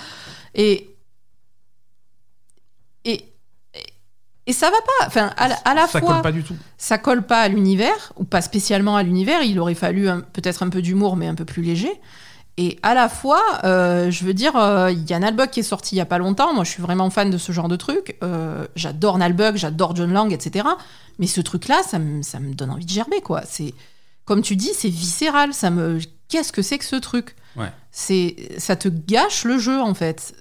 Et 0.54 0.86
et- 3.04 3.26
et 4.50 4.52
ça 4.52 4.70
va 4.70 4.76
pas. 4.78 5.06
Enfin, 5.06 5.30
à, 5.36 5.48
la- 5.48 5.54
à 5.64 5.74
la 5.74 5.82
ça 5.86 6.00
fois, 6.00 6.12
colle 6.14 6.22
pas 6.22 6.32
du 6.32 6.42
tout. 6.42 6.56
ça 6.78 6.98
colle 6.98 7.22
pas 7.22 7.40
à 7.40 7.48
l'univers 7.48 8.12
ou 8.16 8.24
pas 8.24 8.40
spécialement 8.42 8.96
à 8.96 9.02
l'univers. 9.02 9.42
Il 9.42 9.58
aurait 9.60 9.74
fallu 9.74 10.08
peut-être 10.32 10.62
un 10.62 10.68
peu 10.68 10.82
d'humour, 10.82 11.16
mais 11.16 11.26
un 11.28 11.34
peu 11.34 11.44
plus 11.44 11.62
léger. 11.62 11.92
Et 12.56 12.78
à 12.82 12.92
la 12.94 13.08
fois, 13.08 13.40
euh, 13.64 14.10
je 14.10 14.24
veux 14.24 14.34
dire, 14.34 14.54
euh, 14.56 14.90
il 14.90 15.08
y 15.08 15.14
a 15.14 15.18
Nalbuck 15.18 15.50
qui 15.50 15.60
est 15.60 15.62
sorti 15.62 15.94
il 15.94 15.98
y 15.98 16.00
a 16.02 16.06
pas 16.06 16.18
longtemps. 16.18 16.52
Moi, 16.52 16.64
je 16.64 16.70
suis 16.70 16.82
vraiment 16.82 17.08
fan 17.08 17.30
de 17.30 17.38
ce 17.38 17.52
genre 17.52 17.68
de 17.68 17.76
truc. 17.76 18.18
Euh, 18.22 18.66
j'adore 18.76 19.16
Nalbuck, 19.18 19.56
j'adore 19.56 19.96
John 19.96 20.12
Lang, 20.12 20.30
etc. 20.32 20.66
Mais 21.18 21.26
ce 21.26 21.40
truc-là, 21.40 21.82
ça 21.82 21.98
me, 21.98 22.22
ça 22.22 22.38
me 22.40 22.52
donne 22.52 22.70
envie 22.70 22.84
de 22.84 22.90
gerber, 22.90 23.20
quoi. 23.22 23.42
C'est, 23.46 23.72
comme 24.26 24.42
tu 24.42 24.56
dis, 24.56 24.70
c'est 24.74 24.90
viscéral. 24.90 25.54
Ça 25.54 25.70
me, 25.70 26.00
qu'est-ce 26.30 26.52
que 26.52 26.62
c'est 26.62 26.78
que 26.78 26.84
ce 26.84 26.96
truc 26.96 27.36
Ouais. 27.56 27.72
C'est, 27.90 28.36
ça 28.58 28.76
te 28.76 28.88
gâche 28.88 29.44
le 29.44 29.58
jeu, 29.58 29.80
en 29.80 29.92
fait. 29.92 30.32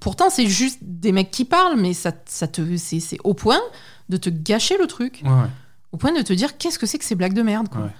Pourtant, 0.00 0.30
c'est 0.30 0.48
juste 0.48 0.78
des 0.82 1.12
mecs 1.12 1.30
qui 1.30 1.44
parlent, 1.44 1.78
mais 1.80 1.94
ça, 1.94 2.12
ça 2.26 2.48
te, 2.48 2.76
c'est, 2.76 3.18
au 3.22 3.34
point 3.34 3.60
de 4.08 4.16
te 4.16 4.28
gâcher 4.28 4.76
le 4.76 4.88
truc 4.88 5.22
Ouais, 5.24 5.30
au 5.92 5.96
point 5.96 6.12
de 6.12 6.22
te 6.22 6.32
dire 6.32 6.58
qu'est-ce 6.58 6.78
que 6.78 6.86
c'est 6.86 6.98
que 6.98 7.04
ces 7.04 7.14
blagues 7.14 7.32
de 7.34 7.42
merde 7.42 7.68
quoi. 7.68 7.82
Ouais. 7.82 7.90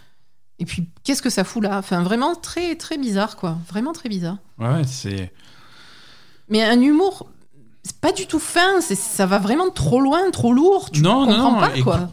Et 0.58 0.64
puis 0.64 0.88
qu'est-ce 1.04 1.22
que 1.22 1.30
ça 1.30 1.44
fout 1.44 1.62
là? 1.62 1.78
Enfin 1.78 2.02
vraiment 2.02 2.34
très 2.34 2.74
très 2.74 2.98
bizarre 2.98 3.36
quoi, 3.36 3.58
vraiment 3.68 3.92
très 3.92 4.08
bizarre. 4.08 4.38
Ouais, 4.58 4.82
c'est. 4.84 5.32
Mais 6.48 6.64
un 6.64 6.80
humour 6.80 7.30
c'est 7.82 7.98
pas 7.98 8.12
du 8.12 8.26
tout 8.26 8.38
fin, 8.38 8.80
ça 8.80 9.26
va 9.26 9.38
vraiment 9.38 9.70
trop 9.70 10.00
loin, 10.00 10.30
trop 10.30 10.52
lourd, 10.52 10.90
tu 10.90 11.00
Non, 11.00 11.24
comprends 11.26 11.52
non, 11.52 11.60
pas 11.60 11.80
quoi. 11.82 12.10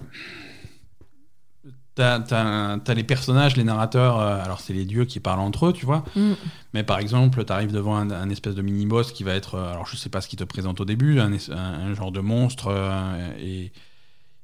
T'as, 1.98 2.20
t'as- 2.20 2.78
t'as 2.84 2.94
les 2.94 3.04
personnages, 3.04 3.58
les 3.58 3.64
narrateurs, 3.64 4.20
euh, 4.20 4.44
alors 4.44 4.60
c'est 4.60 4.72
les 4.74 4.86
dieux 4.86 5.06
qui 5.06 5.20
parlent 5.20 5.40
entre 5.40 5.66
eux, 5.68 5.74
tu 5.74 5.86
vois. 5.86 6.04
Mm. 6.16 6.34
Mais 6.76 6.84
par 6.84 7.00
exemple, 7.00 7.44
t'arrives 7.44 7.72
devant 7.72 7.96
un, 7.98 8.12
un 8.12 8.30
espèce 8.30 8.54
de 8.54 8.62
mini-boss 8.62 9.12
qui 9.12 9.24
va 9.24 9.34
être, 9.34 9.56
euh, 9.56 9.72
alors 9.72 9.88
je 9.88 9.96
sais 9.98 10.10
pas 10.10 10.22
ce 10.22 10.28
qu'il 10.28 10.38
te 10.38 10.44
présente 10.44 10.80
au 10.80 10.86
début, 10.86 11.20
un, 11.20 11.34
es- 11.34 11.52
un- 11.52 11.90
un 11.90 11.94
genre 11.96 12.12
de 12.12 12.20
monstre, 12.20 12.68
euh, 12.70 13.32
et, 13.40 13.72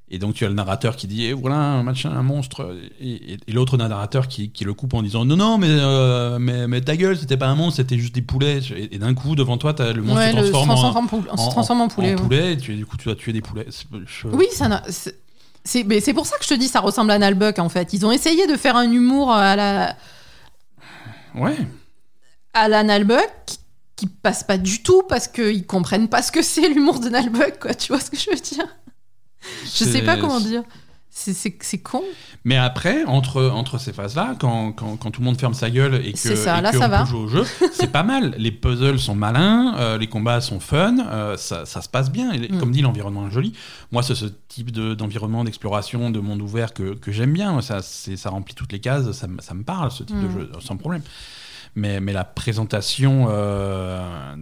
et 0.10 0.18
donc 0.20 0.34
tu 0.34 0.46
as 0.46 0.48
le 0.48 0.56
narrateur 0.56 0.96
qui 0.96 1.06
dit, 1.08 1.26
eh, 1.26 1.34
voilà, 1.34 1.56
un 1.58 1.84
machin, 1.84 2.12
un 2.12 2.24
monstre, 2.24 2.76
et, 3.00 3.34
et- 3.34 3.38
et 3.48 3.52
l'autre 3.52 3.78
narrateur 3.78 4.28
qui, 4.28 4.50
qui 4.52 4.64
le 4.64 4.74
coupe 4.74 4.94
en 4.96 5.02
disant, 5.04 5.24
non, 5.24 5.36
non, 5.38 5.58
mais, 5.60 5.70
mais, 6.40 6.68
mais 6.68 6.82
ta 6.82 6.98
gueule, 6.98 7.18
c'était 7.18 7.38
pas 7.38 7.48
un 7.48 7.56
monstre, 7.56 7.78
c'était 7.78 7.98
juste 8.00 8.16
des 8.16 8.22
poulets. 8.24 8.60
Et, 8.76 8.98
d'un 8.98 9.14
coup, 9.14 9.36
devant 9.36 9.58
toi, 9.58 9.74
t'as 9.76 9.94
le 9.94 10.02
monstre 10.02 10.18
Ouais, 10.20 10.32
se 10.32 10.38
le- 10.38 10.46
se 10.48 10.52
transforme, 10.52 10.96
en, 10.98 11.00
en, 11.02 11.08
poule- 11.08 11.24
se 11.30 11.50
transforme 11.52 11.82
en 11.82 11.88
poulet. 11.88 12.10
ouais. 12.10 12.16
poulet, 12.22 12.54
et 12.54 12.58
tu, 12.58 12.76
du 12.76 12.86
coup, 12.88 12.98
tu 12.98 13.10
vas 13.10 13.16
tuer 13.16 13.32
des 13.34 13.42
poulets. 13.42 13.68
Je- 14.06 14.28
Oui, 14.28 14.48
ça 14.52 14.68
n'a- 14.68 14.84
c'est 14.90 15.20
c'est 15.64 15.84
mais 15.84 16.00
c'est 16.00 16.14
pour 16.14 16.26
ça 16.26 16.38
que 16.38 16.44
je 16.44 16.50
te 16.50 16.54
dis 16.54 16.68
ça 16.68 16.80
ressemble 16.80 17.12
à 17.12 17.20
Nalbuck 17.20 17.60
en 17.60 17.70
fait. 17.70 17.94
Ils 17.94 18.06
ont 18.06 18.12
essayé 18.12 18.48
de 18.48 18.56
faire 18.56 18.76
un 18.76 18.92
humour 18.92 19.32
à 19.32 19.56
la 19.56 19.96
Ouais. 21.36 21.58
à 22.54 22.68
la 22.68 22.84
Nalbuck 22.84 23.32
qui, 23.96 24.08
passe 24.08 24.44
pas 24.44 24.58
du 24.58 24.84
tout 24.84 25.04
parce 25.08 25.30
qu'ils 25.30 25.66
comprennent 25.66 26.10
pas 26.10 26.22
ce 26.22 26.32
que 26.32 26.42
c'est 26.42 26.68
l'humour 26.68 27.00
de 27.00 27.08
Nalbuck 27.10 27.60
quoi, 27.60 27.74
tu 27.74 27.94
vois 27.94 28.02
ce 28.02 28.12
que 28.12 28.18
je 28.18 28.30
veux 28.30 28.36
dire? 28.36 28.68
Je 29.64 29.86
sais 29.86 30.02
pas 30.02 30.18
comment 30.18 30.40
dire. 30.42 30.64
C'est- 31.16 31.78
con. 31.84 32.02
Mais 32.44 32.58
après, 32.58 33.04
entre, 33.06 33.44
entre 33.46 33.78
ces 33.78 33.94
phases-là, 33.94 34.36
quand, 34.40 34.72
quand, 34.72 34.98
quand 34.98 35.12
tout 35.12 35.22
le 35.22 35.26
monde 35.26 35.40
ferme 35.40 35.54
sa 35.54 35.70
gueule 35.70 36.02
et 36.06 36.12
que, 36.14 36.18
ça, 36.18 36.58
et 36.58 36.62
là, 36.62 36.72
que 36.72 36.78
ça 36.80 36.88
on 36.88 36.90
va. 36.90 37.06
jouer 37.06 37.20
au 37.20 37.28
jeu, 37.28 37.44
c'est 37.72 37.92
pas 37.92 38.02
mal. 38.02 38.34
Les 38.40 38.52
puzzles 38.52 38.98
sont 39.00 39.14
malins, 39.14 39.76
euh, 39.78 39.98
les 40.00 40.08
combats 40.08 40.42
sont 40.42 40.60
fun, 40.60 40.98
euh, 41.00 41.38
ça, 41.38 41.66
ça 41.68 41.82
se 41.82 41.88
passe 41.88 42.12
bien. 42.12 42.32
Et 42.34 42.52
Mm. 42.52 42.60
Comme 42.60 42.72
dit, 42.72 42.82
l'environnement 42.82 43.28
est 43.28 43.32
joli. 43.32 43.54
Moi, 43.92 44.02
c'est 44.02 44.16
ce 44.16 44.26
type 44.48 44.72
de- 44.72 44.96
d'environnement, 44.96 45.44
d'exploration, 45.44 46.10
de 46.10 46.20
monde 46.20 46.42
ouvert 46.42 46.74
que, 46.74 46.96
que 46.96 47.12
j'aime 47.12 47.32
bien. 47.34 47.62
Ça, 47.62 47.82
c'est- 47.84 48.18
ça 48.18 48.32
remplit 48.32 48.56
toutes 48.56 48.72
les 48.72 48.80
cases, 48.80 49.12
ça, 49.12 49.28
me- 49.28 49.40
ça 49.42 49.54
me 49.54 49.64
parle, 49.64 49.92
ce 49.92 50.04
type 50.04 50.20
de 50.20 50.28
Mm. 50.28 50.32
jeu, 50.34 50.52
sans 50.62 50.78
problème. 50.78 51.04
Mais, 51.76 52.00
mais 52.00 52.12
la 52.14 52.24
présentation, 52.24 53.28
euh, 53.30 54.36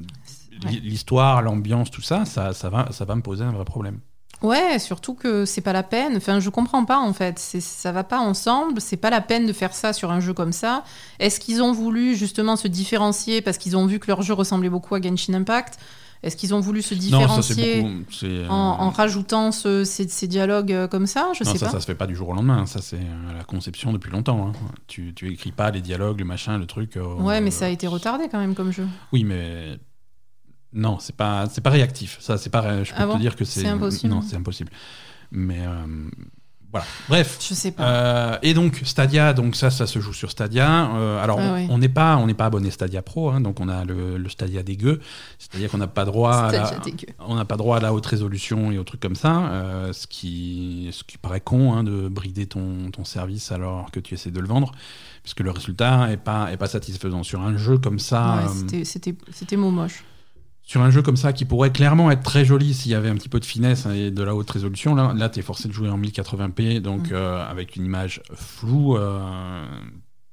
l'histoire, 0.84 1.42
l'ambiance, 1.42 1.92
tout 1.92 2.02
ça, 2.02 2.26
ça, 2.26 2.54
ça, 2.54 2.70
va, 2.70 2.88
ça 2.92 3.06
va 3.06 3.16
me 3.16 3.22
poser 3.22 3.44
un 3.44 3.52
vrai 3.52 3.66
problème. 3.66 4.00
Ouais, 4.42 4.80
surtout 4.80 5.14
que 5.14 5.46
c'est 5.46 5.62
pas 5.62 5.74
la 5.74 5.84
peine. 5.84 6.18
Enfin, 6.18 6.40
je 6.40 6.50
comprends 6.50 6.84
pas 6.86 6.98
en 7.00 7.14
fait. 7.14 7.38
Ça 7.40 7.92
va 7.92 8.04
pas 8.04 8.20
ensemble. 8.20 8.82
C'est 8.82 8.98
pas 8.98 9.10
la 9.10 9.22
peine 9.22 9.46
de 9.46 9.54
faire 9.54 9.74
ça 9.74 9.94
sur 9.94 10.12
un 10.12 10.20
jeu 10.20 10.34
comme 10.34 10.52
ça. 10.52 10.84
Est-ce 11.20 11.40
qu'ils 11.40 11.62
ont 11.62 11.72
voulu 11.74 12.16
justement 12.16 12.56
se 12.56 12.68
différencier 12.68 13.42
parce 13.42 13.58
qu'ils 13.58 13.78
ont 13.78 13.86
vu 13.86 14.00
que 14.00 14.08
leur 14.08 14.22
jeu 14.24 14.34
ressemblait 14.34 14.70
beaucoup 14.70 14.96
à 14.96 15.02
Genshin 15.02 15.34
Impact? 15.36 15.78
Est-ce 16.24 16.36
qu'ils 16.38 16.54
ont 16.54 16.60
voulu 16.60 16.84
se 16.84 16.94
Non, 16.94 17.28
ça 17.28 17.42
c'est 17.42 17.56
différencier 17.56 17.82
beaucoup. 17.82 18.04
euh, 18.26 18.48
en, 18.48 18.54
en 18.82 18.90
rajoutant 18.92 19.52
ce- 19.52 19.84
ces, 19.84 20.08
ces 20.08 20.28
dialogues 20.28 20.72
euh, 20.72 20.88
comme 20.88 21.08
ça? 21.08 21.32
Je 21.36 21.44
non, 21.44 21.52
sais 21.52 21.58
ça, 21.58 21.66
pas. 21.66 21.72
ça 21.72 21.80
se 21.80 21.86
fait 21.88 21.96
pas 21.96 22.06
du 22.06 22.16
jour 22.16 22.30
au 22.30 22.34
lendemain. 22.34 22.68
Ça, 22.68 22.80
c'est 22.80 22.98
euh, 22.98 23.34
la 23.36 23.44
conception 23.44 23.92
depuis 23.92 24.12
longtemps. 24.12 24.50
hein. 24.50 24.52
Tu, 24.86 25.16
tu 25.16 25.32
écris 25.34 25.52
pas 25.52 25.72
les 25.72 25.82
dialogues, 25.82 26.20
le 26.20 26.26
machin, 26.26 26.60
le 26.60 26.68
truc. 26.68 26.96
euh, 26.98 27.16
Ouais, 27.16 27.42
mais 27.42 27.50
ça 27.50 27.66
a 27.66 27.70
été 27.70 27.88
retardé 27.88 28.26
quand 28.30 28.38
même 28.40 28.54
comme 28.54 28.72
jeu. 28.72 28.88
Oui, 29.12 29.24
mais 29.24 29.80
non, 30.74 31.00
c'est 31.00 31.16
pas, 31.16 31.48
c'est 31.52 31.62
pas 31.62 31.70
réactif. 31.70 32.18
Ça, 32.22 32.38
c'est 32.38 32.50
pas. 32.50 32.84
Je 32.84 32.92
peux 32.92 32.98
Ah 33.02 33.08
te 33.14 33.18
dire 33.20 33.36
que 33.36 33.46
c'est. 33.46 33.68
Impossible. 33.68 34.14
Non, 34.14 34.22
c'est 34.22 34.36
impossible. 34.38 34.72
Mais 35.32 35.60
euh, 35.60 35.86
voilà. 36.72 36.86
Bref. 37.10 37.38
Je 37.42 37.54
sais 37.54 37.72
pas. 37.72 37.84
Euh, 37.84 38.38
et 38.42 38.54
donc 38.54 38.82
Stadia, 38.86 39.34
donc 39.34 39.58
ça, 39.58 39.70
ça 39.70 39.86
se 39.88 40.00
joue 40.00 40.14
sur 40.14 40.32
Stadia. 40.32 40.90
Euh, 40.96 41.22
alors 41.22 41.40
Ah 41.42 41.58
on- 41.70 41.78
n'est 41.78 41.90
pas, 41.90 42.16
on 42.18 42.28
n'est 42.28 42.34
pas 42.34 42.46
abonné 42.46 42.72
Stadia 42.72 43.02
Pro, 43.02 43.30
hein, 43.30 43.42
donc 43.42 43.60
on 43.60 43.68
a 43.68 43.84
le, 43.84 44.18
le 44.18 44.30
Stadia 44.30 44.64
dégueu, 44.64 45.02
c'est-à-dire 45.38 45.70
qu'on 45.70 45.78
n'a 45.80 45.88
pas 45.88 46.06
droit, 46.06 46.34
à 46.34 46.52
la, 46.52 46.72
on 47.20 47.36
n'a 47.36 47.44
pas 47.46 47.58
droit 47.58 47.76
à 47.78 47.80
la 47.82 47.94
haute 47.94 48.06
résolution 48.06 48.72
et 48.72 48.78
aux 48.78 48.84
trucs 48.86 49.02
comme 49.02 49.16
ça, 49.16 49.90
ce 49.92 50.08
qui, 50.08 50.90
ce 50.94 51.04
qui 51.04 51.18
paraît 51.18 51.42
con 51.42 51.74
hein, 51.74 51.84
de 51.84 52.08
brider 52.08 52.46
ton, 52.46 52.90
ton 52.92 53.04
service 53.04 53.52
alors 53.52 53.92
que 53.92 54.00
tu 54.00 54.14
essaies 54.14 54.32
de 54.32 54.40
le 54.40 54.48
vendre, 54.48 54.72
puisque 55.24 55.42
le 55.42 55.52
résultat 55.52 56.10
est 56.12 56.18
pas, 56.18 56.52
est 56.54 56.58
pas 56.58 56.68
satisfaisant 56.68 57.24
sur 57.24 57.42
un 57.42 57.58
jeu 57.58 57.78
comme 57.78 58.00
ça. 58.00 58.38
Ouais, 58.38 58.48
c'était- 58.54 58.86
C'était 58.86 59.16
c'était 59.34 59.58
mot 59.58 59.72
moche. 59.72 60.06
Sur 60.64 60.82
un 60.82 60.90
jeu 60.92 61.02
comme 61.02 61.18
ça 61.18 61.34
qui 61.34 61.44
pourrait 61.46 61.72
clairement 61.72 62.12
être 62.12 62.24
très 62.24 62.46
joli 62.46 62.74
s'il 62.74 62.92
y 62.92 62.96
avait 62.96 63.10
un 63.10 63.16
petit 63.16 63.30
peu 63.30 63.40
de 63.40 63.46
finesse 63.46 63.86
et 63.88 64.10
de 64.12 64.24
la 64.24 64.34
haute 64.36 64.50
résolution, 64.50 64.96
là, 64.96 65.14
là 65.14 65.28
tu 65.30 65.40
es 65.40 65.42
forcé 65.42 65.68
de 65.68 65.74
jouer 65.74 65.90
en 65.90 65.98
1080p, 65.98 66.80
donc 66.80 67.10
Mm. 67.10 67.14
euh, 67.14 67.46
avec 67.46 67.76
une 67.76 67.86
image 67.86 68.22
floue, 68.34 68.96
euh, 68.98 69.66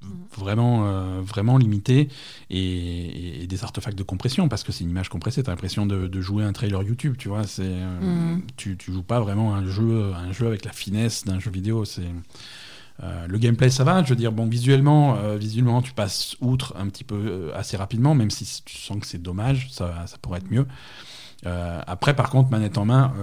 Mm. 0.01 0.07
vraiment, 0.37 0.87
euh, 0.87 1.21
vraiment 1.23 1.59
limitée, 1.59 2.09
et, 2.51 3.43
et 3.43 3.47
des 3.49 3.65
artefacts 3.65 3.99
de 3.99 4.05
compression, 4.05 4.49
parce 4.49 4.63
que 4.63 4.71
c'est 4.71 4.85
une 4.85 4.91
image 4.91 5.09
compressée, 5.09 5.43
tu 5.43 5.51
as 5.51 5.53
l'impression 5.53 5.87
de, 5.87 6.07
de 6.07 6.21
jouer 6.21 6.45
un 6.45 6.53
trailer 6.53 6.83
YouTube, 6.85 7.17
tu 7.19 7.29
vois, 7.29 7.45
c'est, 7.49 7.65
Mm. 8.01 8.43
tu, 8.57 8.77
tu 8.77 8.93
joues 8.93 9.03
pas 9.03 9.19
vraiment 9.19 9.57
un 9.57 9.67
jeu, 9.67 10.13
un 10.15 10.31
jeu 10.31 10.47
avec 10.47 10.65
la 10.65 10.73
finesse 10.73 11.25
d'un 11.25 11.41
jeu 11.41 11.51
vidéo, 11.51 11.85
c'est... 11.85 12.03
Euh, 13.03 13.27
le 13.29 13.39
gameplay 13.39 13.71
ça 13.71 13.85
va, 13.85 14.03
je 14.03 14.09
veux 14.09 14.17
dire 14.17 14.33
bon 14.33 14.47
visuellement, 14.47 15.17
euh, 15.17 15.37
visuellement 15.37 15.83
tu 15.83 15.93
passes 15.93 16.37
outre 16.41 16.75
un 16.77 16.89
petit 16.89 17.05
peu 17.05 17.15
euh, 17.15 17.57
assez 17.57 17.77
rapidement, 17.77 18.15
même 18.15 18.31
si 18.31 18.63
tu 18.65 18.77
sens 18.77 18.99
que 18.99 19.07
c'est 19.07 19.23
dommage, 19.23 19.69
ça, 19.71 20.07
ça 20.07 20.19
pourrait 20.19 20.39
être 20.39 20.51
mieux. 20.51 20.67
Après 21.45 22.17
par 22.17 22.31
contre 22.31 22.51
manette 22.51 22.77
en 22.77 22.85
main, 22.85 23.15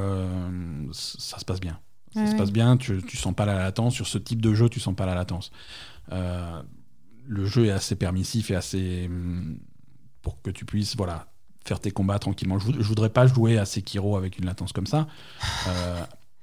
ça 0.94 1.38
se 1.38 1.46
passe 1.46 1.60
bien, 1.60 1.80
ça 2.14 2.26
se 2.28 2.36
passe 2.36 2.52
bien, 2.52 2.78
tu, 2.78 3.04
tu 3.06 3.18
sens 3.18 3.34
pas 3.36 3.46
la 3.46 3.56
latence 3.56 3.94
sur 3.94 4.08
ce 4.08 4.18
type 4.18 4.42
de 4.42 4.54
jeu, 4.54 4.70
tu 4.70 4.80
sens 4.80 4.96
pas 4.96 5.06
la 5.06 5.16
latence. 5.16 5.52
Le 6.10 7.46
jeu 7.46 7.66
est 7.66 7.72
assez 7.72 7.96
permissif 7.96 8.52
et 8.52 8.56
assez 8.56 9.08
hum, 9.08 9.58
pour 10.22 10.42
que 10.42 10.52
tu 10.52 10.64
puisses 10.64 10.96
voilà 10.96 11.28
faire 11.66 11.80
tes 11.80 11.92
combats 11.92 12.20
tranquillement. 12.20 12.60
Je, 12.60 12.72
je 12.72 12.88
voudrais 12.88 13.10
pas 13.10 13.26
jouer 13.26 13.58
à 13.58 13.66
Sekiro 13.66 14.16
avec 14.16 14.38
une 14.38 14.46
latence 14.46 14.72
comme 14.72 14.86
ça. 14.88 15.08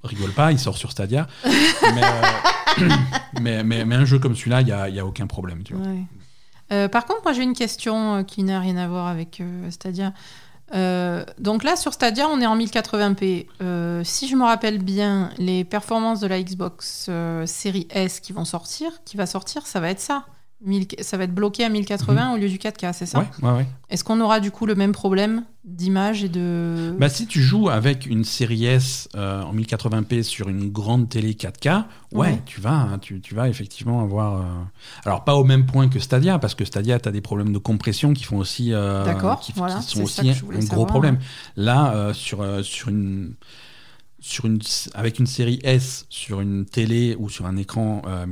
Rigole 0.05 0.33
pas, 0.33 0.53
il 0.53 0.59
sort 0.59 0.77
sur 0.77 0.91
Stadia. 0.91 1.27
mais, 1.45 2.03
euh, 2.03 2.89
mais, 3.41 3.65
mais, 3.65 3.85
mais 3.85 3.95
un 3.95 4.05
jeu 4.05 4.19
comme 4.19 4.35
celui-là, 4.35 4.61
il 4.61 4.67
n'y 4.67 4.73
a, 4.73 4.89
y 4.89 4.99
a 4.99 5.07
aucun 5.07 5.27
problème. 5.27 5.63
Tu 5.63 5.75
vois. 5.75 5.87
Ouais. 5.87 6.05
Euh, 6.73 6.89
par 6.89 7.05
contre, 7.05 7.23
moi 7.25 7.33
j'ai 7.33 7.43
une 7.43 7.55
question 7.55 8.17
euh, 8.17 8.23
qui 8.23 8.43
n'a 8.43 8.61
rien 8.61 8.77
à 8.77 8.89
voir 8.89 9.07
avec 9.07 9.43
Stadia. 9.71 10.13
Donc 11.39 11.65
là, 11.65 11.77
sur 11.77 11.93
Stadia, 11.93 12.27
on 12.29 12.41
est 12.41 12.47
en 12.47 12.57
1080p. 12.57 13.47
Euh, 13.61 14.03
si 14.05 14.27
je 14.27 14.37
me 14.37 14.45
rappelle 14.45 14.79
bien, 14.83 15.31
les 15.37 15.65
performances 15.65 16.21
de 16.21 16.27
la 16.27 16.43
Xbox 16.43 17.11
série 17.45 17.87
S 17.91 18.21
qui 18.21 18.33
vont 18.33 18.47
sortir, 18.47 18.91
qui 19.05 19.17
va 19.17 19.27
sortir, 19.27 19.67
ça 19.67 19.81
va 19.81 19.91
être 19.91 20.01
ça. 20.01 20.25
1000 20.65 20.87
ça 21.01 21.17
va 21.17 21.25
être 21.25 21.35
bloqué 21.35 21.65
à 21.65 21.69
1080 21.69 22.35
au 22.35 22.37
lieu 22.37 22.49
du 22.49 22.59
4K, 22.59 22.93
c'est 22.93 23.07
ça? 23.07 23.19
Ouais, 23.21 23.27
ouais, 23.43 23.57
ouais. 23.59 23.67
Est-ce 23.91 24.05
qu'on 24.05 24.21
aura 24.21 24.41
du 24.41 24.51
coup 24.51 24.65
le 24.67 24.75
même 24.75 24.93
problème 24.93 25.45
d'image 25.65 26.25
et 26.25 26.29
de... 26.29 26.95
Bah, 26.99 27.09
si 27.09 27.27
tu 27.27 27.41
joues 27.41 27.69
avec 27.69 28.07
une 28.07 28.25
série 28.25 28.65
S 28.65 29.09
euh, 29.15 29.43
en 29.43 29.55
1080p 29.55 30.23
sur 30.23 30.49
une 30.49 30.71
grande 30.71 31.09
télé 31.09 31.35
4K, 31.35 31.85
ouais, 32.13 32.41
tu 32.47 32.61
vas, 32.61 32.73
hein, 32.73 32.99
tu, 32.99 33.21
tu 33.21 33.35
vas 33.35 33.49
effectivement 33.49 34.01
avoir. 34.03 34.41
euh, 34.41 34.45
Alors 35.05 35.25
pas 35.25 35.35
au 35.37 35.45
même 35.45 35.67
point 35.67 35.89
que 35.89 35.99
Stadia, 35.99 36.39
parce 36.39 36.55
que 36.55 36.65
Stadia, 36.65 36.99
tu 36.99 37.09
as 37.09 37.13
des 37.13 37.21
problèmes 37.21 37.53
de 37.53 37.59
compression 37.59 38.13
qui 38.13 38.25
font 38.25 38.39
aussi, 38.39 38.73
euh, 38.73 39.05
D'accord, 39.05 39.41
qui, 39.41 39.53
voilà, 39.55 39.77
qui 39.77 39.97
sont 39.97 40.03
aussi 40.03 40.31
un 40.31 40.35
gros 40.35 40.61
savoir, 40.63 40.87
problème. 40.87 41.19
Là, 41.57 41.93
euh, 41.95 42.13
sur 42.15 42.45
sur 42.65 42.89
une 42.89 43.35
sur 44.21 44.47
une 44.47 44.61
avec 44.95 45.19
une 45.19 45.27
série 45.27 45.59
S 45.65 46.07
sur 46.09 46.41
une 46.41 46.65
télé 46.65 47.17
ou 47.19 47.29
sur 47.29 47.45
un 47.47 47.57
écran 47.57 48.03
euh, 48.07 48.25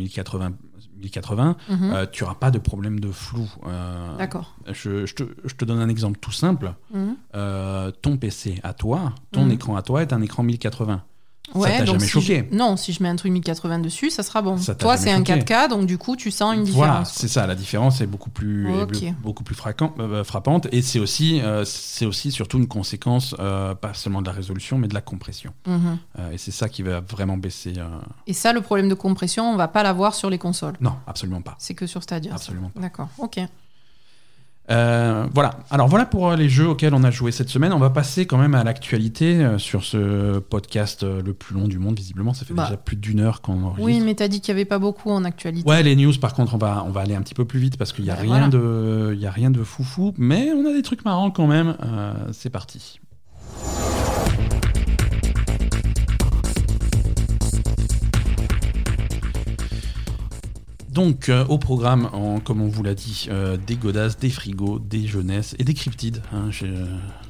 1080 1.01 1.57
1080, 1.57 1.57
Mhm. 1.69 1.93
euh, 1.93 2.07
tu 2.11 2.23
n'auras 2.23 2.35
pas 2.37 2.51
de 2.51 2.59
problème 2.59 3.01
de 3.01 3.11
flou. 3.11 3.49
Euh, 3.67 4.17
D'accord. 4.19 4.55
je, 4.67 5.07
je 5.07 5.15
te, 5.15 5.25
je 5.45 5.55
te 5.55 5.65
donne 5.65 5.79
un 5.81 5.89
exemple 5.89 6.19
tout 6.21 6.33
simple. 6.33 6.75
Mhm. 6.93 7.17
Euh, 7.35 7.91
ton 8.03 8.17
PC 8.17 8.61
à 8.63 8.73
toi, 8.75 9.13
ton 9.33 9.45
Mhm. 9.47 9.51
écran 9.53 9.77
à 9.77 9.83
toi 9.83 10.03
est 10.03 10.13
un 10.13 10.21
écran 10.23 10.43
1080. 10.43 11.03
Ouais, 11.55 11.71
ça 11.73 11.79
t'a 11.79 11.85
jamais 11.87 11.99
si 12.01 12.09
choqué. 12.09 12.47
je- 12.51 12.57
Non, 12.57 12.77
si 12.77 12.93
je 12.93 13.03
mets 13.03 13.09
un 13.09 13.17
truc 13.17 13.33
1080 13.33 13.79
dessus, 13.81 14.11
ça 14.11 14.23
sera 14.23 14.41
bon. 14.43 14.57
Ça 14.57 14.75
Toi, 14.75 14.97
c'est 14.97 15.11
un 15.11 15.19
choqué. 15.19 15.41
4K, 15.41 15.69
donc 15.69 15.87
du 15.87 15.99
coup, 15.99 16.15
tu 16.17 16.31
sens 16.31 16.55
une 16.55 16.65
Voilà, 16.65 16.93
différence. 17.01 17.13
c'est 17.15 17.29
ça. 17.29 17.47
La 17.47 17.55
différence 17.55 18.01
est 18.01 18.07
beaucoup 18.07 18.31
plus, 18.31 18.69
est 18.71 19.13
beaucoup 19.23 19.43
plus 19.45 19.55
fraquant- 19.55 19.93
euh, 19.99 20.23
frappante. 20.25 20.69
Et 20.73 20.83
c'est 20.83 20.99
aussi, 21.01 21.41
euh, 21.41 21.65
c'est 21.65 22.07
aussi 22.07 22.31
surtout 22.31 22.59
une 22.59 22.69
conséquence, 22.69 23.35
euh, 23.41 23.75
pas 23.75 23.95
seulement 23.95 24.21
de 24.23 24.27
la 24.27 24.33
résolution, 24.33 24.79
mais 24.79 24.89
de 24.89 24.95
la 24.95 25.01
compression. 25.01 25.53
Mhm. 25.67 25.99
Euh, 26.19 26.31
et 26.33 26.39
c'est 26.39 26.51
ça 26.53 26.69
qui 26.69 26.83
va 26.83 27.01
vraiment 27.01 27.37
baisser. 27.37 27.75
euh, 27.79 27.89
Et 28.27 28.33
ça, 28.33 28.53
le 28.53 28.61
problème 28.61 28.89
de 28.89 28.95
compression, 28.95 29.51
on 29.53 29.57
va 29.57 29.69
pas 29.69 29.83
l'avoir 29.83 30.15
sur 30.15 30.31
les 30.31 30.39
consoles. 30.39 30.75
Non, 30.81 30.95
absolument 31.07 31.43
pas. 31.43 31.57
C'est 31.59 31.75
que 31.75 31.87
sur 31.87 32.03
Stadia. 32.03 32.31
ça. 32.31 32.37
Absolument 32.37 32.71
pas. 32.71 32.81
D'accord, 32.81 33.09
ok. 33.19 33.41
Euh, 34.71 35.27
voilà. 35.35 35.55
Alors 35.71 35.89
voilà 35.89 36.07
pour 36.07 36.29
euh, 36.31 36.37
les 36.37 36.49
jeux 36.49 36.69
auxquels 36.69 36.95
on 36.95 37.03
a 37.03 37.11
joué 37.11 37.33
cette 37.33 37.49
semaine. 37.49 37.73
On 37.73 37.79
va 37.79 37.91
passer 37.91 38.27
quand 38.27 38.39
même 38.39 38.55
à 38.55 38.63
l'actualité 38.65 39.37
euh, 39.45 39.59
sur 39.59 39.83
ce 39.85 40.39
podcast 40.39 41.03
le 41.03 41.33
plus 41.35 41.55
long 41.55 41.67
du 41.67 41.79
monde. 41.79 41.97
Visiblement, 41.97 42.35
ça 42.35 42.45
fait 42.45 42.55
Bah. 42.55 42.65
déjà 42.67 42.77
plus 42.77 42.97
d'une 42.97 43.21
heure 43.21 43.41
qu'on 43.41 43.63
enregistre. 43.65 43.83
Oui, 43.85 44.01
mais 44.01 44.15
t'as 44.15 44.29
dit 44.29 44.41
qu'il 44.41 44.49
y 44.49 44.57
avait 44.57 44.65
pas 44.65 44.79
beaucoup 44.79 45.11
en 45.11 45.25
actualité. 45.25 45.69
Ouais, 45.69 45.83
les 45.83 45.97
news, 45.97 46.13
par 46.21 46.35
contre, 46.35 46.55
on 46.55 46.59
va, 46.59 46.85
on 46.87 46.91
va 46.91 47.01
aller 47.01 47.15
un 47.15 47.23
petit 47.23 47.35
peu 47.35 47.45
plus 47.45 47.59
vite 47.59 47.77
parce 47.77 47.93
qu'il 47.93 48.05
n'y 48.05 48.11
a, 48.11 48.15
Bah, 48.15 48.21
rien 48.23 48.31
voilà. 48.31 48.49
de- 48.49 49.13
il 49.15 49.21
y 49.21 49.27
a 49.27 49.31
rien 49.31 49.51
de 49.51 49.63
foufou, 49.63 50.15
mais 50.19 50.51
on 50.55 50.65
a 50.69 50.73
des 50.73 50.83
trucs 50.83 51.05
marrants 51.05 51.31
quand 51.31 51.47
même. 51.47 51.77
Euh, 51.85 52.13
c'est 52.33 52.51
parti. 52.51 53.01
Donc, 60.93 61.29
euh, 61.29 61.45
au 61.47 61.57
programme, 61.59 62.09
en- 62.13 62.41
comme 62.41 62.61
on 62.61 62.69
vous 62.69 62.83
l'a 62.83 62.95
dit, 62.95 63.29
euh, 63.31 63.57
des 63.57 63.77
godasses, 63.77 64.19
des 64.19 64.29
frigos, 64.31 64.81
des 64.81 65.07
jeunesses 65.07 65.55
et 65.59 65.65
des 65.65 65.75
cryptides. 65.75 66.21
hein, 66.33 66.51
j'ai- 66.51 66.75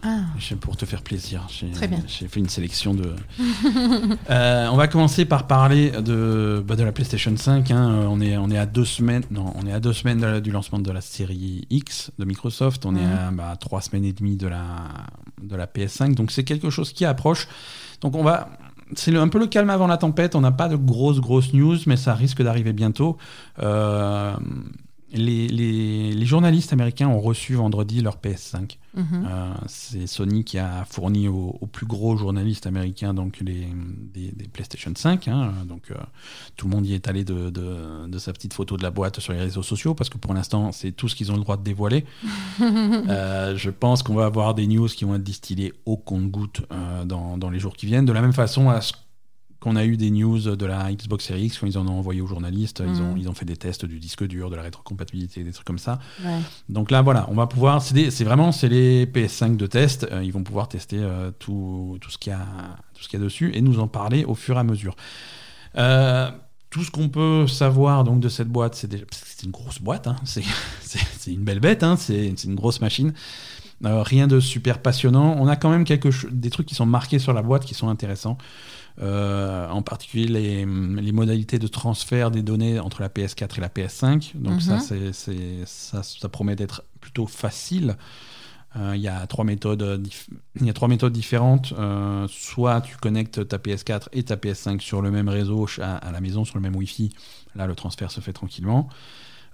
Ah, 0.02 0.20
j'ai- 0.38 0.56
pour 0.56 0.78
te 0.78 0.86
faire 0.86 1.02
plaisir. 1.02 1.46
J'ai 1.50 1.70
Très 1.72 1.86
bien. 1.86 1.98
j'ai 2.06 2.26
fait 2.26 2.40
une 2.40 2.48
sélection 2.48 2.94
de. 2.94 3.12
Euh, 4.30 4.68
on 4.72 4.76
va 4.76 4.88
commencer 4.88 5.24
par 5.24 5.46
parler 5.46 5.90
de, 5.90 6.62
bah, 6.66 6.76
de 6.76 6.82
la 6.82 6.92
PlayStation 6.92 7.36
5. 7.36 7.70
hein. 7.70 7.90
Euh, 7.90 8.06
On, 8.08 8.20
est, 8.20 8.36
on 8.36 8.50
est 8.50 8.56
à 8.58 8.66
deux 8.66 8.84
semaines. 8.84 9.24
Non, 9.30 9.52
on 9.56 9.66
est 9.66 9.72
à 9.72 9.80
deux 9.80 9.92
semaines 9.92 10.20
la- 10.20 10.40
du 10.40 10.50
lancement 10.50 10.78
de 10.78 10.90
la 10.90 11.00
série 11.00 11.66
X 11.70 12.10
de 12.18 12.24
Microsoft. 12.24 12.86
On 12.86 12.96
est 12.96 13.04
à 13.04 13.30
bah, 13.30 13.54
trois 13.60 13.80
semaines 13.82 14.04
et 14.04 14.12
demie 14.12 14.36
de 14.36 14.46
la, 14.46 14.62
de 15.42 15.54
la 15.56 15.66
PS5. 15.66 16.14
Donc 16.14 16.30
c'est 16.30 16.44
quelque 16.44 16.70
chose 16.70 16.92
qui 16.92 17.04
approche. 17.04 17.46
Donc 18.00 18.14
on 18.16 18.22
va. 18.22 18.48
C'est 18.94 19.14
un 19.16 19.28
peu 19.28 19.38
le 19.38 19.46
calme 19.46 19.70
avant 19.70 19.86
la 19.86 19.96
tempête. 19.96 20.34
On 20.34 20.40
n'a 20.40 20.52
pas 20.52 20.68
de 20.68 20.76
grosses, 20.76 21.20
grosses 21.20 21.52
news, 21.52 21.76
mais 21.86 21.96
ça 21.96 22.14
risque 22.14 22.42
d'arriver 22.42 22.72
bientôt. 22.72 23.16
Euh, 23.62 24.34
les, 25.12 25.48
les- 25.48 26.12
les 26.12 26.26
journalistes 26.26 26.72
américains 26.72 27.08
ont 27.08 27.20
reçu 27.20 27.54
vendredi 27.54 28.00
leur 28.00 28.16
PS5. 28.18 28.78
mhm. 28.96 29.04
Euh, 29.28 29.52
c'est 29.66 30.06
Sony 30.06 30.44
qui 30.44 30.58
a 30.58 30.84
fourni 30.88 31.28
aux, 31.28 31.58
plus 31.72 31.86
gros 31.86 32.16
journalistes 32.16 32.66
américains 32.66 33.14
donc 33.14 33.38
les, 33.40 33.66
des, 34.14 34.32
des 34.32 34.48
PlayStation 34.48 34.92
5. 34.94 35.28
hein. 35.28 35.52
donc 35.66 35.90
euh, 35.90 35.94
tout 36.56 36.66
le 36.68 36.74
monde 36.74 36.86
y 36.86 36.94
est 36.94 37.06
allé 37.08 37.24
de, 37.24 37.50
de- 37.50 38.06
de 38.08 38.18
sa 38.18 38.32
petite 38.32 38.52
photo 38.54 38.76
de 38.76 38.82
la 38.82 38.90
boîte 38.90 39.20
sur 39.20 39.32
les 39.32 39.38
réseaux 39.40 39.62
sociaux 39.62 39.94
parce 39.94 40.10
que 40.10 40.18
pour 40.18 40.34
l'instant 40.34 40.72
c'est 40.72 40.92
tout 40.92 41.08
ce 41.08 41.14
qu'ils 41.16 41.30
ont 41.30 41.36
le 41.36 41.42
droit 41.42 41.56
de 41.56 41.62
dévoiler. 41.64 42.04
Euh, 42.60 43.56
je 43.56 43.70
pense 43.70 44.02
qu'on 44.02 44.14
va 44.14 44.26
avoir 44.26 44.54
des 44.54 44.66
news 44.66 44.86
qui 44.86 45.04
vont 45.04 45.14
être 45.14 45.22
distillées 45.22 45.72
au 45.86 45.96
compte-goutte 45.96 46.62
dans, 47.04 47.36
dans 47.38 47.50
les 47.50 47.58
jours 47.58 47.74
qui 47.74 47.86
viennent. 47.86 48.04
De 48.04 48.12
la 48.12 48.20
même 48.20 48.32
façon 48.32 48.68
à 48.70 48.80
ce 48.80 48.92
qu'on 49.60 49.76
a 49.76 49.84
eu 49.84 49.96
des 49.98 50.10
news 50.10 50.38
de 50.56 50.66
la 50.66 50.90
Xbox 50.92 51.26
Series 51.26 51.44
X 51.44 51.58
quand 51.58 51.66
ils 51.66 51.76
en 51.78 51.86
ont 51.86 51.98
envoyé 51.98 52.20
aux 52.22 52.26
journalistes. 52.26 52.82
Ils, 52.84 53.00
ont, 53.02 53.12
Mhm. 53.12 53.18
ils 53.18 53.28
ont 53.28 53.34
fait 53.34 53.44
des 53.44 53.56
tests 53.56 53.84
du 53.84 53.98
disque 54.00 54.26
dur, 54.26 54.48
de 54.50 54.56
la 54.56 54.62
rétrocompatibilité, 54.62 55.44
des 55.44 55.52
trucs 55.52 55.66
comme 55.66 55.78
ça. 55.78 55.98
Ouais. 56.24 56.38
Donc 56.70 56.90
là, 56.90 57.02
voilà, 57.02 57.26
on 57.30 57.34
va 57.34 57.46
pouvoir. 57.46 57.82
C'est 57.82 58.24
vraiment 58.24 58.52
c'est 58.52 58.68
les 58.70 59.04
PS5 59.06 59.56
de 59.56 59.66
test. 59.66 60.06
euh, 60.10 60.24
ils 60.24 60.32
vont 60.32 60.42
pouvoir 60.42 60.68
tester 60.68 60.96
euh, 60.98 61.30
tout, 61.38 61.98
tout 62.00 62.10
ce 62.10 62.16
qu'il 62.18 62.32
y 62.32 62.36
y 62.36 63.16
a 63.16 63.18
dessus 63.18 63.50
et 63.54 63.60
nous 63.60 63.80
en 63.80 63.86
parler 63.88 64.24
au 64.24 64.34
fur 64.34 64.56
et 64.56 64.60
à 64.60 64.64
mesure. 64.64 64.96
Euh, 65.76 66.30
tout 66.70 66.84
ce 66.84 66.90
qu'on 66.90 67.08
peut 67.08 67.46
savoir 67.46 68.04
donc 68.04 68.20
de 68.20 68.28
cette 68.28 68.48
boîte, 68.48 68.74
c'est 68.74 69.42
une 69.44 69.50
grosse 69.50 69.80
boîte. 69.80 70.06
hein, 70.06 70.16
c'est 70.24 71.32
une 71.32 71.42
belle 71.44 71.60
bête. 71.60 71.82
hein, 71.82 71.96
c'est 71.96 72.44
une 72.44 72.54
grosse 72.54 72.80
machine. 72.80 73.12
Rien 73.82 74.26
de 74.26 74.40
super 74.40 74.80
passionnant. 74.82 75.36
On 75.38 75.48
a 75.48 75.56
quand 75.56 75.70
même 75.70 75.84
quelque 75.84 76.10
cho- 76.10 76.28
des 76.30 76.50
trucs 76.50 76.66
qui 76.66 76.74
sont 76.74 76.84
marqués 76.86 77.18
sur 77.18 77.32
la 77.32 77.40
boîte 77.42 77.64
qui 77.64 77.74
sont 77.74 77.88
intéressants. 77.88 78.36
Euh, 79.00 79.68
en 79.68 79.80
particulier 79.82 80.26
les, 80.26 80.66
les 80.66 81.12
modalités 81.12 81.58
de 81.58 81.66
transfert 81.68 82.30
des 82.30 82.42
données 82.42 82.78
entre 82.80 83.00
la 83.00 83.08
PS4 83.08 83.56
et 83.56 83.60
la 83.60 83.68
PS5. 83.68 84.32
Donc 84.34 84.54
Mhm. 84.54 84.60
ça, 84.60 84.78
c'est, 84.80 85.12
c'est- 85.12 85.64
ça, 85.64 86.02
ça 86.02 86.28
promet 86.28 86.56
d'être 86.56 86.82
plutôt 87.00 87.26
facile. 87.26 87.96
Euh, 88.76 88.92
Il 88.94 89.00
y 89.00 89.08
a 89.08 89.26
trois 89.26 89.44
méthodes, 89.44 89.82
euh, 89.82 89.98
dif- 89.98 90.28
y 90.60 90.68
a 90.70 90.72
trois 90.72 90.86
méthodes 90.88 91.12
différentes. 91.12 91.72
Euh, 91.78 92.26
soit 92.28 92.80
tu 92.82 92.96
connectes 92.98 93.48
ta 93.48 93.58
PS4 93.58 94.08
et 94.12 94.22
ta 94.22 94.36
PS5 94.36 94.80
sur 94.80 95.02
le 95.02 95.10
même 95.10 95.28
réseau 95.28 95.66
à 95.80 96.12
la 96.12 96.20
maison, 96.20 96.44
sur 96.44 96.56
le 96.56 96.62
même 96.62 96.76
Wi-Fi. 96.76 97.10
Là, 97.56 97.66
le 97.66 97.74
transfert 97.74 98.10
se 98.12 98.20
fait 98.20 98.32
tranquillement. 98.32 98.88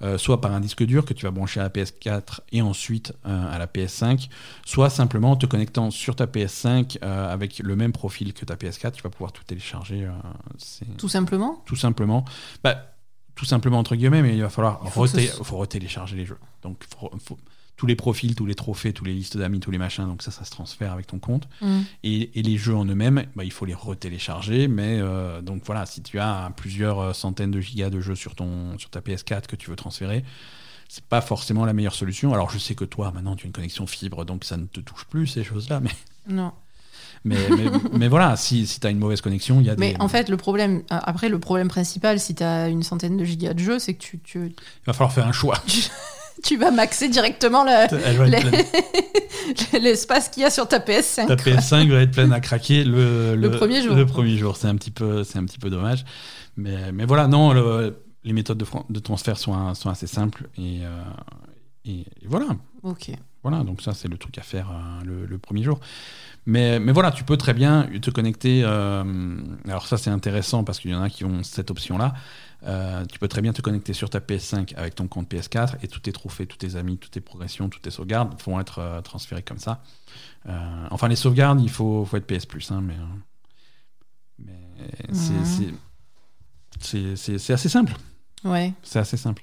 Euh, 0.02 0.18
soit 0.18 0.42
par 0.42 0.52
un 0.52 0.60
disque 0.60 0.84
dur 0.84 1.06
que 1.06 1.14
tu 1.14 1.24
vas 1.24 1.30
brancher 1.30 1.58
à 1.58 1.62
la 1.62 1.68
PS4 1.70 2.40
et 2.52 2.60
ensuite 2.60 3.14
euh, 3.24 3.50
à 3.54 3.56
la 3.58 3.66
PS5, 3.66 4.28
soit 4.66 4.90
simplement 4.90 5.30
en 5.30 5.36
te 5.36 5.46
connectant 5.46 5.90
sur 5.90 6.14
ta 6.14 6.26
PS5 6.26 6.98
euh, 7.02 7.32
avec 7.32 7.60
le 7.60 7.76
même 7.76 7.92
profil 7.92 8.34
que 8.34 8.44
ta 8.44 8.56
PS4, 8.56 8.92
tu 8.92 9.02
vas 9.02 9.08
pouvoir 9.08 9.32
tout 9.32 9.42
télécharger. 9.44 10.06
Tout 10.98 11.08
simplement? 11.08 11.62
Tout 11.64 11.76
simplement. 11.76 12.26
Bah, 12.62 12.76
tout 13.34 13.46
simplement 13.46 13.78
entre 13.78 13.96
guillemets, 13.96 14.20
mais 14.20 14.34
il 14.34 14.42
va 14.42 14.50
falloir 14.50 14.82
faut 14.90 15.06
reté- 15.06 15.28
ce- 15.28 15.42
faut 15.42 15.56
retélécharger 15.56 16.16
les 16.16 16.26
jeux. 16.26 16.38
Donc 16.62 16.76
faut- 16.98 17.10
faut- 17.24 17.38
tous 17.76 17.86
les 17.86 17.96
profils, 17.96 18.34
tous 18.34 18.46
les 18.46 18.54
trophées, 18.54 18.92
tous 18.92 19.04
les 19.04 19.12
listes 19.12 19.36
d'amis, 19.36 19.60
tous 19.60 19.70
les 19.70 19.78
machins, 19.78 20.06
donc 20.06 20.22
ça, 20.22 20.30
ça 20.30 20.44
se 20.44 20.50
transfère 20.50 20.92
avec 20.92 21.06
ton 21.06 21.18
compte. 21.18 21.46
Mhm. 21.60 21.84
Et, 22.04 22.38
et 22.38 22.42
les 22.42 22.56
jeux 22.56 22.74
en 22.74 22.84
eux-mêmes, 22.86 23.26
bah, 23.36 23.44
il 23.44 23.52
faut 23.52 23.66
les 23.66 23.74
retélécharger. 23.74 24.66
Mais 24.68 24.98
euh, 24.98 25.42
donc 25.42 25.62
voilà, 25.66 25.84
si 25.84 26.02
tu 26.02 26.18
as 26.18 26.50
plusieurs 26.56 26.98
euh, 27.00 27.12
centaines 27.12 27.50
de 27.50 27.60
gigas 27.60 27.90
de 27.90 28.00
jeux 28.00 28.14
sur, 28.14 28.34
ton, 28.34 28.78
sur 28.78 28.88
ta 28.90 29.00
PS4 29.00 29.46
que 29.46 29.56
tu 29.56 29.68
veux 29.68 29.76
transférer, 29.76 30.24
c'est 30.88 31.04
pas 31.04 31.20
forcément 31.20 31.64
la 31.66 31.72
meilleure 31.74 31.94
solution. 31.94 32.32
Alors 32.32 32.50
je 32.50 32.58
sais 32.58 32.74
que 32.74 32.84
toi, 32.84 33.12
maintenant, 33.12 33.36
tu 33.36 33.44
as 33.44 33.48
une 33.48 33.52
connexion 33.52 33.86
fibre, 33.86 34.24
donc 34.24 34.44
ça 34.44 34.56
ne 34.56 34.66
te 34.66 34.80
touche 34.80 35.04
plus 35.04 35.26
ces 35.26 35.44
choses-là. 35.44 35.80
Mais, 35.80 35.90
Non. 36.28 36.52
mais, 37.24 37.36
mais, 37.50 37.70
mais 37.92 38.08
voilà, 38.08 38.36
si, 38.36 38.66
si 38.66 38.78
tu 38.78 38.86
as 38.86 38.90
une 38.90 38.98
mauvaise 38.98 39.20
connexion, 39.20 39.60
il 39.60 39.66
y 39.66 39.70
a 39.70 39.74
Mais 39.76 39.94
des. 39.94 40.00
en 40.00 40.06
fait, 40.08 40.28
le 40.28 40.36
problème, 40.36 40.82
euh, 40.92 40.98
après, 41.02 41.28
le 41.28 41.40
problème 41.40 41.66
principal, 41.68 42.20
si 42.20 42.34
tu 42.36 42.42
as 42.44 42.68
une 42.68 42.84
centaine 42.84 43.16
de 43.16 43.24
gigas 43.24 43.52
de 43.52 43.58
jeux, 43.58 43.78
c'est 43.80 43.94
que 43.94 44.02
tu, 44.02 44.18
tu, 44.20 44.46
il 44.46 44.54
va 44.86 44.92
falloir 44.92 45.12
faire 45.12 45.26
un 45.26 45.32
choix. 45.32 45.60
tu 46.46 46.56
vas 46.56 46.70
maxer 46.70 47.08
directement 47.08 47.64
l'espace 49.80 50.28
qu'il 50.28 50.42
y 50.42 50.46
a 50.46 50.50
sur 50.50 50.66
ta 50.68 50.78
PS5. 50.78 51.26
Ta 51.26 51.36
PS5 51.36 51.90
va 51.90 52.00
être 52.02 52.12
pleine 52.12 52.32
à 52.32 52.40
craquer 52.40 52.84
le, 52.84 53.36
Le 53.36 53.50
premier 53.50 53.82
jour. 53.82 53.94
Le 53.94 54.06
premier 54.06 54.36
jour, 54.36 54.56
c'est 54.56 54.68
un 54.68 54.76
petit 54.76 54.90
peu, 54.90 55.24
c'est 55.24 55.38
un 55.38 55.44
petit 55.44 55.58
peu 55.58 55.70
dommage. 55.70 56.04
Mais, 56.56 56.92
mais 56.92 57.04
voilà, 57.04 57.26
non, 57.28 57.52
le- 57.52 58.02
les 58.24 58.32
méthodes 58.32 58.62
de, 58.90 58.98
transfert 58.98 59.38
sont, 59.38 59.74
sont 59.74 59.88
assez 59.88 60.08
simples 60.08 60.48
et, 60.58 60.80
euh, 60.82 61.02
et, 61.84 62.00
et 62.00 62.06
voilà. 62.26 62.46
Ok. 62.82 63.10
Voilà, 63.42 63.62
donc 63.62 63.80
ça 63.82 63.92
c'est 63.94 64.08
le 64.08 64.18
truc 64.18 64.36
à 64.38 64.42
faire 64.42 64.70
euh, 64.72 65.04
le, 65.04 65.26
le 65.26 65.38
premier 65.38 65.62
jour. 65.62 65.78
Mais, 66.46 66.80
mais 66.80 66.90
voilà, 66.92 67.12
tu 67.12 67.22
peux 67.22 67.36
très 67.36 67.54
bien 67.54 67.88
te 68.02 68.10
connecter. 68.10 68.62
euh, 68.64 69.04
alors 69.68 69.86
ça 69.86 69.96
c'est 69.96 70.10
intéressant 70.10 70.64
parce 70.64 70.80
qu'il 70.80 70.90
y 70.90 70.94
en 70.94 71.02
a 71.02 71.08
qui 71.10 71.24
ont 71.24 71.44
cette 71.44 71.70
option-là. 71.70 72.14
Euh, 72.66 73.04
tu 73.06 73.18
peux 73.20 73.28
très 73.28 73.42
bien 73.42 73.52
te 73.52 73.62
connecter 73.62 73.92
sur 73.92 74.10
ta 74.10 74.18
PS5 74.18 74.74
avec 74.76 74.94
ton 74.96 75.06
compte 75.06 75.30
PS4 75.32 75.76
et 75.82 75.88
tous 75.88 76.00
tes 76.00 76.10
trophées, 76.12 76.46
tous 76.46 76.56
tes 76.56 76.74
amis, 76.74 76.98
toutes 76.98 77.12
tes 77.12 77.20
progressions, 77.20 77.68
toutes 77.68 77.82
tes 77.82 77.90
sauvegardes 77.90 78.34
vont 78.44 78.58
être 78.58 78.80
euh, 78.80 79.00
transférés 79.02 79.42
comme 79.42 79.58
ça. 79.58 79.82
Euh, 80.48 80.86
enfin, 80.90 81.06
les 81.08 81.14
sauvegardes, 81.16 81.60
il 81.60 81.70
faut, 81.70 82.04
faut 82.04 82.16
être 82.16 82.26
PS 82.26 82.44
Plus, 82.46 82.70
hein, 82.72 82.80
mais, 82.82 82.96
mais 84.38 84.54
c'est- 87.16 87.52
assez 87.52 87.68
simple. 87.68 87.94
Ouais. 88.44 88.72
C'est 88.82 88.98
assez 88.98 89.16
simple. 89.16 89.42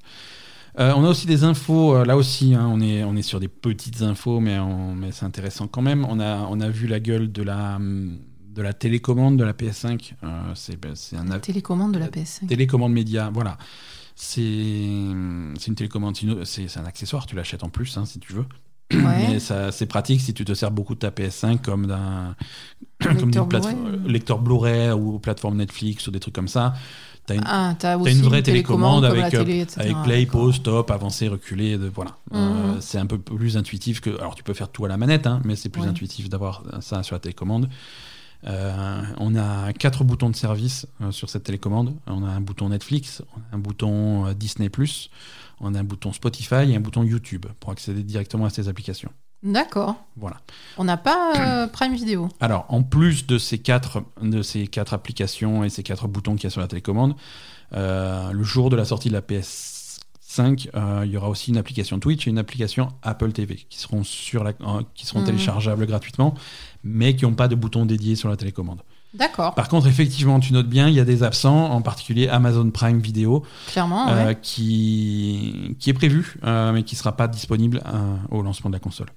On 0.75 1.03
a 1.05 1.07
aussi 1.07 1.27
des 1.27 1.43
infos, 1.43 2.03
là 2.03 2.17
aussi, 2.17 2.55
hein, 2.55 2.67
on, 2.67 2.81
est, 2.81 3.03
on 3.03 3.15
est 3.15 3.21
sur 3.21 3.39
des 3.39 3.47
petites 3.47 4.01
infos, 4.01 4.39
mais, 4.39 4.57
on- 4.59 4.95
mais 4.95 5.11
c'est 5.11 5.25
intéressant 5.25 5.67
quand 5.67 5.81
même. 5.83 6.03
On 6.05 6.19
a, 6.19 6.39
on 6.49 6.59
a 6.59 6.69
vu 6.69 6.87
la 6.87 6.99
gueule 6.99 7.31
de 7.31 7.43
la, 7.43 7.75
hum, 7.75 8.19
de 8.53 8.61
la 8.61 8.73
télécommande 8.73 9.37
de 9.37 9.43
la 9.43 9.53
PS5. 9.53 10.13
Euh, 10.23 10.27
c'est 10.55 10.79
ben, 10.79 10.91
c'est 10.95 11.17
un 11.17 11.25
La 11.25 11.39
télécommande 11.39 11.93
de 11.93 11.99
la 11.99 12.07
PS5. 12.07 12.47
télécommande 12.47 12.93
média, 12.93 13.29
voilà. 13.33 13.57
C'est 14.15 14.41
une 14.41 15.55
télécommande, 15.75 16.15
c'est 16.45 16.77
un 16.77 16.85
accessoire, 16.85 17.25
tu 17.25 17.35
l'achètes 17.35 17.63
en 17.63 17.69
plus 17.69 17.97
hein, 17.97 18.05
si 18.05 18.19
tu 18.19 18.33
veux. 18.33 18.45
Ouais. 18.93 19.27
Mais 19.31 19.39
c'est 19.39 19.85
pratique 19.87 20.21
si 20.21 20.33
tu 20.35 20.45
te 20.45 20.53
sers 20.53 20.69
beaucoup 20.69 20.93
de 20.93 20.99
ta 20.99 21.09
PS5 21.09 21.61
comme 21.61 21.87
d'un 21.87 22.35
comme 23.01 23.15
d'une 23.17 23.25
Lecteur 23.25 23.47
plateforme- 23.49 23.83
Blu-ray. 23.91 24.11
lecteur 24.13 24.39
Blu-ray 24.39 24.91
ou 24.91 25.17
plateforme 25.19 25.57
Netflix 25.57 26.07
ou 26.07 26.11
des 26.11 26.19
trucs 26.19 26.35
comme 26.35 26.47
ça. 26.47 26.73
T'as 27.25 27.35
une, 27.35 27.41
Ah, 27.45 27.73
aussi 27.99 28.11
une 28.11 28.21
vraie 28.21 28.39
une 28.39 28.43
télécommande 28.43 29.05
avec, 29.05 29.31
la 29.33 29.39
euh, 29.39 29.43
télé, 29.45 29.61
etc. 29.61 29.79
avec 29.81 29.95
play, 30.03 30.25
pause, 30.25 30.55
stop, 30.55 30.91
avancer, 30.91 31.29
reculer, 31.29 31.77
de, 31.77 31.87
voilà. 31.87 32.17
Euh, 32.33 32.73
Mhm. 32.73 32.81
c'est 32.81 32.97
un 32.97 33.05
peu 33.05 33.17
plus 33.17 33.55
intuitif 33.57 34.01
que. 34.01 34.09
Alors 34.19 34.35
tu 34.35 34.43
peux 34.43 34.53
faire 34.53 34.69
tout 34.69 34.83
à 34.85 34.89
la 34.89 34.97
manette, 34.97 35.25
hein, 35.25 35.41
mais 35.45 35.55
c'est 35.55 35.69
plus 35.69 35.83
Ouais. 35.83 35.87
intuitif 35.87 36.27
d'avoir 36.29 36.63
ça 36.81 37.01
sur 37.01 37.15
la 37.15 37.19
télécommande. 37.21 37.69
Euh, 38.45 39.01
on 39.19 39.35
a 39.35 39.71
quatre 39.73 40.03
boutons 40.03 40.29
de 40.29 40.35
service 40.35 40.87
euh, 41.01 41.11
sur 41.11 41.29
cette 41.29 41.43
télécommande. 41.43 41.95
On 42.07 42.25
a 42.25 42.29
un 42.29 42.41
bouton 42.41 42.69
Netflix, 42.69 43.21
un 43.51 43.57
bouton 43.57 44.27
euh, 44.27 44.33
Disney+, 44.33 44.69
on 45.61 45.75
a 45.75 45.79
un 45.79 45.83
bouton 45.83 46.11
Spotify 46.11 46.71
et 46.71 46.75
un 46.75 46.79
bouton 46.79 47.03
YouTube 47.03 47.45
pour 47.59 47.71
accéder 47.71 48.03
directement 48.03 48.45
à 48.45 48.49
ces 48.49 48.67
applications. 48.67 49.11
D'accord. 49.43 49.95
Voilà. 50.15 50.37
On 50.77 50.83
n'a 50.83 50.97
pas 50.97 51.67
Prime 51.73 51.93
Video. 51.93 52.29
Alors, 52.39 52.65
en 52.69 52.83
plus 52.83 53.27
de 53.27 53.37
ces, 53.37 53.59
quatre, 53.59 54.03
de 54.21 54.41
ces 54.41 54.67
quatre 54.67 54.93
applications 54.93 55.63
et 55.63 55.69
ces 55.69 55.83
quatre 55.83 56.07
boutons 56.07 56.35
qu'il 56.35 56.45
y 56.45 56.47
a 56.47 56.49
sur 56.49 56.61
la 56.61 56.67
télécommande, 56.67 57.15
le 57.71 58.43
jour 58.43 58.69
de 58.69 58.75
la 58.75 58.85
sortie 58.85 59.09
de 59.09 59.13
la 59.13 59.21
PS 59.21 59.72
5, 60.33 60.69
euh, 60.73 61.03
il 61.05 61.11
y 61.11 61.17
aura 61.17 61.29
aussi 61.29 61.51
une 61.51 61.57
application 61.57 61.99
Twitch 61.99 62.27
et 62.27 62.31
une 62.31 62.39
application 62.39 62.89
Apple 63.03 63.31
TV 63.31 63.65
qui 63.69 63.79
seront, 63.79 64.03
sur 64.03 64.43
la, 64.43 64.53
qui 64.95 65.05
seront 65.05 65.19
mhm. 65.19 65.27
téléchargeables 65.27 65.85
gratuitement, 65.85 66.33
mais 66.83 67.15
qui 67.15 67.25
n'ont 67.25 67.35
pas 67.35 67.47
de 67.47 67.55
bouton 67.55 67.85
dédié 67.85 68.15
sur 68.15 68.29
la 68.29 68.35
télécommande. 68.35 68.81
D'accord. 69.13 69.53
Par 69.53 69.67
contre, 69.67 69.85
effectivement, 69.85 70.39
tu 70.39 70.53
notes 70.53 70.67
bien, 70.67 70.89
il 70.89 70.95
y 70.95 70.99
a 70.99 71.05
des 71.05 71.21
absents, 71.21 71.71
en 71.71 71.83
particulier 71.83 72.27
Amazon 72.29 72.71
Prime 72.71 72.99
Video, 72.99 73.43
euh, 73.77 74.33
qui, 74.33 75.77
est 75.85 75.93
prévu, 75.93 76.35
euh, 76.43 76.71
mais 76.71 76.81
qui 76.81 76.95
ne 76.95 76.97
sera 76.97 77.15
pas 77.15 77.27
disponible 77.27 77.83
au 78.31 78.41
lancement 78.41 78.71
de 78.71 78.75
la 78.75 78.79
console. 78.79 79.09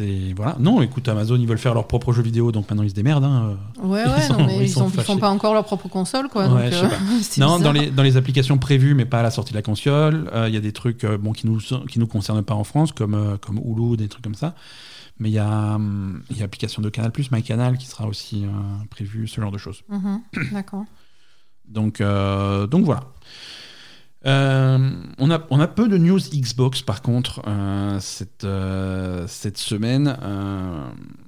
C'est 0.00 0.32
voilà. 0.34 0.56
Non, 0.58 0.80
écoute, 0.80 1.06
Amazon, 1.08 1.36
ils 1.36 1.46
veulent 1.46 1.58
faire 1.58 1.74
leur 1.74 1.86
propre 1.86 2.12
jeu 2.14 2.22
vidéo, 2.22 2.52
donc 2.52 2.68
maintenant 2.70 2.82
ils 2.84 2.90
se 2.90 2.94
démerdent. 2.94 3.24
hein. 3.24 3.56
Ouais, 3.82 4.02
Ils 4.06 4.10
ouais, 4.10 4.20
sont- 4.22 4.32
non, 4.38 4.46
mais 4.46 4.58
ils 4.64 4.68
sont 4.70 4.88
ils 4.88 5.00
font 5.02 5.18
pas 5.18 5.28
encore 5.28 5.52
leur 5.52 5.64
propre 5.64 5.88
console, 5.88 6.28
quoi. 6.28 6.48
Ouais, 6.48 6.70
donc, 6.70 6.84
euh, 6.84 6.88
Non, 7.38 7.58
dans 7.58 7.72
les, 7.72 7.90
dans 7.90 8.02
les 8.02 8.16
applications 8.16 8.56
prévues, 8.56 8.94
mais 8.94 9.04
pas 9.04 9.20
à 9.20 9.22
la 9.22 9.30
sortie 9.30 9.52
de 9.52 9.58
la 9.58 9.62
console, 9.62 10.30
euh, 10.32 10.48
il 10.48 10.54
y 10.54 10.56
a 10.56 10.60
des 10.60 10.72
trucs 10.72 11.04
euh, 11.04 11.18
bon, 11.18 11.32
qui 11.32 11.46
nous 11.46 11.58
qui 11.88 11.98
nous 11.98 12.06
concernent 12.06 12.42
pas 12.42 12.54
en 12.54 12.64
France, 12.64 12.92
comme, 12.92 13.36
comme 13.42 13.58
Hulu, 13.58 13.96
des 13.98 14.08
trucs 14.08 14.24
comme 14.24 14.34
ça. 14.34 14.54
Mais 15.18 15.28
il 15.28 15.34
y 15.34 15.38
a, 15.38 15.74
hum, 15.74 16.22
il 16.30 16.38
y 16.38 16.42
a 16.42 16.46
de 16.46 16.88
Canal+, 16.88 17.12
MyCanal, 17.30 17.76
qui 17.76 17.86
sera 17.86 18.06
aussi 18.06 18.44
prévue, 18.88 19.28
ce 19.28 19.38
genre 19.40 19.52
de 19.52 19.58
choses. 19.58 19.82
Mhm, 19.90 20.20
D'accord. 20.52 20.84
Donc, 21.68 22.00
donc 22.70 22.84
voilà. 22.84 23.02
Euh, 24.26 24.90
on, 25.18 25.30
a, 25.30 25.66
peu 25.66 25.88
de 25.88 25.96
news 25.96 26.18
Xbox 26.18 26.82
par 26.82 27.00
contre 27.00 27.40
euh, 27.46 27.98
euh, 28.44 29.24
cette 29.26 29.56
semaine. 29.58 30.16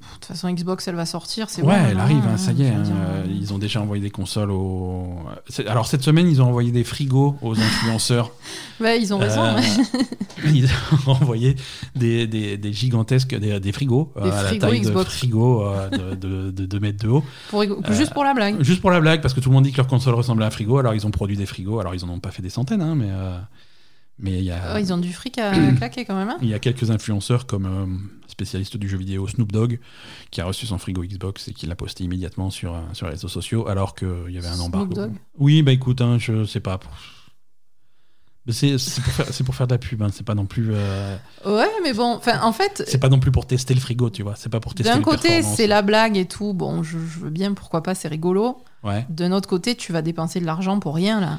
De 0.03 0.15
toute 0.17 0.25
façon, 0.27 0.51
Xbox, 0.53 0.87
elle 0.89 0.95
va 0.95 1.07
sortir. 1.07 1.49
C'est 1.49 1.63
ouais, 1.63 1.69
bon, 1.69 1.73
elle 1.75 1.83
maintenant, 1.97 2.03
arrive, 2.03 2.17
hein, 2.27 2.31
hein, 2.35 2.37
ça 2.37 2.53
y 2.53 2.63
est. 2.63 2.69
hein, 2.69 2.83
euh, 2.91 3.25
ils 3.29 3.53
ont 3.55 3.59
déjà 3.59 3.81
envoyé 3.81 4.03
des 4.03 4.11
consoles 4.11 4.51
aux. 4.51 5.17
Alors 5.67 5.87
cette 5.87 6.03
semaine, 6.03 6.29
ils 6.29 6.41
ont 6.43 6.47
envoyé 6.47 6.71
des 6.71 6.85
frigos 6.85 7.37
aux 7.43 7.59
influenceurs. 7.59 8.31
Ouais, 8.81 9.01
ils 9.01 9.15
ont 9.15 9.19
raison. 9.19 9.45
Euh, 9.45 9.61
ils 10.47 10.67
ont 11.07 11.13
envoyé 11.13 11.55
des, 11.95 12.27
des, 12.27 12.57
des 12.57 12.73
gigantesques 12.73 13.39
des, 13.39 13.61
des 13.61 13.71
frigos 13.71 14.13
euh, 14.17 14.25
Des 14.25 14.31
à 14.31 14.43
la 14.43 14.49
frigos 14.49 14.67
taille 14.67 14.81
de 14.81 14.85
Xbox. 14.91 15.25
euh, 15.33 15.89
de, 15.91 16.15
de, 16.17 16.51
de 16.51 16.67
2 16.67 16.81
mètres 16.81 17.05
de 17.05 17.09
haut. 17.09 17.25
Pour 17.49 17.63
Juste 17.93 18.13
pour 18.13 18.25
la 18.25 18.35
blague. 18.35 18.61
Juste 18.63 18.81
pour 18.81 18.91
la 18.91 19.01
blague, 19.01 19.21
parce 19.23 19.35
que 19.35 19.41
tout 19.41 19.51
le 19.51 19.55
monde 19.55 19.63
dit 19.65 19.71
que 19.71 19.77
leur 19.77 19.87
console 19.87 20.15
ressemble 20.15 20.43
à 20.43 20.47
un 20.47 20.51
frigo, 20.51 20.79
alors 20.79 20.95
ils 20.95 21.07
ont 21.07 21.13
produit 21.13 21.37
des 21.37 21.47
frigos. 21.47 21.79
Alors 21.79 21.95
ils 21.95 22.05
en 22.05 22.09
ont 22.09 22.19
pas 22.19 22.33
fait 22.33 22.43
des 22.43 22.51
centaines, 22.51 22.83
hein, 22.83 22.97
mais 22.97 23.09
euh, 23.09 23.39
mais 24.23 24.39
il 24.39 24.45
y 24.45 24.51
a 24.51 24.73
Ouais, 24.75 24.83
ils 24.83 24.93
ont 24.93 24.99
du 24.99 25.13
fric 25.13 25.37
à 25.39 25.53
claquer 25.77 26.05
quand 26.07 26.15
même. 26.17 26.31
hein. 26.31 26.39
il 26.41 26.49
y 26.49 26.55
a 26.55 26.59
quelques 26.59 26.91
influenceurs 26.91 27.47
comme 27.47 27.67
euh, 27.67 27.87
spécialiste 28.29 28.77
du 28.79 28.89
jeu 28.89 28.97
vidéo 28.97 29.29
Snoop 29.29 29.53
Dogg 29.53 29.79
qui 30.31 30.41
a 30.41 30.47
reçu 30.47 30.65
son 30.67 30.79
frigo 30.79 31.03
Xbox 31.03 31.49
et 31.49 31.53
qui 31.53 31.67
l'a 31.67 31.77
posté 31.77 32.05
immédiatement 32.05 32.49
sur 32.51 32.75
euh, 32.75 32.81
sur 32.95 33.07
les 33.07 33.13
réseaux 33.13 33.29
sociaux 33.29 33.69
alors 33.69 33.95
qu'il 33.95 34.31
y 34.31 34.39
avait 34.39 34.47
un 34.49 34.55
Snoop 34.55 34.67
embargo. 34.75 34.95
Dogg 34.95 35.13
Oui, 35.39 35.63
bah 35.63 35.73
écoute, 35.73 36.01
hein, 36.01 36.17
je 36.19 36.45
sais 36.45 36.61
pas. 36.61 36.81
C'est 38.49 38.77
pour, 39.37 39.45
pour 39.47 39.55
faire 39.55 39.69
de 39.69 39.75
la 39.75 39.79
pub, 39.79 40.03
hein, 40.03 40.09
c'est 40.13 40.27
pas 40.27 40.35
non 40.35 40.47
plus 40.47 40.71
euh, 40.73 41.17
Ouais, 41.47 41.69
mais 41.85 41.93
bon, 41.93 42.19
en 42.43 42.53
fait, 42.53 42.83
c'est 42.89 42.99
pas 42.99 43.09
non 43.09 43.21
plus 43.21 43.31
pour 43.31 43.47
tester 43.47 43.73
le 43.73 43.79
frigo, 43.79 44.11
tu 44.11 44.25
vois. 44.25 44.35
C'est 44.35 44.49
pas 44.49 44.59
pour 44.59 44.75
tester. 44.75 44.91
d'un 44.93 44.99
les 44.99 45.05
côté, 45.05 45.29
performances. 45.29 45.57
c'est 45.57 45.69
la 45.69 45.81
blague 45.83 46.17
et 46.17 46.27
tout. 46.27 46.53
Bon, 46.53 46.83
je, 46.83 46.99
je 46.99 47.21
veux 47.21 47.31
bien, 47.31 47.55
pourquoi 47.55 47.85
pas, 47.85 47.95
c'est 47.95 48.09
rigolo. 48.09 48.57
Ouais. 48.85 49.07
D'un 49.09 49.31
autre 49.33 49.49
côté, 49.49 49.75
tu 49.77 49.93
vas 49.93 50.03
dépenser 50.03 50.41
de 50.41 50.47
l'argent 50.47 50.81
pour 50.81 50.95
rien, 50.97 51.21
là. 51.21 51.39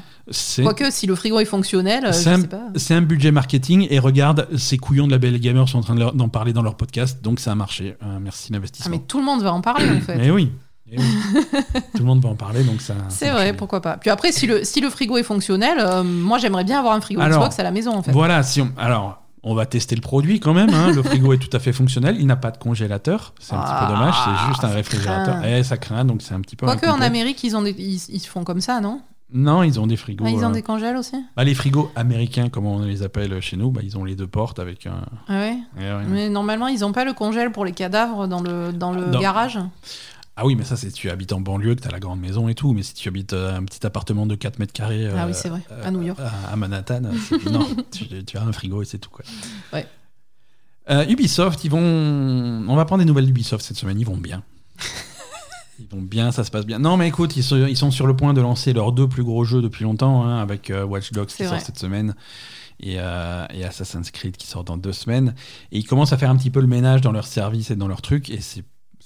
Quoique, 0.62 0.90
si 0.90 1.06
le 1.06 1.14
frigo 1.14 1.38
est 1.40 1.44
fonctionnel, 1.44 2.08
C'est 2.14 2.30
un- 2.30 2.42
c'est 2.76 3.00
budget 3.02 3.32
marketing 3.32 3.86
et 3.90 3.98
regarde, 3.98 4.48
ces 4.56 4.78
couillons 4.78 5.06
de 5.06 5.12
la 5.12 5.18
Belle 5.18 5.38
Gamer 5.38 5.68
sont 5.68 5.78
en 5.78 5.82
train 5.82 5.94
d'en 5.94 6.28
parler 6.28 6.52
dans 6.54 6.62
leur 6.62 6.76
podcast, 6.76 7.22
donc 7.22 7.40
ça 7.40 7.52
a 7.52 7.54
marché. 7.54 7.96
Euh, 8.02 8.18
merci 8.20 8.46
Ah, 8.50 8.54
l'investissement. 8.54 8.90
mais 8.96 9.02
tout 9.06 9.18
le 9.18 9.24
monde 9.24 9.42
va 9.42 9.52
en 9.52 9.60
parler, 9.60 9.88
en 9.90 10.00
fait. 10.00 10.18
Eh 10.22 10.30
oui. 10.30 10.50
Eh 10.90 10.98
oui. 10.98 11.04
Tout 11.94 12.00
le 12.00 12.04
monde 12.04 12.22
va 12.22 12.28
en 12.28 12.34
parler, 12.34 12.62
donc 12.62 12.80
ça. 12.82 12.94
C'est 13.08 13.30
vrai, 13.30 13.54
pourquoi 13.54 13.80
pas. 13.80 13.96
Puis 13.96 14.10
après, 14.10 14.32
si 14.32 14.46
le, 14.46 14.64
si 14.64 14.80
le 14.82 14.90
frigo 14.90 15.16
est 15.16 15.22
fonctionnel, 15.22 15.78
euh, 15.80 16.02
moi 16.04 16.36
j'aimerais 16.38 16.62
bien 16.64 16.78
avoir 16.78 16.94
un 16.94 17.00
frigo 17.00 17.22
Alors, 17.22 17.38
Xbox 17.40 17.58
à 17.58 17.62
la 17.62 17.70
maison 17.70 17.92
en 17.94 18.02
fait. 18.02 18.12
Voilà, 18.12 18.42
si 18.42 18.60
on. 18.60 18.70
Alors. 18.76 19.22
On 19.46 19.54
va 19.54 19.66
tester 19.66 19.94
le 19.94 20.00
produit 20.00 20.40
quand 20.40 20.54
même. 20.54 20.70
hein. 20.72 20.90
Le 20.92 21.02
frigo 21.02 21.32
est 21.34 21.38
tout 21.38 21.54
à 21.54 21.58
fait 21.60 21.72
fonctionnel. 21.72 22.16
Il 22.18 22.26
n'a 22.26 22.36
pas 22.36 22.50
de 22.50 22.56
congélateur. 22.56 23.34
C'est 23.38 23.54
un 23.54 23.58
petit 23.60 23.70
peu 23.72 23.76
Ah, 23.80 23.86
dommage. 23.88 24.14
C'est 24.24 24.48
juste 24.48 24.64
un 24.64 24.68
ça 24.68 24.74
réfrégérateur. 24.74 25.40
craint. 25.40 25.48
Eh, 25.58 25.62
ça 25.62 25.76
craint, 25.76 26.04
donc 26.04 26.22
c'est 26.22 26.34
un 26.34 26.40
petit 26.40 26.56
peu. 26.56 26.64
Quoique 26.66 26.86
en. 26.86 27.00
Amérique, 27.00 27.44
ils, 27.44 27.54
ont 27.56 27.60
des- 27.62 27.76
ils, 28.08 28.20
font 28.20 28.42
comme 28.44 28.60
ça, 28.62 28.80
non? 28.80 29.00
Non, 29.32 29.62
ils 29.62 29.78
ont 29.80 29.86
des 29.86 29.96
frigos. 29.96 30.24
Ah, 30.26 30.30
Ils 30.30 30.44
ont 30.44 30.50
euh, 30.50 30.52
des 30.52 30.62
congèles 30.62 30.96
aussi? 30.96 31.16
bah, 31.36 31.44
les 31.44 31.54
frigos 31.54 31.90
américains, 31.96 32.48
comme 32.48 32.66
on 32.66 32.80
les 32.84 33.02
appelle 33.02 33.40
chez 33.40 33.56
nous, 33.56 33.70
bah, 33.70 33.80
ils 33.84 33.98
ont 33.98 34.04
les 34.04 34.14
deux 34.14 34.26
portes 34.26 34.58
avec 34.60 34.86
un. 34.86 35.02
Ah 35.28 35.32
ouais? 35.40 35.56
Eh 35.76 35.80
ouais. 35.80 36.04
Mais 36.08 36.28
normalement, 36.30 36.68
ils 36.68 36.80
n'ont 36.80 36.92
pas 36.92 37.04
le 37.04 37.12
congèle 37.12 37.50
pour 37.52 37.64
les 37.64 37.72
cadavres 37.72 38.26
dans 38.28 38.40
le, 38.40 38.72
dans 38.72 38.92
le 38.92 39.06
Dans- 39.06 39.20
garage? 39.20 39.58
Ah 40.36 40.44
oui, 40.44 40.56
mais 40.56 40.64
ça, 40.64 40.76
c'est 40.76 40.88
si 40.88 40.94
tu 40.94 41.10
habites 41.10 41.32
en 41.32 41.40
banlieue, 41.40 41.76
que 41.76 41.82
tu 41.82 41.88
as 41.88 41.92
la 41.92 42.00
grande 42.00 42.20
maison 42.20 42.48
et 42.48 42.54
tout. 42.54 42.72
Mais 42.72 42.82
si 42.82 42.94
tu 42.94 43.08
habites 43.08 43.32
euh, 43.32 43.56
un 43.56 43.64
petit 43.64 43.86
appartement 43.86 44.26
de 44.26 44.34
4 44.34 44.58
mètres 44.58 44.72
carrés. 44.72 45.06
Ah 45.06 45.24
euh, 45.24 45.26
oui, 45.28 45.32
c'est 45.34 45.48
vrai, 45.48 45.62
à 45.70 45.88
euh, 45.88 45.90
New 45.90 46.02
York. 46.02 46.18
À, 46.20 46.52
à 46.52 46.56
Manhattan, 46.56 47.02
non, 47.52 47.66
tu, 47.92 48.24
tu 48.24 48.36
as 48.36 48.42
un 48.42 48.52
frigo 48.52 48.82
et 48.82 48.84
c'est 48.84 48.98
tout. 48.98 49.10
Quoi. 49.10 49.24
Ouais. 49.72 49.86
Euh, 50.90 51.06
Ubisoft, 51.08 51.64
ils 51.64 51.70
vont. 51.70 51.80
On 51.80 52.76
va 52.76 52.84
prendre 52.84 53.02
des 53.02 53.06
nouvelles 53.06 53.26
d'Ubisoft 53.26 53.64
cette 53.64 53.76
semaine. 53.76 53.98
Ils 53.98 54.06
vont 54.06 54.16
bien. 54.16 54.42
Ils 55.80 55.88
vont 55.88 56.02
bien, 56.02 56.30
ça 56.30 56.44
se 56.44 56.52
passe 56.52 56.66
bien. 56.66 56.78
Non, 56.78 56.96
mais 56.96 57.08
écoute, 57.08 57.36
ils 57.36 57.42
sont, 57.42 57.66
ils 57.66 57.76
sont 57.76 57.90
sur 57.90 58.06
le 58.06 58.14
point 58.14 58.32
de 58.32 58.40
lancer 58.40 58.72
leurs 58.72 58.92
deux 58.92 59.08
plus 59.08 59.24
gros 59.24 59.44
jeux 59.44 59.60
depuis 59.60 59.82
longtemps, 59.82 60.22
hein, 60.24 60.40
avec 60.40 60.70
euh, 60.70 60.84
Watch 60.84 61.10
Dogs 61.10 61.26
qui 61.26 61.44
sort 61.44 61.60
cette 61.60 61.78
semaine 61.78 62.14
et, 62.78 62.96
euh, 62.98 63.44
et 63.52 63.64
Assassin's 63.64 64.12
Creed 64.12 64.36
qui 64.36 64.46
sort 64.46 64.62
dans 64.62 64.76
deux 64.76 64.92
semaines. 64.92 65.34
Et 65.72 65.78
ils 65.78 65.84
commencent 65.84 66.12
à 66.12 66.16
faire 66.16 66.30
un 66.30 66.36
petit 66.36 66.50
peu 66.50 66.60
le 66.60 66.68
ménage 66.68 67.00
dans 67.00 67.10
leurs 67.10 67.26
services 67.26 67.72
et 67.72 67.76
dans 67.76 67.88
leurs 67.88 68.02
trucs, 68.02 68.30
et 68.30 68.40
c'est 68.40 68.62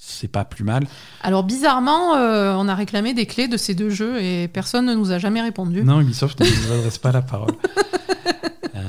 c'est 0.08 0.28
pas 0.28 0.44
plus 0.44 0.64
mal. 0.64 0.86
Alors 1.22 1.44
bizarrement, 1.44 2.14
euh, 2.16 2.54
on 2.56 2.68
a 2.68 2.74
réclamé 2.74 3.14
des 3.14 3.26
clés 3.26 3.48
de 3.48 3.56
ces 3.56 3.74
deux 3.74 3.90
jeux 3.90 4.20
et 4.22 4.48
personne 4.48 4.86
ne 4.86 4.94
nous 4.94 5.12
a 5.12 5.18
jamais 5.18 5.40
répondu. 5.40 5.84
Non, 5.84 6.00
Ubisoft 6.00 6.40
ne 6.40 6.46
nous 6.46 6.72
adresse 6.72 6.98
pas 6.98 7.12
la 7.12 7.22
parole. 7.22 7.54
Euh, 8.76 8.80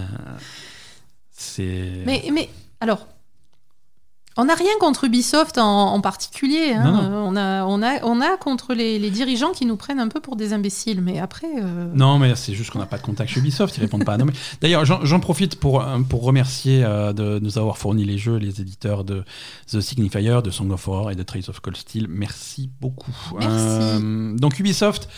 c'est. 1.31 2.03
Mais, 2.05 2.23
mais 2.31 2.47
alors, 2.79 3.07
on 4.39 4.45
n'a 4.45 4.55
rien 4.55 4.71
contre 4.79 5.03
Ubisoft 5.03 5.57
en, 5.57 5.93
en 5.93 6.01
particulier. 6.01 6.73
hein. 6.73 6.91
Non, 6.91 7.09
non. 7.09 7.27
On, 7.29 7.35
a, 7.35 7.63
on, 7.65 7.81
a, 7.83 8.03
on 8.03 8.21
a 8.21 8.37
contre 8.37 8.73
les, 8.73 8.97
les 8.99 9.09
dirigeants 9.11 9.51
qui 9.51 9.65
nous 9.65 9.75
prennent 9.75 9.99
un 9.99 10.07
peu 10.07 10.19
pour 10.19 10.35
des 10.35 10.53
imbéciles. 10.53 11.01
Mais 11.01 11.19
après, 11.19 11.47
euh, 11.61 11.91
Non, 11.93 12.17
mais 12.19 12.35
c'est 12.35 12.53
juste 12.53 12.71
qu'on 12.71 12.79
n'a 12.79 12.85
pas 12.85 12.97
de 12.97 13.03
contact 13.03 13.31
chez 13.31 13.39
Ubisoft, 13.39 13.77
ils 13.77 13.81
répondent 13.81 14.05
pas 14.05 14.13
à 14.13 14.17
nos. 14.17 14.25
D'ailleurs, 14.61 14.85
j'en 14.85 15.19
profite 15.19 15.55
pour, 15.59 15.81
euh, 15.81 15.99
pour 15.99 16.23
remercier 16.23 16.83
euh, 16.83 17.13
de 17.13 17.39
nous 17.39 17.57
avoir 17.57 17.77
fourni 17.77 18.05
les 18.05 18.17
jeux, 18.17 18.37
les 18.37 18.61
éditeurs 18.61 19.03
de 19.03 19.23
The 19.71 19.81
Signifier, 19.81 20.41
de 20.43 20.49
Song 20.49 20.71
of 20.71 20.87
War 20.87 21.11
et 21.11 21.15
de 21.15 21.23
Trace 21.23 21.49
of 21.49 21.59
Cold 21.59 21.77
Steel. 21.77 22.07
Merci 22.09 22.69
beaucoup. 22.81 23.13
Merci. 23.39 23.49
Euh, 23.51 24.35
donc 24.37 24.59
Ubisoft. 24.59 25.09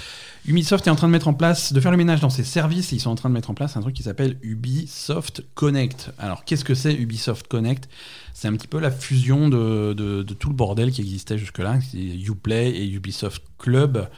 Ubisoft 0.47 0.87
est 0.87 0.89
en 0.89 0.95
train 0.95 1.05
de 1.05 1.11
mettre 1.11 1.27
en 1.27 1.35
place, 1.35 1.71
de 1.71 1.79
faire 1.79 1.91
le 1.91 1.97
ménage 1.97 2.19
dans 2.19 2.31
ses 2.31 2.43
services, 2.43 2.91
et 2.91 2.95
ils 2.95 2.99
sont 2.99 3.11
en 3.11 3.15
train 3.15 3.29
de 3.29 3.33
mettre 3.35 3.51
en 3.51 3.53
place 3.53 3.77
un 3.77 3.81
truc 3.81 3.95
qui 3.95 4.01
s'appelle 4.01 4.37
Ubisoft 4.41 5.43
Connect. 5.53 6.09
Alors, 6.17 6.45
qu'est-ce 6.45 6.65
que 6.65 6.73
c'est 6.73 6.95
Ubisoft 6.95 7.47
Connect? 7.47 7.87
C'est 8.33 8.47
un 8.47 8.53
petit 8.53 8.67
peu 8.67 8.79
la 8.79 8.91
fusion 8.91 9.49
de, 9.49 9.93
de- 9.93 10.23
de 10.23 10.33
tout 10.33 10.49
le 10.49 10.55
bordel 10.55 10.91
qui 10.91 11.01
existait 11.01 11.37
jusque-là, 11.37 11.79
c'est 11.81 11.97
Uplay 11.97 12.69
et 12.71 12.87
Ubisoft 12.89 13.43
Club, 13.57 14.09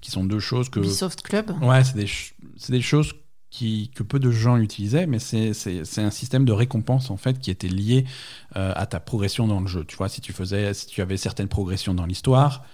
qui 0.00 0.10
sont 0.10 0.24
deux 0.24 0.40
choses 0.40 0.68
que 0.68 0.80
Ubisoft 0.80 1.22
Club. 1.22 1.50
Ouais, 1.62 1.82
c'est 1.84 1.96
des, 1.96 2.08
des 2.72 2.82
choses 2.82 3.12
qui, 3.50 3.90
que 3.94 4.02
peu 4.04 4.18
de 4.20 4.30
gens 4.30 4.56
utilisaient, 4.58 5.06
mais 5.06 5.18
c'est, 5.18 5.54
c'est, 5.54 5.84
c'est 5.84 6.02
un 6.02 6.10
système 6.10 6.44
de 6.44 6.52
récompense 6.52 7.10
en 7.10 7.16
fait 7.16 7.38
qui 7.40 7.50
était 7.50 7.68
lié 7.68 8.04
euh, 8.56 8.72
à 8.76 8.86
ta 8.86 9.00
progression 9.00 9.48
dans 9.48 9.60
le 9.60 9.66
jeu. 9.66 9.84
Tu 9.84 9.96
vois, 9.96 10.08
si 10.08 10.20
tu 10.20 10.32
faisais, 10.32 10.72
si 10.74 10.86
tu 10.86 11.00
avais 11.02 11.16
certaines 11.16 11.48
progressions 11.48 11.92
dans 11.94 12.06
l'histoire, 12.06 12.64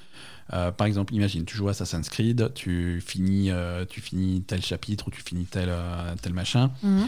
euh, 0.53 0.71
par 0.71 0.87
exemple, 0.87 1.15
imagine, 1.15 1.45
tu 1.45 1.57
joues 1.57 1.69
à 1.69 1.73
Assassin's 1.73 2.09
Creed, 2.09 2.53
tu 2.55 3.01
finis, 3.05 3.51
euh, 3.51 3.85
tu 3.85 4.01
finis 4.01 4.43
tel 4.43 4.63
chapitre 4.63 5.09
ou 5.09 5.11
tu 5.11 5.23
finis 5.23 5.45
tel, 5.45 5.69
euh, 5.69 6.15
tel 6.23 6.33
machin, 6.33 6.71
Mhm. 6.83 7.07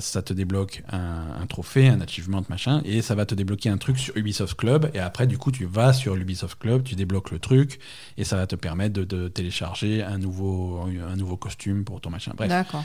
ça 0.00 0.22
te 0.22 0.32
débloque 0.32 0.82
un, 0.90 1.26
un 1.40 1.46
trophée, 1.46 1.88
un 1.88 2.00
achievement, 2.00 2.44
machin, 2.48 2.80
et 2.84 3.02
ça 3.02 3.14
va 3.14 3.26
te 3.26 3.34
débloquer 3.34 3.68
un 3.68 3.78
truc 3.78 3.98
sur 3.98 4.16
Ubisoft 4.16 4.54
Club, 4.56 4.90
et 4.94 4.98
après, 5.00 5.26
du 5.26 5.38
coup, 5.38 5.50
tu 5.52 5.64
vas 5.64 5.92
sur 5.92 6.14
l'Ubisoft 6.16 6.58
Club, 6.58 6.82
tu 6.82 6.94
débloques 6.94 7.30
le 7.30 7.38
truc, 7.38 7.80
et 8.16 8.24
ça 8.24 8.36
va 8.36 8.46
te 8.46 8.56
permettre 8.56 8.94
de, 8.94 9.04
de 9.04 9.28
télécharger 9.28 10.02
un 10.02 10.18
nouveau, 10.18 10.80
un 10.80 11.16
nouveau 11.16 11.36
costume 11.36 11.84
pour 11.84 12.00
ton 12.00 12.10
machin. 12.10 12.32
Bref, 12.36 12.48
D'accord. 12.48 12.84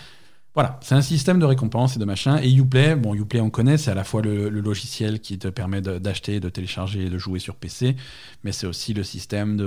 Voilà, 0.56 0.80
c'est 0.82 0.95
un 0.95 1.02
système 1.02 1.38
de 1.38 1.45
récompense 1.45 1.95
et 1.95 1.99
de 1.99 2.06
machin. 2.06 2.40
Et 2.41 2.52
Uplay, 2.52 2.95
bon, 2.95 3.14
Uplay, 3.14 3.41
on 3.41 3.49
connaît, 3.49 3.77
c'est 3.77 3.91
à 3.91 3.95
la 3.95 4.03
fois 4.03 4.22
le, 4.22 4.49
logiciel 4.49 5.19
qui 5.19 5.38
te 5.38 5.49
permet 5.49 5.82
d'acheter, 5.82 6.40
de 6.40 6.49
télécharger 6.49 7.06
et 7.06 7.10
de 7.10 7.18
jouer 7.18 7.40
sur 7.40 7.56
PC, 7.56 7.95
mais 8.44 8.52
c'est 8.52 8.65
aussi 8.65 8.94
le 8.94 9.03
système 9.03 9.57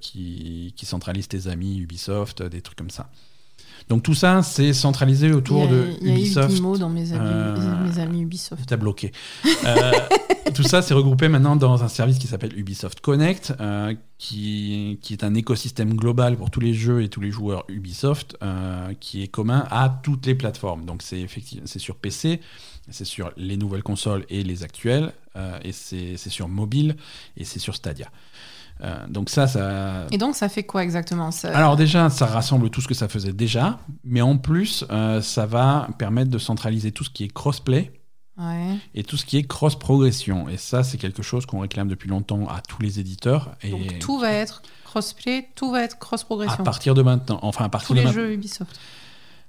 qui 0.00 0.74
centralise 0.82 1.26
tes 1.26 1.48
amis 1.48 1.78
Ubisoft, 1.78 2.42
des 2.42 2.60
trucs 2.60 2.78
comme 2.78 2.90
ça. 2.90 3.08
Donc 3.88 4.02
tout 4.02 4.14
ça, 4.14 4.42
c'est 4.42 4.72
centralisé 4.72 5.32
autour 5.32 5.64
a, 5.64 5.66
de 5.68 5.86
il 6.00 6.08
y 6.08 6.10
a 6.10 6.14
Ubisoft. 6.14 6.58
eu 6.58 6.78
dans 6.78 6.88
mes 6.88 7.12
amis, 7.12 7.24
Euh, 7.24 7.84
mes 7.84 7.98
amis 8.00 8.22
Ubisoft. 8.22 8.64
T'as 8.66 8.76
bloqué. 8.76 9.12
Euh, 9.64 9.92
tout 10.54 10.64
ça, 10.64 10.82
c'est 10.82 10.92
regroupé 10.94 11.28
maintenant 11.28 11.54
dans 11.54 11.84
un 11.84 11.88
service 11.88 12.18
qui 12.18 12.26
s'appelle 12.26 12.58
Ubisoft 12.58 13.00
Connect, 13.00 13.54
euh, 13.60 13.94
qui, 14.18 14.98
qui 15.02 15.12
est 15.12 15.22
un 15.22 15.34
écosystème 15.34 15.94
global 15.94 16.36
pour 16.36 16.50
tous 16.50 16.58
les 16.60 16.74
jeux 16.74 17.02
et 17.02 17.08
tous 17.08 17.20
les 17.20 17.30
joueurs 17.30 17.64
Ubisoft, 17.68 18.36
qui 18.98 19.22
est 19.22 19.28
commun 19.28 19.64
à 19.70 19.88
toutes 20.02 20.26
les 20.26 20.34
plateformes. 20.34 20.84
Donc 20.84 21.02
c'est 21.02 21.20
effectivement, 21.20 21.66
c'est 21.66 21.78
sur 21.78 21.94
PC, 21.94 22.40
c'est 22.90 23.04
sur 23.04 23.30
les 23.36 23.56
nouvelles 23.56 23.82
consoles 23.84 24.24
et 24.30 24.42
les 24.42 24.62
actuelles, 24.64 25.12
et 25.62 25.72
c'est 25.72 26.16
c'est 26.16 26.30
sur 26.30 26.48
mobile 26.48 26.96
et 27.36 27.44
c'est 27.44 27.58
sur 27.60 27.74
Stadia. 27.74 28.10
Euh, 28.82 29.06
donc 29.08 29.30
ça, 29.30 29.46
ça, 29.46 30.06
Et 30.10 30.18
donc, 30.18 30.34
ça 30.34 30.48
fait 30.50 30.64
quoi 30.64 30.82
exactement? 30.84 31.30
Ça... 31.30 31.56
alors 31.56 31.76
déjà, 31.76 32.10
ça 32.10 32.26
rassemble 32.26 32.68
tout 32.70 32.80
ce 32.82 32.88
que 32.88 32.94
ça 32.94 33.08
faisait 33.08 33.32
déjà, 33.32 33.78
mais 34.04 34.20
en 34.20 34.36
plus, 34.36 34.84
euh, 34.90 35.22
ça 35.22 35.46
va 35.46 35.88
permettre 35.98 36.30
de 36.30 36.38
centraliser 36.38 36.92
tout 36.92 37.04
ce 37.04 37.10
qui 37.10 37.24
est 37.24 37.32
crossplay 37.32 37.92
Ouais. 38.38 38.74
et 38.94 39.02
tout 39.02 39.16
ce 39.16 39.24
qui 39.24 39.38
est 39.38 39.44
cross-progression. 39.44 40.50
Et 40.50 40.58
ça, 40.58 40.82
c'est 40.84 40.98
quelque 40.98 41.22
chose 41.22 41.46
qu'on 41.46 41.60
réclame 41.60 41.88
depuis 41.88 42.10
longtemps 42.10 42.46
à 42.48 42.60
tous 42.60 42.82
les 42.82 43.00
éditeurs. 43.00 43.52
Et 43.62 43.70
Donc, 43.70 43.98
tout 43.98 44.18
va 44.18 44.30
être 44.30 44.60
crossplay, 44.84 45.48
tout 45.54 45.70
va 45.70 45.82
être 45.84 45.94
à 45.94 45.98
cross-progression. 45.98 46.62
partir 46.62 46.92
de 46.94 47.00
maintenant, 47.00 47.38
enfin 47.40 47.64
à 47.64 47.68
partir 47.70 47.88
Tous 47.88 47.94
de, 47.94 48.00
les 48.00 48.04
ma- 48.04 48.12
jeux 48.12 48.32
Ubisoft. 48.34 48.78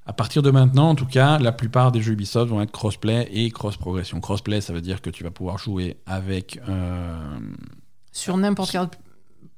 à 0.06 0.14
partir 0.14 0.42
de 0.42 0.52
maintenant, 0.52 0.88
en 0.92 0.96
tout 0.96 1.06
cas, 1.06 1.38
la 1.38 1.52
plupart 1.52 1.92
des 1.92 2.02
jeux 2.02 2.14
Ubisoft 2.14 2.50
vont 2.50 2.62
être 2.62 2.72
crossplay 2.72 3.28
et 3.34 3.52
cross-progression. 3.52 4.22
Crossplay, 4.22 4.62
ça 4.62 4.72
veut 4.72 4.80
dire 4.80 5.02
que 5.02 5.10
tu 5.10 5.26
vas 5.26 5.32
pouvoir 5.32 5.58
jouer 5.58 5.98
avec 6.06 6.58
euh, 6.70 7.20
Sur 8.14 8.38
n'importe 8.38 8.72
quel. 8.72 8.88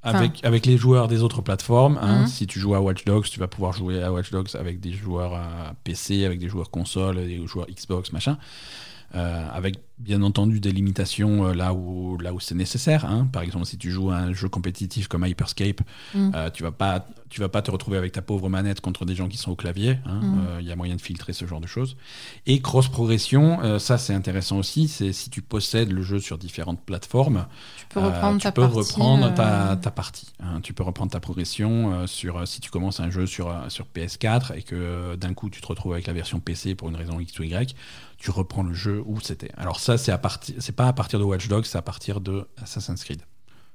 Avec, 0.03 0.43
avec 0.45 0.65
les 0.65 0.77
joueurs 0.77 1.07
des 1.07 1.21
autres 1.23 1.41
plateformes. 1.41 1.99
hein. 2.01 2.21
Mhm. 2.21 2.27
Si 2.27 2.47
tu 2.47 2.59
joues 2.59 2.75
à 2.75 2.81
Watch 2.81 3.03
Dogs, 3.05 3.25
tu 3.29 3.39
vas 3.39 3.47
pouvoir 3.47 3.73
jouer 3.73 4.01
à 4.01 4.11
Watch 4.11 4.31
Dogs 4.31 4.49
avec 4.57 4.79
des 4.79 4.93
joueurs 4.93 5.33
à 5.33 5.73
PC, 5.83 6.25
avec 6.25 6.39
des 6.39 6.47
joueurs 6.49 6.69
console, 6.71 7.15
des 7.17 7.45
joueurs 7.47 7.67
Xbox, 7.67 8.11
machin. 8.13 8.37
Euh, 9.15 9.47
avec 9.51 9.75
bien 9.99 10.21
entendu 10.23 10.59
des 10.59 10.71
limitations 10.71 11.47
euh, 11.47 11.53
là 11.53 11.73
où, 11.73 12.17
là 12.19 12.33
où 12.33 12.39
c'est 12.39 12.55
nécessaire. 12.55 13.05
hein. 13.05 13.27
Par 13.31 13.41
exemple, 13.41 13.65
si 13.65 13.77
tu 13.77 13.91
joues 13.91 14.11
à 14.11 14.17
un 14.17 14.33
jeu 14.33 14.47
compétitif 14.49 15.07
comme 15.07 15.25
Hyperscape, 15.25 15.81
Mhm. 16.15 16.31
euh, 16.35 16.49
tu 16.49 16.63
vas 16.63 16.71
pas 16.71 17.05
tu 17.29 17.41
vas 17.41 17.49
pas 17.49 17.61
te 17.61 17.69
retrouver 17.69 17.99
avec 17.99 18.11
ta 18.11 18.23
pauvre 18.23 18.49
manette 18.49 18.81
contre 18.81 19.05
des 19.05 19.13
gens 19.13 19.27
qui 19.27 19.37
sont 19.37 19.51
au 19.51 19.55
clavier. 19.55 19.99
hein. 20.07 20.19
Mhm. 20.23 20.37
Euh, 20.47 20.61
Il 20.61 20.67
y 20.67 20.71
a 20.71 20.75
moyen 20.75 20.95
de 20.95 21.01
filtrer 21.01 21.31
ce 21.31 21.45
genre 21.45 21.61
de 21.61 21.67
choses. 21.67 21.95
Et 22.47 22.59
cross 22.59 22.87
progression, 22.87 23.61
euh, 23.61 23.77
ça 23.77 23.99
c'est 23.99 24.15
intéressant 24.15 24.57
aussi. 24.57 24.87
C'est 24.87 25.13
si 25.13 25.29
tu 25.29 25.43
possèdes 25.43 25.91
le 25.91 26.01
jeu 26.01 26.19
sur 26.19 26.39
différentes 26.39 26.81
plateformes, 26.81 27.45
Tu 27.77 27.85
peux 27.87 27.99
reprendre 27.99 28.37
tu 28.37 28.43
ta 28.45 28.51
peux 28.51 28.61
partie. 28.63 28.77
reprendre 28.77 29.31
ta, 29.35 29.75
ta 29.79 29.91
partie. 29.91 30.29
hein. 30.39 30.59
Tu 30.63 30.73
peux 30.73 30.81
reprendre 30.81 31.11
ta 31.11 31.19
progression 31.19 32.07
sur 32.07 32.47
si 32.47 32.61
tu 32.61 32.71
commences 32.71 32.99
un 32.99 33.11
jeu 33.11 33.27
sur, 33.27 33.53
sur 33.67 33.85
PS4 33.85 34.53
et 34.57 34.63
que 34.63 35.15
d'un 35.15 35.35
coup 35.35 35.51
tu 35.51 35.61
te 35.61 35.67
retrouves 35.67 35.93
avec 35.93 36.07
la 36.07 36.13
version 36.13 36.39
PC 36.39 36.73
pour 36.73 36.89
une 36.89 36.95
raison 36.95 37.19
X 37.19 37.37
ou 37.37 37.43
Y, 37.43 37.75
tu 38.17 38.31
reprends 38.31 38.63
le 38.63 38.73
jeu 38.73 39.01
où 39.05 39.19
c'était. 39.21 39.51
Alors 39.55 39.79
ça 39.79 39.88
c'est 39.97 40.11
à 40.11 40.17
partir, 40.17 40.55
c'est 40.59 40.75
pas 40.75 40.87
à 40.87 40.93
partir 40.93 41.19
de 41.19 41.23
Watch 41.23 41.47
Dogs, 41.47 41.65
c'est 41.65 41.77
à 41.77 41.81
partir 41.81 42.19
de 42.21 42.47
Assassin's 42.61 43.03
Creed. 43.03 43.21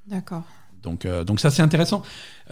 D'accord. 0.07 0.43
Donc, 0.83 1.07
euh, 1.07 1.25
donc 1.25 1.41
ça 1.41 1.51
c'est 1.51 1.63
intéressant 1.63 2.03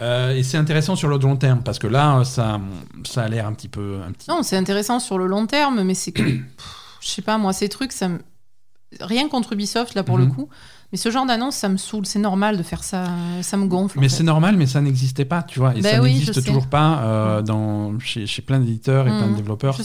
Euh, 0.01 0.35
et 0.35 0.43
c'est 0.43 0.57
intéressant 0.57 0.97
sur 0.97 1.09
le 1.09 1.19
long 1.19 1.37
terme 1.37 1.63
parce 1.63 1.79
que 1.79 1.87
là 1.87 2.19
euh, 2.21 2.25
ça, 2.25 2.59
ça 3.05 3.25
a 3.25 3.29
l'air 3.29 3.47
un 3.47 3.53
petit 3.53 3.69
peu 3.69 4.01
un 4.07 4.13
petit. 4.13 4.31
Non, 4.31 4.43
c'est 4.43 4.57
intéressant 4.57 5.01
sur 5.01 5.19
le 5.19 5.27
long 5.27 5.47
terme, 5.47 5.83
mais 5.83 5.95
c'est 5.95 6.13
que. 6.13 6.23
Je 7.03 7.09
sais 7.09 7.21
pas, 7.23 7.37
moi, 7.37 7.53
ces 7.53 7.69
trucs, 7.69 7.93
ça 7.93 8.09
me. 8.09 8.21
Rien 9.01 9.29
contre 9.29 9.53
Ubisoft, 9.55 9.95
là, 9.95 10.03
pour 10.05 10.17
le 10.19 10.27
Mhm. 10.27 10.35
coup. 10.35 10.49
Mais 10.93 10.99
ce 10.99 11.11
genre 11.11 11.25
d'annonce, 11.25 11.57
ça 11.57 11.71
me 11.71 11.79
saoule. 11.79 12.05
C'est 12.05 12.19
normal 12.19 12.59
de 12.59 12.63
faire 12.63 12.85
ça. 12.85 13.07
Ça 13.41 13.57
me 13.57 13.67
gonfle. 13.67 13.99
Mais 13.99 14.11
c'est 14.11 14.23
normal, 14.23 14.57
mais 14.57 14.67
ça 14.67 14.81
n'existait 14.83 15.25
pas, 15.25 15.43
tu 15.43 15.59
vois. 15.59 15.75
Et 15.75 15.81
Ben 15.81 15.97
ça 15.97 16.03
oui, 16.03 16.13
n'existe 16.13 16.35
sais. 16.35 16.43
toujours 16.43 16.67
pas 16.67 17.03
euh, 17.03 17.43
dans, 17.43 17.99
chez, 17.99 18.27
chez 18.27 18.43
plein 18.43 18.61
d'éditeurs 18.61 19.07
et 19.07 19.11
plein 19.11 19.27
de 19.27 19.31
Mhm, 19.31 19.37
développeurs. 19.37 19.79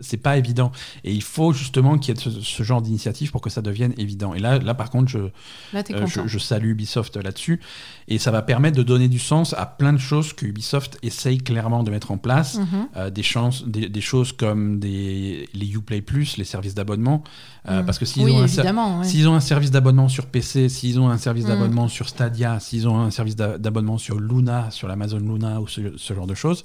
C'est 0.00 0.16
pas 0.18 0.36
évident. 0.36 0.70
Et 1.02 1.12
il 1.12 1.24
faut 1.24 1.52
justement 1.52 1.98
qu'il 1.98 2.14
y 2.14 2.18
ait 2.18 2.20
ce, 2.22 2.30
ce 2.30 2.62
genre 2.62 2.80
d'initiative 2.80 3.32
pour 3.32 3.40
que 3.40 3.50
ça 3.50 3.62
devienne 3.62 3.94
évident. 3.98 4.32
Et 4.32 4.38
là, 4.38 4.58
là 4.60 4.74
par 4.74 4.90
contre, 4.90 5.08
je, 5.10 5.18
Là, 5.72 5.82
euh, 5.90 6.06
je 6.06 6.38
salue 6.38 6.68
Ubisoft 6.70 7.16
là-dessus. 7.16 7.60
Et 8.10 8.18
ça 8.18 8.30
va 8.30 8.40
permettre 8.42 8.76
de 8.76 8.82
donner 8.82 9.06
du 9.08 9.18
sens 9.18 9.54
à 9.58 9.66
plein 9.66 9.92
de 9.92 9.98
choses 9.98 10.32
que 10.32 10.46
Ubisoft 10.46 10.98
essaye 11.02 11.38
clairement 11.38 11.82
de 11.82 11.90
mettre 11.90 12.10
en 12.10 12.16
place. 12.18 12.56
Mhm. 12.56 12.66
Euh, 12.96 13.10
des, 13.10 13.22
chances, 13.22 13.66
des, 13.66 13.88
des 13.90 14.00
choses 14.00 14.32
comme 14.32 14.78
des, 14.80 15.48
les 15.52 15.70
Uplay 15.74 16.00
Plus, 16.00 16.38
les 16.38 16.44
services 16.44 16.74
d'abonnement. 16.74 17.22
Euh, 17.68 17.80
Mhm. 17.80 17.86
Parce 17.86 17.98
que 17.98 18.06
s'ils 18.06 18.24
oui, 18.24 18.32
ont 18.32 18.38
un 18.38 18.42
ouais. 18.42 18.48
Ont 19.28 19.40
service 19.40 19.70
d'abonnement 19.70 20.08
sur 20.08 20.24
PC, 20.26 20.68
s'ils 20.70 20.98
ont 20.98 21.10
un 21.10 21.18
service 21.18 21.44
Mm. 21.44 21.48
d'abonnement 21.48 21.88
sur 21.88 22.08
Stadia, 22.08 22.58
s'ils 22.60 22.88
ont 22.88 22.98
un 22.98 23.10
service 23.10 23.36
d'a- 23.36 23.58
d'abonnement 23.58 23.98
sur 23.98 24.18
Luna, 24.18 24.70
sur 24.70 24.88
l'Amazon 24.88 25.18
Luna 25.18 25.60
ou 25.60 25.68
ce, 25.68 25.80
ce 25.96 26.14
genre 26.14 26.26
de 26.26 26.34
choses, 26.34 26.62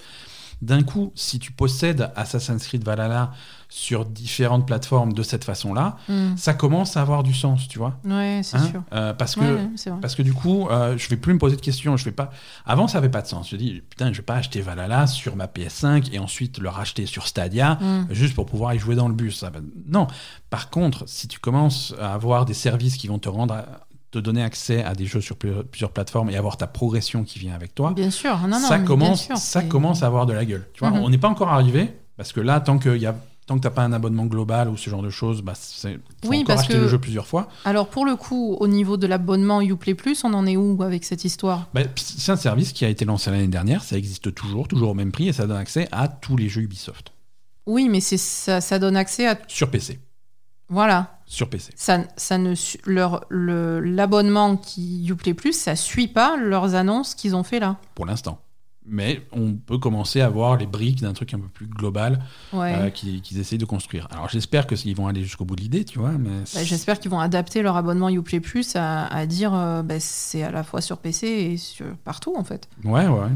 d'un 0.61 0.81
coup, 0.83 1.11
si 1.13 1.39
tu 1.39 1.51
possèdes 1.51 2.09
Assassin's 2.15 2.65
Creed 2.65 2.85
Valhalla 2.85 3.31
sur 3.75 4.05
différentes 4.05 4.67
plateformes 4.67 5.13
de 5.13 5.23
cette 5.23 5.43
façon-là, 5.43 5.97
Mhm. 6.07 6.37
ça 6.37 6.53
commence 6.53 6.95
à 6.95 7.01
avoir 7.01 7.23
du 7.23 7.33
sens, 7.33 7.67
tu 7.67 7.79
vois. 7.79 7.95
Ouais, 8.05 8.41
c'est 8.43 8.57
Hein 8.57 8.67
sûr. 8.69 8.83
Euh, 8.93 9.13
parce 9.15 9.33
que 9.33 9.39
Ouais, 9.41 9.51
ouais, 9.91 9.97
parce 9.99 10.13
que 10.13 10.21
du 10.21 10.31
coup, 10.31 10.67
euh, 10.69 10.95
je 10.95 11.09
vais 11.09 11.17
plus 11.17 11.33
me 11.33 11.39
poser 11.39 11.55
de 11.55 11.61
questions. 11.61 11.97
Je 11.97 12.05
vais 12.05 12.11
pas. 12.11 12.29
Avant, 12.67 12.87
ça 12.87 12.99
avait 12.99 13.09
pas 13.09 13.23
de 13.23 13.27
sens. 13.27 13.49
Je 13.49 13.55
dis 13.55 13.81
putain, 13.89 14.13
je 14.13 14.17
vais 14.17 14.23
pas 14.23 14.35
acheter 14.35 14.61
Valhalla 14.61 15.07
sur 15.07 15.35
ma 15.35 15.47
PS5 15.47 16.13
et 16.13 16.19
ensuite 16.19 16.59
le 16.59 16.69
racheter 16.69 17.07
sur 17.07 17.25
Stadia 17.27 17.79
Mhm. 17.81 18.07
juste 18.11 18.35
pour 18.35 18.45
pouvoir 18.45 18.75
y 18.75 18.79
jouer 18.79 18.93
dans 18.95 19.07
le 19.07 19.15
bus. 19.15 19.39
Ça 19.39 19.49
va- 19.49 19.59
Non. 19.87 20.05
Par 20.51 20.69
contre, 20.69 21.09
si 21.09 21.27
tu 21.27 21.39
commences 21.39 21.95
à 21.99 22.13
avoir 22.13 22.45
des 22.45 22.53
services 22.53 22.95
qui 22.97 23.07
vont 23.07 23.17
te 23.19 23.27
rendre, 23.29 23.55
à- 23.55 23.65
te 24.11 24.19
donner 24.19 24.43
accès 24.43 24.83
à 24.83 24.93
des 24.93 25.07
jeux 25.07 25.21
sur 25.21 25.35
plusieurs, 25.35 25.89
plateformes 25.91 26.29
et 26.29 26.35
avoir 26.37 26.57
ta 26.57 26.67
progression 26.67 27.23
qui 27.23 27.39
vient 27.39 27.55
avec 27.55 27.73
toi, 27.73 27.91
Bien 27.95 28.11
sûr. 28.11 28.37
Non, 28.41 28.49
non, 28.49 28.59
ça 28.59 28.77
bien 28.77 28.85
commence, 28.85 29.23
sûr, 29.25 29.35
ça 29.37 29.63
commence 29.63 30.03
à 30.03 30.05
avoir 30.05 30.27
de 30.27 30.33
la 30.33 30.45
gueule. 30.45 30.67
Tu 30.75 30.81
vois, 30.81 30.91
Mhm. 30.91 30.99
on 31.03 31.09
n'est 31.09 31.17
pas 31.17 31.29
encore 31.29 31.49
arrivé 31.49 31.91
parce 32.15 32.31
que 32.31 32.39
là, 32.39 32.59
tant 32.59 32.77
que 32.77 32.95
y 32.95 33.07
a 33.07 33.15
Tant 33.45 33.57
que 33.57 33.61
t'as 33.61 33.71
pas 33.71 33.83
un 33.83 33.91
abonnement 33.91 34.25
global 34.25 34.69
ou 34.69 34.77
ce 34.77 34.89
genre 34.89 35.01
de 35.01 35.09
choses, 35.09 35.41
bah, 35.41 35.53
c'est 35.55 35.93
faut 35.95 35.99
Oui, 36.29 36.37
encore 36.37 36.47
parce 36.47 36.61
acheter 36.61 36.75
que- 36.75 36.79
le 36.79 36.87
jeu 36.87 36.97
plusieurs 36.97 37.27
fois. 37.27 37.49
Alors, 37.65 37.89
pour 37.89 38.05
le 38.05 38.15
coup, 38.15 38.55
au 38.59 38.67
niveau 38.67 38.95
de 38.95 39.05
l'abonnement 39.05 39.61
Uplay 39.61 39.95
Plus, 39.95 40.23
on 40.23 40.33
en 40.33 40.45
est 40.45 40.55
où 40.55 40.81
avec 40.81 41.03
cette 41.03 41.25
histoire? 41.25 41.67
Bah, 41.73 41.81
c'est 41.97 42.31
un 42.31 42.37
service 42.37 42.71
qui 42.71 42.85
a 42.85 42.89
été 42.89 43.03
lancé 43.03 43.31
l'année 43.31 43.47
dernière, 43.47 43.83
ça 43.83 43.97
existe 43.97 44.33
toujours, 44.33 44.67
toujours 44.69 44.91
au 44.91 44.93
même 44.93 45.11
prix, 45.11 45.27
et 45.27 45.33
ça 45.33 45.45
donne 45.45 45.57
accès 45.57 45.89
à 45.91 46.07
tous 46.07 46.37
les 46.37 46.47
jeux 46.47 46.61
Ubisoft. 46.61 47.11
Oui, 47.65 47.89
mais 47.89 47.99
c'est 47.99 48.17
ça, 48.17 48.61
ça 48.61 48.79
donne 48.79 48.95
accès 48.95 49.27
à. 49.27 49.37
Sur 49.47 49.69
PC. 49.69 49.99
Voilà. 50.69 51.19
Sur 51.25 51.49
PC. 51.49 51.71
Ça, 51.75 51.99
ça 52.15 52.37
ne 52.37 52.53
leur 52.85 53.25
le 53.29 53.79
l'abonnement 53.81 54.55
qui 54.57 55.05
Uplay 55.09 55.33
Plus, 55.33 55.53
ça 55.53 55.75
suit 55.75 56.07
pas 56.07 56.37
leurs 56.37 56.75
annonces 56.75 57.13
qu'ils 57.15 57.35
ont 57.35 57.43
fait 57.43 57.59
là. 57.59 57.75
Pour 57.95 58.05
l'instant. 58.05 58.39
Mais 58.85 59.22
on 59.31 59.53
peut 59.53 59.77
commencer 59.77 60.19
à 60.19 60.27
voir 60.30 60.57
les 60.57 60.65
briques 60.65 61.01
d'un 61.01 61.14
truc 61.14 61.34
un 61.34 61.39
peu 61.39 61.47
plus 61.47 61.68
global 61.68 62.19
Ouais. 62.51 62.73
euh, 62.76 62.89
qu'ils 62.89 63.39
essayent 63.39 63.57
de 63.57 63.65
construire. 63.65 64.07
Alors 64.11 64.27
j'espère 64.30 64.68
qu'ils 64.68 64.95
vont 64.95 65.07
aller 65.07 65.23
jusqu'au 65.23 65.45
bout 65.45 65.55
de 65.55 65.61
l'idée, 65.61 65.85
tu 65.85 65.99
vois, 65.99 66.11
mais... 66.11 66.41
Bah, 66.53 66.64
J'espère 66.64 66.99
qu'ils 66.99 67.10
vont 67.11 67.19
adapter 67.22 67.61
leur 67.61 67.77
abonnement 67.77 68.10
Uplay 68.10 68.39
Plus 68.41 68.76
à, 68.76 69.05
à 69.05 69.26
dire 69.26 69.53
euh, 69.53 69.84
bah, 69.84 69.99
c'est 69.99 70.43
à 70.43 70.51
la 70.51 70.64
fois 70.64 70.81
sur 70.81 70.97
PC 70.97 71.27
et 71.27 71.57
sur 71.57 71.85
partout 72.03 72.34
en 72.38 72.43
fait. 72.43 72.68
Ouais, 72.84 73.07
ouais. 73.07 73.30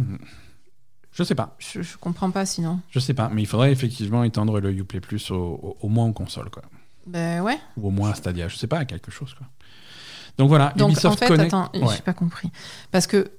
Je 1.12 1.24
sais 1.24 1.36
pas. 1.36 1.56
Je, 1.60 1.82
je 1.82 1.98
comprends 1.98 2.30
pas 2.30 2.46
sinon. 2.46 2.80
Je 2.92 3.00
sais 3.00 3.14
pas. 3.14 3.30
Mais 3.34 3.42
il 3.42 3.46
faudrait 3.48 3.72
effectivement 3.72 4.24
étendre 4.24 4.60
le 4.60 4.72
Uplay 4.72 5.00
Plus 5.00 5.32
au, 5.32 5.36
au, 5.36 5.78
au 5.82 5.88
moins 5.90 6.06
en 6.06 6.14
console, 6.14 6.50
quoi. 6.50 6.64
Ben 7.08 7.42
ouais. 7.42 7.58
Ou 7.78 7.88
au 7.88 7.92
moins 7.92 8.12
à 8.12 8.14
Stadia. 8.16 8.50
Je 8.50 8.58
sais 8.58 8.68
pas, 8.68 8.80
à 8.80 8.86
quelque 8.86 9.12
chose, 9.12 9.34
quoi. 9.34 9.48
Donc 10.38 10.50
voilà, 10.50 10.74
Donc 10.76 10.92
Ubisoft 10.92 11.16
en 11.16 11.18
fait, 11.18 11.28
Connect. 11.28 11.54
attends, 11.54 11.72
Ouais. 11.74 11.96
j'ai 11.96 12.04
pas 12.04 12.14
compris. 12.14 12.52
Parce 12.92 13.08
que 13.08 13.32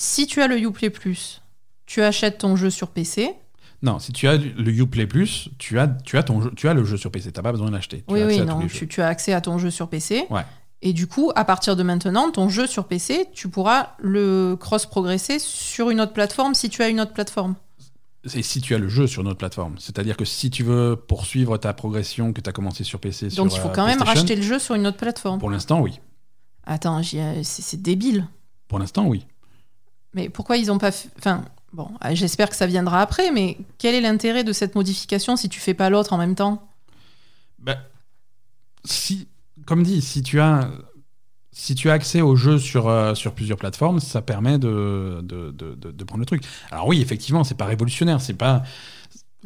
si 0.00 0.28
tu 0.28 0.40
as 0.42 0.46
le 0.46 0.56
Uplay 0.60 0.90
Plus, 0.90 1.42
tu 1.84 2.02
achètes 2.02 2.38
ton 2.38 2.54
jeu 2.54 2.70
sur 2.70 2.90
PC. 2.90 3.34
Non, 3.82 3.98
si 3.98 4.12
tu 4.12 4.28
as 4.28 4.36
le 4.36 4.70
Uplay 4.70 5.08
Plus, 5.08 5.48
tu 5.58 5.76
as, 5.80 5.88
tu 5.88 6.16
as, 6.16 6.22
ton 6.22 6.40
jeu, 6.40 6.52
tu 6.54 6.68
as 6.68 6.74
le 6.74 6.84
jeu 6.84 6.96
sur 6.96 7.10
PC. 7.10 7.32
T'as 7.32 7.42
pas 7.42 7.50
besoin 7.50 7.66
de 7.66 7.72
l'acheter. 7.72 8.04
Oui, 8.06 8.22
as 8.22 8.26
oui, 8.26 8.40
non, 8.42 8.64
tu, 8.68 8.86
tu 8.86 9.02
as 9.02 9.08
accès 9.08 9.32
à 9.32 9.40
ton 9.40 9.58
jeu 9.58 9.72
sur 9.72 9.88
PC. 9.88 10.24
Ouais. 10.30 10.42
Et 10.82 10.92
du 10.92 11.08
coup, 11.08 11.32
à 11.34 11.44
partir 11.44 11.74
de 11.74 11.82
maintenant, 11.82 12.30
ton 12.30 12.48
jeu 12.48 12.68
sur 12.68 12.86
PC, 12.86 13.26
tu 13.32 13.48
pourras 13.48 13.94
le 13.98 14.54
cross-progresser 14.54 15.40
sur 15.40 15.90
une 15.90 16.00
autre 16.00 16.12
plateforme 16.12 16.54
si 16.54 16.70
tu 16.70 16.80
as 16.84 16.88
une 16.90 17.00
autre 17.00 17.12
plateforme. 17.12 17.56
C'est 18.24 18.42
si 18.42 18.60
tu 18.60 18.76
as 18.76 18.78
le 18.78 18.88
jeu 18.88 19.08
sur 19.08 19.24
notre 19.24 19.38
plateforme. 19.38 19.74
C'est-à-dire 19.80 20.16
que 20.16 20.24
si 20.24 20.48
tu 20.48 20.62
veux 20.62 20.94
poursuivre 20.94 21.56
ta 21.56 21.72
progression 21.72 22.32
que 22.32 22.40
tu 22.40 22.48
as 22.48 22.52
commencé 22.52 22.84
sur 22.84 23.00
PC, 23.00 23.30
Donc 23.30 23.50
sur 23.50 23.58
il 23.58 23.62
faut 23.62 23.68
euh, 23.68 23.74
quand 23.74 23.86
même 23.86 24.02
racheter 24.02 24.36
le 24.36 24.42
jeu 24.42 24.60
sur 24.60 24.76
une 24.76 24.86
autre 24.86 24.98
plateforme. 24.98 25.40
Pour 25.40 25.50
l'instant, 25.50 25.80
oui. 25.80 25.98
Attends, 26.64 27.02
c'est 27.42 27.82
débile. 27.82 28.28
Pour 28.68 28.78
l'instant, 28.78 29.04
oui. 29.06 29.26
Mais 30.14 30.28
pourquoi 30.28 30.56
ils 30.56 30.70
ont 30.72 30.78
pas 30.78 30.90
fait... 30.90 31.08
Enfin, 31.18 31.44
bon, 31.72 31.90
ah, 32.00 32.14
j'espère 32.14 32.48
que 32.48 32.56
ça 32.56 32.66
viendra 32.66 33.02
après, 33.02 33.30
mais 33.30 33.58
quel 33.78 33.94
est 33.94 34.00
l'intérêt 34.00 34.44
de 34.44 34.52
cette 34.52 34.74
modification 34.74 35.36
si 35.36 35.48
tu 35.48 35.60
fais 35.60 35.74
pas 35.74 35.90
l'autre 35.90 36.12
en 36.12 36.18
même 36.18 36.34
temps? 36.34 36.68
Bah, 37.58 37.76
si, 38.84 39.28
comme 39.66 39.82
dit, 39.82 40.00
si 40.00 40.22
tu 40.22 40.40
as, 40.40 40.70
si 41.52 41.74
tu 41.74 41.90
as 41.90 41.92
accès 41.92 42.20
au 42.20 42.36
jeu 42.36 42.58
sur, 42.58 42.88
euh, 42.88 43.14
sur 43.14 43.34
plusieurs 43.34 43.58
plateformes, 43.58 44.00
ça 44.00 44.22
permet 44.22 44.58
de, 44.58 45.20
de, 45.22 45.50
de, 45.50 45.74
de- 45.74 45.90
de 45.90 46.04
prendre 46.04 46.20
le 46.20 46.26
truc. 46.26 46.42
Alors 46.70 46.86
oui, 46.86 47.00
effectivement, 47.02 47.44
c'est 47.44 47.56
pas 47.56 47.66
révolutionnaire, 47.66 48.20
c'est 48.20 48.34
pas, 48.34 48.62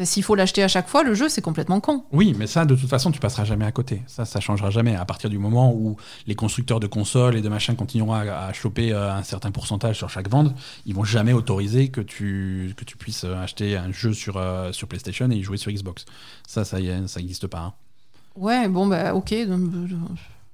S'il 0.05 0.23
faut 0.23 0.35
l'acheter 0.35 0.63
à 0.63 0.69
chaque 0.69 0.89
fois, 0.89 1.03
le 1.03 1.13
jeu, 1.13 1.29
c'est 1.29 1.43
complètement 1.43 1.79
con. 1.81 2.05
Oui, 2.13 2.35
mais 2.39 2.47
ça, 2.47 2.65
de 2.65 2.75
toute 2.75 2.89
façon, 2.89 3.13
tu 3.13 3.21
passeras 3.21 3.45
jamais 3.45 3.67
à 3.67 3.73
côté. 3.73 4.03
Ça, 4.07 4.25
ça 4.25 4.41
changera 4.41 4.71
jamais. 4.71 4.97
À 4.97 5.05
partir 5.05 5.29
du 5.29 5.37
moment 5.39 5.73
où 5.75 5.97
les 6.27 6.35
constructeurs 6.35 6.81
de 6.81 6.87
consoles 6.87 7.37
et 7.37 7.43
de 7.43 7.49
machins 7.51 7.77
continueront 7.77 8.15
à, 8.15 8.21
à 8.47 8.53
choper 8.55 8.93
euh, 8.93 9.13
un 9.13 9.23
certain 9.23 9.51
pourcentage 9.51 9.99
sur 9.99 10.09
chaque 10.09 10.31
vente, 10.31 10.55
ils 10.87 10.95
vont 10.95 11.05
jamais 11.05 11.35
autoriser 11.35 11.89
que 11.89 12.01
tu, 12.01 12.73
que 12.77 12.85
tu 12.85 12.97
puisses 12.97 13.25
euh, 13.25 13.37
acheter 13.43 13.77
un 13.77 13.93
jeu 13.93 14.15
sur, 14.15 14.39
euh, 14.39 14.73
sur 14.73 14.89
PlayStation 14.89 15.31
et 15.31 15.37
y 15.37 15.43
jouer 15.43 15.59
sur 15.59 15.71
Xbox. 15.71 16.07
Ça, 16.49 16.65
ça, 16.65 16.81
y 16.81 16.89
est, 16.89 17.07
ça 17.07 17.21
n'existe 17.21 17.47
pas. 17.47 17.61
hein. 17.61 17.73
Ouais, 18.35 18.69
bon, 18.69 18.87
bah, 18.87 19.15
ok. 19.15 19.35
donc, 19.47 19.61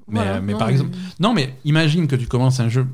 Mais, 0.09 0.20
voilà, 0.20 0.40
mais 0.40 0.52
non, 0.52 0.59
par 0.59 0.69
exemple, 0.69 0.90
non, 1.20 1.32
mais 1.32 1.55
imagine 1.65 2.09
que 2.09 2.16
tu 2.16 2.27
commences 2.27 2.59
un 2.59 2.69
jeu. 2.69 2.89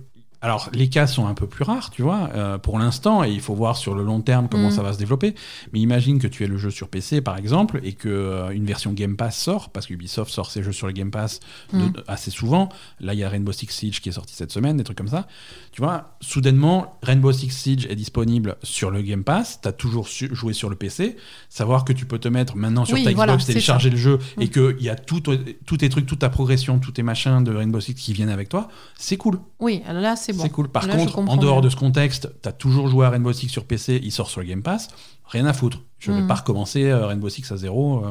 Alors, 0.44 0.68
les 0.74 0.90
cas 0.90 1.06
sont 1.06 1.26
un 1.26 1.32
peu 1.32 1.46
plus 1.46 1.64
rares, 1.64 1.88
tu 1.88 2.02
vois, 2.02 2.28
euh, 2.34 2.58
pour 2.58 2.78
l'instant, 2.78 3.24
et 3.24 3.30
il 3.30 3.40
faut 3.40 3.54
voir 3.54 3.78
sur 3.78 3.94
le 3.94 4.04
long 4.04 4.20
terme 4.20 4.46
comment 4.50 4.68
Mm. 4.68 4.72
ça 4.72 4.82
va 4.82 4.92
se 4.92 4.98
développer. 4.98 5.34
Mais 5.72 5.80
imagine 5.80 6.18
que 6.18 6.26
tu 6.26 6.44
aies 6.44 6.46
le 6.46 6.58
jeu 6.58 6.70
sur 6.70 6.88
PC, 6.88 7.22
par 7.22 7.38
exemple, 7.38 7.80
et 7.82 7.94
que 7.94 8.10
euh, 8.10 8.50
une 8.50 8.66
version 8.66 8.92
Game 8.92 9.16
Pass 9.16 9.38
sort, 9.38 9.70
parce 9.70 9.86
que 9.86 9.94
Ubisoft 9.94 10.30
sort 10.30 10.50
ses 10.50 10.62
jeux 10.62 10.72
sur 10.72 10.86
le 10.86 10.92
Game 10.92 11.10
Pass 11.10 11.40
de- 11.72 11.78
Mm. 11.78 11.92
assez 12.08 12.30
souvent. 12.30 12.68
Là, 13.00 13.14
il 13.14 13.20
y 13.20 13.24
a 13.24 13.28
Rainbow 13.30 13.52
Six 13.52 13.68
Siege 13.70 14.02
qui 14.02 14.10
est 14.10 14.12
sorti 14.12 14.34
cette 14.34 14.52
semaine, 14.52 14.76
des 14.76 14.84
trucs 14.84 14.98
comme 14.98 15.08
ça. 15.08 15.26
Tu 15.72 15.80
vois, 15.80 16.14
soudainement, 16.20 16.98
Rainbow 17.02 17.32
Six 17.32 17.48
Siege 17.50 17.86
est 17.88 17.96
disponible 17.96 18.56
sur 18.62 18.90
le 18.90 19.00
Game 19.00 19.24
Pass. 19.24 19.60
Tu 19.62 19.68
as 19.68 19.72
toujours 19.72 20.08
su- 20.08 20.28
joué 20.34 20.52
sur 20.52 20.68
le 20.68 20.76
PC. 20.76 21.16
Savoir 21.48 21.86
que 21.86 21.94
tu 21.94 22.04
peux 22.04 22.18
te 22.18 22.28
mettre 22.28 22.54
maintenant 22.54 22.84
sur 22.84 22.96
Oui, 22.96 23.04
ta 23.04 23.12
Xbox, 23.12 23.16
voilà, 23.28 23.36
télécharger 23.42 23.88
le 23.88 23.96
jeu, 23.96 24.18
et 24.38 24.44
Mm. 24.44 24.50
qu'il 24.50 24.82
y 24.82 24.90
a 24.90 24.94
tout, 24.96 25.22
tous 25.64 25.76
tes 25.78 25.88
trucs, 25.88 26.04
toute 26.04 26.18
ta 26.18 26.28
progression, 26.28 26.78
tous 26.80 26.92
tes 26.92 27.02
machins 27.02 27.42
de 27.42 27.54
Rainbow 27.54 27.80
Six 27.80 27.94
qui 27.94 28.12
viennent 28.12 28.28
avec 28.28 28.50
toi, 28.50 28.68
c'est 28.98 29.16
cool. 29.16 29.38
Oui, 29.58 29.80
là, 29.90 30.16
c'est 30.16 30.33
bon. 30.34 30.42
C'est 30.42 30.50
cool. 30.50 30.68
Par 30.68 30.86
Là, 30.86 30.96
contre, 30.96 31.18
en 31.18 31.36
dehors 31.36 31.60
de 31.60 31.68
ce 31.68 31.76
contexte, 31.76 32.28
tu 32.42 32.48
as 32.48 32.52
toujours 32.52 32.88
joué 32.88 33.06
à 33.06 33.10
Rainbow 33.10 33.32
Six 33.32 33.48
sur 33.48 33.64
PC, 33.64 34.00
il 34.02 34.12
sort 34.12 34.28
sur 34.30 34.40
le 34.40 34.46
Game 34.46 34.62
Pass. 34.62 34.88
Rien 35.26 35.46
à 35.46 35.52
foutre. 35.52 35.80
Je 35.98 36.12
vais 36.12 36.22
Mm. 36.22 36.26
pas 36.26 36.34
recommencer 36.34 36.84
euh, 36.90 37.06
Rainbow 37.06 37.28
Six 37.28 37.50
à 37.52 37.56
zéro. 37.56 38.04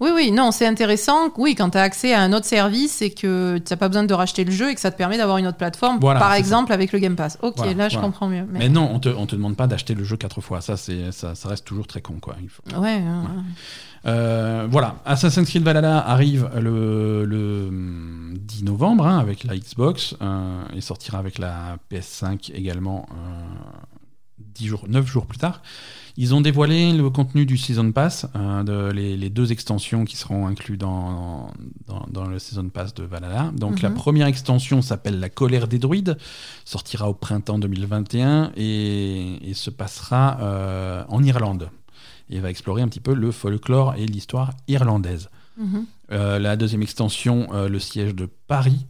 Oui, 0.00 0.10
oui, 0.14 0.30
non, 0.32 0.50
c'est 0.50 0.66
intéressant. 0.66 1.30
Oui, 1.36 1.54
quand 1.54 1.70
tu 1.70 1.78
as 1.78 1.82
accès 1.82 2.14
à 2.14 2.22
un 2.22 2.32
autre 2.32 2.46
service 2.46 3.02
et 3.02 3.10
que 3.10 3.58
tu 3.58 3.64
n'as 3.70 3.76
pas 3.76 3.88
besoin 3.88 4.04
de 4.04 4.14
racheter 4.14 4.44
le 4.44 4.50
jeu 4.50 4.70
et 4.70 4.74
que 4.74 4.80
ça 4.80 4.90
te 4.90 4.96
permet 4.96 5.18
d'avoir 5.18 5.36
une 5.36 5.46
autre 5.46 5.58
plateforme, 5.58 5.98
Voilà, 6.00 6.18
par 6.20 6.32
exemple 6.32 6.72
avec 6.72 6.92
le 6.92 6.98
Game 6.98 7.16
Pass. 7.16 7.36
Ok, 7.42 7.58
Voilà, 7.58 7.74
là, 7.74 7.88
je 7.90 7.94
voilà. 7.96 8.06
comprends 8.08 8.28
mieux. 8.28 8.46
Mais, 8.50 8.60
Mais... 8.60 8.68
non, 8.70 8.88
on 8.92 8.98
te, 8.98 9.10
on 9.10 9.26
te 9.26 9.36
demande 9.36 9.56
pas 9.56 9.66
d'acheter 9.66 9.94
le 9.94 10.02
jeu 10.04 10.16
quatre 10.16 10.40
fois. 10.40 10.60
Ça, 10.62 10.76
ça, 10.76 11.34
ça 11.34 11.48
reste 11.48 11.66
toujours 11.66 11.86
très 11.86 12.00
con. 12.00 12.14
Quoi. 12.20 12.36
Il 12.42 12.48
faut- 12.48 12.62
Ouais, 12.80 12.96
euh, 13.02 13.22
Euh, 14.06 14.66
voilà, 14.70 14.96
Assassin's 15.04 15.46
Creed 15.46 15.62
Valhalla 15.62 15.98
arrive 15.98 16.48
le, 16.58 17.26
le, 17.26 17.66
hum, 17.68 18.34
10 18.40 18.64
novembre 18.64 19.06
hein, 19.06 19.18
avec 19.18 19.44
la 19.44 19.54
Xbox 19.58 20.16
euh, 20.22 20.62
et 20.74 20.80
sortira 20.80 21.18
avec 21.18 21.38
la 21.38 21.76
PS5 21.92 22.50
également 22.54 23.06
euh, 23.12 23.16
10 24.38 24.66
jours, 24.68 24.84
9 24.88 25.06
jours 25.06 25.26
plus 25.26 25.36
tard. 25.36 25.60
Ils 26.22 26.34
ont 26.34 26.42
dévoilé 26.42 26.92
le 26.92 27.08
contenu 27.08 27.46
du 27.46 27.56
Season 27.56 27.92
Pass, 27.92 28.26
euh, 28.36 28.62
de, 28.62 28.92
les, 28.92 29.16
les 29.16 29.30
deux 29.30 29.52
extensions 29.52 30.04
qui 30.04 30.16
seront 30.16 30.46
inclus 30.46 30.76
dans, 30.76 31.50
dans, 31.86 32.04
dans 32.10 32.26
le 32.26 32.38
Season 32.38 32.68
Pass 32.68 32.92
de 32.92 33.04
Valhalla. 33.04 33.50
Donc 33.56 33.80
la 33.80 33.88
Mhm. 33.88 33.94
première 33.94 34.26
extension 34.26 34.82
s'appelle 34.82 35.18
La 35.18 35.30
colère 35.30 35.66
des 35.66 35.78
druides, 35.78 36.18
sortira 36.66 37.08
au 37.08 37.14
printemps 37.14 37.58
2021 37.58 38.52
et, 38.54 39.50
et 39.50 39.54
se 39.54 39.70
passera 39.70 40.38
euh, 40.42 41.04
en 41.08 41.22
Irlande 41.22 41.70
et 42.28 42.38
va 42.38 42.50
explorer 42.50 42.82
un 42.82 42.88
petit 42.88 43.00
peu 43.00 43.14
le 43.14 43.30
folklore 43.32 43.94
et 43.96 44.04
l'histoire 44.06 44.52
irlandaise. 44.68 45.30
mhm. 45.56 45.86
Euh, 46.12 46.38
la 46.40 46.56
deuxième 46.56 46.82
extension, 46.82 47.46
le 47.52 47.78
siège 47.78 48.14
de 48.16 48.28
Paris, 48.48 48.84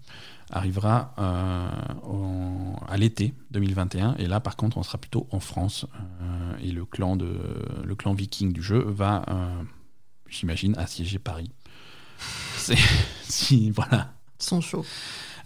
arrivera 0.51 1.15
euh, 1.19 1.69
en- 2.05 2.77
à 2.89 2.97
l'été 2.97 3.35
2021. 3.53 4.15
Et 4.19 4.27
là, 4.27 4.41
par 4.41 4.57
contre, 4.57 4.79
on 4.79 4.83
sera 4.83 4.99
plutôt 4.99 5.27
en 5.31 5.41
France. 5.41 5.87
euh, 6.23 6.55
et 6.63 6.73
le 6.73 6.85
clan, 6.85 7.17
de, 7.17 7.39
le 7.85 7.95
clan 7.95 8.13
viking 8.15 8.53
du 8.53 8.63
jeu 8.63 8.85
va, 8.87 9.25
euh, 9.29 9.49
j'imagine, 10.29 10.77
assiéger 10.77 11.19
Paris. 11.19 11.51
C'est, 12.57 12.77
si, 13.23 13.71
voilà. 13.71 14.13
Ils 14.41 14.45
sont 14.45 14.61
chauds. 14.61 14.85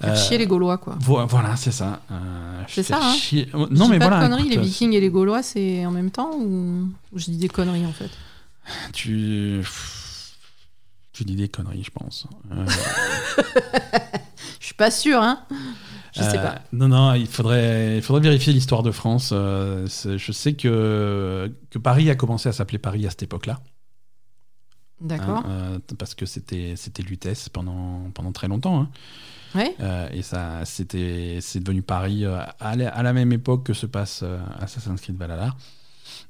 Faire 0.01 0.11
Euh, 0.13 0.17
chier 0.17 0.39
les 0.39 0.47
Gaulois, 0.47 0.79
quoi. 0.79 0.97
vo- 1.01 1.25
Voilà, 1.27 1.55
c'est 1.57 1.71
ça. 1.71 2.01
Euh, 2.11 2.63
C'est 2.69 2.83
ça, 2.83 2.99
hein. 3.01 3.15
chier- 3.15 3.49
Je 3.53 3.57
Non, 3.57 3.67
dis 3.87 3.91
mais 3.91 3.99
pas 4.01 4.09
voilà. 4.09 4.17
de 4.25 4.29
conneries, 4.29 4.43
écoute, 4.49 4.57
les 4.57 4.63
Vikings 4.63 4.93
et 4.93 5.01
les 5.01 5.09
Gaulois, 5.11 5.43
c'est 5.43 5.87
en 5.87 5.93
même 5.93 6.11
temps 6.11 6.33
ou 6.37 6.89
ou 7.13 7.19
je 7.19 7.27
dis 7.27 7.37
des 7.37 7.49
conneries 7.49 7.87
en 7.87 7.93
fait? 7.93 8.11
Tu. 8.93 9.63
Tu 11.15 11.25
dis 11.25 11.37
des 11.37 11.49
conneries, 11.49 11.85
je 11.85 11.91
pense. 11.91 12.27
Euh, 12.53 12.67
Je 14.61 14.67
suis 14.67 14.75
pas 14.75 14.91
sûr, 14.91 15.21
hein 15.23 15.45
Je 16.15 16.23
sais 16.23 16.39
Euh, 16.39 16.43
pas. 16.43 16.61
Non, 16.73 16.89
non, 16.89 17.15
il 17.15 17.27
faudrait, 17.27 17.97
il 17.97 18.03
faudrait 18.03 18.23
vérifier 18.23 18.53
l'histoire 18.53 18.83
de 18.83 18.91
France. 18.91 19.31
Euh, 19.33 19.87
je 19.87 20.33
sais 20.33 20.55
que, 20.55 21.53
que 21.71 21.79
Paris 21.79 22.11
a 22.11 22.17
commencé 22.17 22.49
à 22.49 22.53
s'appeler 22.53 22.79
Paris 22.79 23.07
à 23.07 23.11
cette 23.11 23.23
époque-là. 23.23 23.61
D'accord. 25.01 25.39
hein, 25.39 25.45
euh, 25.49 25.79
parce 25.99 26.15
que 26.15 26.25
c'était 26.27 26.75
Lutèce 27.07 27.49
pendant, 27.49 28.11
pendant 28.15 28.33
très 28.33 28.49
longtemps. 28.49 28.83
hein. 28.83 28.91
Ouais. 29.55 29.75
Euh, 29.81 30.09
et 30.13 30.23
ça, 30.23 30.65
c'était, 30.65 31.39
c'est 31.41 31.61
devenu 31.61 31.83
Paris 31.83 32.25
euh, 32.25 32.41
à, 32.59 32.75
la, 32.75 32.89
à 32.89 33.03
la 33.05 33.13
même 33.13 33.33
époque 33.33 33.65
que 33.67 33.73
se 33.73 33.87
passe 33.87 34.21
euh, 34.25 34.39
Assassin's 34.59 35.01
Creed 35.01 35.17
Valhalla. 35.17 35.55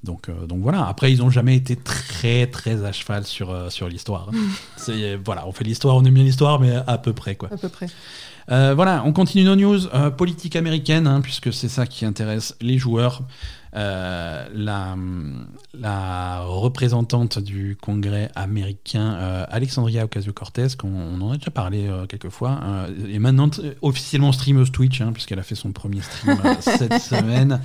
Donc, 0.05 0.29
euh, 0.29 0.47
donc 0.47 0.61
voilà. 0.61 0.87
Après, 0.87 1.13
ils 1.13 1.19
n'ont 1.19 1.31
jamais 1.31 1.57
été 1.57 1.77
très 1.77 2.47
très 2.47 2.85
à 2.85 2.93
cheval 2.93 3.25
sur, 3.25 3.51
euh, 3.51 3.71
sur 3.71 3.89
l'histoire. 3.89 4.31
C'est 4.77 5.17
voilà, 5.17 5.47
on 5.47 5.53
fait 5.53 5.65
l'histoire, 5.65 5.97
on 5.97 6.05
aime 6.05 6.15
bien 6.15 6.25
l'histoire, 6.25 6.61
mais 6.61 6.75
à 6.87 6.99
peu 6.99 7.13
près 7.13 7.35
quoi. 7.35 7.49
À 7.53 7.57
peu 7.57 7.69
près. 7.69 7.87
Euh, 8.51 8.75
voilà, 8.75 9.03
on 9.07 9.13
continue 9.13 9.45
nos 9.45 9.57
news. 9.57 9.89
Politique 10.19 10.55
américaine, 10.55 11.07
hein, 11.07 11.23
puisque 11.23 11.53
c'est 11.53 11.71
ça 11.71 11.87
qui 11.87 12.05
intéresse 12.05 12.55
les 12.61 12.79
joueurs. 12.79 13.23
La, 13.73 14.95
la 15.81 16.41
représentante 16.43 17.41
du 17.41 17.77
Congrès 17.81 18.31
américain, 18.37 19.47
Alexandria 19.51 20.05
Ocasio-Cortez, 20.05 20.77
qu'on 20.79 20.93
on 20.95 21.21
en 21.23 21.33
a 21.33 21.37
déjà 21.39 21.51
parlé 21.51 21.91
quelques 22.09 22.29
fois, 22.29 22.61
est 23.11 23.19
maintenant 23.19 23.51
officiellement 23.83 24.31
streameuse 24.31 24.71
Twitch, 24.71 25.01
hein, 25.01 25.11
puisqu'elle 25.13 25.41
a 25.41 25.43
fait 25.43 25.57
son 25.57 25.73
premier 25.73 26.03
stream 26.03 26.39
cette 26.61 27.01
semaine. 27.01 27.61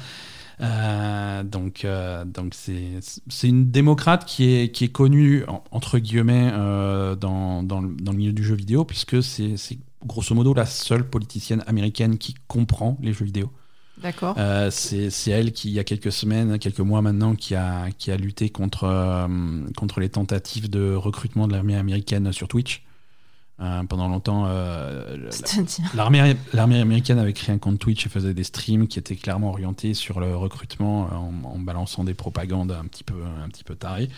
Euh, 0.61 1.43
donc, 1.43 1.85
euh, 1.85 2.25
donc 2.25 2.53
c'est 2.53 2.99
c'est 3.29 3.47
une 3.47 3.71
démocrate 3.71 4.25
qui 4.25 4.43
est 4.53 4.71
qui 4.71 4.83
est 4.85 4.91
connue 4.91 5.43
en- 5.47 5.63
entre 5.71 5.99
guillemets 5.99 6.49
euh, 6.53 7.15
dans, 7.15 7.63
dans, 7.63 7.79
le, 7.81 7.95
dans 7.95 8.11
le 8.11 8.17
milieu 8.17 8.33
du 8.33 8.43
jeu 8.43 8.55
vidéo 8.55 8.83
puisque 8.83 9.23
c'est 9.23 9.55
c'est 9.55 9.77
grosso 10.05 10.35
modo 10.35 10.53
la 10.53 10.65
seule 10.65 11.09
politicienne 11.09 11.63
américaine 11.65 12.17
qui 12.17 12.35
comprend 12.47 12.97
les 13.01 13.13
jeux 13.13 13.25
vidéo. 13.25 13.51
D'accord. 14.01 14.35
Euh, 14.37 14.69
c'est 14.71 15.09
c'est 15.09 15.31
elle 15.31 15.51
qui 15.53 15.69
il 15.69 15.73
y 15.73 15.79
a 15.79 15.83
quelques 15.85 16.11
semaines, 16.11 16.57
quelques 16.59 16.79
mois 16.79 17.01
maintenant, 17.01 17.35
qui 17.35 17.55
a 17.55 17.89
qui 17.97 18.11
a 18.11 18.17
lutté 18.17 18.49
contre 18.49 18.83
euh, 18.85 19.27
contre 19.77 19.99
les 20.01 20.09
tentatives 20.09 20.69
de 20.69 20.93
recrutement 20.93 21.47
de 21.47 21.53
l'armée 21.53 21.75
américaine 21.75 22.31
sur 22.33 22.47
Twitch. 22.49 22.83
Euh, 23.61 23.83
pendant 23.83 24.07
longtemps, 24.07 24.45
euh, 24.47 25.29
l'armée 26.53 26.79
américaine 26.79 27.19
avait 27.19 27.33
créé 27.33 27.53
un 27.53 27.57
compte 27.57 27.77
Twitch 27.77 28.05
et 28.05 28.09
faisait 28.09 28.33
des 28.33 28.45
streams 28.45 28.87
qui 28.87 28.99
étaient 28.99 29.17
clairement 29.17 29.49
orientés 29.49 29.93
sur 29.93 30.21
le 30.21 30.33
recrutement 30.35 31.07
euh, 31.07 31.15
en, 31.15 31.55
en 31.55 31.59
balançant 31.59 32.05
des 32.05 32.13
propagandes 32.13 32.71
un 32.71 32.85
petit 32.85 33.03
peu, 33.03 33.15
un 33.43 33.49
petit 33.49 33.65
peu 33.65 33.75
tarées. 33.75 34.09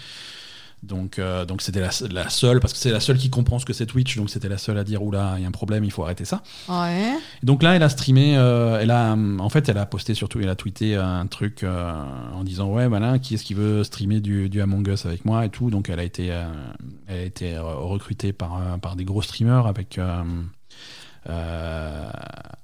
Donc, 0.84 1.20
euh, 1.20 1.46
donc 1.46 1.62
c'était 1.62 1.80
la, 1.80 1.92
la 2.10 2.30
seule, 2.30 2.60
parce 2.60 2.74
que 2.74 2.80
c'est 2.80 2.92
la 2.92 3.00
seule 3.00 3.18
qui 3.18 3.30
comprend 3.30 3.60
ce 3.60 3.66
que 3.66 3.74
c'est 3.74 3.86
Twitch, 3.86 4.18
donc 4.18 4.32
c'était 4.32 4.50
la 4.50 4.58
seule 4.58 4.80
à 4.80 4.84
dire 4.84 5.04
oula, 5.04 5.36
il 5.38 5.44
y 5.44 5.46
a 5.46 5.48
un 5.48 5.52
problème, 5.52 5.84
il 5.84 5.92
faut 5.92 6.04
arrêter 6.04 6.26
ça. 6.26 6.42
Ouais. 6.68 7.14
Et 7.42 7.46
donc 7.46 7.62
là, 7.62 7.76
elle 7.76 7.84
a 7.84 7.90
streamé, 7.90 8.36
euh, 8.36 8.80
elle 8.82 8.90
a, 8.90 9.14
hum, 9.14 9.40
en 9.40 9.50
fait, 9.50 9.70
elle 9.70 9.78
a 9.78 9.86
posté 9.86 10.16
surtout, 10.16 10.40
elle 10.42 10.50
a 10.50 10.56
tweeté 10.56 10.96
un 10.96 11.28
truc 11.28 11.64
euh, 11.64 11.94
en 12.34 12.44
disant 12.44 12.68
ouais, 12.72 12.88
voilà, 12.88 13.20
qui 13.20 13.36
est-ce 13.36 13.44
qui 13.44 13.54
veut 13.54 13.84
streamer 13.84 14.22
du, 14.22 14.50
du 14.50 14.60
Among 14.60 14.88
Us 14.88 15.06
avec 15.06 15.24
moi 15.24 15.46
et 15.46 15.50
tout. 15.50 15.70
Donc 15.70 15.90
elle 15.90 16.00
a 16.00 16.04
été, 16.04 16.32
euh, 16.32 16.46
elle 17.08 17.20
a 17.20 17.24
été 17.24 17.56
euh, 17.56 17.62
recrutée 17.64 18.34
par, 18.34 18.56
euh, 18.56 18.78
par 18.78 18.96
des 18.96 19.06
gros 19.06 19.22
streamers 19.22 19.68
avec 19.68 20.00
euh, 20.00 20.24
euh, 21.30 22.10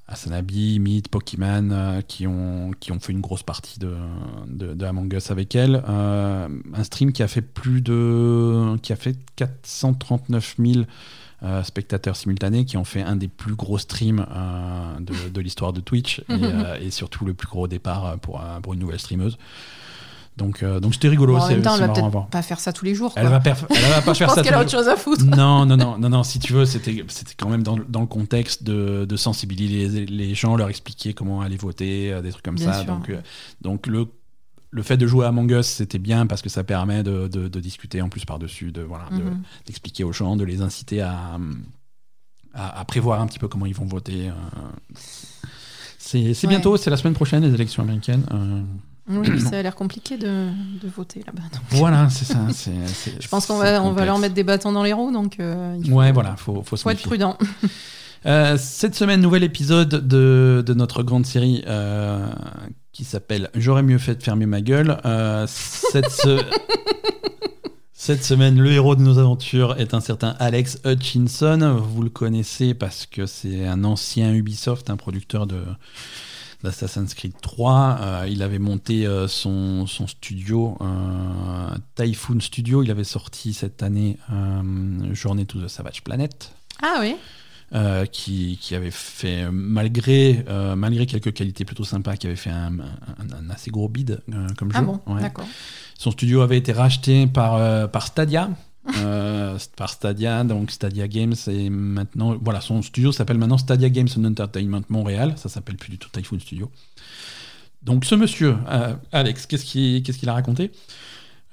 Asanabi, 0.07 0.79
Meat, 0.79 1.09
Pokémon, 1.09 1.69
euh, 1.71 2.01
qui 2.01 2.27
ont 2.27 2.71
qui 2.79 2.91
ont 2.91 2.99
fait 2.99 3.11
une 3.11 3.19
grosse 3.19 3.43
partie 3.43 3.77
de, 3.77 3.93
de, 4.47 4.73
de 4.73 4.85
Among 4.85 5.13
Us 5.13 5.31
avec 5.31 5.53
elle. 5.55 5.84
Euh, 5.88 6.47
un 6.73 6.84
stream 6.84 7.11
qui 7.11 7.23
a 7.23 7.27
fait 7.27 7.41
plus 7.41 7.81
de, 7.81 8.77
qui 8.81 8.93
a 8.93 8.95
fait 8.95 9.17
439 9.35 10.55
000 10.59 10.85
euh, 11.43 11.61
spectateurs 11.63 12.15
simultanés 12.15 12.65
qui 12.65 12.77
ont 12.77 12.85
fait 12.85 13.01
un 13.01 13.17
des 13.17 13.27
plus 13.27 13.55
gros 13.55 13.77
streams 13.77 14.25
de, 14.99 15.29
de 15.29 15.41
l'histoire 15.41 15.73
de 15.73 15.81
Twitch 15.81 16.23
et, 16.29 16.35
et 16.85 16.91
surtout 16.91 17.25
le 17.25 17.34
plus 17.34 17.47
gros 17.47 17.67
départ 17.67 18.17
pour, 18.19 18.41
pour 18.63 18.73
une 18.73 18.79
nouvelle 18.79 18.99
streameuse. 18.99 19.38
Donc 20.38 20.61
euh, 20.61 20.80
donc 20.80 20.93
c'était 20.93 21.07
rigolo, 21.09 21.34
Bon, 21.35 21.41
en 21.41 21.47
même 21.49 21.61
temps, 21.64 21.73
elle 21.76 21.81
va 21.81 21.88
peut-être 21.89 22.27
pas 22.30 22.41
faire 22.43 22.59
ça 22.59 22.72
tous 22.72 22.85
les 22.85 22.93
jours. 22.93 23.11
Elle 23.15 23.23
quoi. 23.27 23.39
va, 23.39 23.39
perf- 23.39 23.65
elle 23.69 23.81
va 23.89 24.01
pas 24.01 24.14
Je 24.14 24.19
faire 24.19 24.27
pense 24.27 24.35
ça. 24.35 24.43
qu'elle 24.43 24.53
a 24.53 24.57
tous 24.57 24.64
autre 24.64 24.72
chose 24.72 24.88
à 24.88 24.95
foutre. 24.95 25.26
non, 25.26 25.65
non, 25.65 25.76
non, 25.77 25.97
non, 25.97 26.09
non. 26.09 26.23
Si 26.23 26.38
tu 26.38 26.53
veux, 26.53 26.65
c'était, 26.65 27.03
c'était 27.07 27.34
quand 27.35 27.49
même 27.49 27.64
dans, 27.64 27.76
dans 27.89 28.01
le 28.01 28.05
contexte 28.07 28.64
de, 28.64 29.05
de 29.05 29.15
sensibiliser 29.18 30.05
les 30.05 30.35
gens, 30.35 30.55
leur 30.55 30.69
expliquer 30.69 31.14
comment 31.15 31.41
aller 31.41 31.57
voter, 31.57 32.14
euh, 32.14 32.22
des 32.22 32.30
trucs 32.31 32.45
comme 32.45 32.55
Bien 32.55 32.72
ça. 32.72 32.84
sûr. 32.84 32.85
Donc, 32.85 33.09
euh, 33.09 33.19
donc 33.61 33.88
le, 33.88 34.05
le 34.69 34.84
fait 34.84 34.97
de 34.97 35.07
jouer 35.07 35.26
à 35.26 35.30
Among 35.30 35.49
Us, 35.51 35.65
c'était 35.65 35.97
bien 35.97 36.27
parce 36.27 36.43
que 36.43 36.49
ça 36.49 36.64
permet 36.64 37.01
de, 37.01 37.27
de- 37.27 37.47
de 37.47 37.59
discuter 37.59 38.01
en 38.03 38.09
plus 38.09 38.23
par-dessus, 38.26 38.72
de, 38.72 38.81
voilà, 38.84 39.05
Mhm. 39.11 39.41
d'expliquer 39.65 40.03
aux 40.03 40.14
gens, 40.14 40.35
de 40.35 40.43
les 40.43 40.61
inciter 40.61 41.01
à, 41.01 41.39
à, 42.53 42.80
à 42.80 42.85
prévoir 42.85 43.22
un 43.22 43.26
petit 43.27 43.39
peu 43.39 43.47
comment 43.47 43.65
ils 43.65 43.73
vont 43.76 43.85
voter. 43.85 44.30
euh. 44.30 44.31
C'est, 45.97 46.34
c'est 46.34 46.47
Ouais. 46.47 46.51
bientôt, 46.53 46.77
c'est 46.77 46.89
la 46.89 46.97
semaine 46.97 47.14
prochaine, 47.15 47.43
les 47.43 47.53
élections 47.53 47.84
américaines. 47.84 48.26
euh, 48.31 48.61
Oui, 49.09 49.39
ça 49.49 49.57
a 49.59 49.61
l'air 49.61 49.75
compliqué 49.75 50.17
de, 50.17 50.47
de 50.81 50.88
voter 50.95 51.23
là-bas. 51.25 51.43
Voilà, 51.71 52.09
c'est 52.09 52.25
ça. 52.25 52.39
Je 53.19 53.27
pense 53.27 53.45
qu'on 53.45 53.57
va, 53.57 53.81
on 53.84 53.91
va 53.93 54.05
leur 54.05 54.17
mettre 54.19 54.34
des 54.35 54.43
bâtons 54.43 54.71
dans 54.71 54.84
les 54.84 54.93
roues, 54.93 55.11
donc 55.11 55.39
euh, 55.39 55.75
il 55.79 55.89
faut, 55.89 55.95
Ouais, 55.95 56.11
voilà, 56.11 56.35
faut, 56.35 56.61
faut 56.63 56.75
se 56.75 56.84
faut 56.84 56.89
être 56.89 57.01
prudent. 57.03 57.38
Euh, 58.25 58.57
cette 58.59 58.95
semaine, 58.95 59.21
nouvel 59.21 59.43
épisode 59.43 59.89
de, 60.07 60.63
de 60.65 60.73
notre 60.73 61.03
grande 61.03 61.25
série 61.25 61.63
euh, 61.67 62.27
qui 62.91 63.05
s'appelle 63.05 63.49
J'aurais 63.55 63.84
mieux 63.84 63.99
fait 63.99 64.15
de 64.15 64.23
fermer 64.23 64.47
ma 64.47 64.59
gueule. 64.59 64.97
Euh, 65.05 65.45
cette, 65.47 66.09
se- 66.09 66.41
cette 67.93 68.23
semaine, 68.23 68.59
le 68.59 68.71
héros 68.71 68.95
de 68.95 69.01
nos 69.01 69.19
aventures 69.19 69.75
est 69.79 69.93
un 69.93 70.01
certain 70.01 70.35
Alex 70.39 70.79
Hutchinson. 70.84 71.77
Vous 71.79 72.01
le 72.01 72.09
connaissez 72.09 72.73
parce 72.73 73.05
que 73.05 73.27
c'est 73.27 73.65
un 73.67 73.84
ancien 73.84 74.34
Ubisoft, 74.34 74.89
un 74.89 74.97
producteur 74.97 75.45
de 75.47 75.61
d'Assassin's 76.63 77.13
Creed 77.13 77.34
3. 77.41 77.97
Euh, 78.01 78.27
il 78.29 78.41
avait 78.43 78.59
monté 78.59 79.05
euh, 79.05 79.27
son, 79.27 79.85
son 79.88 80.07
studio, 80.07 80.77
euh, 80.81 81.75
Typhoon 81.95 82.39
Studio. 82.39 82.84
Il 82.84 82.91
avait 82.91 83.03
sorti 83.03 83.53
cette 83.53 83.84
année 83.84 84.17
Journée 85.13 85.45
to 85.45 85.61
the 85.61 85.67
Savage 85.67 86.03
Planet 86.03 86.51
Ah 86.81 86.97
oui 87.01 87.15
euh, 87.75 88.05
qui, 88.05 88.57
qui 88.61 88.75
avait 88.75 88.91
fait, 88.91 89.51
malgré, 89.51 90.45
euh, 90.47 90.77
malgré 90.77 91.05
quelques 91.05 91.34
qualités 91.34 91.65
plutôt 91.65 91.84
sympas, 91.84 92.15
qui 92.15 92.25
avait 92.25 92.38
fait 92.38 92.49
un, 92.49 92.79
un- 92.79 93.45
un 93.45 93.49
assez 93.49 93.71
gros 93.71 93.89
bid 93.89 94.21
euh, 94.31 94.47
comme 94.57 94.69
Ah 94.73 94.79
jeu. 94.79 94.85
bon, 94.85 95.01
Ouais. 95.05 95.21
Son 95.97 96.11
studio 96.11 96.39
avait 96.41 96.57
été 96.57 96.71
racheté 96.71 97.27
par, 97.27 97.89
par 97.91 98.07
Stadia. 98.07 98.49
Euh, 98.97 99.57
par 99.76 99.89
Stadia, 99.89 100.43
donc 100.43 100.72
Stadia 100.72 101.07
Games, 101.07 101.35
et 101.47 101.69
maintenant, 101.69 102.38
voilà, 102.41 102.61
son 102.61 102.81
studio 102.81 103.11
s'appelle 103.11 103.38
maintenant 103.38 103.57
Stadia 103.57 103.89
Games 103.89 104.07
and 104.18 104.23
Entertainment 104.23 104.84
Montréal, 104.89 105.34
ça 105.35 105.49
s'appelle 105.49 105.76
plus 105.76 105.89
du 105.89 105.97
tout 105.97 106.09
Typhoon 106.09 106.39
Studio. 106.39 106.72
Donc 107.84 108.05
ce 108.05 108.15
monsieur, 108.15 108.55
euh, 108.69 108.95
Alex, 109.11 109.45
qu'est-ce 109.45 109.65
qu'il 109.65 110.30
a 110.30 110.34
raconté? 110.34 110.72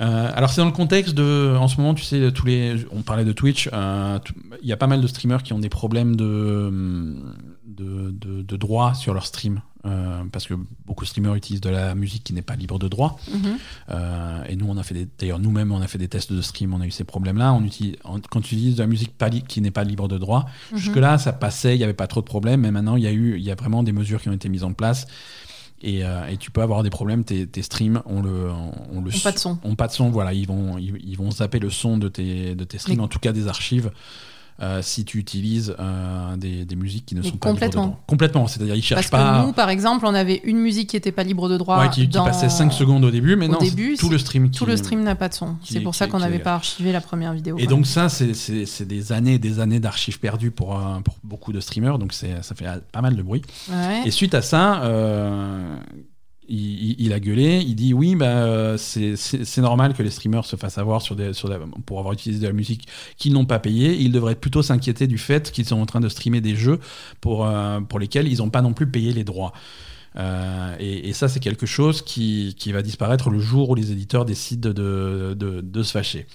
Euh, 0.01 0.31
alors 0.35 0.51
c'est 0.51 0.61
dans 0.61 0.67
le 0.67 0.73
contexte 0.73 1.15
de, 1.15 1.55
en 1.57 1.69
ce 1.69 1.77
moment, 1.77 1.95
tu 1.95 2.03
sais, 2.03 2.33
tous 2.33 2.47
les, 2.47 2.77
on 2.91 3.03
parlait 3.03 3.25
de 3.25 3.33
Twitch, 3.33 3.69
il 3.73 4.69
y 4.69 4.73
a 4.73 4.77
pas 4.77 4.89
mal 4.89 5.01
de 5.01 5.07
streamers 5.07 5.43
qui 5.43 5.53
ont 5.53 5.61
des 5.61 5.69
problèmes 5.69 6.17
de, 6.17 6.73
de, 7.67 8.11
de, 8.11 8.43
de 8.43 8.57
droit 8.57 8.95
sur 8.95 9.15
leur 9.15 9.27
stream, 9.27 9.61
euh, 9.87 10.23
parce 10.33 10.47
que 10.47 10.55
beaucoup 10.87 11.05
de 11.05 11.09
streamers 11.09 11.35
utilisent 11.35 11.61
de 11.61 11.69
la 11.71 11.95
musique 11.95 12.25
qui 12.25 12.33
n'est 12.33 12.43
pas 12.43 12.57
libre 12.57 12.79
de 12.79 12.89
droit. 12.89 13.19
Mhm. 13.33 13.57
Euh, 13.91 14.45
et 14.49 14.57
nous, 14.57 14.67
on 14.69 14.77
a 14.79 14.83
fait 14.83 15.07
d'ailleurs 15.19 15.39
nous-mêmes, 15.39 15.73
on 15.73 15.81
a 15.81 15.87
fait 15.87 15.99
des 15.99 16.09
tests 16.09 16.33
de 16.33 16.41
stream, 16.43 16.73
on 16.75 16.81
a 16.81 16.87
eu 16.87 16.91
ces 16.91 17.05
problèmes-là. 17.05 17.53
On 17.53 17.63
utilise, 17.65 17.97
en- 18.05 18.19
quand 18.21 18.41
tu 18.41 18.55
utilises 18.55 18.77
de 18.77 18.81
la 18.83 18.87
musique 18.87 19.17
pas 19.17 19.31
qui 19.31 19.61
n'est 19.61 19.71
pas 19.71 19.85
libre 19.85 20.09
de 20.09 20.19
droit, 20.19 20.47
Mhm. 20.73 20.79
jusque-là, 20.79 21.19
ça 21.19 21.33
passait, 21.33 21.75
il 21.75 21.79
n'y 21.79 21.85
avait 21.85 21.93
pas 21.93 22.07
trop 22.07 22.21
de 22.21 22.27
problèmes. 22.27 22.61
Mais 22.63 22.71
maintenant, 22.71 22.97
il 22.97 23.03
y 23.03 23.07
a 23.07 23.13
eu, 23.13 23.37
il 23.37 23.43
y 23.45 23.51
a 23.51 23.55
vraiment 23.55 23.83
des 23.83 23.93
mesures 23.93 24.23
qui 24.23 24.29
ont 24.29 24.33
été 24.33 24.49
mises 24.49 24.65
en 24.65 24.73
place. 24.73 25.07
Et, 25.83 26.03
euh, 26.03 26.27
et 26.29 26.39
tu 26.39 26.51
peux 26.51 26.63
avoir 26.63 26.83
des 26.83 26.89
problèmes. 26.89 27.25
Tes, 27.25 27.47
tes 27.47 27.61
streams, 27.61 28.01
on 28.07 28.23
le, 28.23 28.49
on 28.91 29.03
le 29.03 29.11
pas 29.23 29.33
de 29.33 29.39
son. 29.39 29.59
ont 29.65 29.75
pas 29.75 29.87
de 29.87 29.93
son. 29.93 30.09
Voilà, 30.09 30.33
ils 30.33 30.47
vont, 30.47 30.79
ils, 30.79 30.95
ils 31.07 31.17
vont 31.19 31.31
zapper 31.31 31.59
le 31.59 31.69
son 31.69 31.99
de 31.99 32.09
tes, 32.09 32.55
de 32.55 32.65
tes 32.65 32.79
streams, 32.79 33.01
en 33.01 33.09
tout 33.09 33.19
cas 33.19 33.33
des 33.33 33.49
archives. 33.49 33.91
Euh, 34.63 34.83
si 34.83 35.05
tu 35.05 35.19
utilises 35.19 35.75
euh, 35.81 36.37
des, 36.37 36.65
des 36.65 36.77
musiques 36.77 37.07
qui 37.07 37.15
ne 37.17 37.21
Mais 37.23 37.29
sont 37.29 37.37
pas 37.37 37.49
libres 37.49 37.59
de 37.61 37.65
complètement. 37.65 37.87
droit. 37.87 38.01
Complètement, 38.07 38.47
c'est-à-dire 38.47 38.75
ils 38.77 38.83
cherchent 38.83 39.11
Parce 39.11 39.23
pas 39.25 39.41
que 39.41 39.47
nous, 39.47 39.53
par 39.53 39.69
exemple, 39.69 40.07
on 40.07 40.15
avait 40.15 40.41
une 40.45 40.59
musique 40.59 40.91
qui 40.91 40.97
n'était 40.97 41.11
pas 41.13 41.25
libre 41.25 41.49
de 41.49 41.57
droit. 41.57 41.81
ouais, 41.81 41.91
qui, 41.91 42.03
qui 42.03 42.09
dans- 42.09 42.25
passait 42.25 42.49
5 42.49 42.73
secondes 42.73 43.05
au 43.05 43.11
début, 43.11 43.35
mais 43.37 43.49
au 43.49 43.53
non, 43.53 43.59
début, 43.59 43.97
tout 43.99 44.09
le 44.09 44.19
stream 44.19 44.51
Tout 44.51 44.65
qui- 44.65 44.71
le 44.71 44.77
stream 44.77 45.03
n'a 45.03 45.15
pas 45.17 45.29
de 45.29 45.35
son. 45.35 45.57
qui- 45.63 45.73
C'est 45.75 45.81
pour 45.81 45.93
qui- 45.93 45.99
ça 45.99 46.07
qu'on 46.07 46.19
qui 46.19 46.23
n'avait 46.25 46.39
pas 46.39 46.55
archivé 46.55 46.93
la 46.93 47.01
première 47.01 47.33
vidéo. 47.33 47.57
Et 47.59 47.67
donc 47.67 47.87
ça, 47.87 48.09
c'est- 48.09 48.85
des 48.85 49.13
années 49.13 49.35
et 49.35 49.39
des 49.39 49.59
années 49.61 49.81
d'archives 49.81 50.21
perdues 50.21 50.51
pour, 50.53 50.79
euh, 50.79 51.01
pour 51.01 51.17
beaucoup 51.25 51.53
de 51.53 51.59
streamers, 51.61 51.99
donc 51.99 52.13
ça 52.13 52.27
fait 52.55 52.67
pas 52.93 53.01
mal 53.03 53.17
de 53.17 53.23
bruit. 53.23 53.43
Ouais. 53.71 54.03
Et 54.07 54.11
suite 54.11 54.35
à 54.35 54.43
ça, 54.43 54.83
il, 56.49 57.13
a 57.13 57.21
gueulé, 57.21 57.65
il 57.67 57.75
dit 57.75 57.95
oui, 57.95 58.17
bah, 58.17 58.27
euh, 58.27 58.77
c'est 58.77 59.59
normal 59.59 59.95
que 59.95 60.03
les 60.03 60.11
streamers 60.11 60.45
se 60.45 60.57
fassent 60.57 60.79
avoir 60.79 61.01
sur 61.03 61.17
pour 61.87 61.99
avoir 61.99 62.13
utilisé 62.13 62.43
de 62.43 62.47
la 62.47 62.53
musique 62.53 62.87
qu'ils 63.17 63.33
n'ont 63.33 63.47
pas 63.47 63.59
payée. 63.59 63.95
Ils 63.95 64.13
devraient 64.13 64.35
plutôt 64.35 64.63
s'inquiéter 64.63 65.07
du 65.07 65.19
fait 65.19 65.51
qu'ils 65.51 65.67
sont 65.67 65.81
en 65.81 65.87
train 65.87 66.01
de 66.01 66.09
streamer 66.09 66.41
des 66.41 66.57
jeux 66.57 66.81
pour, 67.21 67.47
euh, 67.47 67.81
pour 67.81 67.99
lesquels 67.99 68.29
ils 68.29 68.39
n'ont 68.39 68.51
pas 68.51 68.63
non 68.63 68.73
plus 68.73 68.87
payé 68.87 69.13
les 69.13 69.25
droits. 69.25 69.53
Euh, 70.17 70.77
et, 70.79 71.13
ça, 71.13 71.29
c'est 71.29 71.41
quelque 71.41 71.67
chose 71.67 72.03
qui, 72.03 72.55
qui 72.57 72.71
va 72.73 72.83
disparaître 72.83 73.31
le 73.31 73.41
jour 73.41 73.71
où 73.71 73.75
les 73.75 73.91
éditeurs 73.91 74.25
décident 74.25 74.71
de, 74.71 75.35
de, 75.35 75.83
se 75.83 75.91
fâcher. 75.91 76.27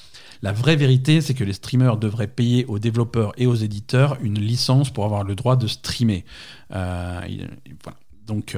La 0.41 0.52
vraie 0.52 0.76
vérité, 0.76 1.22
c'est 1.22 1.34
que 1.34 1.45
les 1.45 1.53
streamers 1.53 1.98
devraient 1.98 2.27
payer 2.27 2.65
aux 2.65 2.77
développeurs 2.77 3.31
et 3.38 3.48
aux 3.48 3.56
éditeurs 3.56 4.18
une 4.22 4.40
licence 4.40 4.90
pour 4.90 5.06
avoir 5.06 5.23
le 5.23 5.36
droit 5.36 5.56
de 5.56 5.68
streamer. 5.68 6.26
Il- 6.72 7.49
voilà. 7.84 7.98
Donc, 8.27 8.57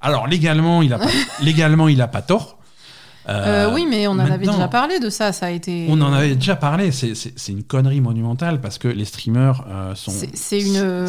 alors 0.00 0.26
légalement, 0.26 0.82
il 0.82 0.92
a 0.92 0.98
pas, 0.98 1.10
légalement, 1.42 1.88
il 1.88 2.00
a 2.00 2.08
pas 2.08 2.22
tort. 2.22 2.59
Euh, 3.28 3.70
oui, 3.74 3.86
mais 3.88 4.06
on 4.08 4.12
en 4.12 4.18
avait 4.20 4.38
déjà 4.46 4.68
parlé 4.68 4.98
de 4.98 5.10
ça. 5.10 5.32
Ça 5.32 5.46
a 5.46 5.50
été. 5.50 5.86
On 5.88 6.00
en 6.00 6.12
avait 6.12 6.34
déjà 6.34 6.56
parlé. 6.56 6.90
C'est- 6.92 7.12
une 7.50 7.62
connerie 7.64 8.00
monumentale 8.00 8.60
parce 8.60 8.78
que 8.78 8.86
les 8.88 9.04
streamers 9.04 9.64
euh, 9.68 9.94
sont. 9.94 10.12
C'est 10.34 10.60
une. 10.60 11.06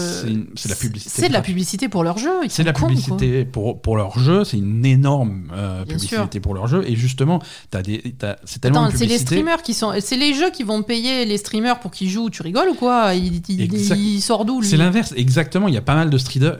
C'est 0.56 0.68
de 0.68 0.70
la 0.70 0.76
publicité. 0.76 1.22
C'est 1.22 1.28
de 1.30 1.34
la 1.34 1.42
publicité 1.42 1.88
pour 1.90 2.04
leur 2.04 2.18
jeu. 2.18 2.32
C'est 2.50 2.64
de 2.64 2.68
la 2.68 2.74
quoi. 2.74 2.88
publicité 2.88 3.46
pour, 3.46 3.82
pour 3.82 3.96
leur 3.98 4.18
jeu, 4.20 4.44
c'est 4.44 4.58
une 4.58 4.86
énorme 4.86 5.44
euh, 5.54 5.86
publicité 5.86 6.40
pour 6.40 6.54
leur 6.54 6.68
jeu. 6.68 6.84
Et 6.88 6.96
justement, 6.96 7.42
t'as 7.70 7.82
des, 7.82 8.14
c'est 8.46 8.60
tellement 8.60 8.86
Attends, 8.86 8.98
c'est 8.98 9.06
les 9.06 9.18
streamers 9.20 9.62
qui 9.62 9.74
sont. 9.74 9.94
C'est 10.00 10.18
les 10.18 10.34
jeux 10.34 10.50
qui 10.52 10.64
vont 10.64 10.84
payer 10.84 11.26
les 11.26 11.38
streamers 11.38 11.80
pour 11.80 11.92
qu'ils 11.92 12.10
jouent. 12.10 12.30
Tu 12.30 12.42
rigoles 12.42 12.70
ou 12.70 12.76
quoi? 12.76 13.14
Il, 13.14 13.42
il- 13.48 13.74
il 13.74 14.22
sort 14.22 14.46
d'où 14.46 14.62
C'est 14.64 14.78
l'inverse, 14.78 15.14
exactement. 15.16 15.68
Il 15.68 15.74
y 15.74 15.78
a 15.78 15.82
pas 15.82 15.96
mal 15.96 16.10
de, 16.10 16.18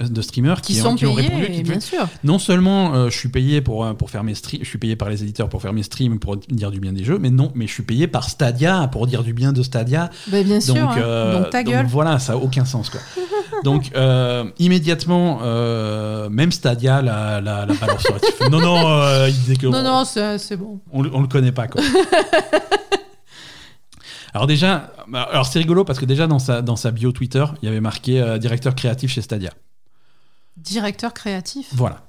de 0.08 0.22
streamers 0.22 0.62
qui, 0.62 0.74
Qui 0.74 0.82
ont, 0.82 0.84
sont 0.92 0.96
qui 0.96 1.06
ont 1.06 1.16
payés, 1.16 1.28
répondu. 1.30 1.52
qui 1.54 1.64
bien 1.64 1.80
sûr. 1.80 2.08
Non 2.24 2.40
seulement 2.40 2.94
euh, 2.94 3.10
je 3.10 3.18
suis 3.18 3.30
payé 3.30 3.62
pour, 3.62 3.84
euh, 3.86 3.94
pour 3.94 4.10
faire 4.10 4.24
mes 4.24 4.36
streams, 4.36 4.62
je 4.64 4.68
suis 4.70 4.78
payé 4.78 4.96
par 4.96 5.10
les 5.10 5.24
éditeurs 5.24 5.41
pour 5.50 5.62
faire 5.62 5.74
mes 5.74 5.84
streams, 5.84 6.20
pour 6.20 6.38
dire 6.38 6.72
du 6.72 6.80
bien 6.80 6.94
des 6.94 7.04
jeux, 7.04 7.18
mais 7.20 7.30
non, 7.30 7.52
mais 7.56 7.68
je 7.68 7.74
suis 7.74 7.84
payé 7.84 8.08
par 8.08 8.30
Stadia 8.30 8.88
pour 8.92 9.08
dire 9.08 9.24
du 9.24 9.34
bien 9.34 9.52
de 9.54 9.64
Stadia. 9.64 10.10
Bah, 10.28 10.44
bien 10.44 10.60
sûr. 10.62 10.74
Donc, 10.76 10.90
hein. 10.92 10.98
euh, 10.98 11.40
Donc 11.42 11.50
ta 11.52 11.64
donc 11.64 11.74
gueule. 11.74 11.86
voilà, 11.88 12.20
ça 12.20 12.34
a 12.34 12.36
aucun 12.38 12.66
sens 12.66 12.90
quoi. 12.90 13.00
donc 13.64 13.92
euh, 13.96 14.46
immédiatement, 14.60 15.40
euh, 15.44 16.30
même 16.30 16.52
Stadia 16.52 17.02
la, 17.02 17.42
la, 17.42 17.66
la 17.66 17.74
balance 17.76 18.02
sur 18.02 18.50
Non 18.50 18.60
non, 18.62 19.26
il 19.28 19.34
disait 19.34 19.56
que 19.56 19.68
Non, 19.68 19.84
non, 19.84 20.04
c'est 20.06 20.58
bon. 20.58 20.80
on, 20.92 21.06
on 21.14 21.22
le 21.22 21.28
connaît 21.28 21.52
pas 21.52 21.68
quoi. 21.68 21.82
alors 24.34 24.48
déjà, 24.48 24.94
alors 25.14 25.46
c'est 25.46 25.60
rigolo 25.60 25.84
parce 25.84 26.00
que 26.00 26.06
déjà 26.06 26.28
dans 26.28 26.40
sa 26.40 26.62
dans 26.62 26.76
sa 26.78 26.92
bio 26.92 27.12
Twitter, 27.12 27.44
il 27.62 27.66
y 27.66 27.70
avait 27.70 27.82
marqué 27.82 28.22
euh, 28.22 28.38
directeur 28.38 28.76
créatif 28.76 29.12
chez 29.12 29.22
Stadia. 29.22 29.52
Directeur 30.58 31.14
créatif. 31.14 31.68
Voilà. 31.74 32.02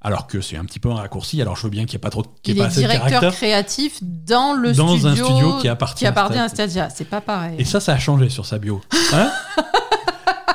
Alors 0.00 0.26
que 0.28 0.40
c'est 0.40 0.56
un 0.56 0.64
petit 0.64 0.78
peu 0.78 0.90
un 0.90 0.94
raccourci. 0.94 1.40
Alors 1.42 1.56
je 1.56 1.64
veux 1.64 1.70
bien 1.70 1.84
qu'il 1.84 1.96
n'y 1.96 2.00
ait 2.00 2.06
pas 2.06 2.10
trop, 2.10 2.22
qu'il 2.42 2.54
y 2.54 2.58
Il 2.58 2.60
ait 2.60 2.62
pas 2.62 2.64
est 2.66 2.68
assez 2.68 2.82
de 2.82 2.88
directeur 2.88 3.32
créatif 3.34 3.98
dans 4.02 4.52
le 4.54 4.72
Dans 4.72 4.88
studio, 4.96 5.08
un 5.08 5.14
studio 5.16 5.58
qui 5.58 5.68
appartient 5.68 6.06
à 6.06 6.10
à 6.12 6.48
Stadia. 6.48 6.88
C'est 6.90 7.04
pas 7.04 7.20
pareil. 7.20 7.56
Et 7.58 7.64
ça, 7.64 7.80
ça 7.80 7.94
a 7.94 7.98
changé 7.98 8.28
sur 8.28 8.46
sa 8.46 8.58
bio. 8.58 8.80
Hein 9.12 9.30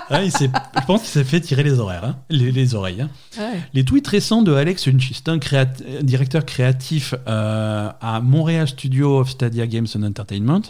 Ouais, 0.09 0.25
il 0.27 0.31
s'est- 0.31 0.49
je 0.79 0.85
pense 0.85 1.01
qu'il 1.01 1.09
s'est 1.09 1.23
fait 1.25 1.41
tirer 1.41 1.63
les 1.63 1.79
horaires, 1.79 2.05
hein, 2.05 2.15
les, 2.29 2.51
les 2.53 2.73
oreilles. 2.75 3.01
hein. 3.01 3.09
Ouais. 3.37 3.59
Les 3.73 3.83
tweets 3.83 4.07
récents 4.07 4.43
de 4.43 4.53
Alex 4.53 4.85
Hutchinson, 4.87 5.37
créat- 5.39 6.01
directeur 6.03 6.45
créatif 6.45 7.13
euh, 7.27 7.89
à 7.99 8.21
Montréal 8.21 8.67
Studio 8.67 9.19
of 9.19 9.29
Stadia 9.29 9.67
Games 9.67 9.87
and 9.95 10.03
Entertainment, 10.03 10.61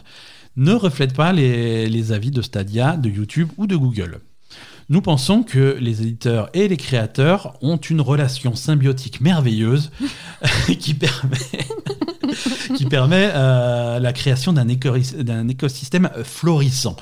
ne 0.55 0.73
reflètent 0.73 1.15
pas 1.15 1.31
les, 1.33 1.89
les 1.89 2.11
avis 2.11 2.31
de 2.31 2.41
Stadia, 2.41 2.95
de 2.97 3.09
YouTube 3.09 3.49
ou 3.57 3.67
de 3.67 3.75
Google. 3.75 4.19
Nous 4.89 5.01
pensons 5.01 5.43
que 5.43 5.77
les 5.79 6.01
éditeurs 6.01 6.49
et 6.53 6.67
les 6.67 6.77
créateurs 6.77 7.57
ont 7.61 7.77
une 7.77 8.01
relation 8.01 8.55
symbiotique 8.55 9.21
merveilleuse 9.21 9.91
qui 10.79 10.93
permet, 10.93 11.37
qui 12.75 12.85
permet 12.85 13.31
euh, 13.33 13.99
la 13.99 14.13
création 14.13 14.53
d'un 14.53 15.47
écosystème 15.47 16.09
florissant. 16.23 16.95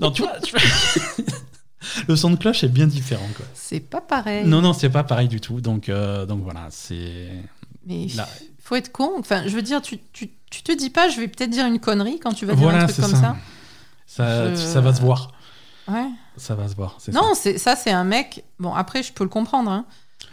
non, 0.00 0.10
tu 0.10 0.22
vois, 0.22 0.38
tu 0.40 0.52
vois, 0.54 1.24
le 2.08 2.16
son 2.16 2.30
de 2.30 2.36
cloche 2.36 2.64
est 2.64 2.68
bien 2.68 2.86
différent. 2.86 3.28
Quoi. 3.36 3.46
C'est 3.54 3.80
pas 3.80 4.00
pareil. 4.00 4.46
Non, 4.46 4.60
non, 4.60 4.72
c'est 4.72 4.90
pas 4.90 5.04
pareil 5.04 5.28
du 5.28 5.40
tout. 5.40 5.60
Donc, 5.60 5.88
euh, 5.88 6.26
donc 6.26 6.42
voilà, 6.42 6.66
c'est. 6.70 7.28
Mais 7.86 8.02
il 8.04 8.22
faut 8.60 8.76
être 8.76 8.92
con. 8.92 9.12
Enfin, 9.18 9.42
je 9.46 9.54
veux 9.54 9.62
dire, 9.62 9.80
tu, 9.82 9.98
tu, 10.12 10.30
tu 10.50 10.62
te 10.62 10.72
dis 10.76 10.90
pas, 10.90 11.08
je 11.08 11.18
vais 11.18 11.28
peut-être 11.28 11.50
dire 11.50 11.66
une 11.66 11.80
connerie 11.80 12.18
quand 12.20 12.32
tu 12.32 12.46
vas 12.46 12.52
dire 12.54 12.62
Voilà, 12.62 12.82
un 12.84 12.86
truc 12.86 13.00
comme 13.00 13.10
ça. 13.14 13.16
ça. 13.20 13.36
Ça, 14.06 14.50
Je- 14.50 14.56
ça 14.56 14.80
va 14.80 14.94
se 14.94 15.00
voir. 15.00 15.32
Ouais. 15.88 16.06
Ça 16.36 16.54
va 16.54 16.68
se 16.68 16.74
voir. 16.74 16.98
Non, 17.12 17.34
ça, 17.34 17.76
c'est 17.76 17.90
un 17.90 18.04
mec. 18.04 18.44
Bon, 18.58 18.74
après, 18.74 19.02
je 19.02 19.12
peux 19.12 19.24
le 19.24 19.30
comprendre. 19.30 19.70
hein. 19.70 19.84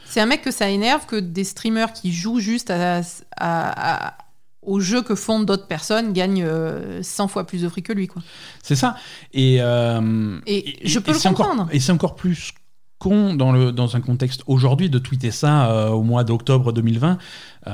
C'est 0.06 0.22
un 0.22 0.26
mec 0.26 0.42
que 0.42 0.52
ça 0.52 0.70
énerve 0.70 1.06
que 1.06 1.18
des 1.18 1.44
streamers 1.44 1.94
qui 1.94 2.12
jouent 2.14 2.40
juste 2.40 2.70
à, 2.72 3.02
à- 3.38 4.08
à- 4.08 4.18
au 4.62 4.80
jeu 4.80 5.02
que 5.02 5.16
font 5.16 5.40
d'autres 5.40 5.68
personnes 5.68 6.14
gagnent 6.14 6.44
euh, 6.44 7.02
100 7.04 7.28
fois 7.28 7.46
plus 7.48 7.62
de 7.62 7.70
fric 7.70 7.86
que 7.86 7.94
lui, 7.94 8.08
quoi. 8.08 8.22
C'est 8.64 8.76
ça. 8.76 8.96
Et, 9.34 9.58
euh, 9.62 10.40
Et 10.48 10.80
je 10.88 11.00
peux 11.00 11.12
le 11.12 11.18
encore- 11.18 11.34
comprendre. 11.48 11.70
et 11.72 11.80
c'est 11.80 11.92
encore 11.92 12.16
plus 12.16 12.54
con 13.00 13.34
dans, 13.34 13.52
le, 13.54 13.72
dans 13.72 13.96
un 13.96 14.02
contexte 14.02 14.44
aujourd'hui 14.46 14.90
de 14.90 15.00
tweeter 15.00 15.32
ça 15.32 15.72
euh, 15.72 15.88
au 15.90 16.04
mois 16.04 16.24
d'octobre 16.26 16.74
2020, 16.74 17.12
euh, 17.14 17.18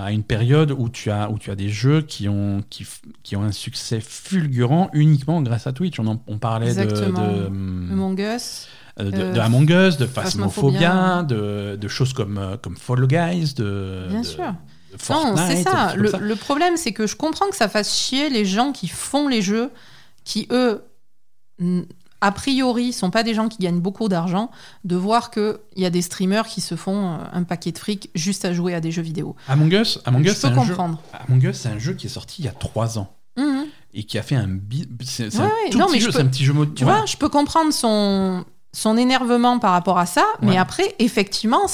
à 0.05 0.11
une 0.11 0.23
période 0.23 0.71
où 0.71 0.87
tu 0.87 1.09
as, 1.11 1.29
où 1.31 1.37
tu 1.39 1.49
as 1.51 1.55
des 1.55 1.69
jeux 1.69 2.01
qui 2.01 2.29
ont, 2.29 2.63
qui, 2.69 2.85
qui 3.23 3.35
ont 3.35 3.41
un 3.43 3.51
succès 3.51 3.99
fulgurant 3.99 4.89
uniquement 4.93 5.41
grâce 5.41 5.65
à 5.67 5.73
Twitch. 5.73 5.99
On, 5.99 6.05
en- 6.07 6.21
on 6.27 6.37
parlait 6.37 6.73
de, 6.73 6.79
Exactement. 6.79 7.27
de, 7.27 7.45
hum, 7.47 7.89
Among 7.91 8.19
Us. 8.19 8.67
euh, 8.99 9.09
de, 9.11 9.17
Euh, 9.21 9.33
de 9.33 9.39
Among 9.39 9.69
Us, 9.69 9.97
de 9.97 10.05
Phasmophobia. 10.05 11.23
De, 11.23 11.75
de 11.75 11.87
choses 11.87 12.13
comme, 12.13 12.37
euh, 12.37 12.55
comme 12.57 12.77
Fall 12.77 13.07
Guys, 13.07 13.55
de, 13.55 14.05
Bien 14.09 14.21
de- 14.21 14.25
sûr. 14.25 14.53
Fortnite. 14.97 15.35
Non, 15.35 15.47
c'est 15.49 15.63
ça. 15.63 15.93
Le, 15.97 16.07
ça. 16.07 16.19
le 16.19 16.35
problème, 16.35 16.77
c'est 16.77 16.93
que 16.93 17.05
je 17.07 17.15
comprends 17.17 17.49
que 17.49 17.55
ça 17.57 17.67
fasse 17.67 17.93
chier 17.93 18.29
les 18.29 18.45
gens 18.45 18.71
qui 18.71 18.87
font 18.87 19.27
les 19.27 19.41
jeux, 19.41 19.69
qui 20.23 20.47
eux, 20.51 20.81
a 22.21 22.31
priori, 22.31 22.93
sont 22.93 23.11
pas 23.11 23.23
des 23.23 23.33
gens 23.33 23.49
qui 23.49 23.57
gagnent 23.59 23.81
beaucoup 23.81 24.07
d'argent, 24.07 24.49
de 24.83 24.95
voir 24.95 25.31
qu'il 25.31 25.57
y 25.75 25.85
a 25.85 25.89
des 25.89 26.01
streamers 26.01 26.47
qui 26.47 26.61
se 26.61 26.75
font 26.75 27.13
euh, 27.13 27.17
un 27.33 27.43
paquet 27.43 27.71
de 27.71 27.77
fric 27.77 28.09
juste 28.15 28.45
à 28.45 28.53
jouer 28.53 28.73
à 28.73 28.79
des 28.81 28.91
jeux 28.91 29.01
vidéo. 29.01 29.35
Among 29.47 29.71
Us, 29.73 29.99
Among 30.05 30.25
Us, 30.25 30.37
c'est 30.37 30.47
un 30.47 30.63
jeu. 30.63 30.75
un 31.69 31.77
jeu 31.79 31.93
qui 31.93 32.07
est 32.07 32.09
sorti 32.09 32.41
il 32.41 32.45
y 32.45 32.47
a 32.47 32.51
3 32.51 32.97
ans 32.99 33.11
Mhm. 33.37 33.65
et 33.93 34.03
qui 34.05 34.17
a 34.17 34.23
fait 34.23 34.35
un 34.35 34.47
c'est 35.03 35.35
Ouais, 35.37 35.43
un 35.45 35.69
tout 35.69 35.77
non, 35.77 35.85
petit 35.87 35.93
mais 35.93 35.99
je 35.99 36.05
jeu, 36.05 36.11
peux- 36.11 36.17
c'est 36.19 36.23
un 36.23 36.27
petit 36.27 36.45
jeu 36.45 36.53
mode. 36.53 36.73
Tu 36.73 36.83
vois, 36.85 37.05
je 37.05 37.17
peux 37.17 37.27
comprendre 37.29 37.73
son, 37.73 38.45
son 38.73 38.97
énervement 38.97 39.59
par 39.59 39.71
rapport 39.73 39.97
à 39.99 40.05
ça, 40.05 40.23
mais 40.41 40.57
après, 40.57 40.95
effectivement, 40.99 41.65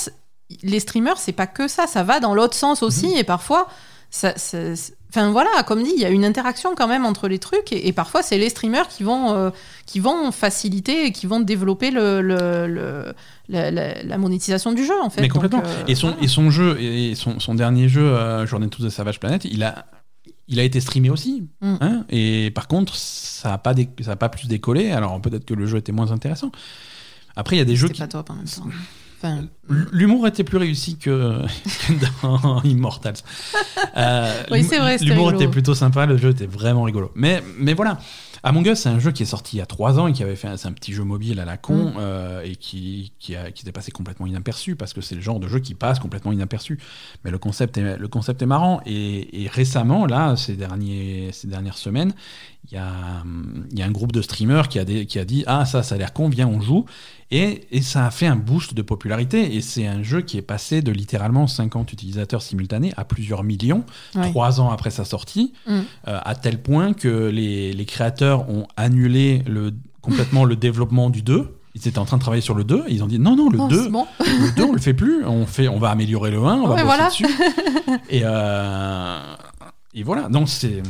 les 0.64 0.80
streamers, 0.80 1.18
c'est 1.18 1.32
pas 1.32 1.48
que 1.48 1.68
ça, 1.68 1.86
ça 1.88 2.04
va 2.04 2.20
dans 2.20 2.34
l'autre 2.34 2.56
sens 2.56 2.82
aussi, 2.84 3.08
Mhm. 3.08 3.18
et 3.18 3.24
parfois, 3.24 3.68
ça, 4.12 4.34
ça- 4.38 4.76
c'est- 4.76 4.94
enfin 5.10 5.32
voilà, 5.32 5.50
comme 5.66 5.82
dit, 5.84 5.92
il 5.96 6.02
y 6.02 6.06
a 6.06 6.10
une 6.10 6.24
interaction 6.24 6.76
quand 6.76 6.88
même 6.88 7.06
entre 7.06 7.28
les 7.28 7.40
trucs, 7.40 7.72
et, 7.74 7.88
et 7.88 7.94
parfois, 7.94 8.22
c'est 8.22 8.38
les 8.38 8.50
streamers 8.50 8.88
qui 8.88 9.04
vont, 9.04 9.34
euh, 9.34 9.50
qui 9.88 10.00
vont 10.00 10.32
faciliter 10.32 11.06
et 11.08 11.12
qui 11.12 11.26
vont 11.28 11.40
développer 11.40 11.92
le, 11.92 12.22
le- 12.22 12.68
le- 12.68 13.14
la, 13.50 13.72
la- 13.72 14.04
la 14.04 14.18
monétisation 14.20 14.72
du 14.74 14.86
jeu, 14.86 14.94
en 15.02 15.10
fait. 15.10 15.22
Mais 15.22 15.28
Donc, 15.28 15.34
complètement. 15.42 15.64
euh, 15.66 15.84
et, 15.88 15.96
son, 15.96 16.08
voilà. 16.10 16.24
et 16.24 16.28
son 16.28 16.50
jeu, 16.52 16.80
et 16.80 17.16
son, 17.16 17.40
son 17.40 17.56
dernier 17.56 17.90
jeu, 17.90 18.04
euh, 18.04 18.46
Journée 18.46 18.68
de 18.68 18.90
Savage 18.90 19.20
Planet, 19.20 19.44
il 19.46 19.64
a, 19.64 19.86
il 20.48 20.60
a 20.60 20.64
été 20.64 20.80
streamé 20.82 21.10
aussi. 21.10 21.48
Mm. 21.62 21.76
hein, 21.82 22.06
et 22.10 22.52
par 22.52 22.68
contre, 22.68 22.96
ça 22.96 23.50
n'a 23.50 23.58
pas, 23.58 23.74
dé- 23.74 23.90
ça 24.02 24.12
a 24.12 24.16
pas 24.18 24.30
plus 24.30 24.48
décollé. 24.48 24.92
Alors 24.92 25.20
peut-être 25.22 25.46
que 25.46 25.54
le 25.54 25.66
jeu 25.68 25.78
était 25.78 25.92
moins 25.94 26.12
intéressant. 26.12 26.52
Après, 27.36 27.56
il 27.56 27.60
y 27.60 27.62
a 27.62 27.66
des 27.66 27.76
jeux 27.78 27.88
qui. 27.88 28.00
pas 28.02 28.08
top 28.08 28.30
en 28.30 28.34
même 28.36 28.46
temps. 28.46 28.66
Enfin, 29.24 29.42
L'humour 29.92 30.26
était 30.28 30.44
plus 30.44 30.58
réussi 30.58 30.98
que, 30.98 31.42
que 31.88 31.94
dans 32.24 32.62
Immortals. 32.64 33.16
Euh, 33.96 34.44
Oui, 34.52 34.64
c'est 34.64 34.80
vrai, 34.80 34.98
L'humour 34.98 35.34
était 35.34 35.48
plutôt 35.48 35.76
sympa, 35.76 36.06
le 36.06 36.18
jeu 36.18 36.30
était 36.30 36.46
vraiment 36.48 36.84
rigolo. 36.84 37.12
Mais, 37.16 37.44
mais 37.60 37.74
voilà, 37.74 38.00
Among 38.44 38.66
Us, 38.66 38.80
c'est 38.80 38.90
un 38.90 38.98
jeu 38.98 39.12
qui 39.12 39.22
est 39.22 39.28
sorti 39.28 39.58
il 39.58 39.60
y 39.60 39.62
a 39.62 39.68
trois 39.68 40.00
ans 40.00 40.08
et 40.08 40.14
qui 40.14 40.24
avait 40.24 40.36
fait 40.36 40.48
un, 40.48 40.72
petit 40.72 40.94
jeu 40.94 41.04
mobile 41.04 41.40
à 41.40 41.46
la 41.46 41.58
con 41.58 41.92
Mm. 41.92 41.94
euh, 42.00 42.42
et 42.44 42.56
qui, 42.56 43.12
qui, 43.20 43.36
a, 43.36 43.52
qui 43.52 43.62
était 43.64 43.72
passé 43.72 43.92
complètement 43.92 44.26
inaperçu 44.26 44.76
parce 44.76 44.94
que 44.94 45.02
c'est 45.02 45.14
le 45.16 45.22
genre 45.22 45.40
de 45.40 45.48
jeu 45.48 45.60
qui 45.60 45.76
passe 45.76 46.00
complètement 46.00 46.32
inaperçu. 46.32 46.80
Mais 47.24 47.30
le 47.30 47.38
concept 47.38 47.78
est, 47.78 47.98
le 47.98 48.08
concept 48.08 48.42
est 48.42 48.48
marrant. 48.48 48.82
Et, 48.88 49.44
et 49.44 49.48
récemment, 49.48 50.08
là, 50.08 50.36
ces, 50.36 50.56
derniers, 50.56 51.30
ces 51.34 51.48
dernières 51.48 51.78
semaines, 51.78 52.14
il 52.72 52.74
y 52.74 52.78
a, 52.78 53.22
hum, 53.22 53.68
il 53.72 53.78
y 53.78 53.84
a 53.84 53.86
un 53.86 53.92
groupe 53.92 54.12
de 54.12 54.22
streamers 54.24 54.68
qui 54.70 54.80
a, 54.80 54.86
des- 54.86 55.06
qui 55.06 55.20
a 55.20 55.26
dit 55.26 55.44
Ah, 55.46 55.66
ça, 55.66 55.84
ça 55.84 55.94
a 55.96 55.98
l'air 56.00 56.12
con, 56.14 56.28
viens, 56.30 56.48
on 56.48 56.62
joue. 56.62 56.86
Et, 57.32 57.68
et 57.72 57.82
ça 57.82 58.06
a 58.06 58.12
fait 58.12 58.28
un 58.28 58.36
boost 58.36 58.74
de 58.74 58.82
popularité. 58.82 59.56
Et 59.56 59.62
c'est 59.62 59.88
un 59.88 60.04
jeu 60.04 60.22
qui 60.22 60.38
est 60.38 60.42
passé 60.42 60.82
de 60.82 60.92
littéralement 60.92 61.48
50 61.48 61.92
utilisateurs 61.94 62.42
simultanés 62.42 62.94
à 62.98 63.06
plusieurs 63.06 63.44
millions, 63.44 63.84
ouais. 64.16 64.30
trois 64.30 64.60
ans 64.60 64.70
après 64.70 64.92
sa 64.92 65.06
sortie, 65.06 65.54
Mm. 65.66 65.72
euh, 65.72 65.82
à 66.24 66.36
tel 66.36 66.62
point 66.62 66.94
que 66.94 67.28
les, 67.30 67.72
les 67.74 67.86
créateurs 67.86 68.50
ont 68.50 68.68
annulé 68.78 69.44
le, 69.48 69.72
complètement 70.02 70.44
le 70.46 70.56
développement 70.56 71.10
du 71.10 71.22
2. 71.22 71.58
Ils 71.74 71.88
étaient 71.88 72.00
en 72.00 72.06
train 72.06 72.18
de 72.18 72.22
travailler 72.22 72.42
sur 72.42 72.54
le 72.56 72.66
2. 72.66 72.84
Et 72.90 72.94
ils 72.94 73.02
ont 73.04 73.08
dit 73.08 73.18
non, 73.18 73.38
non, 73.38 73.50
le 73.50 73.58
Oh, 73.62 73.68
2, 73.70 73.84
c'est 73.84 73.90
bon. 73.90 74.06
le 74.20 74.54
2, 74.56 74.64
on 74.66 74.74
le 74.74 74.80
fait 74.82 74.94
plus. 74.94 75.24
On, 75.26 75.46
fait, 75.46 75.70
on 75.70 75.80
va 75.80 75.90
améliorer 75.90 76.30
le 76.32 76.40
1, 76.40 76.42
on 76.56 76.68
va 76.68 76.74
bosser 76.74 76.84
voilà. 76.84 77.08
dessus. 77.08 77.26
Et, 78.10 78.22
euh, 78.26 79.20
et 79.94 80.04
voilà. 80.04 80.28
Donc 80.30 80.50
c'est 80.50 80.84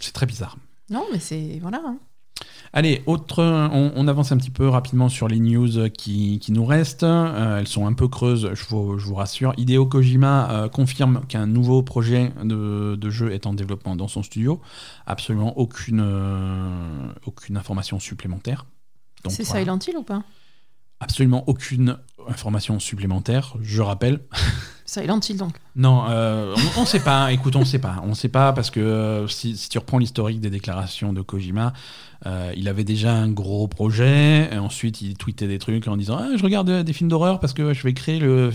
c'est 0.00 0.12
très 0.12 0.26
bizarre. 0.26 0.56
Non, 0.90 1.04
mais 1.12 1.18
c'est. 1.18 1.58
Voilà. 1.62 1.80
hein. 1.86 1.96
Allez, 2.72 3.02
autre, 3.06 3.42
on, 3.42 3.92
on 3.94 4.08
avance 4.08 4.30
un 4.32 4.36
petit 4.36 4.50
peu 4.50 4.68
rapidement 4.68 5.08
sur 5.08 5.26
les 5.28 5.40
news 5.40 5.88
qui, 5.90 6.38
qui 6.38 6.52
nous 6.52 6.64
restent. 6.64 7.02
Euh, 7.02 7.58
elles 7.58 7.68
sont 7.68 7.86
un 7.86 7.92
peu 7.92 8.08
creuses, 8.08 8.50
je 8.54 8.64
vous, 8.66 8.98
je 8.98 9.06
vous 9.06 9.14
rassure. 9.14 9.54
Hideo 9.56 9.86
Kojima 9.86 10.50
euh, 10.50 10.68
confirme 10.68 11.22
qu'un 11.28 11.46
nouveau 11.46 11.82
projet 11.82 12.32
de, 12.44 12.96
de 12.96 13.10
jeu 13.10 13.32
est 13.32 13.46
en 13.46 13.54
développement 13.54 13.96
dans 13.96 14.08
son 14.08 14.22
studio. 14.22 14.60
Absolument 15.06 15.58
aucune, 15.58 16.02
euh, 16.04 17.08
aucune 17.24 17.56
information 17.56 17.98
supplémentaire. 17.98 18.66
C'est 19.28 19.42
voilà. 19.44 19.64
Silent 19.64 19.78
Hill 19.86 19.96
ou 19.96 20.02
pas? 20.02 20.22
Absolument 21.00 21.44
aucune 21.48 21.96
information 22.28 22.80
supplémentaire, 22.80 23.54
je 23.62 23.82
rappelle. 23.82 24.20
Silent 24.84 25.20
Hill 25.20 25.36
donc. 25.36 25.54
Non, 25.76 26.04
euh, 26.08 26.56
on 26.76 26.80
ne 26.80 26.86
sait 26.86 27.00
pas. 27.00 27.32
Écoute, 27.32 27.54
on 27.56 27.60
ne 27.60 27.64
sait 27.64 27.78
pas. 27.78 28.00
On 28.02 28.08
ne 28.08 28.14
sait 28.14 28.28
pas 28.28 28.52
parce 28.52 28.70
que 28.70 29.26
si, 29.28 29.56
si 29.56 29.68
tu 29.68 29.78
reprends 29.78 29.98
l'historique 29.98 30.40
des 30.40 30.50
déclarations 30.50 31.12
de 31.12 31.22
Kojima, 31.22 31.72
euh, 32.26 32.52
il 32.56 32.68
avait 32.68 32.84
déjà 32.84 33.12
un 33.12 33.28
gros 33.28 33.68
projet. 33.68 34.48
Et 34.52 34.58
ensuite, 34.58 35.02
il 35.02 35.16
tweetait 35.16 35.46
des 35.46 35.58
trucs 35.58 35.86
en 35.86 35.96
disant 35.96 36.18
ah, 36.20 36.36
Je 36.36 36.42
regarde 36.42 36.82
des 36.82 36.92
films 36.92 37.08
d'horreur 37.08 37.40
parce 37.40 37.52
que 37.52 37.72
je 37.72 37.82
vais 37.82 37.92
créer 37.92 38.18
le, 38.18 38.50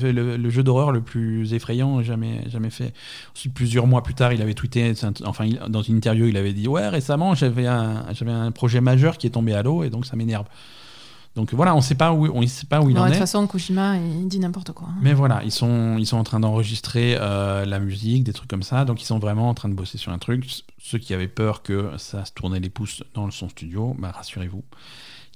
jeu 0.50 0.64
d'horreur 0.64 0.92
le 0.92 1.02
plus 1.02 1.54
effrayant 1.54 2.02
jamais, 2.04 2.42
jamais 2.50 2.70
fait. 2.70 2.94
Ensuite, 3.36 3.54
plusieurs 3.54 3.88
mois 3.88 4.04
plus 4.04 4.14
tard, 4.14 4.34
il 4.34 4.42
avait 4.42 4.54
tweeté 4.54 4.94
enfin, 5.26 5.48
dans 5.68 5.82
une 5.82 5.98
interview, 5.98 6.28
il 6.28 6.38
avait 6.38 6.54
dit 6.54 6.68
Ouais, 6.68 6.88
récemment, 6.90 7.36
j'avais 7.36 7.68
un 7.68 8.52
projet 8.52 8.82
majeur 8.82 9.18
qui 9.18 9.28
est 9.28 9.32
tombé 9.32 9.54
à 9.54 9.64
l'eau 9.64 9.84
et 9.84 9.90
donc 9.90 10.06
ça 10.06 10.16
m'énerve. 10.16 10.46
Donc 11.36 11.52
voilà, 11.54 11.74
on 11.74 11.78
ne 11.78 11.82
sait 11.82 11.96
pas 11.96 12.14
où, 12.14 12.28
on 12.32 12.46
sait 12.46 12.68
pas 12.68 12.80
où 12.82 12.90
il 12.92 12.98
en 13.00 13.02
de 13.04 13.08
toute 13.08 13.16
est. 13.16 13.20
façon, 13.20 13.48
Kojima, 13.48 13.98
il 13.98 14.28
dit 14.28 14.38
n'importe 14.38 14.72
quoi. 14.72 14.88
hein. 14.90 14.96
Mais 15.02 15.14
voilà, 15.14 15.42
ils 15.44 15.52
sont, 15.52 15.98
ils 15.98 16.06
sont 16.06 16.18
en 16.18 16.24
train 16.24 16.40
d'enregistrer 16.40 17.18
euh, 17.20 17.66
la 17.66 17.80
musique, 17.80 18.24
des 18.24 18.34
trucs 18.34 18.50
comme 18.50 18.62
ça. 18.62 18.86
Donc 18.86 19.02
ils 19.02 19.06
sont 19.06 19.18
vraiment 19.18 19.50
en 19.50 19.54
train 19.56 19.68
de 19.70 19.74
bosser 19.74 19.98
sur 19.98 20.12
un 20.12 20.20
truc. 20.20 20.46
Ceux 20.80 21.00
qui 21.00 21.12
avaient 21.14 21.28
peur 21.28 21.64
que 21.64 21.92
ça 21.98 22.24
se 22.26 22.34
tournait 22.34 22.60
les 22.60 22.70
pouces 22.70 23.04
dans 23.16 23.32
son 23.32 23.50
studio, 23.50 23.96
bah, 23.98 24.12
rassurez-vous. 24.16 24.64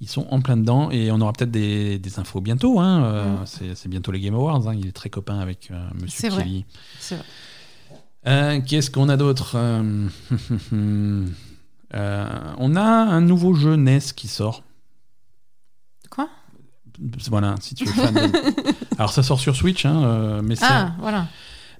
Ils 0.00 0.08
sont 0.08 0.28
en 0.30 0.40
plein 0.40 0.56
dedans 0.56 0.92
et 0.92 1.10
on 1.10 1.20
aura 1.20 1.32
peut-être 1.32 1.50
des, 1.50 1.98
des 1.98 2.20
infos 2.20 2.40
bientôt. 2.40 2.78
Hein. 2.78 3.02
Euh, 3.02 3.24
Mm. 3.34 3.46
c'est, 3.46 3.74
c'est 3.74 3.88
bientôt 3.88 4.12
les 4.12 4.20
Game 4.20 4.34
Awards. 4.34 4.68
hein. 4.68 4.74
Il 4.78 4.86
est 4.86 4.92
très 4.92 5.10
copain 5.10 5.40
avec 5.40 5.70
euh, 5.72 5.88
Monsieur. 6.00 6.30
Kelly. 6.30 6.64
C'est 7.00 7.16
vrai. 7.16 7.24
Euh, 8.28 8.60
qu'est-ce 8.64 8.92
qu'on 8.92 9.08
a 9.08 9.16
d'autre 9.16 9.54
euh, 9.56 10.06
On 11.92 12.76
a 12.76 12.82
un 12.82 13.20
nouveau 13.20 13.54
jeu 13.54 13.74
NES 13.76 13.98
qui 14.14 14.28
sort. 14.28 14.62
Quoi? 16.10 16.28
Voilà, 17.30 17.54
si 17.60 17.74
tu 17.74 17.84
es 17.84 17.92
fan. 17.92 18.14
de- 18.14 18.32
Alors 18.98 19.12
ça 19.12 19.22
sort 19.22 19.38
sur 19.40 19.54
Switch, 19.54 19.84
hein, 19.86 20.02
euh, 20.04 20.42
mais 20.42 20.54
Ah, 20.62 20.94
voilà. 21.00 21.26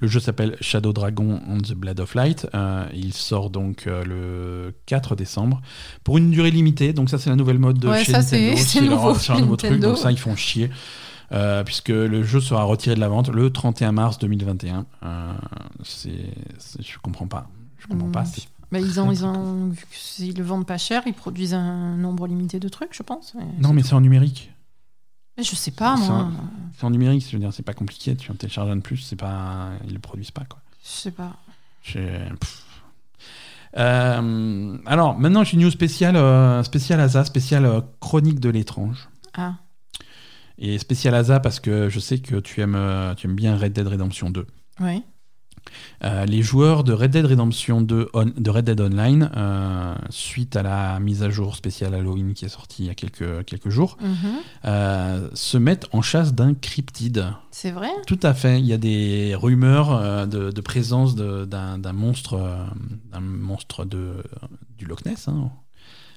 le 0.00 0.08
jeu 0.08 0.20
s'appelle 0.20 0.56
Shadow 0.60 0.92
Dragon 0.92 1.40
on 1.48 1.58
the 1.58 1.72
Blood 1.74 2.00
of 2.00 2.14
Light. 2.14 2.46
Euh, 2.54 2.86
il 2.94 3.12
sort 3.12 3.50
donc 3.50 3.86
euh, 3.86 4.04
le 4.04 4.74
4 4.86 5.16
décembre 5.16 5.60
pour 6.04 6.18
une 6.18 6.30
durée 6.30 6.50
limitée. 6.50 6.92
Donc 6.92 7.10
ça 7.10 7.18
c'est 7.18 7.30
la 7.30 7.36
nouvelle 7.36 7.58
mode 7.58 7.78
de 7.78 7.88
Ouais, 7.88 8.04
chez 8.04 8.12
ça, 8.12 8.18
Nintendo. 8.18 8.56
c'est 8.56 8.80
nouveau 8.80 9.14
un 9.32 9.40
nouveau 9.40 9.56
truc. 9.56 9.80
Donc 9.80 9.98
ça 9.98 10.10
ils 10.12 10.18
font 10.18 10.36
chier. 10.36 10.70
Euh, 11.30 11.62
puisque 11.62 11.90
le 11.90 12.22
jeu 12.22 12.40
sera 12.40 12.62
retiré 12.62 12.94
de 12.94 13.00
la 13.00 13.08
vente 13.08 13.28
le 13.28 13.50
31 13.50 13.92
mars 13.92 14.18
2021. 14.18 14.86
Euh, 15.02 15.32
c'est, 15.84 16.10
c'est- 16.58 16.82
je 16.82 16.98
comprends 17.02 17.26
pas. 17.26 17.48
Je 17.78 17.86
comprends 17.86 18.10
pas. 18.10 18.24
c'est- 18.24 18.48
Bah, 18.72 18.78
ils 18.80 18.98
ont, 19.00 19.10
ils 19.12 19.24
ont, 19.26 19.70
le 20.20 20.42
vendent 20.42 20.66
pas 20.66 20.78
cher, 20.78 21.02
ils 21.06 21.12
produisent 21.12 21.52
un 21.54 21.96
nombre 21.96 22.26
limité 22.26 22.58
de 22.60 22.68
trucs, 22.68 22.94
je 22.94 23.02
pense. 23.02 23.34
Non, 23.60 23.72
mais 23.74 23.82
c'est 23.82 23.94
en 23.94 24.00
numérique. 24.00 24.52
Je 25.38 25.54
sais 25.54 25.70
pas, 25.70 25.96
c'est 25.96 26.08
moi. 26.08 26.30
C'est 26.76 26.84
en 26.84 26.90
numérique, 26.90 27.24
je 27.26 27.32
veux 27.32 27.38
dire, 27.38 27.52
c'est 27.52 27.62
pas 27.62 27.72
compliqué. 27.74 28.14
Tu 28.16 28.30
en 28.30 28.34
télécharges 28.34 28.70
un 28.70 28.76
de 28.76 28.80
plus, 28.82 28.98
c'est 28.98 29.16
pas, 29.16 29.70
ils 29.86 29.92
le 29.92 29.98
produisent 29.98 30.30
pas 30.32 30.44
quoi. 30.44 30.60
Je 30.82 30.88
sais 30.88 31.10
pas. 31.12 31.36
Euh, 33.76 34.78
alors 34.86 35.18
maintenant 35.18 35.44
j'ai 35.44 35.54
une 35.54 35.60
news 35.64 35.70
spéciale, 35.70 36.16
euh, 36.16 36.62
spéciale 36.62 37.00
Asa, 37.00 37.24
spéciale 37.24 37.66
euh, 37.66 37.80
chronique 38.00 38.40
de 38.40 38.48
l'étrange. 38.48 39.08
Ah, 39.36 39.54
Et 40.58 40.78
spéciale 40.78 41.14
Asa 41.14 41.38
parce 41.40 41.60
que 41.60 41.88
je 41.88 42.00
sais 42.00 42.18
que 42.18 42.36
tu 42.36 42.60
aimes, 42.62 42.74
euh, 42.74 43.14
tu 43.14 43.26
aimes 43.26 43.36
bien 43.36 43.56
Red 43.56 43.74
Dead 43.74 43.86
Redemption 43.86 44.30
2. 44.30 44.46
oui. 44.80 45.02
Euh, 46.04 46.24
les 46.26 46.42
joueurs 46.42 46.84
de 46.84 46.92
Red 46.92 47.10
Dead 47.12 47.24
Redemption 47.26 47.80
2 47.80 48.08
on- 48.14 48.26
de 48.36 48.50
Red 48.50 48.64
Dead 48.66 48.80
Online, 48.80 49.30
euh, 49.36 49.94
suite 50.10 50.56
à 50.56 50.62
la 50.62 51.00
mise 51.00 51.22
à 51.22 51.30
jour 51.30 51.56
spéciale 51.56 51.94
Halloween 51.94 52.34
qui 52.34 52.44
est 52.44 52.48
sortie 52.48 52.84
il 52.84 52.86
y 52.86 52.90
a 52.90 52.94
quelques, 52.94 53.44
quelques 53.44 53.68
jours, 53.68 53.96
Mhm. 54.00 54.08
euh, 54.64 55.28
se 55.34 55.58
mettent 55.58 55.86
en 55.92 56.02
chasse 56.02 56.34
d'un 56.34 56.54
cryptide. 56.54 57.26
C'est 57.50 57.70
vrai? 57.70 57.88
Tout 58.06 58.20
à 58.22 58.34
fait. 58.34 58.60
Il 58.60 58.66
y 58.66 58.72
a 58.72 58.78
des 58.78 59.34
rumeurs 59.34 60.26
de, 60.26 60.50
de 60.50 60.60
présence 60.60 61.14
monstre, 61.92 62.38
d'un 63.10 63.20
monstre 63.20 63.84
de, 63.84 64.22
du 64.78 64.84
Loch 64.86 65.04
Ness. 65.04 65.28
hein. 65.28 65.50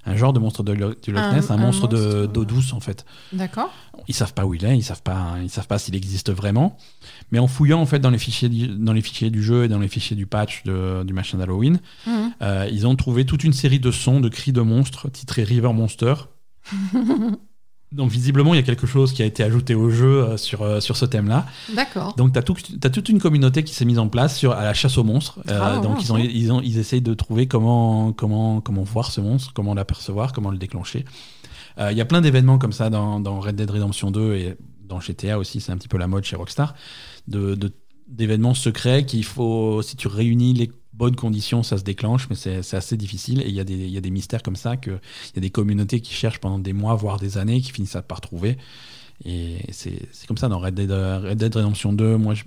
Un 0.05 0.15
genre 0.15 0.33
de 0.33 0.39
monstre 0.39 0.63
de 0.63 0.73
Loch 0.73 0.97
Un- 1.09 1.33
Ness, 1.35 1.51
un, 1.51 1.55
un 1.55 1.57
monstre 1.57 1.87
de- 1.87 1.95
monstre, 1.97 2.27
d'eau 2.27 2.43
douce 2.45 2.73
en 2.73 2.79
fait. 2.79 3.05
D'accord. 3.33 3.69
Ils 4.07 4.15
savent 4.15 4.33
pas 4.33 4.45
où 4.45 4.53
il 4.55 4.65
est, 4.65 4.75
ils 4.77 4.81
savent 4.83 5.03
pas, 5.03 5.35
ils 5.41 5.49
savent 5.49 5.67
pas 5.67 5.77
s'il 5.77 5.95
existe 5.95 6.31
vraiment. 6.31 6.75
Mais 7.31 7.37
en 7.39 7.47
fouillant 7.47 7.79
en 7.81 7.85
fait 7.85 7.99
dans 7.99 8.09
les 8.09 8.17
fichiers, 8.17 8.49
du, 8.49 8.67
dans 8.67 8.93
les 8.93 9.01
fichiers 9.01 9.29
du 9.29 9.43
jeu 9.43 9.65
et 9.65 9.67
dans 9.67 9.77
les 9.79 9.87
fichiers 9.87 10.15
du 10.15 10.25
patch 10.25 10.63
de- 10.63 11.03
du 11.03 11.13
machin 11.13 11.37
d'Halloween, 11.37 11.79
Mhm. 12.07 12.31
euh, 12.41 12.67
ils 12.71 12.87
ont 12.87 12.95
trouvé 12.95 13.25
toute 13.25 13.43
une 13.43 13.53
série 13.53 13.79
de 13.79 13.91
sons, 13.91 14.19
de 14.19 14.29
cris 14.29 14.51
de 14.53 14.61
monstres 14.61 15.09
titrés 15.09 15.43
River 15.43 15.71
Monster. 15.73 16.15
Donc 17.91 18.09
visiblement, 18.09 18.53
il 18.53 18.57
y 18.57 18.59
a 18.59 18.63
quelque 18.63 18.87
chose 18.87 19.11
qui 19.11 19.21
a 19.21 19.25
été 19.25 19.43
ajouté 19.43 19.75
au 19.75 19.89
jeu 19.89 20.23
euh, 20.23 20.37
sur, 20.37 20.61
euh, 20.61 20.79
sur 20.79 20.95
ce 20.95 21.05
thème-là. 21.05 21.45
D'accord. 21.75 22.15
Donc 22.15 22.31
tu 22.31 22.39
as, 22.39 22.89
toute 22.89 23.09
une 23.09 23.19
communauté 23.19 23.63
qui 23.63 23.73
s'est 23.73 23.83
mise 23.85 23.99
en 23.99 24.07
place 24.07 24.37
sur, 24.37 24.53
à 24.53 24.63
la 24.63 24.73
chasse 24.73 24.97
aux 24.97 25.03
monstres. 25.03 25.39
Euh, 25.49 25.59
Ah, 25.61 25.79
donc 25.79 25.97
ouais, 25.97 26.01
ils, 26.03 26.11
ont, 26.11 26.15
ouais. 26.15 26.29
ils, 26.31 26.51
ont, 26.53 26.61
ils 26.61 26.77
essayent 26.77 27.01
de 27.01 27.13
trouver 27.13 27.47
comment, 27.47 28.13
comment, 28.13 28.61
comment 28.61 28.83
voir 28.83 29.11
ce 29.11 29.19
monstre, 29.19 29.51
comment 29.53 29.73
l'apercevoir, 29.73 30.31
comment 30.31 30.51
le 30.51 30.57
déclencher. 30.57 31.03
Euh, 31.79 31.91
Il 31.91 31.97
y 31.97 32.01
a 32.01 32.05
plein 32.05 32.21
d'événements 32.21 32.57
comme 32.57 32.71
ça 32.73 32.89
dans, 32.89 33.19
dans 33.19 33.39
Red 33.41 33.55
Dead 33.57 33.69
Redemption 33.69 34.09
2 34.09 34.33
et 34.35 34.55
dans 34.87 34.99
GTA 35.01 35.37
aussi, 35.37 35.59
c'est 35.59 35.71
un 35.73 35.77
petit 35.77 35.87
peu 35.89 35.97
la 35.97 36.07
mode 36.07 36.23
chez 36.23 36.35
Rockstar, 36.37 36.75
de, 37.27 37.55
de- 37.55 37.73
d'événements 38.07 38.53
secrets 38.53 39.05
qu'il 39.05 39.23
faut, 39.25 39.81
si 39.81 39.95
tu 39.95 40.07
réunis 40.07 40.53
les 40.53 40.69
bonnes 41.01 41.15
conditions, 41.15 41.63
ça 41.63 41.77
se 41.79 41.83
déclenche, 41.83 42.27
mais 42.29 42.35
c'est 42.35 42.75
assez 42.75 42.95
difficile. 42.95 43.41
Et 43.41 43.49
il 43.49 43.55
y, 43.55 43.59
a 43.59 43.63
des- 43.63 43.87
y 43.89 43.97
a 43.97 44.01
des 44.01 44.11
mystères 44.11 44.43
comme 44.43 44.55
ça, 44.55 44.77
qu'il 44.77 44.99
y 45.35 45.39
a 45.39 45.41
des 45.41 45.49
communautés 45.49 45.99
qui 45.99 46.13
cherchent 46.13 46.39
pendant 46.39 46.59
des 46.59 46.73
mois, 46.73 46.93
voire 46.95 47.17
des 47.19 47.37
années, 47.39 47.59
qui 47.61 47.71
finissent 47.71 47.97
par 48.07 48.21
trouver. 48.21 48.57
Et 49.25 49.57
c'est 49.71 50.27
comme 50.27 50.37
ça 50.37 50.47
dans 50.47 50.59
Red 50.59 50.75
Dead, 50.75 50.91
Red 50.91 51.41
Redemption 51.55 51.91
2. 51.93 52.17
Moi, 52.17 52.35
je- 52.35 52.43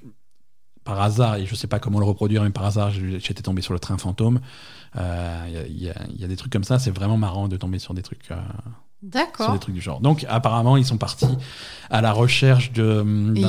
par 0.84 1.00
hasard, 1.00 1.36
et 1.36 1.46
je 1.46 1.54
sais 1.54 1.66
pas 1.66 1.78
comment 1.80 1.98
le 1.98 2.04
reproduire, 2.06 2.42
mais 2.44 2.50
par 2.50 2.64
hasard, 2.66 2.90
j'étais 2.92 3.42
tombé 3.42 3.62
sur 3.62 3.72
le 3.72 3.80
train 3.80 3.98
fantôme. 3.98 4.40
Euh, 4.96 5.64
Il 5.68 5.76
y, 5.82 5.86
y 6.20 6.24
a- 6.24 6.28
des 6.28 6.36
trucs 6.36 6.52
comme 6.52 6.64
ça, 6.64 6.78
c'est 6.78 6.90
vraiment 6.92 7.16
marrant 7.16 7.48
de 7.48 7.56
tomber 7.56 7.78
sur 7.80 7.94
des 7.94 8.02
trucs. 8.02 8.30
euh, 8.30 8.36
D'accord. 9.04 9.52
des 9.52 9.58
trucs 9.58 9.74
du 9.74 9.80
genre. 9.80 10.00
Donc 10.00 10.24
apparemment 10.28 10.76
ils 10.76 10.84
sont 10.86 10.96
partis 10.96 11.26
à 11.90 12.00
la 12.00 12.12
recherche 12.12 12.72
d'un- 12.72 13.34
ils 13.34 13.46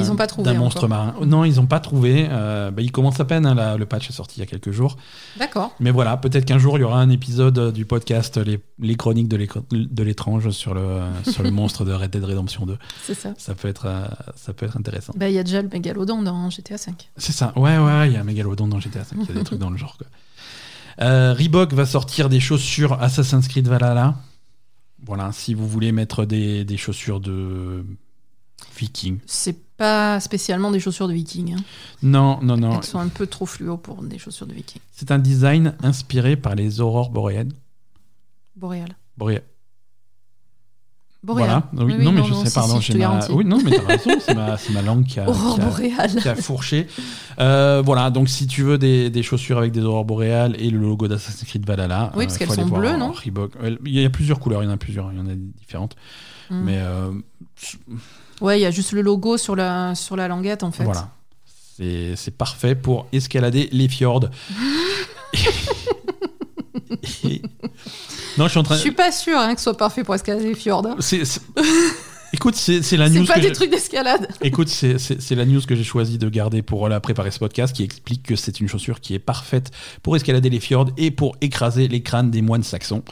monstre 0.60 0.80
encore. 0.86 0.90
marin. 0.90 1.14
Non, 1.26 1.46
ils 1.46 1.60
ont 1.60 1.66
pas 1.66 1.80
trouvé. 1.80 2.28
Euh, 2.30 2.72
bah, 2.72 2.82
il 2.82 2.92
commence 2.92 3.20
à 3.20 3.26
peine. 3.26 3.46
hein, 3.46 3.56
la- 3.56 3.78
le 3.78 3.86
patch 3.86 4.10
est 4.10 4.14
sorti 4.14 4.38
il 4.38 4.40
y 4.42 4.44
a 4.44 4.46
quelques 4.46 4.72
jours. 4.72 4.98
D'accord. 5.40 5.74
Mais 5.80 5.92
voilà, 5.92 6.18
peut-être 6.18 6.46
qu'un 6.46 6.58
jour 6.58 6.78
il 6.78 6.82
y 6.82 6.84
aura 6.84 7.00
un 7.00 7.10
épisode 7.10 7.58
euh, 7.58 7.72
du 7.72 7.86
podcast 7.86 8.38
les, 8.38 8.60
les 8.80 8.96
chroniques 8.96 9.28
de 9.30 10.04
l'étrange 10.04 10.50
sur 10.52 10.74
le 10.74 11.00
sur 11.32 11.42
le 11.44 11.52
monstre 11.52 11.86
de 11.86 11.94
Red 11.94 12.12
Dead 12.12 12.24
Redemption 12.24 12.66
2. 12.66 12.78
C'est 13.04 13.14
ça. 13.14 13.30
Ça 13.38 13.56
peut 13.56 13.68
être 13.70 13.86
euh, 13.88 14.06
ça 14.36 14.54
peut 14.54 14.66
être 14.66 14.78
intéressant. 14.78 15.14
Bah, 15.16 15.30
il 15.30 15.36
y 15.36 15.40
a 15.40 15.44
déjà 15.44 15.62
le 15.62 15.70
mégalodon 15.70 16.22
dans 16.22 16.50
GTA 16.50 16.76
V. 16.76 16.94
C'est 17.18 17.32
ça. 17.32 17.54
Ouais 17.56 17.78
ouais, 17.78 18.08
il 18.10 18.14
y 18.14 18.18
a 18.18 18.22
un 18.22 18.26
mégalodon 18.26 18.68
dans 18.68 18.80
GTA 18.80 19.04
5. 19.06 19.18
Il 19.22 19.28
y 19.28 19.32
a 19.32 19.34
des 19.40 19.44
trucs 19.46 19.60
dans 19.60 19.70
le 19.70 19.78
genre. 19.78 19.98
Quoi. 19.98 20.08
Euh, 21.02 21.34
Reebok 21.38 21.74
va 21.74 21.86
sortir 21.86 22.30
des 22.30 22.40
chaussures 22.40 23.02
Assassin's 23.02 23.48
Creed 23.48 23.68
Valhalla. 23.68 24.16
Voilà, 25.04 25.32
si 25.32 25.54
vous 25.54 25.68
voulez 25.68 25.92
mettre 25.92 26.26
des, 26.26 26.64
des 26.66 26.78
chaussures 26.78 27.20
de 27.20 27.86
viking. 28.78 29.20
C'est 29.26 29.58
pas 29.78 30.20
spécialement 30.20 30.72
des 30.72 30.80
chaussures 30.80 31.08
de 31.08 31.14
viking. 31.14 31.54
hein. 31.56 31.64
Non, 32.02 32.40
non, 32.42 32.58
non. 32.58 32.78
Elles 32.78 32.84
sont 32.86 33.00
un 33.00 33.10
peu 33.10 33.28
trop 33.28 33.46
fluo 33.46 33.78
pour 33.78 34.02
des 34.04 34.18
chaussures 34.18 34.48
de 34.48 34.54
viking. 34.54 34.82
C'est 34.92 35.12
un 35.12 35.20
design 35.20 35.76
inspiré 35.84 36.36
par 36.38 36.56
les 36.56 36.80
aurores 36.80 37.10
boréales. 37.10 37.52
Boréal. 38.56 38.96
Boréales. 39.18 39.44
Voilà. 41.34 41.70
Oui, 41.74 41.96
non, 41.98 42.12
mais 42.12 42.24
je 42.24 42.34
sais, 42.34 42.54
pardon. 42.54 42.80
si, 42.80 42.92
je 42.94 42.98
ma... 42.98 43.26
Oui, 43.30 43.46
non, 43.46 43.60
mais 43.64 43.72
t'as 43.72 43.86
raison. 43.86 44.12
C'est 44.20 44.34
ma, 44.36 44.58
ma 44.74 44.82
langue 44.82 45.06
qui 45.06 45.20
a, 45.20 45.26
qui 45.78 45.92
a- 46.00 46.08
qui 46.08 46.30
a 46.30 46.36
fourché. 46.36 46.88
Euh, 47.40 47.82
voilà, 47.86 48.10
donc 48.12 48.30
si 48.30 48.48
tu 48.48 48.64
veux 48.64 48.78
des, 48.78 49.10
des 49.10 49.24
chaussures 49.24 49.58
avec 49.58 49.72
des 49.72 49.82
aurores 49.82 50.06
boréales 50.06 50.56
et 50.60 50.70
le 50.70 50.78
logo 50.80 51.08
d'Assassin's 51.08 51.44
Creed 51.50 51.66
Valhalla. 51.66 52.12
Oui, 52.16 52.24
euh, 52.24 52.28
parce 52.28 52.38
faut 52.38 52.46
qu'elles 52.54 52.56
sont 52.56 52.68
bleues, 52.68 52.98
non 52.98 53.12
Reebok. 53.12 53.54
Il 53.86 53.92
y 54.00 54.06
a 54.06 54.10
plusieurs 54.10 54.40
couleurs, 54.40 54.62
il 54.64 54.66
y 54.68 54.70
en 54.70 54.74
a 54.74 54.78
plusieurs, 54.78 55.12
il 55.12 55.18
y 55.18 55.22
en 55.22 55.28
a 55.28 55.36
différentes. 55.36 55.96
Mm. 56.50 56.62
Mais 56.64 56.78
euh, 56.80 57.12
Ouais, 58.42 58.60
il 58.60 58.62
y 58.62 58.66
a 58.66 58.72
juste 58.72 58.92
le 58.92 59.02
logo 59.02 59.38
sur 59.38 59.56
la, 59.56 59.96
sur 59.96 60.16
la 60.16 60.28
languette, 60.28 60.64
en 60.64 60.72
fait. 60.72 60.84
voilà. 60.84 61.10
C'est 61.78 62.16
c'est 62.16 62.32
parfait 62.32 62.74
pour 62.76 63.08
escalader 63.12 63.68
les 63.72 63.88
fjords. 63.90 64.30
Et- 67.26 67.42
Non, 68.38 68.46
je 68.46 68.50
suis 68.52 68.60
en 68.60 68.64
train. 68.64 68.76
Je 68.76 68.82
suis 68.82 68.92
pas 68.92 69.12
sûr 69.12 69.38
hein, 69.38 69.54
que 69.54 69.60
ce 69.60 69.66
soit 69.66 69.78
parfait 69.78 70.04
pour 70.04 70.16
escalader 70.16 70.46
les 70.50 70.56
fjords. 70.56 70.86
hein. 70.86 70.96
C'est- 71.00 71.26
c'est- 71.26 71.42
Écoute, 72.34 72.56
c'est 72.56 72.82
c'est 72.82 72.98
la 72.98 73.08
C'est 73.10 73.18
news 73.20 73.26
pas 73.26 73.36
que 73.36 73.40
des 73.42 73.48
j'ai- 73.48 73.54
trucs 73.54 73.70
d'escalade. 73.72 74.28
Écoute, 74.42 74.68
c'est- 74.68 74.98
c'est 74.98 75.22
c'est 75.22 75.36
la 75.36 75.46
news 75.46 75.62
que 75.66 75.74
j'ai 75.76 75.86
choisi 75.86 76.18
de 76.18 76.28
garder 76.28 76.62
pour 76.62 76.90
la 76.90 77.00
préparer 77.00 77.32
ce 77.32 77.40
podcast, 77.40 77.74
qui 77.74 77.84
explique 77.84 78.24
que 78.24 78.36
c'est 78.36 78.60
une 78.60 78.68
chaussure 78.68 79.00
qui 79.00 79.14
est 79.14 79.20
parfaite 79.20 79.72
pour 80.04 80.16
escalader 80.18 80.50
les 80.50 80.60
fjords 80.60 80.90
et 80.98 81.12
pour 81.12 81.38
écraser 81.40 81.88
les 81.88 82.02
crânes 82.04 82.32
des 82.32 82.42
moines 82.42 82.64
saxons. 82.64 83.04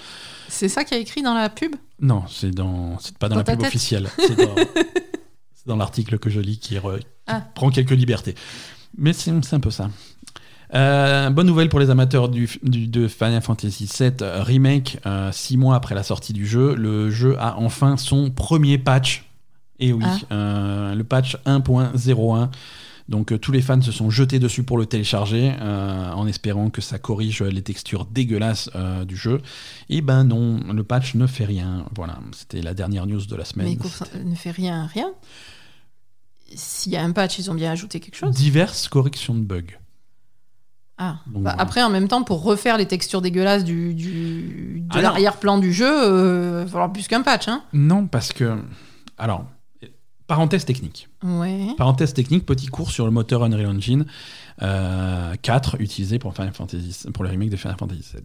C'est 0.50 0.68
ça 0.68 0.84
qui 0.84 0.94
a 0.94 0.98
écrit 0.98 1.22
dans 1.22 1.34
la 1.36 1.50
pub? 1.50 1.74
Non, 2.02 2.24
c'est 2.30 2.52
dans, 2.52 2.98
c'est 3.00 3.18
pas 3.18 3.30
dans, 3.30 3.36
Dans 3.36 3.40
la 3.40 3.44
pub 3.46 3.60
tête 3.60 3.68
officielle. 3.68 4.10
C'est 4.20 4.36
dans, 4.36 4.56
c'est 5.56 5.68
dans 5.68 5.78
l'article 5.78 6.20
que 6.20 6.30
je 6.30 6.42
lis 6.42 6.58
qui, 6.60 6.76
re- 6.76 7.00
qui 7.00 7.06
Ah. 7.28 7.44
prend 7.56 7.70
quelques 7.70 7.92
libertés. 7.92 8.36
Mais 8.98 9.14
c'est 9.14 9.32
c'est 9.44 9.56
un 9.56 9.60
peu 9.62 9.72
ça. 9.72 9.90
Euh, 10.74 11.30
bonne 11.30 11.46
nouvelle 11.48 11.70
pour 11.70 11.80
les 11.80 11.90
amateurs 11.92 12.30
du, 12.30 12.50
du- 12.64 12.88
de 12.88 13.08
Final 13.08 13.42
Fantasy 13.42 13.86
VII 13.86 14.12
euh, 14.22 14.42
Remake. 14.42 14.98
euh, 15.06 15.32
six 15.32 15.56
mois 15.58 15.76
après 15.76 15.94
la 15.94 16.02
sortie 16.04 16.34
du 16.34 16.48
jeu, 16.48 16.74
le 16.76 17.12
jeu 17.12 17.36
a 17.40 17.58
enfin 17.60 17.96
son 17.98 18.32
premier 18.32 18.78
patch. 18.80 19.26
Et 19.80 19.94
oui, 19.94 20.04
Ah. 20.06 20.34
euh, 20.34 20.96
le 20.96 21.04
patch 21.04 21.38
1.01. 21.46 22.50
Donc 23.10 23.38
tous 23.42 23.52
les 23.52 23.62
fans 23.62 23.82
se 23.82 23.92
sont 23.92 24.10
jetés 24.10 24.40
dessus 24.40 24.64
pour 24.64 24.78
le 24.78 24.86
télécharger 24.86 25.52
en 25.62 26.26
espérant 26.26 26.70
que 26.70 26.80
ça 26.80 26.98
corrige 26.98 27.42
les 27.44 27.62
textures 27.62 28.06
dégueulasses 28.06 28.70
du 29.06 29.18
jeu. 29.18 29.42
Et 29.90 30.00
ben 30.00 30.24
non, 30.24 30.62
le 30.74 30.84
patch 30.86 31.14
ne 31.16 31.28
fait 31.28 31.44
rien. 31.44 31.86
Voilà, 31.96 32.20
c'était 32.32 32.62
la 32.62 32.74
dernière 32.74 33.06
news 33.06 33.26
de 33.26 33.36
la 33.36 33.44
semaine. 33.44 33.78
Mais 33.78 33.90
ça 33.90 34.06
ne 34.24 34.34
fait 34.36 34.52
rien, 34.52 34.86
rien. 34.86 35.12
S'il 36.56 36.94
y 36.94 36.96
a 36.96 37.04
un 37.04 37.12
patch, 37.12 37.40
ils 37.40 37.52
ont 37.52 37.56
bien 37.56 37.72
ajouté 37.72 38.00
quelque 38.00 38.16
chose. 38.16 38.34
Diverses 38.34 38.88
corrections 38.88 39.36
de 39.36 39.42
bugs. 39.42 39.64
Ah. 40.98 41.18
Donc, 41.28 41.44
Bah, 41.44 41.52
voilà. 41.52 41.62
Après, 41.62 41.82
en 41.84 41.90
même 41.90 42.08
temps, 42.08 42.24
pour 42.24 42.44
refaire 42.44 42.78
les 42.78 42.86
textures 42.88 43.22
dégueulasses 43.22 43.64
du, 43.64 43.94
du- 43.94 44.82
de 44.88 44.98
Ah 44.98 45.02
l'arrière-plan 45.02 45.58
du 45.58 45.74
jeu, 45.74 45.88
euh, 45.90 46.60
il 46.62 46.66
va 46.66 46.72
falloir 46.72 46.94
plus 46.94 47.08
qu'un 47.08 47.22
patch. 47.22 47.48
Hein. 47.48 47.64
Non, 47.74 48.06
parce 48.08 48.32
que. 48.32 48.58
Alors, 49.18 49.46
parenthèse 50.28 50.66
technique. 50.66 51.10
Ouais. 51.24 51.68
Parenthèse 51.78 52.14
technique, 52.14 52.46
petit 52.46 52.68
cours 52.68 52.92
sur 52.92 53.06
le 53.06 53.12
moteur 53.12 53.44
Unreal 53.44 53.68
Engine 53.68 54.06
euh, 54.62 55.34
4 55.42 55.82
utilisé 55.82 56.20
pour, 56.20 56.34
Final 56.36 56.54
Fantasy, 56.54 57.06
pour 57.14 57.24
le 57.24 57.30
remake 57.32 57.50
de 57.50 57.56
Final 57.58 57.76
Fantasy 57.78 58.04
VII. 58.14 58.24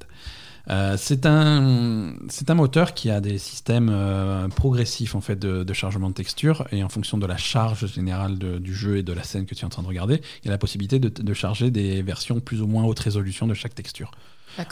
Euh, 0.70 0.96
c'est 0.98 1.24
un, 1.24 2.12
c'est 2.28 2.50
un 2.50 2.54
moteur 2.54 2.92
qui 2.92 3.08
a 3.10 3.20
des 3.22 3.38
systèmes 3.38 3.88
euh, 3.90 4.48
progressifs 4.48 5.14
en 5.14 5.20
fait 5.22 5.36
de, 5.36 5.64
de 5.64 5.72
chargement 5.72 6.08
de 6.10 6.14
texture 6.14 6.66
et 6.72 6.82
en 6.84 6.90
fonction 6.90 7.16
de 7.16 7.26
la 7.26 7.38
charge 7.38 7.86
générale 7.86 8.38
de- 8.38 8.58
du 8.58 8.74
jeu 8.74 8.98
et 8.98 9.02
de 9.02 9.12
la 9.14 9.22
scène 9.22 9.46
que 9.46 9.54
tu 9.54 9.62
es 9.62 9.64
en 9.64 9.70
train 9.70 9.82
de 9.82 9.88
regarder, 9.88 10.20
il 10.42 10.46
y 10.46 10.48
a 10.48 10.52
la 10.52 10.58
possibilité 10.58 10.98
de, 10.98 11.08
de 11.08 11.34
charger 11.34 11.70
des 11.70 12.02
versions 12.02 12.40
plus 12.40 12.60
ou 12.60 12.66
moins 12.66 12.84
haute 12.84 12.98
résolution 12.98 13.46
de 13.46 13.54
chaque 13.54 13.74
texture. 13.74 14.10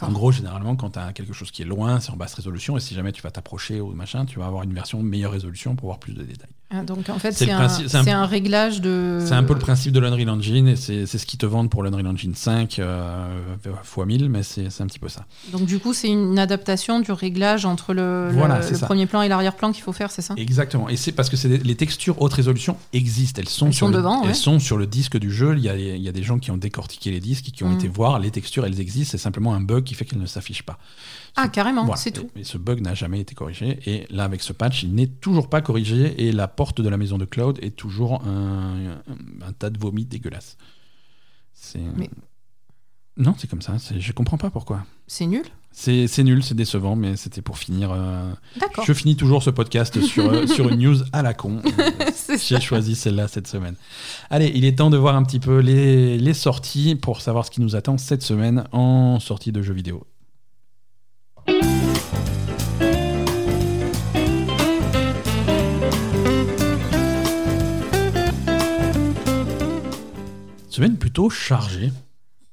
En 0.08 0.12
gros, 0.12 0.32
généralement, 0.32 0.74
quand 0.76 0.90
tu 0.90 0.98
as 0.98 1.12
quelque 1.12 1.32
chose 1.32 1.50
qui 1.50 1.62
est 1.62 1.66
loin, 1.66 2.00
c'est 2.00 2.10
en 2.10 2.16
basse 2.16 2.34
résolution 2.34 2.76
et 2.76 2.80
si 2.80 2.94
jamais 2.94 3.12
tu 3.12 3.22
vas 3.22 3.30
t'approcher 3.30 3.80
ou 3.80 3.92
machin, 3.92 4.26
tu 4.26 4.38
vas 4.38 4.46
avoir 4.46 4.64
une 4.64 4.74
version 4.74 5.02
meilleure 5.02 5.32
résolution 5.32 5.76
pour 5.76 5.86
voir 5.86 5.98
plus 5.98 6.12
de 6.12 6.22
détails. 6.24 6.50
Ah, 6.68 6.82
donc 6.82 7.08
en 7.10 7.18
fait, 7.20 7.30
C'est 7.30 7.48
un, 8.10 8.26
réglage 8.26 8.80
de. 8.80 9.20
C'est 9.24 9.34
un 9.34 9.44
peu 9.44 9.52
le 9.54 9.60
principe 9.60 9.92
de 9.92 10.00
l'Unreal 10.00 10.28
Engine 10.30 10.66
et 10.66 10.74
c'est 10.74 11.06
ce 11.06 11.24
qu'ils 11.24 11.38
te 11.38 11.46
vendent 11.46 11.70
pour 11.70 11.84
l'Unreal 11.84 12.08
Engine 12.08 12.34
5 12.34 12.80
euh, 12.80 13.28
x 13.64 13.96
1000, 14.04 14.28
mais 14.28 14.42
c'est 14.42 14.66
un 14.80 14.86
petit 14.88 14.98
peu 14.98 15.08
ça. 15.08 15.26
Donc 15.52 15.64
du 15.66 15.78
coup, 15.78 15.94
c'est 15.94 16.08
une 16.08 16.40
adaptation 16.40 16.98
du 16.98 17.12
réglage 17.12 17.64
entre 17.66 17.94
le, 17.94 18.30
Voilà, 18.32 18.58
premier 18.82 19.06
plan 19.06 19.22
et 19.22 19.28
l'arrière-plan 19.28 19.70
qu'il 19.70 19.84
faut 19.84 19.92
faire, 19.92 20.10
c'est 20.10 20.22
ça? 20.22 20.34
Exactement. 20.36 20.88
Et 20.88 20.96
c'est 20.96 21.12
parce 21.12 21.28
que 21.30 21.36
des- 21.46 21.58
les 21.58 21.76
textures 21.76 22.20
haute 22.20 22.32
résolution 22.32 22.76
existent. 22.92 23.40
Elles 23.40 23.48
sont, 23.48 23.66
Elles 23.66 23.72
sur, 23.72 23.86
sont 23.86 23.92
le, 23.92 23.96
devant, 23.98 24.22
ouais. 24.22 24.28
elles 24.30 24.34
sont 24.34 24.58
sur 24.58 24.76
le 24.76 24.88
disque 24.88 25.18
du 25.18 25.30
jeu. 25.30 25.54
Il 25.56 25.62
y, 25.62 25.68
a, 25.68 25.76
il 25.76 26.02
y 26.02 26.08
a 26.08 26.12
des 26.12 26.24
gens 26.24 26.38
qui 26.40 26.50
ont 26.50 26.56
décortiqué 26.56 27.12
les 27.12 27.20
disques 27.20 27.48
et 27.48 27.52
qui 27.52 27.62
ont 27.62 27.68
Mm. 27.70 27.74
été 27.74 27.86
voir 27.88 28.18
les 28.18 28.32
textures. 28.32 28.66
Elles 28.66 28.80
existent. 28.80 29.12
C'est 29.12 29.18
simplement 29.18 29.54
un 29.54 29.60
bug 29.60 29.84
qui 29.84 29.94
fait 29.94 30.04
qu'elles 30.04 30.18
ne 30.20 30.26
s'affichent 30.26 30.64
pas. 30.64 30.78
Ah, 31.36 31.48
carrément, 31.48 31.84
Voilà. 31.84 31.96
c'est 32.00 32.10
tout. 32.12 32.28
Et 32.34 32.44
ce 32.44 32.56
bug 32.58 32.80
n'a 32.80 32.94
jamais 32.94 33.20
été 33.20 33.34
corrigé. 33.34 33.78
Et 33.86 34.06
là, 34.10 34.24
avec 34.24 34.42
ce 34.42 34.52
patch, 34.52 34.82
il 34.82 34.94
n'est 34.94 35.06
toujours 35.06 35.48
pas 35.50 35.60
corrigé. 35.60 36.26
Et 36.26 36.32
la 36.32 36.48
porte 36.48 36.80
de 36.80 36.88
la 36.88 36.96
maison 36.96 37.18
de 37.18 37.24
Cloud 37.26 37.58
est 37.62 37.76
toujours 37.76 38.22
un, 38.26 38.96
un- 39.08 39.46
un 39.46 39.52
tas 39.52 39.70
de 39.70 39.78
vomi 39.78 40.04
dégueulasse. 40.06 40.56
C'est. 41.52 41.80
Mais- 41.96 42.10
Non, 43.18 43.34
c'est 43.38 43.48
comme 43.48 43.62
ça. 43.62 43.74
Je 43.98 44.12
comprends 44.12 44.38
pas 44.38 44.50
pourquoi. 44.50 44.84
C'est 45.06 45.26
nul? 45.26 45.44
C'est 45.78 46.06
c'est 46.06 46.24
nul, 46.24 46.42
c'est 46.42 46.54
décevant, 46.54 46.96
mais 46.96 47.16
c'était 47.16 47.42
pour 47.42 47.58
finir. 47.58 47.90
euh, 47.92 48.32
D'accord. 48.58 48.84
Je 48.86 48.92
finis 48.94 49.14
toujours 49.14 49.42
ce 49.42 49.50
podcast 49.50 50.00
sur, 50.00 50.24
euh, 50.30 50.46
sur 50.54 50.70
une 50.70 50.78
news 50.80 50.96
à 51.12 51.20
la 51.22 51.34
con. 51.34 51.60
Euh, 52.28 52.36
J'ai 52.44 52.60
choisi 52.60 52.96
celle-là 52.96 53.28
cette 53.28 53.46
semaine. 53.46 53.76
Allez, 54.30 54.50
il 54.54 54.64
est 54.64 54.76
temps 54.78 54.90
de 54.90 54.96
voir 54.96 55.14
un 55.16 55.22
petit 55.22 55.38
peu 55.38 55.58
les, 55.60 56.18
les 56.18 56.34
sorties 56.34 56.96
pour 56.96 57.20
savoir 57.20 57.44
ce 57.46 57.50
qui 57.52 57.60
nous 57.60 57.76
attend 57.76 57.98
cette 57.98 58.22
semaine 58.22 58.64
en 58.72 59.20
sortie 59.20 59.52
de 59.52 59.62
jeux 59.62 59.74
vidéo. 59.74 60.04
Semaine 70.76 70.96
plutôt 70.96 71.30
chargée. 71.30 71.92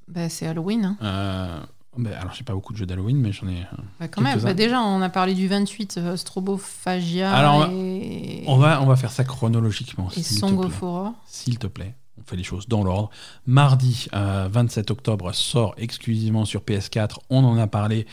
Bah, 0.08 0.28
c'est 0.28 0.46
Halloween. 0.46 0.84
hein. 0.84 0.96
Euh, 1.02 1.60
ben, 1.96 2.12
alors, 2.12 2.32
j'ai 2.34 2.42
pas 2.44 2.52
beaucoup 2.54 2.72
de 2.72 2.78
jeux 2.78 2.86
d'Halloween, 2.86 3.16
mais 3.18 3.32
j'en 3.32 3.46
ai. 3.48 3.60
euh, 3.60 3.76
Bah, 4.00 4.08
quand 4.08 4.20
même. 4.20 4.32
Quelques-uns. 4.32 4.48
Bah, 4.48 4.54
déjà, 4.54 4.80
on 4.82 5.00
a 5.02 5.08
parlé 5.08 5.34
du 5.34 5.46
28, 5.48 5.96
euh, 5.98 6.16
Strobophagia 6.16 7.32
Alors, 7.32 7.68
et, 7.72 8.44
On 8.46 8.56
va, 8.56 8.82
on 8.82 8.86
va 8.86 8.96
faire 8.96 9.12
ça 9.12 9.24
chronologiquement. 9.24 10.08
et 10.16 10.22
s'il 10.22 10.36
te 10.36 10.40
Song 10.40 10.56
plaît. 10.58 10.66
of 10.66 10.82
Horror. 10.82 11.12
S'il 11.26 11.58
te 11.58 11.66
plaît, 11.66 11.94
on 12.18 12.22
fait 12.28 12.36
les 12.36 12.42
choses 12.42 12.66
dans 12.68 12.82
l'ordre. 12.82 13.10
Mardi, 13.46 14.08
euh, 14.14 14.48
27 14.50 14.90
octobre, 14.90 15.32
sort 15.32 15.74
exclusivement 15.78 16.44
sur 16.44 16.62
PS4. 16.62 17.18
On 17.30 17.44
en 17.44 17.56
a 17.58 17.66
parlé. 17.66 18.06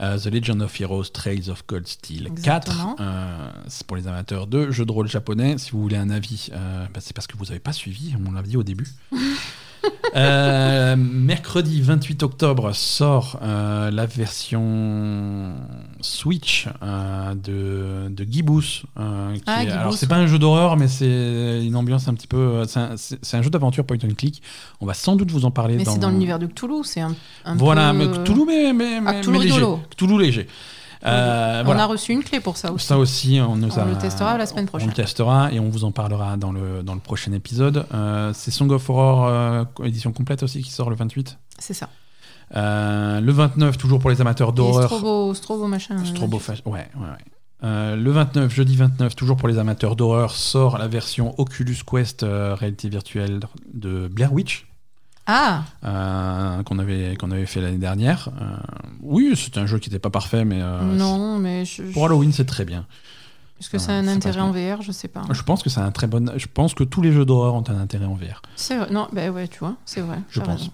Euh, 0.00 0.18
The 0.18 0.26
Legend 0.26 0.62
of 0.62 0.80
Heroes 0.80 1.10
Trails 1.12 1.48
of 1.48 1.64
Cold 1.66 1.86
Steel 1.86 2.24
4. 2.24 2.32
Exactement. 2.32 2.96
Euh, 3.00 3.50
c'est 3.68 3.86
pour 3.86 3.96
les 3.96 4.06
amateurs 4.06 4.46
de 4.46 4.70
jeux 4.70 4.84
de 4.84 4.92
rôle 4.92 5.08
japonais. 5.08 5.58
Si 5.58 5.72
vous 5.72 5.82
voulez 5.82 5.96
un 5.96 6.10
avis, 6.10 6.48
euh, 6.52 6.86
bah, 6.92 7.00
c'est 7.00 7.14
parce 7.14 7.26
que 7.26 7.36
vous 7.36 7.46
n'avez 7.46 7.58
pas 7.58 7.72
suivi, 7.72 8.14
on 8.26 8.32
l'a 8.32 8.42
dit 8.42 8.56
au 8.56 8.62
début. 8.62 8.88
Euh, 10.16 10.96
mercredi 10.96 11.80
28 11.82 12.22
octobre 12.22 12.72
sort 12.74 13.38
euh, 13.42 13.90
la 13.90 14.06
version 14.06 15.52
Switch 16.00 16.66
euh, 16.82 17.34
de, 17.34 18.08
de 18.08 18.24
Gibbous. 18.30 18.82
Ah, 18.96 19.28
alors 19.46 19.94
c'est 19.94 20.06
pas 20.08 20.16
un 20.16 20.26
jeu 20.26 20.38
d'horreur, 20.38 20.76
mais 20.76 20.88
c'est 20.88 21.62
une 21.64 21.76
ambiance 21.76 22.08
un 22.08 22.14
petit 22.14 22.26
peu. 22.26 22.64
C'est 22.66 22.78
un, 22.80 22.96
c'est- 22.96 23.18
c'est 23.22 23.36
un 23.36 23.42
jeu 23.42 23.50
d'aventure 23.50 23.84
point 23.84 23.98
and 24.02 24.14
click. 24.16 24.42
On 24.80 24.86
va 24.86 24.94
sans 24.94 25.14
doute 25.16 25.30
vous 25.30 25.44
en 25.44 25.50
parler. 25.50 25.76
Mais 25.76 25.84
dans 25.84 25.92
c'est 25.92 25.98
dans 26.00 26.10
l'univers 26.10 26.38
de 26.38 26.46
Cthulhu. 26.46 26.82
C'est 26.84 27.00
un, 27.00 27.14
un 27.44 27.54
Voilà, 27.56 27.92
peu... 27.92 27.98
mais 27.98 28.06
Cthulhu, 28.08 28.44
mais, 28.46 28.72
mais, 28.72 29.00
mais- 29.00 29.20
Cthulhu 29.20 29.38
mais 29.38 29.44
léger. 29.44 29.62
Cthulhu 29.90 30.18
léger. 30.18 30.46
Euh, 31.06 31.60
on 31.60 31.64
voilà. 31.64 31.84
a 31.84 31.86
reçu 31.86 32.12
une 32.12 32.24
clé 32.24 32.40
pour 32.40 32.56
ça 32.56 32.72
aussi. 32.72 32.86
Ça 32.86 32.98
aussi, 32.98 33.38
on, 33.40 33.56
nous 33.56 33.68
On 33.76 33.80
a- 33.80 33.84
le 33.84 33.96
testera 33.98 34.36
la 34.36 34.46
semaine 34.46 34.64
On 34.64 34.68
prochaine. 34.68 34.88
le 34.88 34.94
testera 34.94 35.52
et 35.52 35.60
on 35.60 35.68
vous 35.68 35.84
en 35.84 35.92
parlera 35.92 36.36
dans 36.36 36.52
le, 36.52 36.82
dans 36.82 36.94
le 36.94 37.00
prochain 37.00 37.32
épisode. 37.32 37.86
Euh, 37.94 38.32
c'est 38.34 38.50
Song 38.50 38.70
of 38.72 38.88
Horror 38.90 39.26
euh, 39.28 39.64
édition 39.84 40.12
complète 40.12 40.42
aussi 40.42 40.62
qui 40.62 40.70
sort 40.70 40.90
le 40.90 40.96
28. 40.96 41.38
C'est 41.58 41.74
ça. 41.74 41.88
Le 42.54 43.30
29, 43.30 43.76
toujours 43.78 43.98
pour 44.00 44.10
les 44.10 44.20
amateurs 44.20 44.52
d'horreur. 44.52 44.84
Strobo, 44.88 45.34
Strobo 45.34 45.66
machin. 45.66 45.96
Strobophage- 46.04 46.62
Ouais, 46.64 46.88
ouais, 46.96 47.02
ouais. 47.02 47.96
Le 47.96 48.10
29, 48.10 48.52
jeudi 48.54 48.76
29, 48.76 49.14
toujours 49.16 49.36
pour 49.36 49.48
les 49.48 49.58
amateurs 49.58 49.96
d'horreur, 49.96 50.30
sort 50.32 50.78
la 50.78 50.88
version 50.88 51.34
Oculus 51.38 51.76
Quest 51.88 52.24
réalité 52.24 52.88
virtuelle 52.88 53.40
de 53.74 54.08
Blair 54.08 54.32
Witch. 54.32 54.67
Ah, 55.30 55.62
euh, 55.84 56.62
qu'on 56.62 56.78
avait, 56.78 57.14
qu'on 57.16 57.30
avait 57.30 57.44
fait 57.46 57.60
l'année 57.60 57.76
dernière. 57.78 58.30
Euh, 58.40 58.56
oui, 59.02 59.34
c'était 59.36 59.60
un 59.60 59.66
jeu 59.66 59.78
qui 59.78 59.90
n'était 59.90 59.98
pas 60.00 60.08
parfait, 60.10 60.44
mais 60.46 60.60
euh, 60.62 60.80
non, 60.96 61.38
mais 61.38 61.64
je, 61.66 61.82
pour 61.82 62.06
Halloween, 62.06 62.32
c'est 62.32 62.46
très 62.46 62.64
bien. 62.64 62.86
est-ce 63.60 63.68
que 63.68 63.76
ça- 63.78 63.86
ça 63.88 63.92
a 63.92 63.96
un 63.96 64.04
ça 64.04 64.12
intérêt 64.12 64.40
en 64.40 64.52
VR 64.52 64.80
Je 64.80 64.90
sais 64.90 65.08
pas. 65.08 65.22
Je 65.30 65.42
pense 65.42 65.62
que 65.62 65.68
c'est 65.68 65.80
un 65.80 65.90
très 65.90 66.06
bon. 66.06 66.32
Je 66.36 66.46
pense 66.52 66.72
que 66.74 66.82
tous 66.82 67.02
les 67.02 67.12
jeux 67.12 67.26
d'horreur 67.26 67.54
ont 67.54 67.64
un 67.68 67.78
intérêt 67.78 68.06
en 68.06 68.14
VR. 68.14 68.40
C'est 68.56 68.78
vrai. 68.78 68.88
Non, 68.90 69.06
bah 69.12 69.28
ouais, 69.30 69.48
tu 69.48 69.58
vois, 69.58 69.74
c'est 69.84 70.00
vrai. 70.00 70.18
Je 70.30 70.40
pense. 70.40 70.60
raison. 70.60 70.70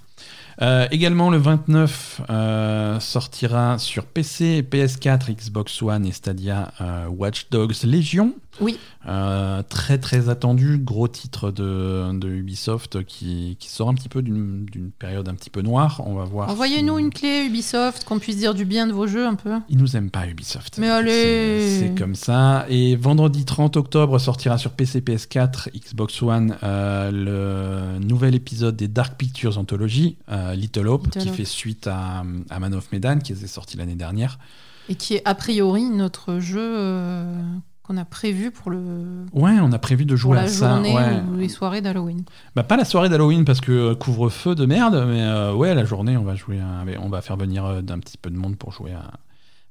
Euh, 0.63 0.87
également, 0.91 1.31
le 1.31 1.39
29 1.39 2.23
euh, 2.31 3.01
sortira 3.01 3.79
sur 3.79 4.05
PC, 4.07 4.63
PS4, 4.69 5.35
Xbox 5.35 5.83
One 5.83 6.07
et 6.07 6.13
Stadia 6.13 6.73
euh, 6.81 7.07
Watch 7.09 7.47
Dogs 7.51 7.85
Legion. 7.85 8.35
Oui. 8.61 8.79
Euh, 9.09 9.65
très 9.69 9.99
très 9.99 10.29
attendu, 10.29 10.79
gros 10.79 11.09
titre 11.09 11.51
de, 11.51 12.17
de 12.17 12.29
Ubisoft 12.29 13.03
qui, 13.05 13.57
qui 13.59 13.69
sort 13.69 13.89
un 13.89 13.95
petit 13.95 14.09
peu 14.09 14.23
d'une 14.23 14.65
période 14.97 15.29
un 15.29 15.35
petit 15.35 15.51
peu 15.51 15.61
noire. 15.61 16.01
On 16.07 16.15
va 16.15 16.23
voir. 16.25 16.51
Envoyez-nous 16.51 16.97
si- 16.99 17.05
une 17.05 17.11
clé 17.11 17.47
Ubisoft, 17.49 18.05
qu'on 18.05 18.21
puisse 18.21 18.37
dire 18.37 18.55
du 18.55 18.65
bien 18.65 18.87
de 18.87 18.93
vos 18.93 19.09
jeux 19.09 19.27
un 19.27 19.35
peu. 19.35 19.51
Ils 19.69 19.77
nous 19.79 19.97
aiment 19.97 20.11
pas 20.11 20.29
Ubisoft. 20.29 20.79
Mais 20.79 20.89
allez 20.89 21.81
C'est 21.81 21.99
comme 21.99 22.15
ça. 22.15 22.65
Et 22.69 22.95
vendredi 22.95 23.45
30 23.45 23.77
octobre 23.77 24.21
sortira 24.21 24.57
sur 24.57 24.71
PC, 24.71 25.01
PS4, 25.01 25.71
Xbox 25.77 26.23
One 26.23 26.55
le 26.63 27.99
nouvel 27.99 28.35
épisode 28.37 28.77
des 28.77 28.89
Dark 28.89 29.17
Pictures 29.17 29.59
Anthology, 29.59 30.17
euh, 30.31 30.44
Little 30.55 30.89
Hope, 30.89 31.07
Little 31.07 31.23
qui 31.23 31.29
Hope. 31.31 31.35
fait 31.37 31.45
suite 31.45 31.87
à, 31.87 32.23
à 32.51 32.59
Man 32.61 32.75
of 32.75 32.91
Medan, 32.93 33.19
qui 33.19 33.33
est 33.33 33.47
sorti 33.47 33.77
l'année 33.77 33.95
dernière. 33.95 34.39
Et 34.89 34.97
qui 34.97 35.15
est 35.15 35.23
a 35.25 35.35
priori 35.35 35.85
notre 35.89 36.41
jeu 36.41 36.61
euh, 36.61 37.43
qu'on 37.83 37.97
a 37.97 38.05
prévu 38.05 38.51
pour, 38.51 38.71
le, 38.71 39.25
Ouais, 39.33 39.53
on 39.61 39.73
a 39.73 39.79
prévu 39.79 40.05
de 40.05 40.11
pour 40.15 40.19
jouer 40.21 40.37
la 40.37 40.43
à 40.43 40.49
ça. 40.49 40.75
journée 40.75 40.95
ouais. 40.95 41.23
ou 41.33 41.37
les 41.37 41.49
soirées 41.49 41.81
d'Halloween. 41.81 42.23
Bah, 42.55 42.63
pas 42.65 42.77
la 42.77 42.85
soirée 42.85 43.09
d'Halloween 43.09 43.45
parce 43.47 43.61
que 43.63 43.73
euh, 43.73 43.95
couvre-feu 43.95 44.55
de 44.55 44.67
merde, 44.67 45.05
mais 45.09 45.23
euh, 45.23 45.55
ouais, 45.55 45.75
la 45.75 45.85
journée, 45.85 46.17
on 46.19 46.25
va 46.25 46.35
jouer, 46.35 46.61
à- 46.61 46.85
on 47.01 47.09
va 47.09 47.23
faire 47.23 47.37
venir 47.39 47.65
euh, 47.65 47.81
d'un 47.83 47.99
petit 47.99 48.19
peu 48.19 48.29
de 48.31 48.37
monde 48.37 48.57
pour 48.57 48.73
jouer 48.73 48.93
à, 48.93 49.11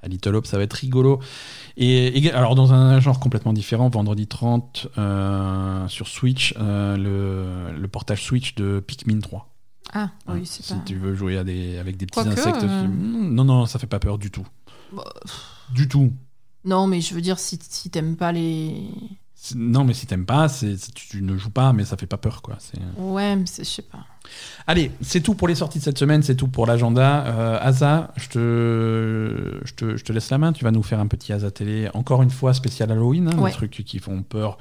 à 0.01 0.07
Little 0.07 0.35
Hope, 0.35 0.47
ça 0.47 0.57
va 0.57 0.63
être 0.63 0.73
rigolo. 0.73 1.19
Et, 1.77 2.25
et- 2.25 2.31
alors 2.31 2.55
dans 2.55 2.73
un 2.73 2.99
genre 2.99 3.19
complètement 3.19 3.53
différent, 3.53 3.89
vendredi 3.89 4.25
30 4.27 4.87
euh, 4.97 5.87
sur 5.87 6.07
Switch, 6.07 6.53
euh, 6.59 6.97
le, 6.97 7.79
le 7.79 7.87
portage 7.87 8.23
Switch 8.23 8.55
de 8.55 8.79
Pikmin 8.79 9.19
3. 9.19 9.47
Ah, 9.91 10.09
Hein, 10.27 10.33
oui, 10.35 10.45
c'est 10.45 10.63
si 10.63 10.73
pas. 10.73 10.79
tu 10.85 10.95
veux 10.95 11.13
jouer 11.15 11.37
à 11.37 11.43
des, 11.43 11.77
avec 11.77 11.97
des 11.97 12.05
petits 12.05 12.21
Quoique, 12.21 12.39
insectes. 12.39 12.63
euh, 12.63 12.87
hmm, 12.87 13.33
Non, 13.33 13.43
non, 13.43 13.65
ça 13.65 13.79
fait 13.79 13.87
pas 13.87 13.99
peur 13.99 14.17
du 14.17 14.31
tout. 14.31 14.47
Bah, 14.95 15.03
Du 15.73 15.87
tout. 15.87 16.11
Non, 16.65 16.87
mais 16.87 17.01
je 17.01 17.13
veux 17.13 17.21
dire, 17.21 17.39
si, 17.39 17.59
si 17.61 17.89
t'aimes 17.89 18.15
pas 18.15 18.31
les. 18.31 18.87
Non, 19.55 19.83
mais 19.83 19.93
si 19.93 20.07
t'aimes 20.07 20.25
pas, 20.25 20.47
c'est, 20.47 20.77
tu, 20.95 21.21
ne 21.21 21.35
joues 21.35 21.49
pas, 21.49 21.73
mais 21.73 21.83
ça 21.83 21.97
fait 21.97 22.07
pas 22.07 22.15
peur, 22.17 22.41
quoi. 22.41 22.57
Ouais, 22.97 23.35
mais 23.35 23.45
c'est- 23.45 23.65
je 23.65 23.69
sais 23.69 23.81
pas. 23.81 24.05
Allez, 24.67 24.89
c'est 25.01 25.19
tout 25.19 25.33
pour 25.35 25.49
les 25.49 25.55
sorties 25.55 25.79
de 25.79 25.83
cette 25.83 25.97
semaine, 25.97 26.23
c'est 26.23 26.35
tout 26.37 26.47
pour 26.47 26.65
l'agenda. 26.65 27.25
Euh, 27.25 27.57
Asa, 27.59 28.13
je 28.15 28.29
te, 28.29 29.59
je, 29.65 29.73
te, 29.73 29.97
je 29.97 30.03
te 30.05 30.13
laisse 30.13 30.29
la 30.29 30.37
main, 30.37 30.53
tu 30.53 30.63
vas 30.63 30.71
nous 30.71 30.81
faire 30.83 31.01
un 31.01 31.07
petit 31.07 31.33
Asa 31.33 31.51
télé, 31.51 31.89
encore 31.93 32.23
une 32.23 32.29
fois 32.29 32.53
spécial 32.53 32.89
Halloween, 32.89 33.27
hein, 33.27 33.37
Ouais. 33.37 33.49
des 33.49 33.55
trucs 33.57 33.71
qui 33.85 33.99
font 33.99 34.23
peur 34.23 34.57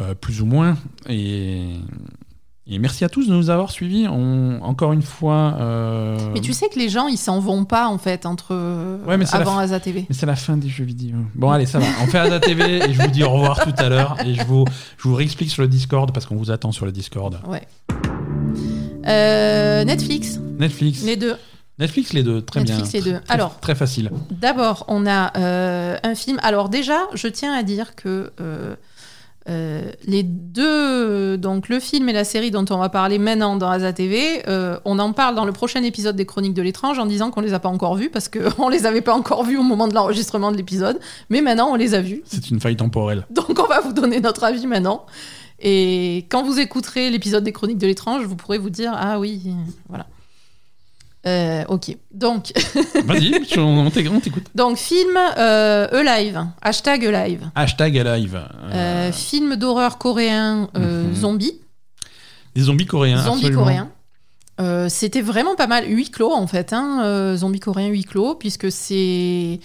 euh, 0.00 0.14
plus 0.14 0.42
ou 0.42 0.46
moins. 0.46 0.76
Et, 1.08 1.76
et 2.66 2.78
merci 2.78 3.04
à 3.04 3.08
tous 3.08 3.26
de 3.28 3.32
nous 3.32 3.50
avoir 3.50 3.70
suivis. 3.70 4.06
On, 4.08 4.60
encore 4.62 4.92
une 4.92 5.02
fois... 5.02 5.56
euh, 5.60 6.16
Mais 6.32 6.40
tu 6.40 6.52
sais 6.52 6.68
que 6.68 6.78
les 6.78 6.88
gens, 6.88 7.08
ils 7.08 7.16
s'en 7.18 7.40
vont 7.40 7.64
pas, 7.64 7.88
en 7.88 7.98
fait, 7.98 8.24
entre. 8.26 8.54
Ouais, 9.06 9.16
mais 9.16 9.24
la 9.24 9.30
avant 9.40 9.54
fin- 9.56 9.58
Asa 9.62 9.80
TV. 9.80 10.06
Mais 10.08 10.14
c'est 10.14 10.26
la 10.26 10.36
fin 10.36 10.56
des 10.56 10.68
jeux 10.68 10.84
vidéo. 10.84 11.16
Bon, 11.34 11.50
allez, 11.50 11.66
ça 11.66 11.78
va. 11.80 11.86
On 12.02 12.06
fait 12.06 12.18
Asa 12.18 12.38
TV 12.40 12.84
et 12.88 12.92
je 12.92 13.00
vous 13.02 13.08
dis 13.08 13.24
au 13.24 13.30
revoir 13.30 13.60
tout 13.64 13.74
à 13.78 13.88
l'heure. 13.88 14.16
Et 14.24 14.34
je 14.34 14.44
vous, 14.44 14.64
je 14.98 15.08
vous 15.08 15.14
réexplique 15.14 15.50
sur 15.50 15.62
le 15.62 15.68
Discord 15.68 16.12
parce 16.12 16.26
qu'on 16.26 16.36
vous 16.36 16.50
attend 16.52 16.70
sur 16.72 16.86
le 16.86 16.92
Discord. 16.92 17.38
Ouais. 17.48 17.66
Euh, 19.06 19.84
Netflix, 19.84 20.38
Netflix. 20.58 21.02
les 21.02 21.16
deux. 21.16 21.34
Netflix, 21.78 22.12
les 22.12 22.22
deux. 22.22 22.42
Très 22.42 22.60
Netflix, 22.60 22.92
bien. 22.92 23.00
les 23.00 23.10
deux. 23.12 23.18
Très- 23.24 23.34
Alors. 23.34 23.58
Très 23.58 23.74
facile. 23.74 24.10
D'abord, 24.30 24.84
on 24.88 25.06
a 25.06 25.36
euh, 25.38 25.96
un 26.04 26.14
film. 26.14 26.38
Alors 26.42 26.68
déjà, 26.68 26.98
je 27.14 27.26
tiens 27.26 27.52
à 27.52 27.62
dire 27.64 27.96
que 27.96 28.30
euh, 28.40 28.76
euh, 29.48 29.90
les 30.06 30.22
deux, 30.22 31.36
donc 31.36 31.68
le 31.68 31.80
film 31.80 32.08
et 32.08 32.12
la 32.12 32.24
série 32.24 32.50
dont 32.50 32.64
on 32.70 32.78
va 32.78 32.88
parler 32.88 33.18
maintenant 33.18 33.56
dans 33.56 33.68
Asa 33.68 33.92
TV, 33.92 34.42
euh, 34.48 34.78
on 34.84 34.98
en 34.98 35.12
parle 35.12 35.34
dans 35.34 35.44
le 35.44 35.52
prochain 35.52 35.82
épisode 35.82 36.14
des 36.14 36.26
Chroniques 36.26 36.54
de 36.54 36.62
l'étrange 36.62 36.98
en 36.98 37.06
disant 37.06 37.30
qu'on 37.30 37.40
les 37.40 37.52
a 37.52 37.58
pas 37.58 37.68
encore 37.68 37.96
vus 37.96 38.08
parce 38.08 38.28
qu'on 38.28 38.68
les 38.70 38.86
avait 38.86 39.00
pas 39.00 39.14
encore 39.14 39.44
vus 39.44 39.58
au 39.58 39.62
moment 39.62 39.88
de 39.88 39.94
l'enregistrement 39.94 40.52
de 40.52 40.56
l'épisode, 40.56 41.00
mais 41.28 41.40
maintenant 41.40 41.70
on 41.70 41.74
les 41.74 41.94
a 41.94 42.00
vus. 42.00 42.22
C'est 42.24 42.50
une 42.50 42.60
faille 42.60 42.76
temporelle. 42.76 43.26
Donc 43.30 43.58
on 43.58 43.66
va 43.66 43.80
vous 43.80 43.92
donner 43.92 44.20
notre 44.20 44.44
avis 44.44 44.66
maintenant. 44.66 45.06
Et 45.58 46.26
quand 46.28 46.42
vous 46.42 46.58
écouterez 46.58 47.10
l'épisode 47.10 47.44
des 47.44 47.52
Chroniques 47.52 47.78
de 47.78 47.86
l'étrange, 47.86 48.24
vous 48.24 48.36
pourrez 48.36 48.58
vous 48.58 48.70
dire 48.70 48.92
ah 48.94 49.18
oui, 49.18 49.42
voilà. 49.88 50.06
Euh, 51.24 51.62
ok, 51.68 51.96
donc 52.12 52.52
Vas-y, 53.04 53.40
tu- 53.46 53.60
on 53.60 53.88
t'éc- 53.90 54.08
on 54.10 54.18
t'écoute. 54.18 54.44
Donc, 54.56 54.76
film 54.76 55.16
euh, 55.38 55.86
Alive, 55.92 56.46
hashtag 56.60 57.06
Alive. 57.06 57.48
Hashtag 57.54 57.94
live. 57.94 58.40
Euh, 58.72 59.12
film 59.12 59.54
d'horreur 59.56 59.98
coréen 59.98 60.68
euh, 60.76 61.04
Mhm. 61.08 61.14
zombie, 61.14 61.52
Des 62.56 62.62
zombies 62.62 62.86
coréens. 62.86 63.22
zombie 63.22 63.36
absolument. 63.38 63.62
coréen. 63.62 63.90
Euh, 64.60 64.88
C'était 64.88 65.22
vraiment 65.22 65.54
pas 65.54 65.68
mal, 65.68 65.84
huis 65.88 66.10
clos 66.10 66.32
en 66.32 66.46
fait, 66.48 66.72
hein, 66.72 67.34
zombie 67.36 67.60
coréen 67.60 67.88
huis 67.88 68.04
clos, 68.04 68.34
puisque 68.34 68.70
c'est 68.72 69.60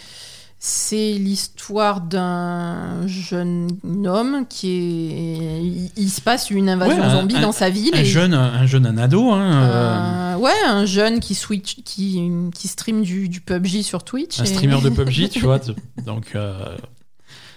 c'est 0.60 1.14
l'histoire 1.14 2.02
d'un 2.02 3.06
jeune 3.08 3.70
homme 4.06 4.46
qui 4.50 4.70
est, 4.72 5.62
il, 5.64 5.92
il 5.96 6.10
se 6.10 6.20
passe 6.22 6.50
une 6.50 6.68
invasion 6.70 7.02
Ouais, 7.04 7.10
zombie 7.10 7.36
un- 7.38 7.42
dans 7.42 7.52
sa 7.52 7.70
ville. 7.70 7.94
Un 7.96 8.00
et- 8.00 8.06
jeune, 8.06 8.34
un 8.34 8.66
jeune, 8.66 8.86
un 8.88 8.98
ado. 8.98 9.32
Hein, 9.32 9.52
euh, 9.64 10.34
euh, 10.34 10.38
ouais, 10.38 10.52
un 10.68 10.86
jeune 10.86 11.20
qui 11.20 11.36
switch, 11.36 11.84
qui, 11.84 12.22
qui 12.56 12.68
stream 12.68 13.04
du, 13.04 13.30
du 13.30 13.40
PUBG 13.42 13.84
sur 13.84 14.04
Twitch. 14.04 14.40
un 14.40 14.44
et- 14.44 14.48
streamer 14.48 14.82
de 14.82 14.90
PUBG, 14.90 15.30
tu 15.30 15.42
vois. 15.42 15.60
Donc, 16.06 16.32
euh, 16.36 16.76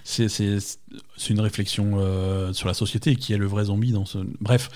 c'est 0.05 0.27
une 1.31 1.40
réflexion 1.40 2.52
sur 2.52 2.68
la 2.68 2.74
société 2.74 3.16
qui 3.16 3.32
est 3.32 3.36
le 3.39 3.47
vrai 3.47 3.64
zombie 3.66 3.93
dans 3.93 4.05
ce. 4.06 4.18
Bref, 4.40 4.70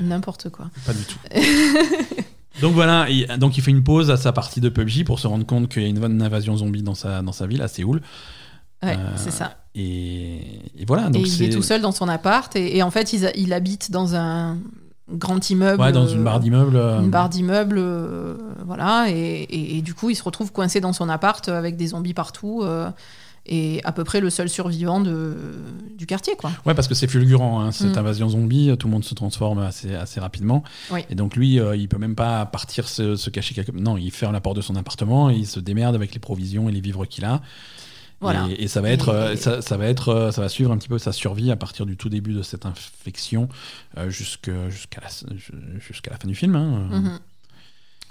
N'importe 0.00 0.48
quoi. 0.50 0.70
pas 0.86 0.92
du 0.92 1.04
tout. 1.04 1.18
Donc 2.60 2.74
voilà, 2.74 3.08
il, 3.08 3.26
donc 3.38 3.56
il 3.56 3.62
fait 3.62 3.70
une 3.70 3.82
pause 3.82 4.10
à 4.10 4.16
sa 4.16 4.32
partie 4.32 4.60
de 4.60 4.68
PUBG 4.68 5.04
pour 5.04 5.18
se 5.18 5.26
rendre 5.26 5.46
compte 5.46 5.68
qu'il 5.68 5.82
y 5.82 5.86
a 5.86 5.88
une, 5.88 6.02
une 6.02 6.22
invasion 6.22 6.56
zombie 6.56 6.82
dans 6.82 6.94
sa, 6.94 7.22
dans 7.22 7.32
sa 7.32 7.46
ville, 7.46 7.62
à 7.62 7.68
Séoul. 7.68 8.00
Ouais, 8.82 8.96
c'est 9.16 9.30
ça. 9.30 9.56
Et, 9.74 10.60
et 10.78 10.84
voilà. 10.86 11.10
Donc 11.10 11.26
et 11.26 11.28
il 11.28 11.42
est 11.42 11.50
tout 11.50 11.62
seul 11.62 11.80
dans 11.80 11.92
son 11.92 12.08
appart 12.08 12.54
et, 12.56 12.78
et 12.78 12.82
en 12.82 12.90
fait 12.90 13.12
il, 13.12 13.30
il, 13.36 13.52
habite 13.52 13.90
dans 13.90 14.14
un 14.16 14.58
grand 15.10 15.50
immeuble. 15.50 15.80
Ouais, 15.80 15.92
dans 15.92 16.06
une 16.06 16.24
barre 16.24 16.40
d'immeuble. 16.40 16.76
Euh... 16.76 17.00
Une 17.00 17.10
barre 17.10 17.28
d'immeuble, 17.28 17.76
euh, 17.78 18.36
voilà. 18.64 19.06
Et, 19.10 19.76
et, 19.76 19.82
du 19.82 19.94
coup 19.94 20.10
il 20.10 20.14
se 20.14 20.22
retrouve 20.22 20.50
coincé 20.52 20.80
dans 20.80 20.92
son 20.92 21.08
appart 21.08 21.46
avec 21.48 21.76
des 21.76 21.88
zombies 21.88 22.14
partout. 22.14 22.62
Euh, 22.62 22.90
et 23.50 23.80
à 23.84 23.92
peu 23.92 24.04
près 24.04 24.20
le 24.20 24.30
seul 24.30 24.48
survivant 24.48 25.00
de, 25.00 25.36
du 25.98 26.06
quartier. 26.06 26.34
Quoi. 26.36 26.50
Ouais, 26.64 26.74
parce 26.74 26.88
que 26.88 26.94
c'est 26.94 27.08
fulgurant, 27.08 27.60
hein, 27.60 27.72
cette 27.72 27.96
mm. 27.96 27.98
invasion 27.98 28.28
zombie, 28.28 28.74
tout 28.78 28.86
le 28.86 28.92
monde 28.92 29.04
se 29.04 29.14
transforme 29.14 29.58
assez, 29.58 29.94
assez 29.94 30.20
rapidement. 30.20 30.62
Oui. 30.90 31.00
Et 31.10 31.14
donc 31.16 31.36
lui, 31.36 31.58
euh, 31.58 31.76
il 31.76 31.88
peut 31.88 31.98
même 31.98 32.14
pas 32.14 32.46
partir 32.46 32.88
se, 32.88 33.16
se 33.16 33.28
cacher 33.28 33.54
quelque... 33.54 33.72
Non, 33.72 33.98
il 33.98 34.12
ferme 34.12 34.32
la 34.32 34.40
porte 34.40 34.56
de 34.56 34.62
son 34.62 34.76
appartement 34.76 35.30
et 35.30 35.34
il 35.34 35.46
se 35.46 35.60
démerde 35.60 35.94
avec 35.94 36.14
les 36.14 36.20
provisions 36.20 36.68
et 36.68 36.72
les 36.72 36.80
vivres 36.80 37.04
qu'il 37.04 37.24
a. 37.24 37.42
Voilà. 38.20 38.46
Et, 38.50 38.64
et, 38.64 38.68
ça 38.68 38.80
va 38.80 38.90
être, 38.90 39.08
euh, 39.08 39.34
ça, 39.34 39.62
ça, 39.62 39.76
va 39.76 39.86
être, 39.86 40.10
euh, 40.10 40.30
ça 40.30 40.42
va 40.42 40.48
suivre 40.48 40.70
un 40.70 40.78
petit 40.78 40.88
peu 40.88 40.98
sa 40.98 41.12
survie 41.12 41.50
à 41.50 41.56
partir 41.56 41.86
du 41.86 41.96
tout 41.96 42.08
début 42.08 42.34
de 42.34 42.42
cette 42.42 42.66
infection 42.66 43.48
euh, 43.98 44.10
jusqu'à 44.10 44.52
la, 44.52 45.08
fin 46.18 46.28
du 46.28 46.34
film. 46.34 46.54
Hein. 46.54 46.88
Mm 46.90 47.06
-hmm. 47.06 47.18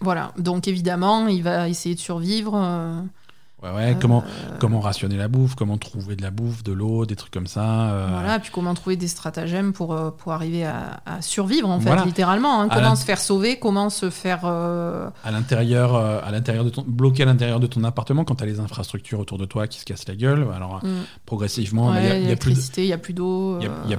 Voilà. 0.02 0.34
Donc 0.38 0.68
évidemment, 0.68 1.28
il 1.28 1.44
va 1.44 1.70
essayer 1.70 1.96
de 1.96 2.00
survivre. 2.00 2.54
Euh, 2.56 3.02
Ouais, 3.62 3.72
ouais, 3.72 3.98
comment, 4.00 4.24
euh... 4.24 4.58
comment 4.60 4.80
rationner 4.80 5.18
la 5.18 5.28
bouffe, 5.28 5.56
comment 5.56 5.78
trouver 5.78 6.16
de 6.16 6.22
la 6.22 6.32
bouffe, 6.32 6.64
de 6.64 6.72
l'eau, 6.72 7.06
des 7.06 7.18
trucs 7.18 7.34
comme 7.34 7.48
ça. 7.48 7.90
Euh... 7.92 8.08
Voilà, 8.10 8.40
puis 8.40 8.52
comment 8.54 8.74
trouver 8.74 8.96
des 8.96 9.10
stratagèmes 9.10 9.74
pour, 9.74 9.94
euh, 9.94 10.12
pour 10.12 10.32
arriver 10.32 10.66
à, 10.66 11.02
à 11.06 11.22
survivre, 11.22 11.70
en 11.70 11.80
fait, 11.80 11.88
voilà. 11.88 12.06
littéralement. 12.06 12.62
Hein. 12.62 12.70
Comment 12.72 12.96
se 12.96 13.04
faire 13.04 13.20
sauver, 13.20 13.60
comment 13.60 13.90
se 13.90 14.10
faire. 14.10 14.42
Euh, 14.46 15.10
à 15.26 15.32
l'intérieur, 15.32 15.96
euh, 15.96 16.22
à 16.24 16.32
l'intérieur 16.32 16.64
de 16.64 16.70
ton. 16.70 16.84
bloquer 16.88 17.24
à 17.24 17.26
l'intérieur 17.26 17.60
de 17.60 17.68
ton 17.68 17.84
appartement 17.84 18.24
quand 18.24 18.36
tu 18.36 18.44
as 18.44 18.48
les 18.48 18.60
infrastructures 18.60 19.20
autour 19.20 19.38
de 19.38 19.46
toi 19.46 19.68
qui 19.68 19.80
se 19.80 19.86
cassent 19.86 20.08
la 20.08 20.16
gueule. 20.16 20.48
Alors, 20.56 20.84
mm. 20.84 20.90
progressivement, 21.26 21.94
il 21.94 21.98
ouais, 21.98 22.22
n'y 22.22 22.30
a, 22.30 22.34
a, 22.34 22.36
plus 22.38 22.72
Il 22.78 22.86
n'y 22.86 22.94
a 22.94 22.98
plus 22.98 23.14
d'eau. 23.14 23.60
Il 23.60 23.70
n'y 23.88 23.94
a, 23.94 23.98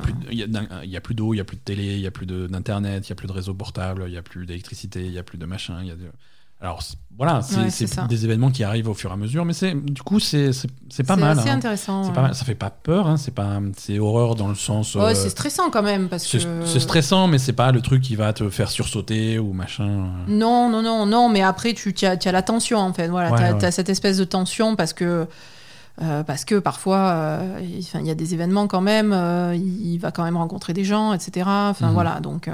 plus 1.01 1.15
d'eau, 1.15 1.35
il 1.35 1.37
n'y 1.37 1.41
a 1.41 1.45
plus 1.45 1.57
de 1.57 1.63
télé, 1.63 1.95
il 1.97 2.01
n'y 2.01 2.07
a 2.07 2.11
plus 2.11 2.27
d'internet, 2.27 3.07
il 3.07 3.13
n'y 3.13 3.13
a 3.13 3.17
plus 3.17 3.29
de 3.29 3.33
réseau 3.33 3.53
portable, 3.53 4.05
il 4.07 4.13
n'y 4.13 4.19
a 4.19 4.23
plus 4.23 4.47
d'électricité, 4.47 5.05
il 5.05 5.11
n'y 5.11 5.19
a 5.19 5.23
plus 5.23 5.39
de 5.39 5.45
machin. 5.45 5.83
Y 5.83 5.91
a 5.91 5.97
de... 5.97 6.11
Alors 6.61 6.83
voilà, 7.17 7.43
c'est 7.43 7.85
ouais, 7.85 8.07
des 8.09 8.25
événements 8.25 8.51
qui 8.51 8.65
arrivent 8.65 8.89
au 8.89 8.95
fur 8.95 9.11
et 9.11 9.13
à 9.13 9.17
mesure, 9.17 9.45
mais 9.45 9.53
c'est 9.53 9.75
du 9.75 10.03
coup 10.03 10.21
c'est 10.21 10.53
pas 11.07 11.17
mal. 11.17 11.39
C'est 11.43 11.51
hein. 11.51 11.57
intéressant. 11.57 12.05
Ouais. 12.05 12.13
Pas 12.13 12.23
mal. 12.23 12.35
Ça 12.35 12.45
fait 12.45 12.55
pas 12.55 12.71
peur, 12.71 13.07
hein. 13.07 13.17
c'est 13.17 13.35
pas 13.35 13.61
c'est 13.77 13.99
horreur 13.99 14.35
dans 14.35 14.49
le 14.49 14.55
sens. 14.55 14.95
Ouais, 14.95 15.03
euh, 15.03 15.15
c'est 15.15 15.31
stressant 15.31 15.71
quand 15.71 15.83
même 15.83 16.09
parce 16.09 16.27
que. 16.27 16.39
C'est 16.67 16.81
stressant, 16.81 17.29
mais 17.29 17.39
c'est 17.39 17.53
pas 17.53 17.73
le 17.73 17.81
truc 17.81 18.03
qui 18.03 18.17
va 18.17 18.33
te 18.33 18.49
faire 18.51 18.71
sursauter 18.71 19.39
ou 19.39 19.53
machin. 19.53 20.09
Non, 20.29 20.69
non, 20.71 20.83
non, 20.83 21.07
non, 21.07 21.29
mais 21.29 21.43
après 21.43 21.75
tu 21.75 21.95
as, 22.03 22.17
as, 22.25 22.33
la 22.33 22.43
tension 22.43 22.79
en 22.79 22.93
fait. 22.93 23.09
Voilà, 23.09 23.33
ouais, 23.33 23.59
tu 23.59 23.65
as, 23.65 23.71
cette 23.71 23.89
espèce 23.89 24.17
de 24.17 24.25
tension 24.25 24.77
parce 24.77 24.93
que. 24.93 25.27
Euh, 26.03 26.23
parce 26.23 26.47
que 26.47 26.59
parfois, 26.59 27.11
euh, 27.11 27.61
il 27.61 28.07
y 28.07 28.11
a 28.11 28.15
des 28.15 28.33
événements 28.33 28.67
quand 28.67 28.81
même, 28.81 29.13
euh, 29.13 29.55
il 29.55 29.99
va 29.99 30.13
quand 30.13 30.25
même 30.25 30.37
rencontrer 30.37 30.73
des 30.73 30.85
gens, 30.85 31.13
etc. 31.13 31.47
Enfin 31.47 31.89
-hmm. 31.89 31.93
voilà, 31.93 32.21
donc 32.21 32.49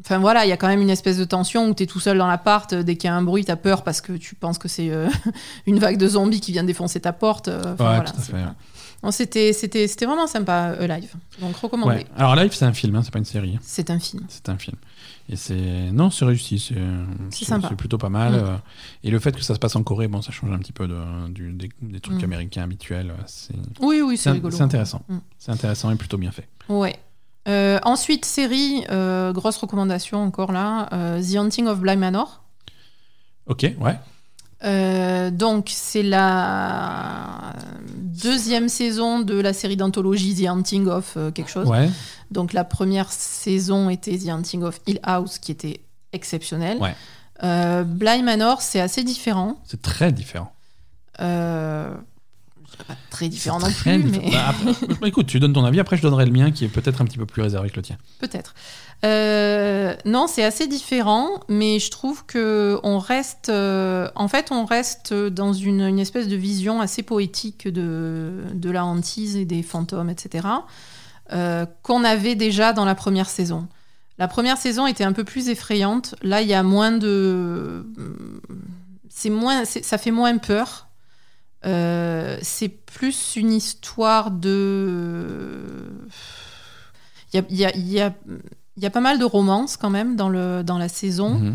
Enfin 0.00 0.18
voilà, 0.18 0.44
il 0.44 0.48
y 0.48 0.52
a 0.52 0.56
quand 0.56 0.68
même 0.68 0.82
une 0.82 0.90
espèce 0.90 1.16
de 1.16 1.24
tension 1.24 1.68
où 1.68 1.74
tu 1.74 1.84
es 1.84 1.86
tout 1.86 2.00
seul 2.00 2.18
dans 2.18 2.26
l'appart, 2.26 2.70
euh, 2.72 2.82
dès 2.82 2.96
qu'il 2.96 3.08
y 3.08 3.10
a 3.10 3.16
un 3.16 3.22
bruit, 3.22 3.44
tu 3.44 3.50
as 3.50 3.56
peur 3.56 3.82
parce 3.82 4.00
que 4.00 4.12
tu 4.12 4.34
penses 4.34 4.58
que 4.58 4.68
c'est 4.68 4.90
euh, 4.90 5.08
une 5.66 5.78
vague 5.78 5.96
de 5.96 6.06
zombies 6.06 6.40
qui 6.40 6.52
vient 6.52 6.64
défoncer 6.64 7.00
ta 7.00 7.12
porte. 7.12 7.48
Euh, 7.48 7.62
ouais, 7.62 7.76
voilà, 7.78 8.00
tout 8.02 8.18
à 8.18 8.22
fait. 8.22 8.44
Non, 9.02 9.10
c'était, 9.10 9.52
c'était, 9.52 9.88
c'était 9.88 10.06
vraiment 10.06 10.26
sympa, 10.26 10.74
euh, 10.80 10.86
Live. 10.86 11.14
Donc 11.40 11.56
recommandé. 11.56 11.96
Ouais. 11.96 12.06
Alors 12.16 12.34
Live, 12.36 12.52
c'est 12.54 12.64
un 12.64 12.72
film, 12.72 12.96
hein, 12.96 13.02
c'est 13.02 13.12
pas 13.12 13.18
une 13.18 13.24
série. 13.24 13.58
C'est 13.62 13.90
un 13.90 13.98
film. 13.98 14.24
C'est 14.28 14.48
un 14.48 14.58
film. 14.58 14.76
Et 15.28 15.36
c'est 15.36 15.90
non, 15.92 16.10
c'est 16.10 16.24
réussi, 16.24 16.58
c'est, 16.58 16.74
c'est, 17.30 17.44
sympa. 17.44 17.68
c'est 17.68 17.76
plutôt 17.76 17.98
pas 17.98 18.08
mal. 18.08 18.34
Mm. 18.34 18.60
Et 19.04 19.10
le 19.10 19.18
fait 19.18 19.34
que 19.34 19.42
ça 19.42 19.54
se 19.54 19.58
passe 19.58 19.76
en 19.76 19.82
Corée, 19.82 20.08
bon, 20.08 20.22
ça 20.22 20.30
change 20.30 20.52
un 20.52 20.58
petit 20.58 20.72
peu 20.72 20.86
de, 20.86 21.28
du, 21.28 21.52
des, 21.52 21.68
des, 21.82 22.00
trucs 22.00 22.20
mm. 22.20 22.24
américains 22.24 22.62
habituels. 22.62 23.12
C'est... 23.26 23.54
Oui, 23.80 24.02
oui, 24.02 24.16
c'est, 24.16 24.24
c'est 24.24 24.30
rigolo. 24.30 24.56
C'est 24.56 24.62
intéressant. 24.62 25.02
Mm. 25.08 25.18
C'est 25.38 25.52
intéressant 25.52 25.90
et 25.90 25.96
plutôt 25.96 26.18
bien 26.18 26.30
fait. 26.30 26.48
Ouais. 26.68 26.96
Euh, 27.46 27.78
ensuite, 27.84 28.24
série, 28.24 28.84
euh, 28.90 29.32
grosse 29.32 29.56
recommandation 29.58 30.22
encore 30.22 30.52
là, 30.52 30.88
euh, 30.92 31.22
The 31.22 31.36
Hunting 31.36 31.66
of 31.66 31.78
Bly 31.80 31.96
Manor. 31.96 32.42
Ok, 33.46 33.66
ouais. 33.80 33.98
Donc, 35.30 35.68
c'est 35.70 36.02
la 36.02 37.52
deuxième 37.94 38.68
saison 38.68 39.20
de 39.20 39.38
la 39.38 39.52
série 39.52 39.76
d'anthologie 39.76 40.34
The 40.34 40.48
Hunting 40.48 40.88
of 40.88 41.16
quelque 41.34 41.50
chose. 41.50 41.68
Ouais. 41.68 41.88
Donc, 42.32 42.52
la 42.52 42.64
première 42.64 43.12
saison 43.12 43.90
était 43.90 44.18
The 44.18 44.28
Hunting 44.28 44.62
of 44.64 44.80
Hill 44.86 44.98
House, 45.04 45.38
qui 45.38 45.52
était 45.52 45.80
exceptionnel. 46.12 46.78
Ouais. 46.78 46.94
Bly 47.84 48.22
Manor, 48.22 48.60
c'est 48.60 48.80
assez 48.80 49.04
différent. 49.04 49.60
C'est 49.64 49.82
très 49.82 50.10
différent. 50.10 50.52
Pas 52.86 52.94
très 53.10 53.28
différent 53.28 53.58
non 53.58 53.70
plus. 53.70 53.98
Mais... 53.98 54.30
Bah, 54.30 54.48
après, 54.48 54.74
écoute, 55.08 55.26
tu 55.26 55.40
donnes 55.40 55.52
ton 55.52 55.64
avis, 55.64 55.80
après 55.80 55.96
je 55.96 56.02
donnerai 56.02 56.26
le 56.26 56.32
mien 56.32 56.50
qui 56.50 56.64
est 56.64 56.68
peut-être 56.68 57.00
un 57.00 57.04
petit 57.04 57.18
peu 57.18 57.26
plus 57.26 57.42
réservé 57.42 57.70
que 57.70 57.76
le 57.76 57.82
tien. 57.82 57.96
Peut-être. 58.18 58.54
Euh, 59.04 59.94
non, 60.04 60.26
c'est 60.26 60.44
assez 60.44 60.66
différent, 60.66 61.40
mais 61.48 61.78
je 61.78 61.90
trouve 61.90 62.24
que 62.24 62.78
on 62.82 62.98
reste, 62.98 63.50
euh, 63.50 64.08
en 64.14 64.28
fait, 64.28 64.50
on 64.50 64.64
reste 64.64 65.12
dans 65.12 65.52
une, 65.52 65.82
une, 65.82 65.98
espèce 65.98 66.28
de 66.28 66.36
vision 66.36 66.80
assez 66.80 67.02
poétique 67.02 67.68
de, 67.68 68.44
de 68.54 68.70
la 68.70 68.84
hantise 68.84 69.36
et 69.36 69.44
des 69.44 69.62
fantômes, 69.62 70.08
etc., 70.08 70.46
euh, 71.32 71.66
qu'on 71.82 72.04
avait 72.04 72.36
déjà 72.36 72.72
dans 72.72 72.84
la 72.84 72.94
première 72.94 73.28
saison. 73.28 73.66
La 74.18 74.28
première 74.28 74.56
saison 74.56 74.86
était 74.86 75.04
un 75.04 75.12
peu 75.12 75.24
plus 75.24 75.48
effrayante. 75.50 76.14
Là, 76.22 76.40
il 76.40 76.48
y 76.48 76.54
a 76.54 76.62
moins 76.62 76.92
de, 76.92 77.86
c'est 79.10 79.30
moins, 79.30 79.64
ça 79.64 79.98
fait 79.98 80.10
moins 80.10 80.38
peur. 80.38 80.85
Euh, 81.64 82.38
c'est 82.42 82.68
plus 82.68 83.36
une 83.36 83.52
histoire 83.52 84.30
de. 84.30 85.60
Il 87.32 87.40
y 87.58 87.64
a, 87.64 87.76
y, 87.76 88.00
a, 88.00 88.14
y 88.76 88.86
a, 88.86 88.90
pas 88.90 89.00
mal 89.00 89.18
de 89.18 89.24
romances 89.24 89.76
quand 89.76 89.90
même 89.90 90.16
dans, 90.16 90.28
le, 90.28 90.62
dans 90.62 90.78
la 90.78 90.88
saison. 90.88 91.40
-hmm. 91.40 91.54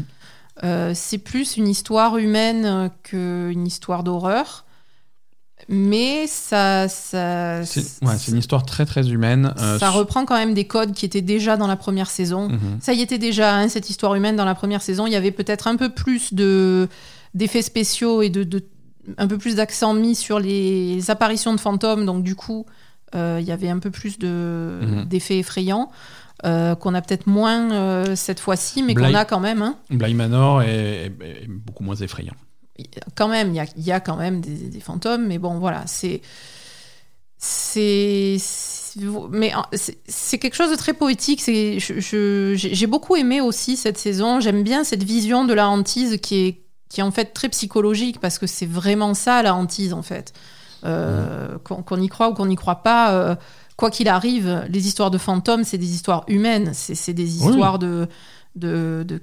euh, 0.64 0.92
c'est 0.94 1.18
plus 1.18 1.58
une 1.58 1.68
histoire 1.68 2.18
humaine 2.18 2.92
qu'une 3.04 3.66
histoire 3.66 4.04
d'horreur. 4.04 4.66
Mais 5.70 6.28
ça. 6.28 6.88
ça 6.88 7.64
c'est 7.66 8.04
ouais, 8.04 8.18
une 8.28 8.38
histoire 8.38 8.66
très 8.66 8.86
très 8.86 9.08
humaine. 9.08 9.54
Euh, 9.60 9.80
ça 9.80 9.92
reprend 9.92 10.26
quand 10.26 10.36
même 10.36 10.54
des 10.54 10.66
codes 10.66 10.94
qui 10.94 11.06
étaient 11.06 11.22
déjà 11.22 11.56
dans 11.56 11.68
la 11.68 11.78
première 11.78 12.10
saison. 12.10 12.50
-hmm. 12.50 12.82
Ça 12.82 12.94
y 12.94 13.02
était 13.02 13.20
déjà, 13.20 13.56
hein, 13.56 13.70
cette 13.70 13.90
histoire 13.90 14.16
humaine 14.16 14.36
dans 14.36 14.46
la 14.46 14.56
première 14.56 14.82
saison. 14.82 15.08
Il 15.08 15.14
y 15.14 15.16
avait 15.16 15.32
peut-être 15.32 15.68
un 15.68 15.78
peu 15.78 15.90
plus 15.90 16.34
d'effets 17.34 17.62
spéciaux 17.62 18.22
et 18.24 18.30
de, 18.30 18.44
de 18.44 18.60
un 19.18 19.28
peu 19.28 19.38
plus 19.38 19.56
d'accent 19.56 19.94
mis 19.94 20.16
sur 20.16 20.40
les 20.40 21.10
apparitions 21.10 21.54
de 21.54 21.60
fantômes, 21.60 22.06
donc 22.06 22.24
du 22.24 22.36
coup, 22.36 22.66
il 23.14 23.20
euh, 23.20 23.42
y 23.42 23.52
avait 23.52 23.70
un 23.70 23.80
peu 23.80 23.92
plus 23.92 24.20
de, 24.20 24.80
mmh. 24.82 25.06
d'effets 25.06 25.40
effrayants. 25.40 25.90
Euh, 26.44 26.74
qu'on 26.74 26.96
a 26.96 27.04
peut-être 27.04 27.28
moins 27.28 27.72
euh, 27.72 28.16
cette 28.16 28.40
fois-ci, 28.40 28.82
mais 28.82 28.96
qu'on 28.96 29.14
a 29.14 29.26
quand 29.26 29.40
même. 29.40 29.62
Hein. 29.62 29.76
Bly 29.92 30.16
Manor 30.16 30.64
est, 30.64 31.12
beaucoup 31.48 31.84
moins 31.84 31.96
effrayant. 31.96 32.34
Quand 33.14 33.28
même, 33.28 33.54
il 33.54 33.64
y, 33.78 33.90
y 33.90 33.92
a, 33.92 34.00
quand 34.00 34.18
même 34.18 34.42
des, 34.42 34.70
des, 34.70 34.80
fantômes, 34.80 35.28
mais 35.28 35.38
bon, 35.38 35.60
voilà, 35.60 35.84
c'est. 35.86 36.22
C'est. 37.38 38.38
Mais 39.30 39.54
c'est 40.08 40.40
quelque 40.40 40.56
chose 40.56 40.72
de 40.72 40.76
très 40.76 40.94
poétique. 40.94 41.44
J'ai 41.46 42.88
beaucoup 42.88 43.16
aimé 43.16 43.40
aussi 43.40 43.78
cette 43.78 44.00
saison. 44.00 44.40
J'aime 44.40 44.64
bien 44.64 44.84
cette 44.84 45.04
vision 45.04 45.46
de 45.46 45.54
la 45.54 45.70
hantise 45.70 46.18
qui 46.20 46.48
est 46.48 46.62
qui 46.92 47.00
est 47.00 47.04
en 47.04 47.12
fait 47.12 47.34
très 47.34 47.48
psychologique 47.48 48.20
parce 48.20 48.38
que 48.38 48.46
c'est 48.46 48.66
vraiment 48.66 49.14
ça 49.14 49.42
la 49.42 49.56
hantise 49.56 49.94
en 49.94 50.02
fait. 50.02 50.34
Euh. 50.84 51.58
Qu'on 51.64 51.84
qu 51.84 52.02
y 52.02 52.10
croit 52.10 52.30
ou 52.30 52.34
qu'on 52.34 52.48
n'y 52.48 52.58
croit 52.58 52.84
pas, 52.84 53.14
euh, 53.14 53.36
quoi 53.78 53.90
qu'il 53.90 54.10
arrive, 54.10 54.66
les 54.68 54.88
histoires 54.88 55.10
de 55.10 55.18
fantômes, 55.18 55.64
c'est 55.64 55.78
des 55.78 55.94
histoires 55.94 56.26
humaines, 56.28 56.72
c'est 56.74 57.14
des 57.14 57.38
histoires 57.38 57.76
oui. 57.76 57.88
de, 57.88 58.08
de, 58.56 59.06
de 59.08 59.22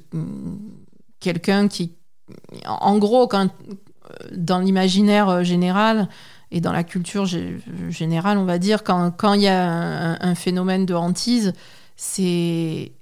quelqu'un 1.21 1.69
qui, 1.69 1.93
en 2.65 2.97
gros, 2.97 3.29
quand, 3.29 3.51
dans 4.33 4.61
l'imaginaire 4.61 5.45
général 5.45 6.09
et 6.51 6.63
dans 6.63 6.73
la 6.73 6.85
culture 6.85 7.27
générale, 7.27 8.39
on 8.39 8.47
va 8.47 8.59
dire, 8.59 8.83
quand, 8.83 9.11
quand 9.11 9.35
il 9.35 9.43
y 9.43 9.49
a 9.49 9.71
un, 9.71 10.17
un 10.19 10.35
phénomène 10.35 10.87
de 10.87 10.95
hantise, 10.95 11.53
c'est 11.97 12.93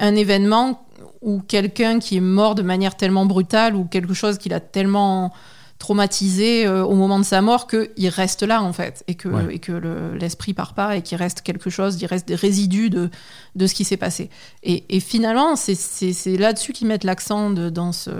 un 0.00 0.14
événement 0.14 0.87
ou 1.20 1.40
quelqu'un 1.40 1.98
qui 1.98 2.16
est 2.16 2.20
mort 2.20 2.54
de 2.54 2.62
manière 2.62 2.96
tellement 2.96 3.26
brutale 3.26 3.74
ou 3.74 3.84
quelque 3.84 4.14
chose 4.14 4.38
qui 4.38 4.48
l'a 4.48 4.60
tellement 4.60 5.32
traumatisé 5.78 6.66
euh, 6.66 6.84
au 6.84 6.94
moment 6.94 7.18
de 7.18 7.24
sa 7.24 7.40
mort 7.40 7.68
qu'il 7.68 8.08
reste 8.08 8.42
là 8.42 8.62
en 8.62 8.72
fait 8.72 9.04
et 9.06 9.14
que, 9.14 9.28
ouais. 9.28 9.54
et 9.54 9.58
que 9.60 9.72
l'esprit 10.18 10.52
le, 10.52 10.56
part 10.56 10.74
pas 10.74 10.96
et 10.96 11.02
qu'il 11.02 11.16
reste 11.18 11.42
quelque 11.42 11.70
chose, 11.70 12.00
il 12.02 12.06
reste 12.06 12.26
des 12.26 12.34
résidus 12.34 12.90
de, 12.90 13.10
de 13.54 13.66
ce 13.66 13.74
qui 13.74 13.84
s'est 13.84 13.96
passé. 13.96 14.28
Et, 14.62 14.96
et 14.96 15.00
finalement, 15.00 15.54
c'est 15.56 16.36
là-dessus 16.36 16.72
qu'ils 16.72 16.88
mettent 16.88 17.04
l'accent 17.04 17.54
ce, 17.92 18.10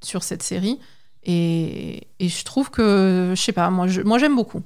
sur 0.00 0.22
cette 0.22 0.42
série. 0.42 0.78
Et, 1.24 2.08
et, 2.18 2.28
je 2.28 2.44
trouve 2.44 2.70
que, 2.70 3.32
je 3.36 3.40
sais 3.40 3.52
pas, 3.52 3.70
moi 3.70 3.86
j'aime 3.86 4.04
moi, 4.06 4.18
beaucoup. 4.28 4.62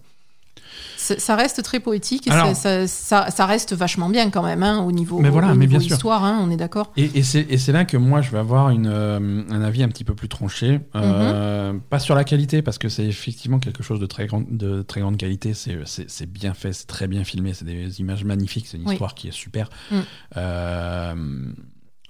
Ça 0.96 1.36
reste 1.36 1.62
très 1.62 1.78
poétique 1.80 2.26
et 2.26 2.30
Alors- 2.30 2.54
ça, 2.56 2.86
ça- 2.86 2.86
ça- 2.86 3.30
ça 3.30 3.46
reste 3.46 3.74
vachement 3.74 4.08
bien 4.08 4.30
quand 4.30 4.42
même 4.42 4.62
hein, 4.62 4.80
au 4.82 4.92
niveau, 4.92 5.18
Mais 5.20 5.28
voilà, 5.30 5.48
au 5.48 5.54
mais 5.54 5.66
niveau 5.66 5.78
bien 5.78 5.80
sûr. 5.80 5.96
histoire, 5.96 6.24
hein, 6.24 6.38
on 6.42 6.50
est 6.50 6.56
d'accord. 6.56 6.92
Et, 6.96 7.04
et 7.18 7.22
c'est 7.22 7.72
là 7.72 7.84
que 7.84 7.96
moi 7.96 8.20
je 8.22 8.30
vais 8.30 8.38
avoir 8.38 8.70
une, 8.70 8.86
euh, 8.88 9.42
un 9.50 9.62
avis 9.62 9.82
un 9.82 9.88
petit 9.88 10.04
peu 10.04 10.14
plus 10.14 10.28
tranché. 10.28 10.80
Euh, 10.94 11.72
Mhm. 11.72 11.80
Pas 11.88 11.98
sur 11.98 12.14
la 12.14 12.24
qualité, 12.24 12.62
parce 12.62 12.78
que 12.78 12.88
c'est 12.88 13.04
effectivement 13.06 13.58
quelque 13.58 13.82
chose 13.82 14.00
de 14.00 14.06
très, 14.06 14.26
grande 14.26 14.46
de 14.50 14.82
très 14.82 15.00
grande 15.00 15.16
qualité. 15.16 15.52
C'est- 15.54 16.26
bien 16.26 16.54
fait, 16.54 16.72
c'est 16.72 16.86
très 16.86 17.06
bien 17.08 17.24
filmé, 17.24 17.54
c'est 17.54 17.64
des 17.64 18.00
images 18.00 18.24
magnifiques, 18.24 18.66
c'est 18.66 18.76
une 18.76 18.86
Oui. 18.86 18.94
histoire 18.94 19.14
qui 19.14 19.28
est 19.28 19.32
super. 19.32 19.68
Mm. 19.90 19.96
Euh, 20.36 21.14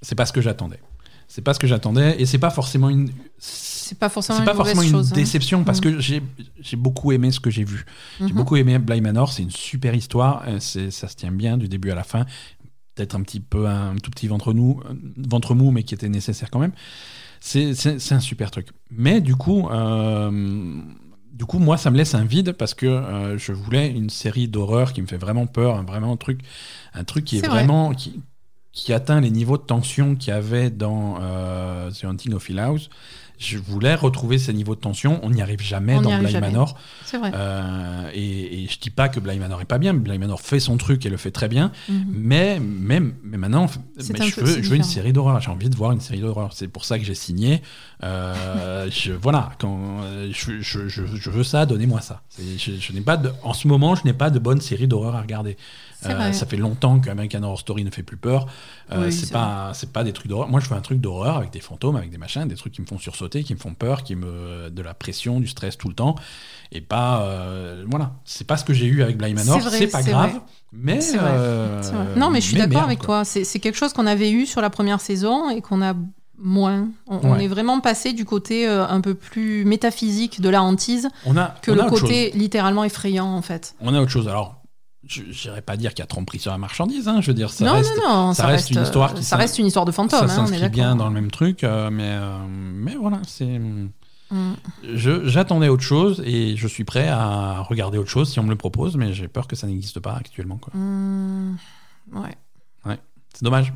c'est 0.02 0.14
pas 0.14 0.26
ce 0.26 0.32
que 0.32 0.40
j'attendais. 0.40 0.80
C'est 1.28 1.42
pas 1.42 1.54
ce 1.54 1.58
que 1.58 1.66
j'attendais, 1.66 2.20
et 2.20 2.26
c'est 2.26 2.38
pas 2.38 2.50
forcément 2.50 2.88
une. 2.88 3.10
C'est 3.38 3.98
pas 3.98 4.08
forcément 4.08 4.38
une 4.40 4.44
pas 4.44 4.54
mauvaise 4.54 4.74
forcément 4.74 4.82
une 4.82 4.90
chose. 5.02 5.12
hein. 5.12 5.14
déception 5.16 5.64
parce 5.64 5.78
Mm. 5.78 5.82
que 5.82 6.00
j'ai 6.00 6.22
j'ai 6.60 6.76
beaucoup 6.76 7.12
aimé 7.12 7.30
ce 7.30 7.40
que 7.40 7.50
j'ai 7.50 7.64
vu. 7.64 7.84
J'ai 8.18 8.26
Mhm. 8.26 8.32
beaucoup 8.32 8.56
aimé 8.56 8.78
Bly 8.78 9.00
Manor, 9.00 9.32
c'est 9.32 9.42
une 9.42 9.50
super 9.50 9.94
histoire, 9.94 10.44
ça 10.60 11.08
se 11.08 11.16
tient 11.16 11.30
bien 11.32 11.56
du 11.56 11.68
début 11.68 11.90
à 11.90 11.94
la 11.94 12.04
fin. 12.04 12.26
Peut-être 12.94 13.14
un 13.14 13.22
petit 13.22 13.40
peu 13.40 13.66
un 13.68 13.94
tout 13.96 14.10
petit 14.10 14.26
ventre, 14.26 14.52
nous, 14.54 14.80
ventre 15.18 15.54
mou, 15.54 15.70
mais 15.70 15.82
qui 15.82 15.94
était 15.94 16.08
nécessaire 16.08 16.50
quand 16.50 16.58
même. 16.60 16.72
C'est 17.40 18.12
un 18.12 18.20
super 18.20 18.50
truc. 18.50 18.68
Mais 18.90 19.20
du 19.20 19.36
coup, 19.36 19.68
euh, 19.68 20.80
du 21.32 21.44
coup, 21.44 21.58
moi, 21.58 21.76
ça 21.76 21.90
me 21.90 21.96
laisse 21.96 22.14
un 22.14 22.24
vide 22.24 22.52
parce 22.52 22.72
que 22.74 22.86
euh, 22.86 23.36
je 23.38 23.52
voulais 23.52 23.90
une 23.90 24.08
série 24.10 24.48
d'horreur 24.48 24.92
qui 24.94 25.02
me 25.02 25.06
fait 25.06 25.18
vraiment 25.18 25.46
peur, 25.46 25.76
un 25.76 25.82
vraiment 25.82 26.12
un 26.12 26.16
truc, 26.16 26.40
un 26.94 27.04
truc 27.04 27.24
qui 27.26 27.36
est, 27.36 27.40
vrai. 27.40 27.50
vraiment 27.50 27.92
qui, 27.92 28.20
qui 28.76 28.92
atteint 28.92 29.20
les 29.22 29.30
niveaux 29.30 29.56
de 29.56 29.62
tension 29.62 30.14
qu'il 30.14 30.34
y 30.34 30.36
avait 30.36 30.68
dans 30.68 31.16
euh, 31.20 31.90
The 31.90 32.04
Haunting 32.04 32.34
of 32.34 32.48
Hill 32.48 32.58
House. 32.58 32.90
Je 33.38 33.58
voulais 33.58 33.94
retrouver 33.94 34.38
ces 34.38 34.52
niveaux 34.52 34.74
de 34.74 34.80
tension. 34.80 35.18
On 35.22 35.30
n'y 35.30 35.42
arrive 35.42 35.60
jamais 35.60 35.96
On 35.96 36.02
dans 36.02 36.26
jamais. 36.26 36.40
Manor. 36.40 36.78
C'est 37.04 37.18
vrai. 37.18 37.32
Euh, 37.34 38.10
et, 38.14 38.64
et 38.64 38.68
je 38.68 38.78
dis 38.78 38.90
pas 38.90 39.08
que 39.08 39.18
Bly 39.18 39.38
Manor 39.38 39.60
est 39.62 39.66
pas 39.66 39.78
bien. 39.78 39.92
Bly 39.92 40.18
Manor 40.18 40.40
fait 40.40 40.60
son 40.60 40.76
truc 40.76 41.04
et 41.04 41.10
le 41.10 41.16
fait 41.16 41.30
très 41.30 41.48
bien. 41.48 41.72
Mhm. 41.88 42.04
Mais, 42.12 42.60
mais, 42.60 43.00
mais 43.00 43.36
maintenant, 43.36 43.66
mais 43.96 44.02
je, 44.26 44.40
veux, 44.40 44.46
c'est 44.46 44.62
je 44.62 44.70
veux 44.70 44.76
une 44.76 44.82
série 44.82 45.12
d'horreur. 45.12 45.40
J'ai 45.40 45.50
envie 45.50 45.68
de 45.70 45.76
voir 45.76 45.92
une 45.92 46.00
série 46.00 46.20
d'horreur. 46.20 46.52
C'est 46.52 46.68
pour 46.68 46.84
ça 46.84 46.98
que 46.98 47.04
j'ai 47.04 47.14
signé. 47.14 47.62
Euh, 48.04 48.88
je, 48.90 49.12
voilà, 49.12 49.52
quand, 49.58 50.00
je, 50.30 50.60
je, 50.60 50.88
je, 50.88 51.02
je 51.14 51.30
veux 51.30 51.44
ça, 51.44 51.66
donnez-moi 51.66 52.02
ça. 52.02 52.22
Je, 52.38 52.72
je 52.78 52.92
n'ai 52.92 53.00
pas 53.02 53.16
de, 53.16 53.32
en 53.42 53.52
ce 53.54 53.68
moment, 53.68 53.94
je 53.94 54.04
n'ai 54.04 54.14
pas 54.14 54.30
de 54.30 54.38
bonne 54.38 54.60
série 54.60 54.86
d'horreur 54.86 55.14
à 55.14 55.20
regarder. 55.22 55.56
Euh, 56.04 56.32
ça 56.32 56.46
fait 56.46 56.56
longtemps 56.56 57.00
que 57.00 57.10
American 57.10 57.42
Horror 57.42 57.58
Story 57.58 57.84
ne 57.84 57.90
fait 57.90 58.02
plus 58.02 58.16
peur. 58.16 58.46
Euh, 58.92 59.06
Oui, 59.06 59.12
c'est 59.12 59.32
pas, 59.32 59.72
c'est 59.74 59.92
pas 59.92 60.04
des 60.04 60.12
trucs 60.12 60.28
d'horreur. 60.28 60.48
Moi, 60.48 60.60
je 60.60 60.68
veux 60.68 60.76
un 60.76 60.80
truc 60.80 61.00
d'horreur 61.00 61.36
avec 61.36 61.50
des 61.50 61.60
fantômes, 61.60 61.96
avec 61.96 62.10
des 62.10 62.18
machins, 62.18 62.46
des 62.46 62.54
trucs 62.54 62.72
qui 62.72 62.82
me 62.82 62.86
font 62.86 62.98
sursauter, 62.98 63.42
qui 63.44 63.54
me 63.54 63.58
font 63.58 63.74
peur, 63.74 64.02
qui 64.02 64.14
me, 64.14 64.70
de 64.70 64.82
la 64.82 64.94
pression, 64.94 65.40
du 65.40 65.48
stress 65.48 65.76
tout 65.78 65.88
le 65.88 65.94
temps. 65.94 66.16
Et 66.72 66.80
pas, 66.80 67.22
euh, 67.22 67.84
voilà, 67.88 68.12
c'est 68.24 68.46
pas 68.46 68.56
ce 68.56 68.64
que 68.64 68.74
j'ai 68.74 68.86
eu 68.86 69.02
avec 69.02 69.16
Bly 69.16 69.34
Manor. 69.34 69.60
C'est 69.70 69.86
pas 69.86 70.02
grave, 70.02 70.30
vrai. 70.30 70.40
mais, 70.72 70.98
vrai, 70.98 71.18
euh. 71.22 71.82
Non, 72.16 72.30
mais 72.30 72.40
je 72.40 72.46
suis 72.46 72.56
d'accord 72.56 72.82
avec 72.82 72.98
quoi. 72.98 73.22
toi. 73.22 73.24
C'est 73.24 73.60
quelque 73.60 73.76
chose 73.76 73.92
qu'on 73.92 74.06
avait 74.06 74.30
eu 74.30 74.46
sur 74.46 74.60
la 74.60 74.70
première 74.70 75.00
saison 75.00 75.50
et 75.50 75.60
qu'on 75.60 75.82
a 75.82 75.94
moins. 76.38 76.88
On, 77.06 77.38
est 77.38 77.48
vraiment 77.48 77.80
passé 77.80 78.12
du 78.12 78.24
côté 78.24 78.68
euh, 78.68 78.86
un 78.86 79.00
peu 79.00 79.14
plus 79.14 79.64
métaphysique 79.64 80.40
de 80.40 80.48
la 80.48 80.62
hantise 80.62 81.08
On 81.24 81.36
a, 81.36 81.54
que 81.62 81.70
on 81.70 81.74
le 81.74 81.88
côté 81.88 82.30
littéralement 82.32 82.84
effrayant, 82.84 83.26
en 83.26 83.42
fait. 83.42 83.74
On 83.80 83.94
a 83.94 84.00
autre 84.00 84.10
chose. 84.10 84.28
Alors, 84.28 84.55
je 85.06 85.22
n'irais 85.22 85.62
pas 85.62 85.76
dire 85.76 85.90
qu'il 85.90 86.00
y 86.00 86.02
a 86.02 86.06
tromperie 86.06 86.38
sur 86.38 86.50
la 86.50 86.58
marchandise. 86.58 87.08
Hein, 87.08 87.20
je 87.20 87.28
veux 87.28 87.34
dire, 87.34 87.50
ça 87.50 87.64
non, 87.64 87.72
reste, 87.74 87.96
non, 87.96 88.26
non, 88.26 88.34
ça 88.34 88.46
reste 88.46 88.70
une 88.70 88.82
histoire 88.82 89.14
qui 89.14 89.22
ça 89.22 89.30
s'in- 89.30 89.36
reste 89.36 89.58
une 89.58 89.66
histoire 89.66 89.84
de 89.84 89.92
fantôme. 89.92 90.26
ça 90.28 90.40
hein, 90.40 90.46
s'inscrit 90.46 90.68
bien 90.68 90.96
dans 90.96 91.08
le 91.08 91.14
même 91.14 91.30
truc, 91.30 91.64
euh, 91.64 91.90
mais, 91.90 92.10
euh, 92.10 92.38
mais 92.48 92.94
voilà, 92.94 93.20
c'est. 93.26 93.58
Mm. 94.30 94.54
J'attendais 94.82 95.68
autre 95.68 95.84
chose 95.84 96.20
et 96.24 96.56
je 96.56 96.66
suis 96.66 96.82
prêt 96.82 97.08
à 97.08 97.60
regarder 97.60 97.96
autre 97.98 98.10
chose 98.10 98.30
si 98.30 98.40
on 98.40 98.42
me 98.42 98.50
le 98.50 98.56
propose, 98.56 98.96
mais 98.96 99.12
j'ai 99.12 99.28
peur 99.28 99.46
que 99.46 99.54
ça 99.54 99.68
n'existe 99.68 100.00
pas 100.00 100.14
actuellement. 100.14 100.56
quoi. 100.56 100.72
Mm. 100.74 101.56
Ouais. 102.12 102.36
C'est 103.36 103.44
dommage. 103.44 103.74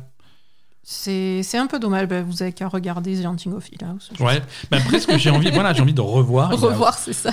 C'est 0.83 1.57
un 1.57 1.67
peu 1.67 1.77
dommage. 1.77 2.07
Bah, 2.07 2.23
vous 2.23 2.41
avez 2.41 2.51
qu'à 2.51 2.67
regarder 2.67 3.21
The 3.21 3.25
Haunting 3.25 3.53
of 3.53 3.69
Hill 3.71 3.83
House. 3.85 4.11
Ouais, 4.19 4.41
mais 4.71 4.77
après, 4.77 4.99
ce 4.99 5.05
que 5.05 5.17
j'ai 5.19 5.29
envie, 5.29 5.51
voilà, 5.51 5.71
j'ai 5.73 5.81
envie 5.81 5.93
de 5.93 6.01
revoir. 6.01 6.49
revoir, 6.59 6.97
c'est 6.97 7.13
ça. 7.13 7.31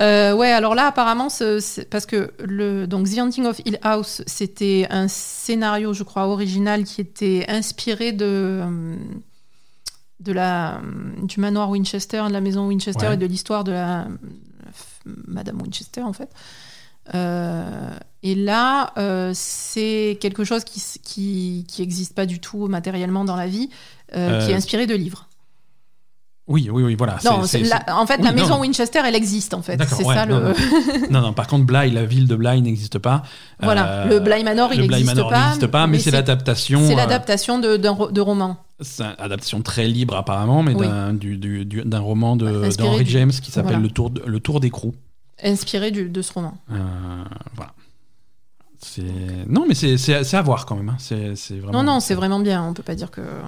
Euh, 0.00 0.32
ouais, 0.34 0.50
alors 0.50 0.74
là, 0.74 0.86
apparemment, 0.86 1.28
c'est- 1.28 1.88
parce 1.88 2.04
que 2.06 2.32
le, 2.44 2.86
donc 2.86 3.08
The 3.08 3.18
Haunting 3.18 3.46
of 3.46 3.60
Hill 3.64 3.78
House, 3.82 4.22
c'était 4.26 4.86
un 4.90 5.06
scénario, 5.08 5.92
je 5.92 6.02
crois, 6.02 6.26
original 6.26 6.84
qui 6.84 7.00
était 7.00 7.44
inspiré 7.48 8.12
de, 8.12 8.62
de 10.20 10.32
la, 10.32 10.80
du 11.22 11.38
manoir 11.40 11.70
Winchester, 11.70 12.24
de 12.28 12.32
la 12.32 12.40
maison 12.40 12.66
Winchester 12.66 13.06
Ouais. 13.08 13.14
et 13.14 13.16
de 13.16 13.26
l'histoire 13.26 13.62
de 13.62 13.72
la, 13.72 14.08
Madame 15.04 15.60
Winchester, 15.62 16.02
en 16.02 16.12
fait. 16.12 16.28
Euh, 17.14 17.90
et 18.22 18.34
là, 18.34 18.92
euh, 18.96 19.32
c'est 19.34 20.16
quelque 20.22 20.42
chose 20.44 20.64
qui 20.64 20.78
s- 20.80 20.98
qui 21.04 21.66
qui 21.68 21.86
pas 22.14 22.24
du 22.24 22.40
tout 22.40 22.66
matériellement 22.66 23.26
dans 23.26 23.36
la 23.36 23.46
vie, 23.46 23.68
euh, 24.16 24.42
qui 24.44 24.52
est 24.52 24.54
inspiré 24.54 24.86
de 24.86 24.94
livres. 24.94 25.28
Oui, 26.46 26.68
oui, 26.70 26.82
oui, 26.82 26.94
voilà. 26.94 27.16
Non, 27.24 27.40
la- 27.40 27.98
en 27.98 28.06
fait, 28.06 28.18
oui, 28.18 28.24
la 28.24 28.32
maison 28.32 28.56
non. 28.56 28.60
Winchester, 28.60 29.00
elle 29.06 29.14
existe 29.14 29.54
en 29.54 29.62
fait. 29.62 29.78
D'accord, 29.78 29.96
C'est 29.96 30.04
ouais, 30.04 30.14
ça 30.14 30.26
non, 30.26 30.40
le. 30.40 31.10
Non, 31.10 31.22
non, 31.22 31.32
par 31.32 31.46
contre, 31.46 31.64
Bly, 31.64 31.90
la 31.90 32.04
ville 32.04 32.28
de 32.28 32.36
Bly 32.36 32.60
n'existe 32.60 32.98
pas. 32.98 33.22
voilà, 33.62 33.86
Euh, 34.02 34.08
le 34.10 34.20
Bly 34.20 34.44
Manor, 34.44 34.70
il 34.74 34.80
le 34.82 34.86
Bly 34.86 34.96
n'existe 34.98 35.16
Manor 35.16 35.30
pas. 35.30 35.40
n'existe 35.46 35.66
pas, 35.68 35.86
mais, 35.86 35.98
c'est 35.98 36.10
l'adaptation. 36.10 36.86
C'est 36.86 36.92
euh, 36.92 36.96
l'adaptation 36.96 37.58
de, 37.58 37.78
de 37.78 38.20
roman. 38.20 38.58
C'est 38.80 39.04
une 39.04 39.14
adaptation 39.18 39.62
très 39.62 39.86
libre 39.86 40.16
apparemment, 40.16 40.62
mais 40.62 40.74
Oui. 40.74 40.86
d'un, 40.86 41.14
du- 41.14 41.38
du- 41.38 41.64
roman 41.98 42.36
Inspiré 42.66 42.88
d'Henry 42.90 43.06
James 43.06 43.30
qui 43.30 43.50
s'appelle 43.50 43.72
voilà. 43.72 43.82
le, 43.82 43.90
Tour 43.90 44.12
le 44.26 44.40
Tour 44.40 44.60
d'écrou. 44.60 44.94
inspiré 45.42 45.90
du- 45.92 46.08
de 46.10 46.22
ce 46.22 46.32
roman. 46.32 46.54
Euh, 46.72 46.76
voilà. 47.54 47.72
Non, 49.48 49.64
mais 49.66 49.74
c'est, 49.74 50.34
à 50.34 50.42
voir 50.42 50.66
quand 50.66 50.76
même. 50.76 50.88
hein. 50.88 50.96
Vraiment... 51.50 51.72
Non, 51.72 51.82
non, 51.82 52.00
c'est 52.00 52.14
vraiment 52.14 52.40
bien. 52.40 52.62
On 52.64 52.74
peut 52.74 52.82
pas 52.82 52.94
dire 52.94 53.10
que. 53.10 53.20
euh, 53.20 53.40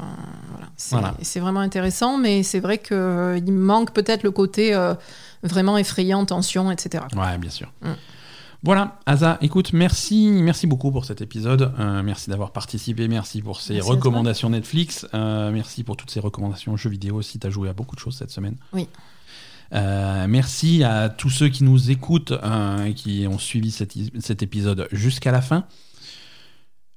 voilà. 0.51 0.67
C'est, 0.77 0.95
Voilà. 0.97 1.15
vraiment 1.41 1.61
intéressant, 1.61 2.19
mais 2.19 2.43
c'est 2.43 2.61
vrai 2.61 2.79
qu'il 2.79 3.53
manque 3.53 3.93
peut-être 3.93 4.23
le 4.23 4.31
côté 4.31 4.75
euh, 4.75 4.95
vraiment 5.43 5.79
effrayant, 5.79 6.25
tension, 6.27 6.71
etc. 6.71 7.05
Ouais, 7.17 7.39
bien 7.39 7.51
sûr. 7.51 7.73
Mm. 7.83 7.93
Voilà, 8.63 8.99
Asa, 9.07 9.39
écoute, 9.43 9.73
merci, 9.75 10.29
merci 10.33 10.67
beaucoup 10.67 10.91
pour 10.91 11.05
cet 11.05 11.21
épisode. 11.21 11.73
Euh, 11.79 12.03
merci 12.03 12.31
d'avoir 12.31 12.51
participé, 12.51 13.07
merci 13.07 13.41
pour 13.43 13.61
ces 13.61 13.75
Merci 13.75 13.91
recommandations 13.91 14.51
Netflix. 14.51 15.07
Euh, 15.15 15.53
merci 15.53 15.85
pour 15.85 15.97
toutes 15.97 16.11
ces 16.11 16.21
recommandations 16.21 16.77
jeux 16.77 16.91
vidéo 16.91 17.17
aussi. 17.17 17.39
Tu 17.39 17.47
as 17.47 17.51
joué 17.51 17.69
à 17.69 17.73
beaucoup 17.75 17.95
de 17.95 18.01
choses 18.01 18.17
cette 18.17 18.31
semaine. 18.31 18.57
Oui. 18.73 18.89
Euh, 19.73 20.27
merci 20.29 20.85
à 20.85 21.09
tous 21.09 21.31
ceux 21.31 21.49
qui 21.49 21.65
nous 21.65 21.91
écoutent 21.91 22.33
euh, 22.33 22.85
et 22.85 22.95
qui 22.95 23.27
ont 23.29 23.39
suivi 23.39 23.71
cet, 23.71 24.43
épisode 24.43 24.89
jusqu'à 24.93 25.33
la 25.33 25.41
fin. 25.41 25.65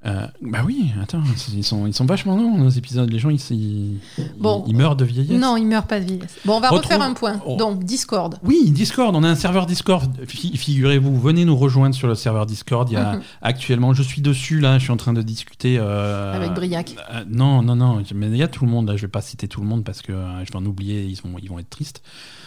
Euh, 0.05 0.25
bah 0.41 0.59
oui, 0.65 0.93
attends, 1.03 1.21
ils 1.53 1.61
sont, 1.63 1.85
ils 1.85 1.93
sont 1.93 2.05
vachement 2.05 2.37
longs 2.37 2.57
nos 2.57 2.69
épisodes. 2.69 3.11
Les 3.11 3.19
gens, 3.19 3.29
ils, 3.29 3.41
ils, 3.51 3.97
Bon. 4.39 4.63
ils 4.65 4.73
meurent 4.73 4.95
de 4.95 5.03
vieillesse. 5.03 5.37
Non, 5.37 5.57
il 5.57 5.65
meurt 5.65 5.89
pas 5.89 5.99
de 5.99 6.05
vieillesse. 6.05 6.37
Bon, 6.45 6.53
on 6.55 6.59
va 6.61 6.69
Retrouve- 6.69 6.93
refaire 6.93 7.01
un 7.01 7.13
point. 7.13 7.41
Oh. 7.45 7.57
Donc, 7.57 7.83
Discord. 7.83 8.37
Oui, 8.45 8.71
Discord, 8.71 9.13
on 9.13 9.23
a 9.23 9.27
un 9.27 9.35
serveur 9.35 9.65
Discord. 9.65 10.09
Fi- 10.25 10.55
Figurez-vous, 10.55 11.19
venez 11.19 11.43
nous 11.43 11.57
rejoindre 11.57 11.93
sur 11.95 12.07
le 12.07 12.15
serveur 12.15 12.45
Discord. 12.45 12.89
Il 12.89 12.93
y 12.93 12.95
a 12.95 13.15
Mhm. 13.15 13.21
actuellement, 13.41 13.93
je 13.93 14.01
suis 14.03 14.21
dessus 14.21 14.61
là, 14.61 14.77
je 14.77 14.83
suis 14.85 14.93
en 14.93 14.97
train 14.97 15.11
de 15.11 15.21
discuter. 15.21 15.77
euh, 15.77 16.33
Avec 16.33 16.53
Briac. 16.53 16.95
euh, 17.11 17.25
non, 17.27 17.61
non, 17.61 17.75
non, 17.75 18.01
mais 18.15 18.27
il 18.27 18.37
y 18.37 18.43
a 18.43 18.47
tout 18.47 18.63
le 18.63 18.71
monde 18.71 18.87
là. 18.87 18.95
Je 18.95 19.01
vais 19.01 19.07
pas 19.09 19.21
citer 19.21 19.49
tout 19.49 19.59
le 19.59 19.67
monde 19.67 19.83
parce 19.83 20.01
que 20.01 20.13
je 20.13 20.49
vais 20.49 20.57
en 20.57 20.65
oublier, 20.65 21.03
ils 21.03 21.15
vont, 21.21 21.37
ils 21.43 21.49
vont 21.49 21.59
être 21.59 21.69
tristes. 21.69 22.01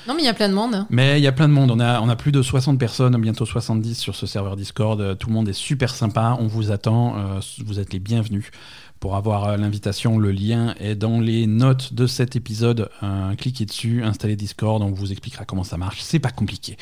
Non, 0.08 0.14
mais 0.14 0.22
il 0.22 0.26
y 0.26 0.28
a 0.28 0.34
plein 0.34 0.48
de 0.48 0.54
monde. 0.54 0.86
Mais 0.90 1.20
il 1.20 1.22
y 1.22 1.26
a 1.28 1.32
plein 1.32 1.48
de 1.48 1.52
monde. 1.52 1.70
On 1.70 1.78
a, 1.80 2.16
plus 2.16 2.32
de 2.32 2.42
60 2.42 2.78
personnes, 2.78 3.16
bientôt 3.20 3.46
70 3.46 3.94
sur 3.94 4.16
ce 4.16 4.26
serveur 4.26 4.56
Discord. 4.56 5.00
Euh, 5.00 5.14
Tout 5.14 5.28
le 5.28 5.34
monde 5.34 5.48
est 5.48 5.52
super 5.52 5.94
sympa. 5.94 6.36
On 6.40 6.46
vous 6.46 6.72
attend. 6.72 7.16
Euh, 7.16 7.40
vous 7.64 7.78
êtes 7.78 7.92
les 7.92 8.00
bienvenus. 8.00 8.50
Pour 8.98 9.16
avoir 9.16 9.44
euh, 9.44 9.56
l'invitation, 9.56 10.18
le 10.18 10.32
lien 10.32 10.74
est 10.80 10.94
dans 10.94 11.20
les 11.20 11.46
notes 11.46 11.94
de 11.94 12.06
cet 12.06 12.36
épisode. 12.36 12.88
Cliquez 13.38 13.64
dessus, 13.64 14.02
installez 14.04 14.36
Discord. 14.36 14.82
On 14.82 14.90
vous 14.90 15.12
expliquera 15.12 15.44
comment 15.44 15.64
ça 15.64 15.76
marche. 15.76 16.00
C'est 16.02 16.20
pas 16.20 16.30
compliqué. 16.30 16.76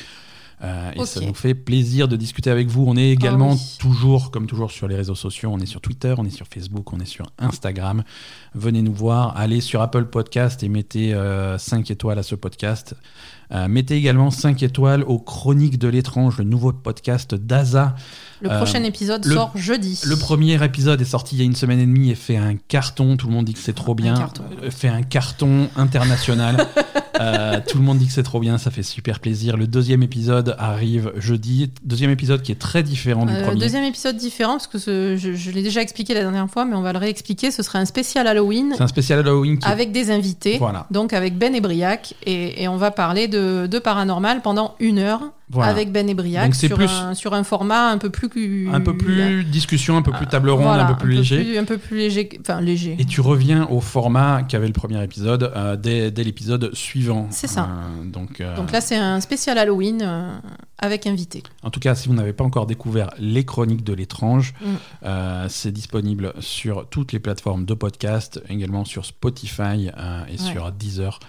Euh, 0.63 0.91
et 0.95 1.05
ça 1.05 1.19
nous 1.21 1.33
fait 1.33 1.55
plaisir 1.55 2.07
de 2.07 2.15
discuter 2.15 2.49
avec 2.51 2.67
vous. 2.67 2.83
On 2.87 2.95
est 2.95 3.09
également 3.09 3.51
Ah 3.53 3.55
oui. 3.55 3.77
toujours, 3.79 4.29
comme 4.31 4.45
toujours, 4.45 4.69
sur 4.71 4.87
les 4.87 4.95
réseaux 4.95 5.15
sociaux. 5.15 5.49
On 5.51 5.59
est 5.59 5.65
sur 5.65 5.81
Twitter, 5.81 6.13
on 6.17 6.25
est 6.25 6.29
sur 6.29 6.45
Facebook, 6.47 6.93
on 6.93 6.99
est 6.99 7.05
sur 7.05 7.25
Instagram. 7.39 8.03
Venez 8.53 8.81
nous 8.81 8.93
voir. 8.93 9.35
Allez 9.37 9.59
sur 9.61 9.81
Apple 9.81 10.05
Podcast 10.05 10.61
et 10.63 10.69
mettez 10.69 11.15
5 11.57 11.89
étoiles 11.89 12.19
à 12.19 12.23
ce 12.23 12.35
podcast. 12.35 12.95
Euh, 13.51 13.67
mettez 13.67 13.95
également 13.95 14.31
5 14.31 14.63
étoiles 14.63 15.03
aux 15.03 15.19
Chroniques 15.19 15.77
de 15.79 15.87
l'étrange, 15.87 16.37
le 16.37 16.43
nouveau 16.45 16.71
podcast 16.71 17.35
d'Aza. 17.35 17.95
Le 18.41 18.51
Euh, 18.51 18.57
prochain 18.57 18.83
épisode 18.83 19.25
le- 19.25 19.35
sort 19.35 19.51
jeudi. 19.55 19.99
Le 20.05 20.15
premier 20.15 20.63
épisode 20.63 20.99
est 21.01 21.05
sorti 21.05 21.35
il 21.35 21.39
y 21.39 21.41
a 21.41 21.45
une 21.45 21.55
semaine 21.55 21.79
et 21.79 21.85
demie 21.85 22.09
et 22.11 22.15
fait 22.15 22.37
un 22.37 22.55
carton. 22.55 23.15
Tout 23.17 23.27
le 23.27 23.33
monde 23.33 23.45
dit 23.45 23.53
que 23.53 23.59
c'est 23.59 23.73
trop 23.73 23.93
bien. 23.95 24.15
Euh, 24.63 24.71
Fait 24.71 24.87
un 24.89 25.03
carton 25.03 25.69
international. 25.75 26.65
Euh, 27.19 27.59
tout 27.67 27.77
le 27.77 27.83
monde 27.83 27.99
dit 27.99 28.07
que 28.07 28.13
c'est 28.13 28.23
trop 28.23 28.39
bien. 28.39 28.57
Ça 28.57 28.71
fait 28.71 28.81
super 28.81 29.19
plaisir. 29.19 29.55
Le 29.55 29.67
deuxième 29.67 30.01
épisode 30.01 30.55
arrive 30.57 31.11
jeudi. 31.17 31.69
Deuxième 31.83 32.09
épisode 32.09 32.41
qui 32.41 32.51
est 32.51 32.55
très 32.59 32.81
différent 32.81 33.27
du 33.27 33.33
Euh, 33.33 33.43
premier. 33.43 33.59
deuxième 33.59 33.83
épisode 33.83 34.17
différent, 34.17 34.53
parce 34.53 34.65
que 34.65 34.79
ce- 34.79 35.17
je, 35.17 35.33
je 35.33 35.51
l'ai 35.51 35.61
déjà 35.61 35.81
expliqué 35.83 36.15
la 36.15 36.21
dernière 36.21 36.49
fois, 36.49 36.65
mais 36.65 36.75
on 36.75 36.81
va 36.81 36.93
le 36.93 36.97
réexpliquer. 36.97 37.51
Ce 37.51 37.61
sera 37.61 37.77
un 37.77 37.85
spécial 37.85 38.25
Halloween 38.25 38.73
C'est 38.75 38.81
un 38.81 38.87
spécial 38.87 39.19
Halloween 39.19 39.59
qui 39.59 39.67
avec 39.67 39.91
des 39.91 40.09
invités. 40.09 40.57
Voilà. 40.57 40.87
Donc 40.89 41.13
avec 41.13 41.37
Ben 41.37 41.53
et 41.53 41.61
Briac. 41.61 42.15
Et, 42.25 42.63
et 42.63 42.67
on 42.67 42.77
va 42.77 42.89
parler 42.89 43.27
de, 43.27 43.67
de 43.67 43.77
paranormal 43.77 44.41
pendant 44.41 44.73
une 44.79 44.97
heure 44.97 45.21
Voilà. 45.51 45.71
avec 45.71 45.91
Ben 45.91 46.07
et 46.09 46.13
Briac 46.13 46.55
sur, 46.55 46.75
plus- 46.77 46.85
un, 46.89 47.13
sur 47.13 47.33
un 47.33 47.43
format 47.43 47.89
un 47.89 47.97
peu 47.97 48.09
plus 48.09 48.69
Un 48.71 48.81
peu 48.81 48.95
plus 48.95 49.43
discussion, 49.43 49.97
un 49.97 50.01
peu 50.01 50.11
plus 50.11 50.27
table 50.27 50.49
ronde, 50.49 50.63
Voilà, 50.63 50.87
un 50.87 50.93
peu 50.93 50.97
plus 51.03 51.13
léger. 51.15 51.43
plus- 51.43 51.57
un 51.57 51.65
peu 51.65 51.77
plus 51.77 51.97
léger, 51.97 52.29
enfin 52.39 52.61
léger. 52.61 52.95
Et 52.99 53.05
tu 53.05 53.21
reviens 53.21 53.67
au 53.67 53.81
format 53.81 54.43
qu'avait 54.43 54.67
le 54.67 54.73
premier 54.73 55.03
épisode 55.03 55.51
euh, 55.55 55.75
dès, 55.75 56.11
dès 56.11 56.23
l'épisode 56.23 56.73
suivant. 56.73 57.27
C'est 57.31 57.47
ça. 57.47 57.63
Euh, 57.69 58.05
donc, 58.05 58.39
euh, 58.41 58.55
Donc 58.55 58.71
là, 58.71 58.81
c'est 58.81 58.95
un 58.97 59.19
spécial 59.21 59.57
Halloween 59.57 60.01
euh, 60.01 60.31
avec 60.79 61.05
invité. 61.05 61.43
en 61.63 61.69
tout 61.69 61.79
cas, 61.79 61.93
si 61.95 62.07
vous 62.07 62.13
n'avez 62.15 62.33
pas 62.33 62.43
encore 62.43 62.65
découvert 62.65 63.09
les 63.19 63.43
chroniques 63.45 63.83
de 63.83 63.93
l'étrange, 63.93 64.53
Mm. 64.61 64.65
euh, 65.05 65.45
c'est 65.49 65.71
disponible 65.71 66.33
sur 66.39 66.87
toutes 66.89 67.11
les 67.13 67.19
plateformes 67.19 67.65
de 67.65 67.73
podcast, 67.73 68.41
également 68.49 68.85
sur 68.85 69.05
Spotify 69.05 69.89
euh, 69.97 70.23
et 70.27 70.31
Ouais. 70.31 70.37
sur 70.37 70.71
Deezer. 70.71 71.19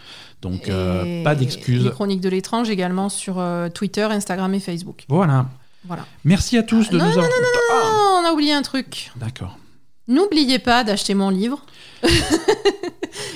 Donc, 0.43 0.69
euh, 0.69 1.23
pas 1.23 1.35
d'excuses. 1.35 1.85
Les 1.85 1.90
chroniques 1.90 2.20
de 2.20 2.28
l'étrange 2.28 2.69
également 2.69 3.09
sur 3.09 3.39
euh, 3.39 3.69
Twitter, 3.69 4.02
Instagram 4.02 4.52
et 4.55 4.60
Facebook. 4.60 5.05
Voilà. 5.09 5.47
Voilà. 5.86 6.05
Merci 6.24 6.59
à 6.59 6.62
tous 6.62 6.90
de 6.90 6.98
Non, 6.98 7.05
nous 7.06 7.10
avoir. 7.12 7.27
Ah, 7.73 7.81
Oh, 7.85 8.20
on 8.23 8.28
a 8.28 8.32
oublié 8.32 8.52
un 8.52 8.62
truc. 8.62 9.10
D'accord. 9.16 9.56
N'oubliez 10.09 10.59
pas 10.59 10.82
d'acheter 10.85 11.14
mon 11.14 11.31
livre 11.31 11.64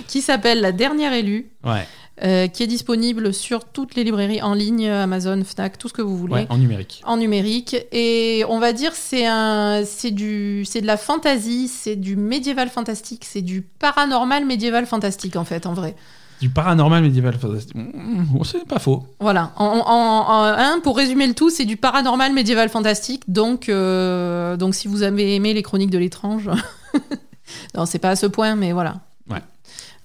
qui 0.08 0.20
s'appelle 0.20 0.60
La 0.60 0.72
dernière 0.72 1.12
élue, 1.12 1.50
Ouais, 1.64 1.86
euh, 2.22 2.46
qui 2.48 2.62
est 2.62 2.66
disponible 2.66 3.34
sur 3.34 3.64
toutes 3.64 3.94
les 3.94 4.02
librairies 4.04 4.42
en 4.42 4.54
ligne, 4.54 4.88
Amazon, 4.88 5.42
Fnac, 5.44 5.76
tout 5.78 5.88
ce 5.88 5.92
que 5.92 6.02
vous 6.02 6.16
voulez. 6.16 6.34
ouais, 6.34 6.46
en 6.48 6.56
numérique. 6.58 7.02
en 7.04 7.16
numérique 7.18 7.76
et 7.92 8.42
on 8.48 8.58
va 8.58 8.72
dire 8.72 8.92
c'est 8.94 9.26
un 9.26 9.84
c'est 9.84 10.10
du 10.12 10.64
c'est 10.64 10.80
de 10.80 10.86
la 10.86 10.96
fantasy 10.96 11.68
c'est 11.68 11.96
du 11.96 12.16
médiéval 12.16 12.68
fantastique 12.70 13.24
c'est 13.30 13.42
du 13.42 13.60
paranormal 13.62 14.46
médiéval 14.46 14.86
fantastique 14.86 15.36
en 15.36 15.44
fait 15.44 15.66
en 15.66 15.74
vrai 15.74 15.94
Du 16.40 16.50
paranormal 16.50 17.02
médiéval 17.02 17.38
fantastique. 17.38 17.76
C'est 18.44 18.66
pas 18.66 18.78
faux. 18.78 19.04
voilà 19.20 19.52
en, 19.56 19.64
en- 19.64 19.86
en- 19.86 20.42
un, 20.44 20.80
pour 20.80 20.96
résumer 20.96 21.26
le 21.26 21.34
tout 21.34 21.48
c'est 21.50 21.64
du 21.64 21.76
paranormal 21.76 22.32
médiéval 22.32 22.68
fantastique 22.68 23.22
donc 23.28 23.68
euh, 23.68 24.56
donc 24.56 24.74
si 24.74 24.86
vous 24.88 25.02
avez 25.02 25.34
aimé 25.34 25.54
les 25.54 25.62
chroniques 25.62 25.90
de 25.90 25.98
l'étrange 25.98 26.50
non 27.74 27.86
c'est 27.86 27.98
pas 27.98 28.10
à 28.10 28.16
ce 28.16 28.26
point 28.26 28.54
mais 28.56 28.72
voilà 28.72 29.00
Ouais. 29.30 29.40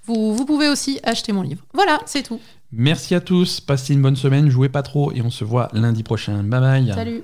vous, 0.05 0.33
vous 0.35 0.45
pouvez 0.45 0.67
aussi 0.69 0.99
acheter 1.03 1.31
mon 1.33 1.41
livre 1.41 1.63
voilà 1.73 1.99
c'est 2.05 2.23
tout 2.23 2.39
Merci 2.73 3.15
à 3.15 3.19
tous. 3.19 3.59
Passez 3.59 3.91
une 3.93 4.01
bonne 4.01 4.15
semaine. 4.15 4.49
Jouez 4.49 4.69
pas 4.69 4.81
trop 4.81 5.11
et 5.11 5.21
on 5.21 5.29
se 5.29 5.43
voit 5.43 5.67
lundi 5.73 6.03
prochain. 6.03 6.41
Bye 6.43 6.61
bye. 6.61 6.93
salut 6.95 7.23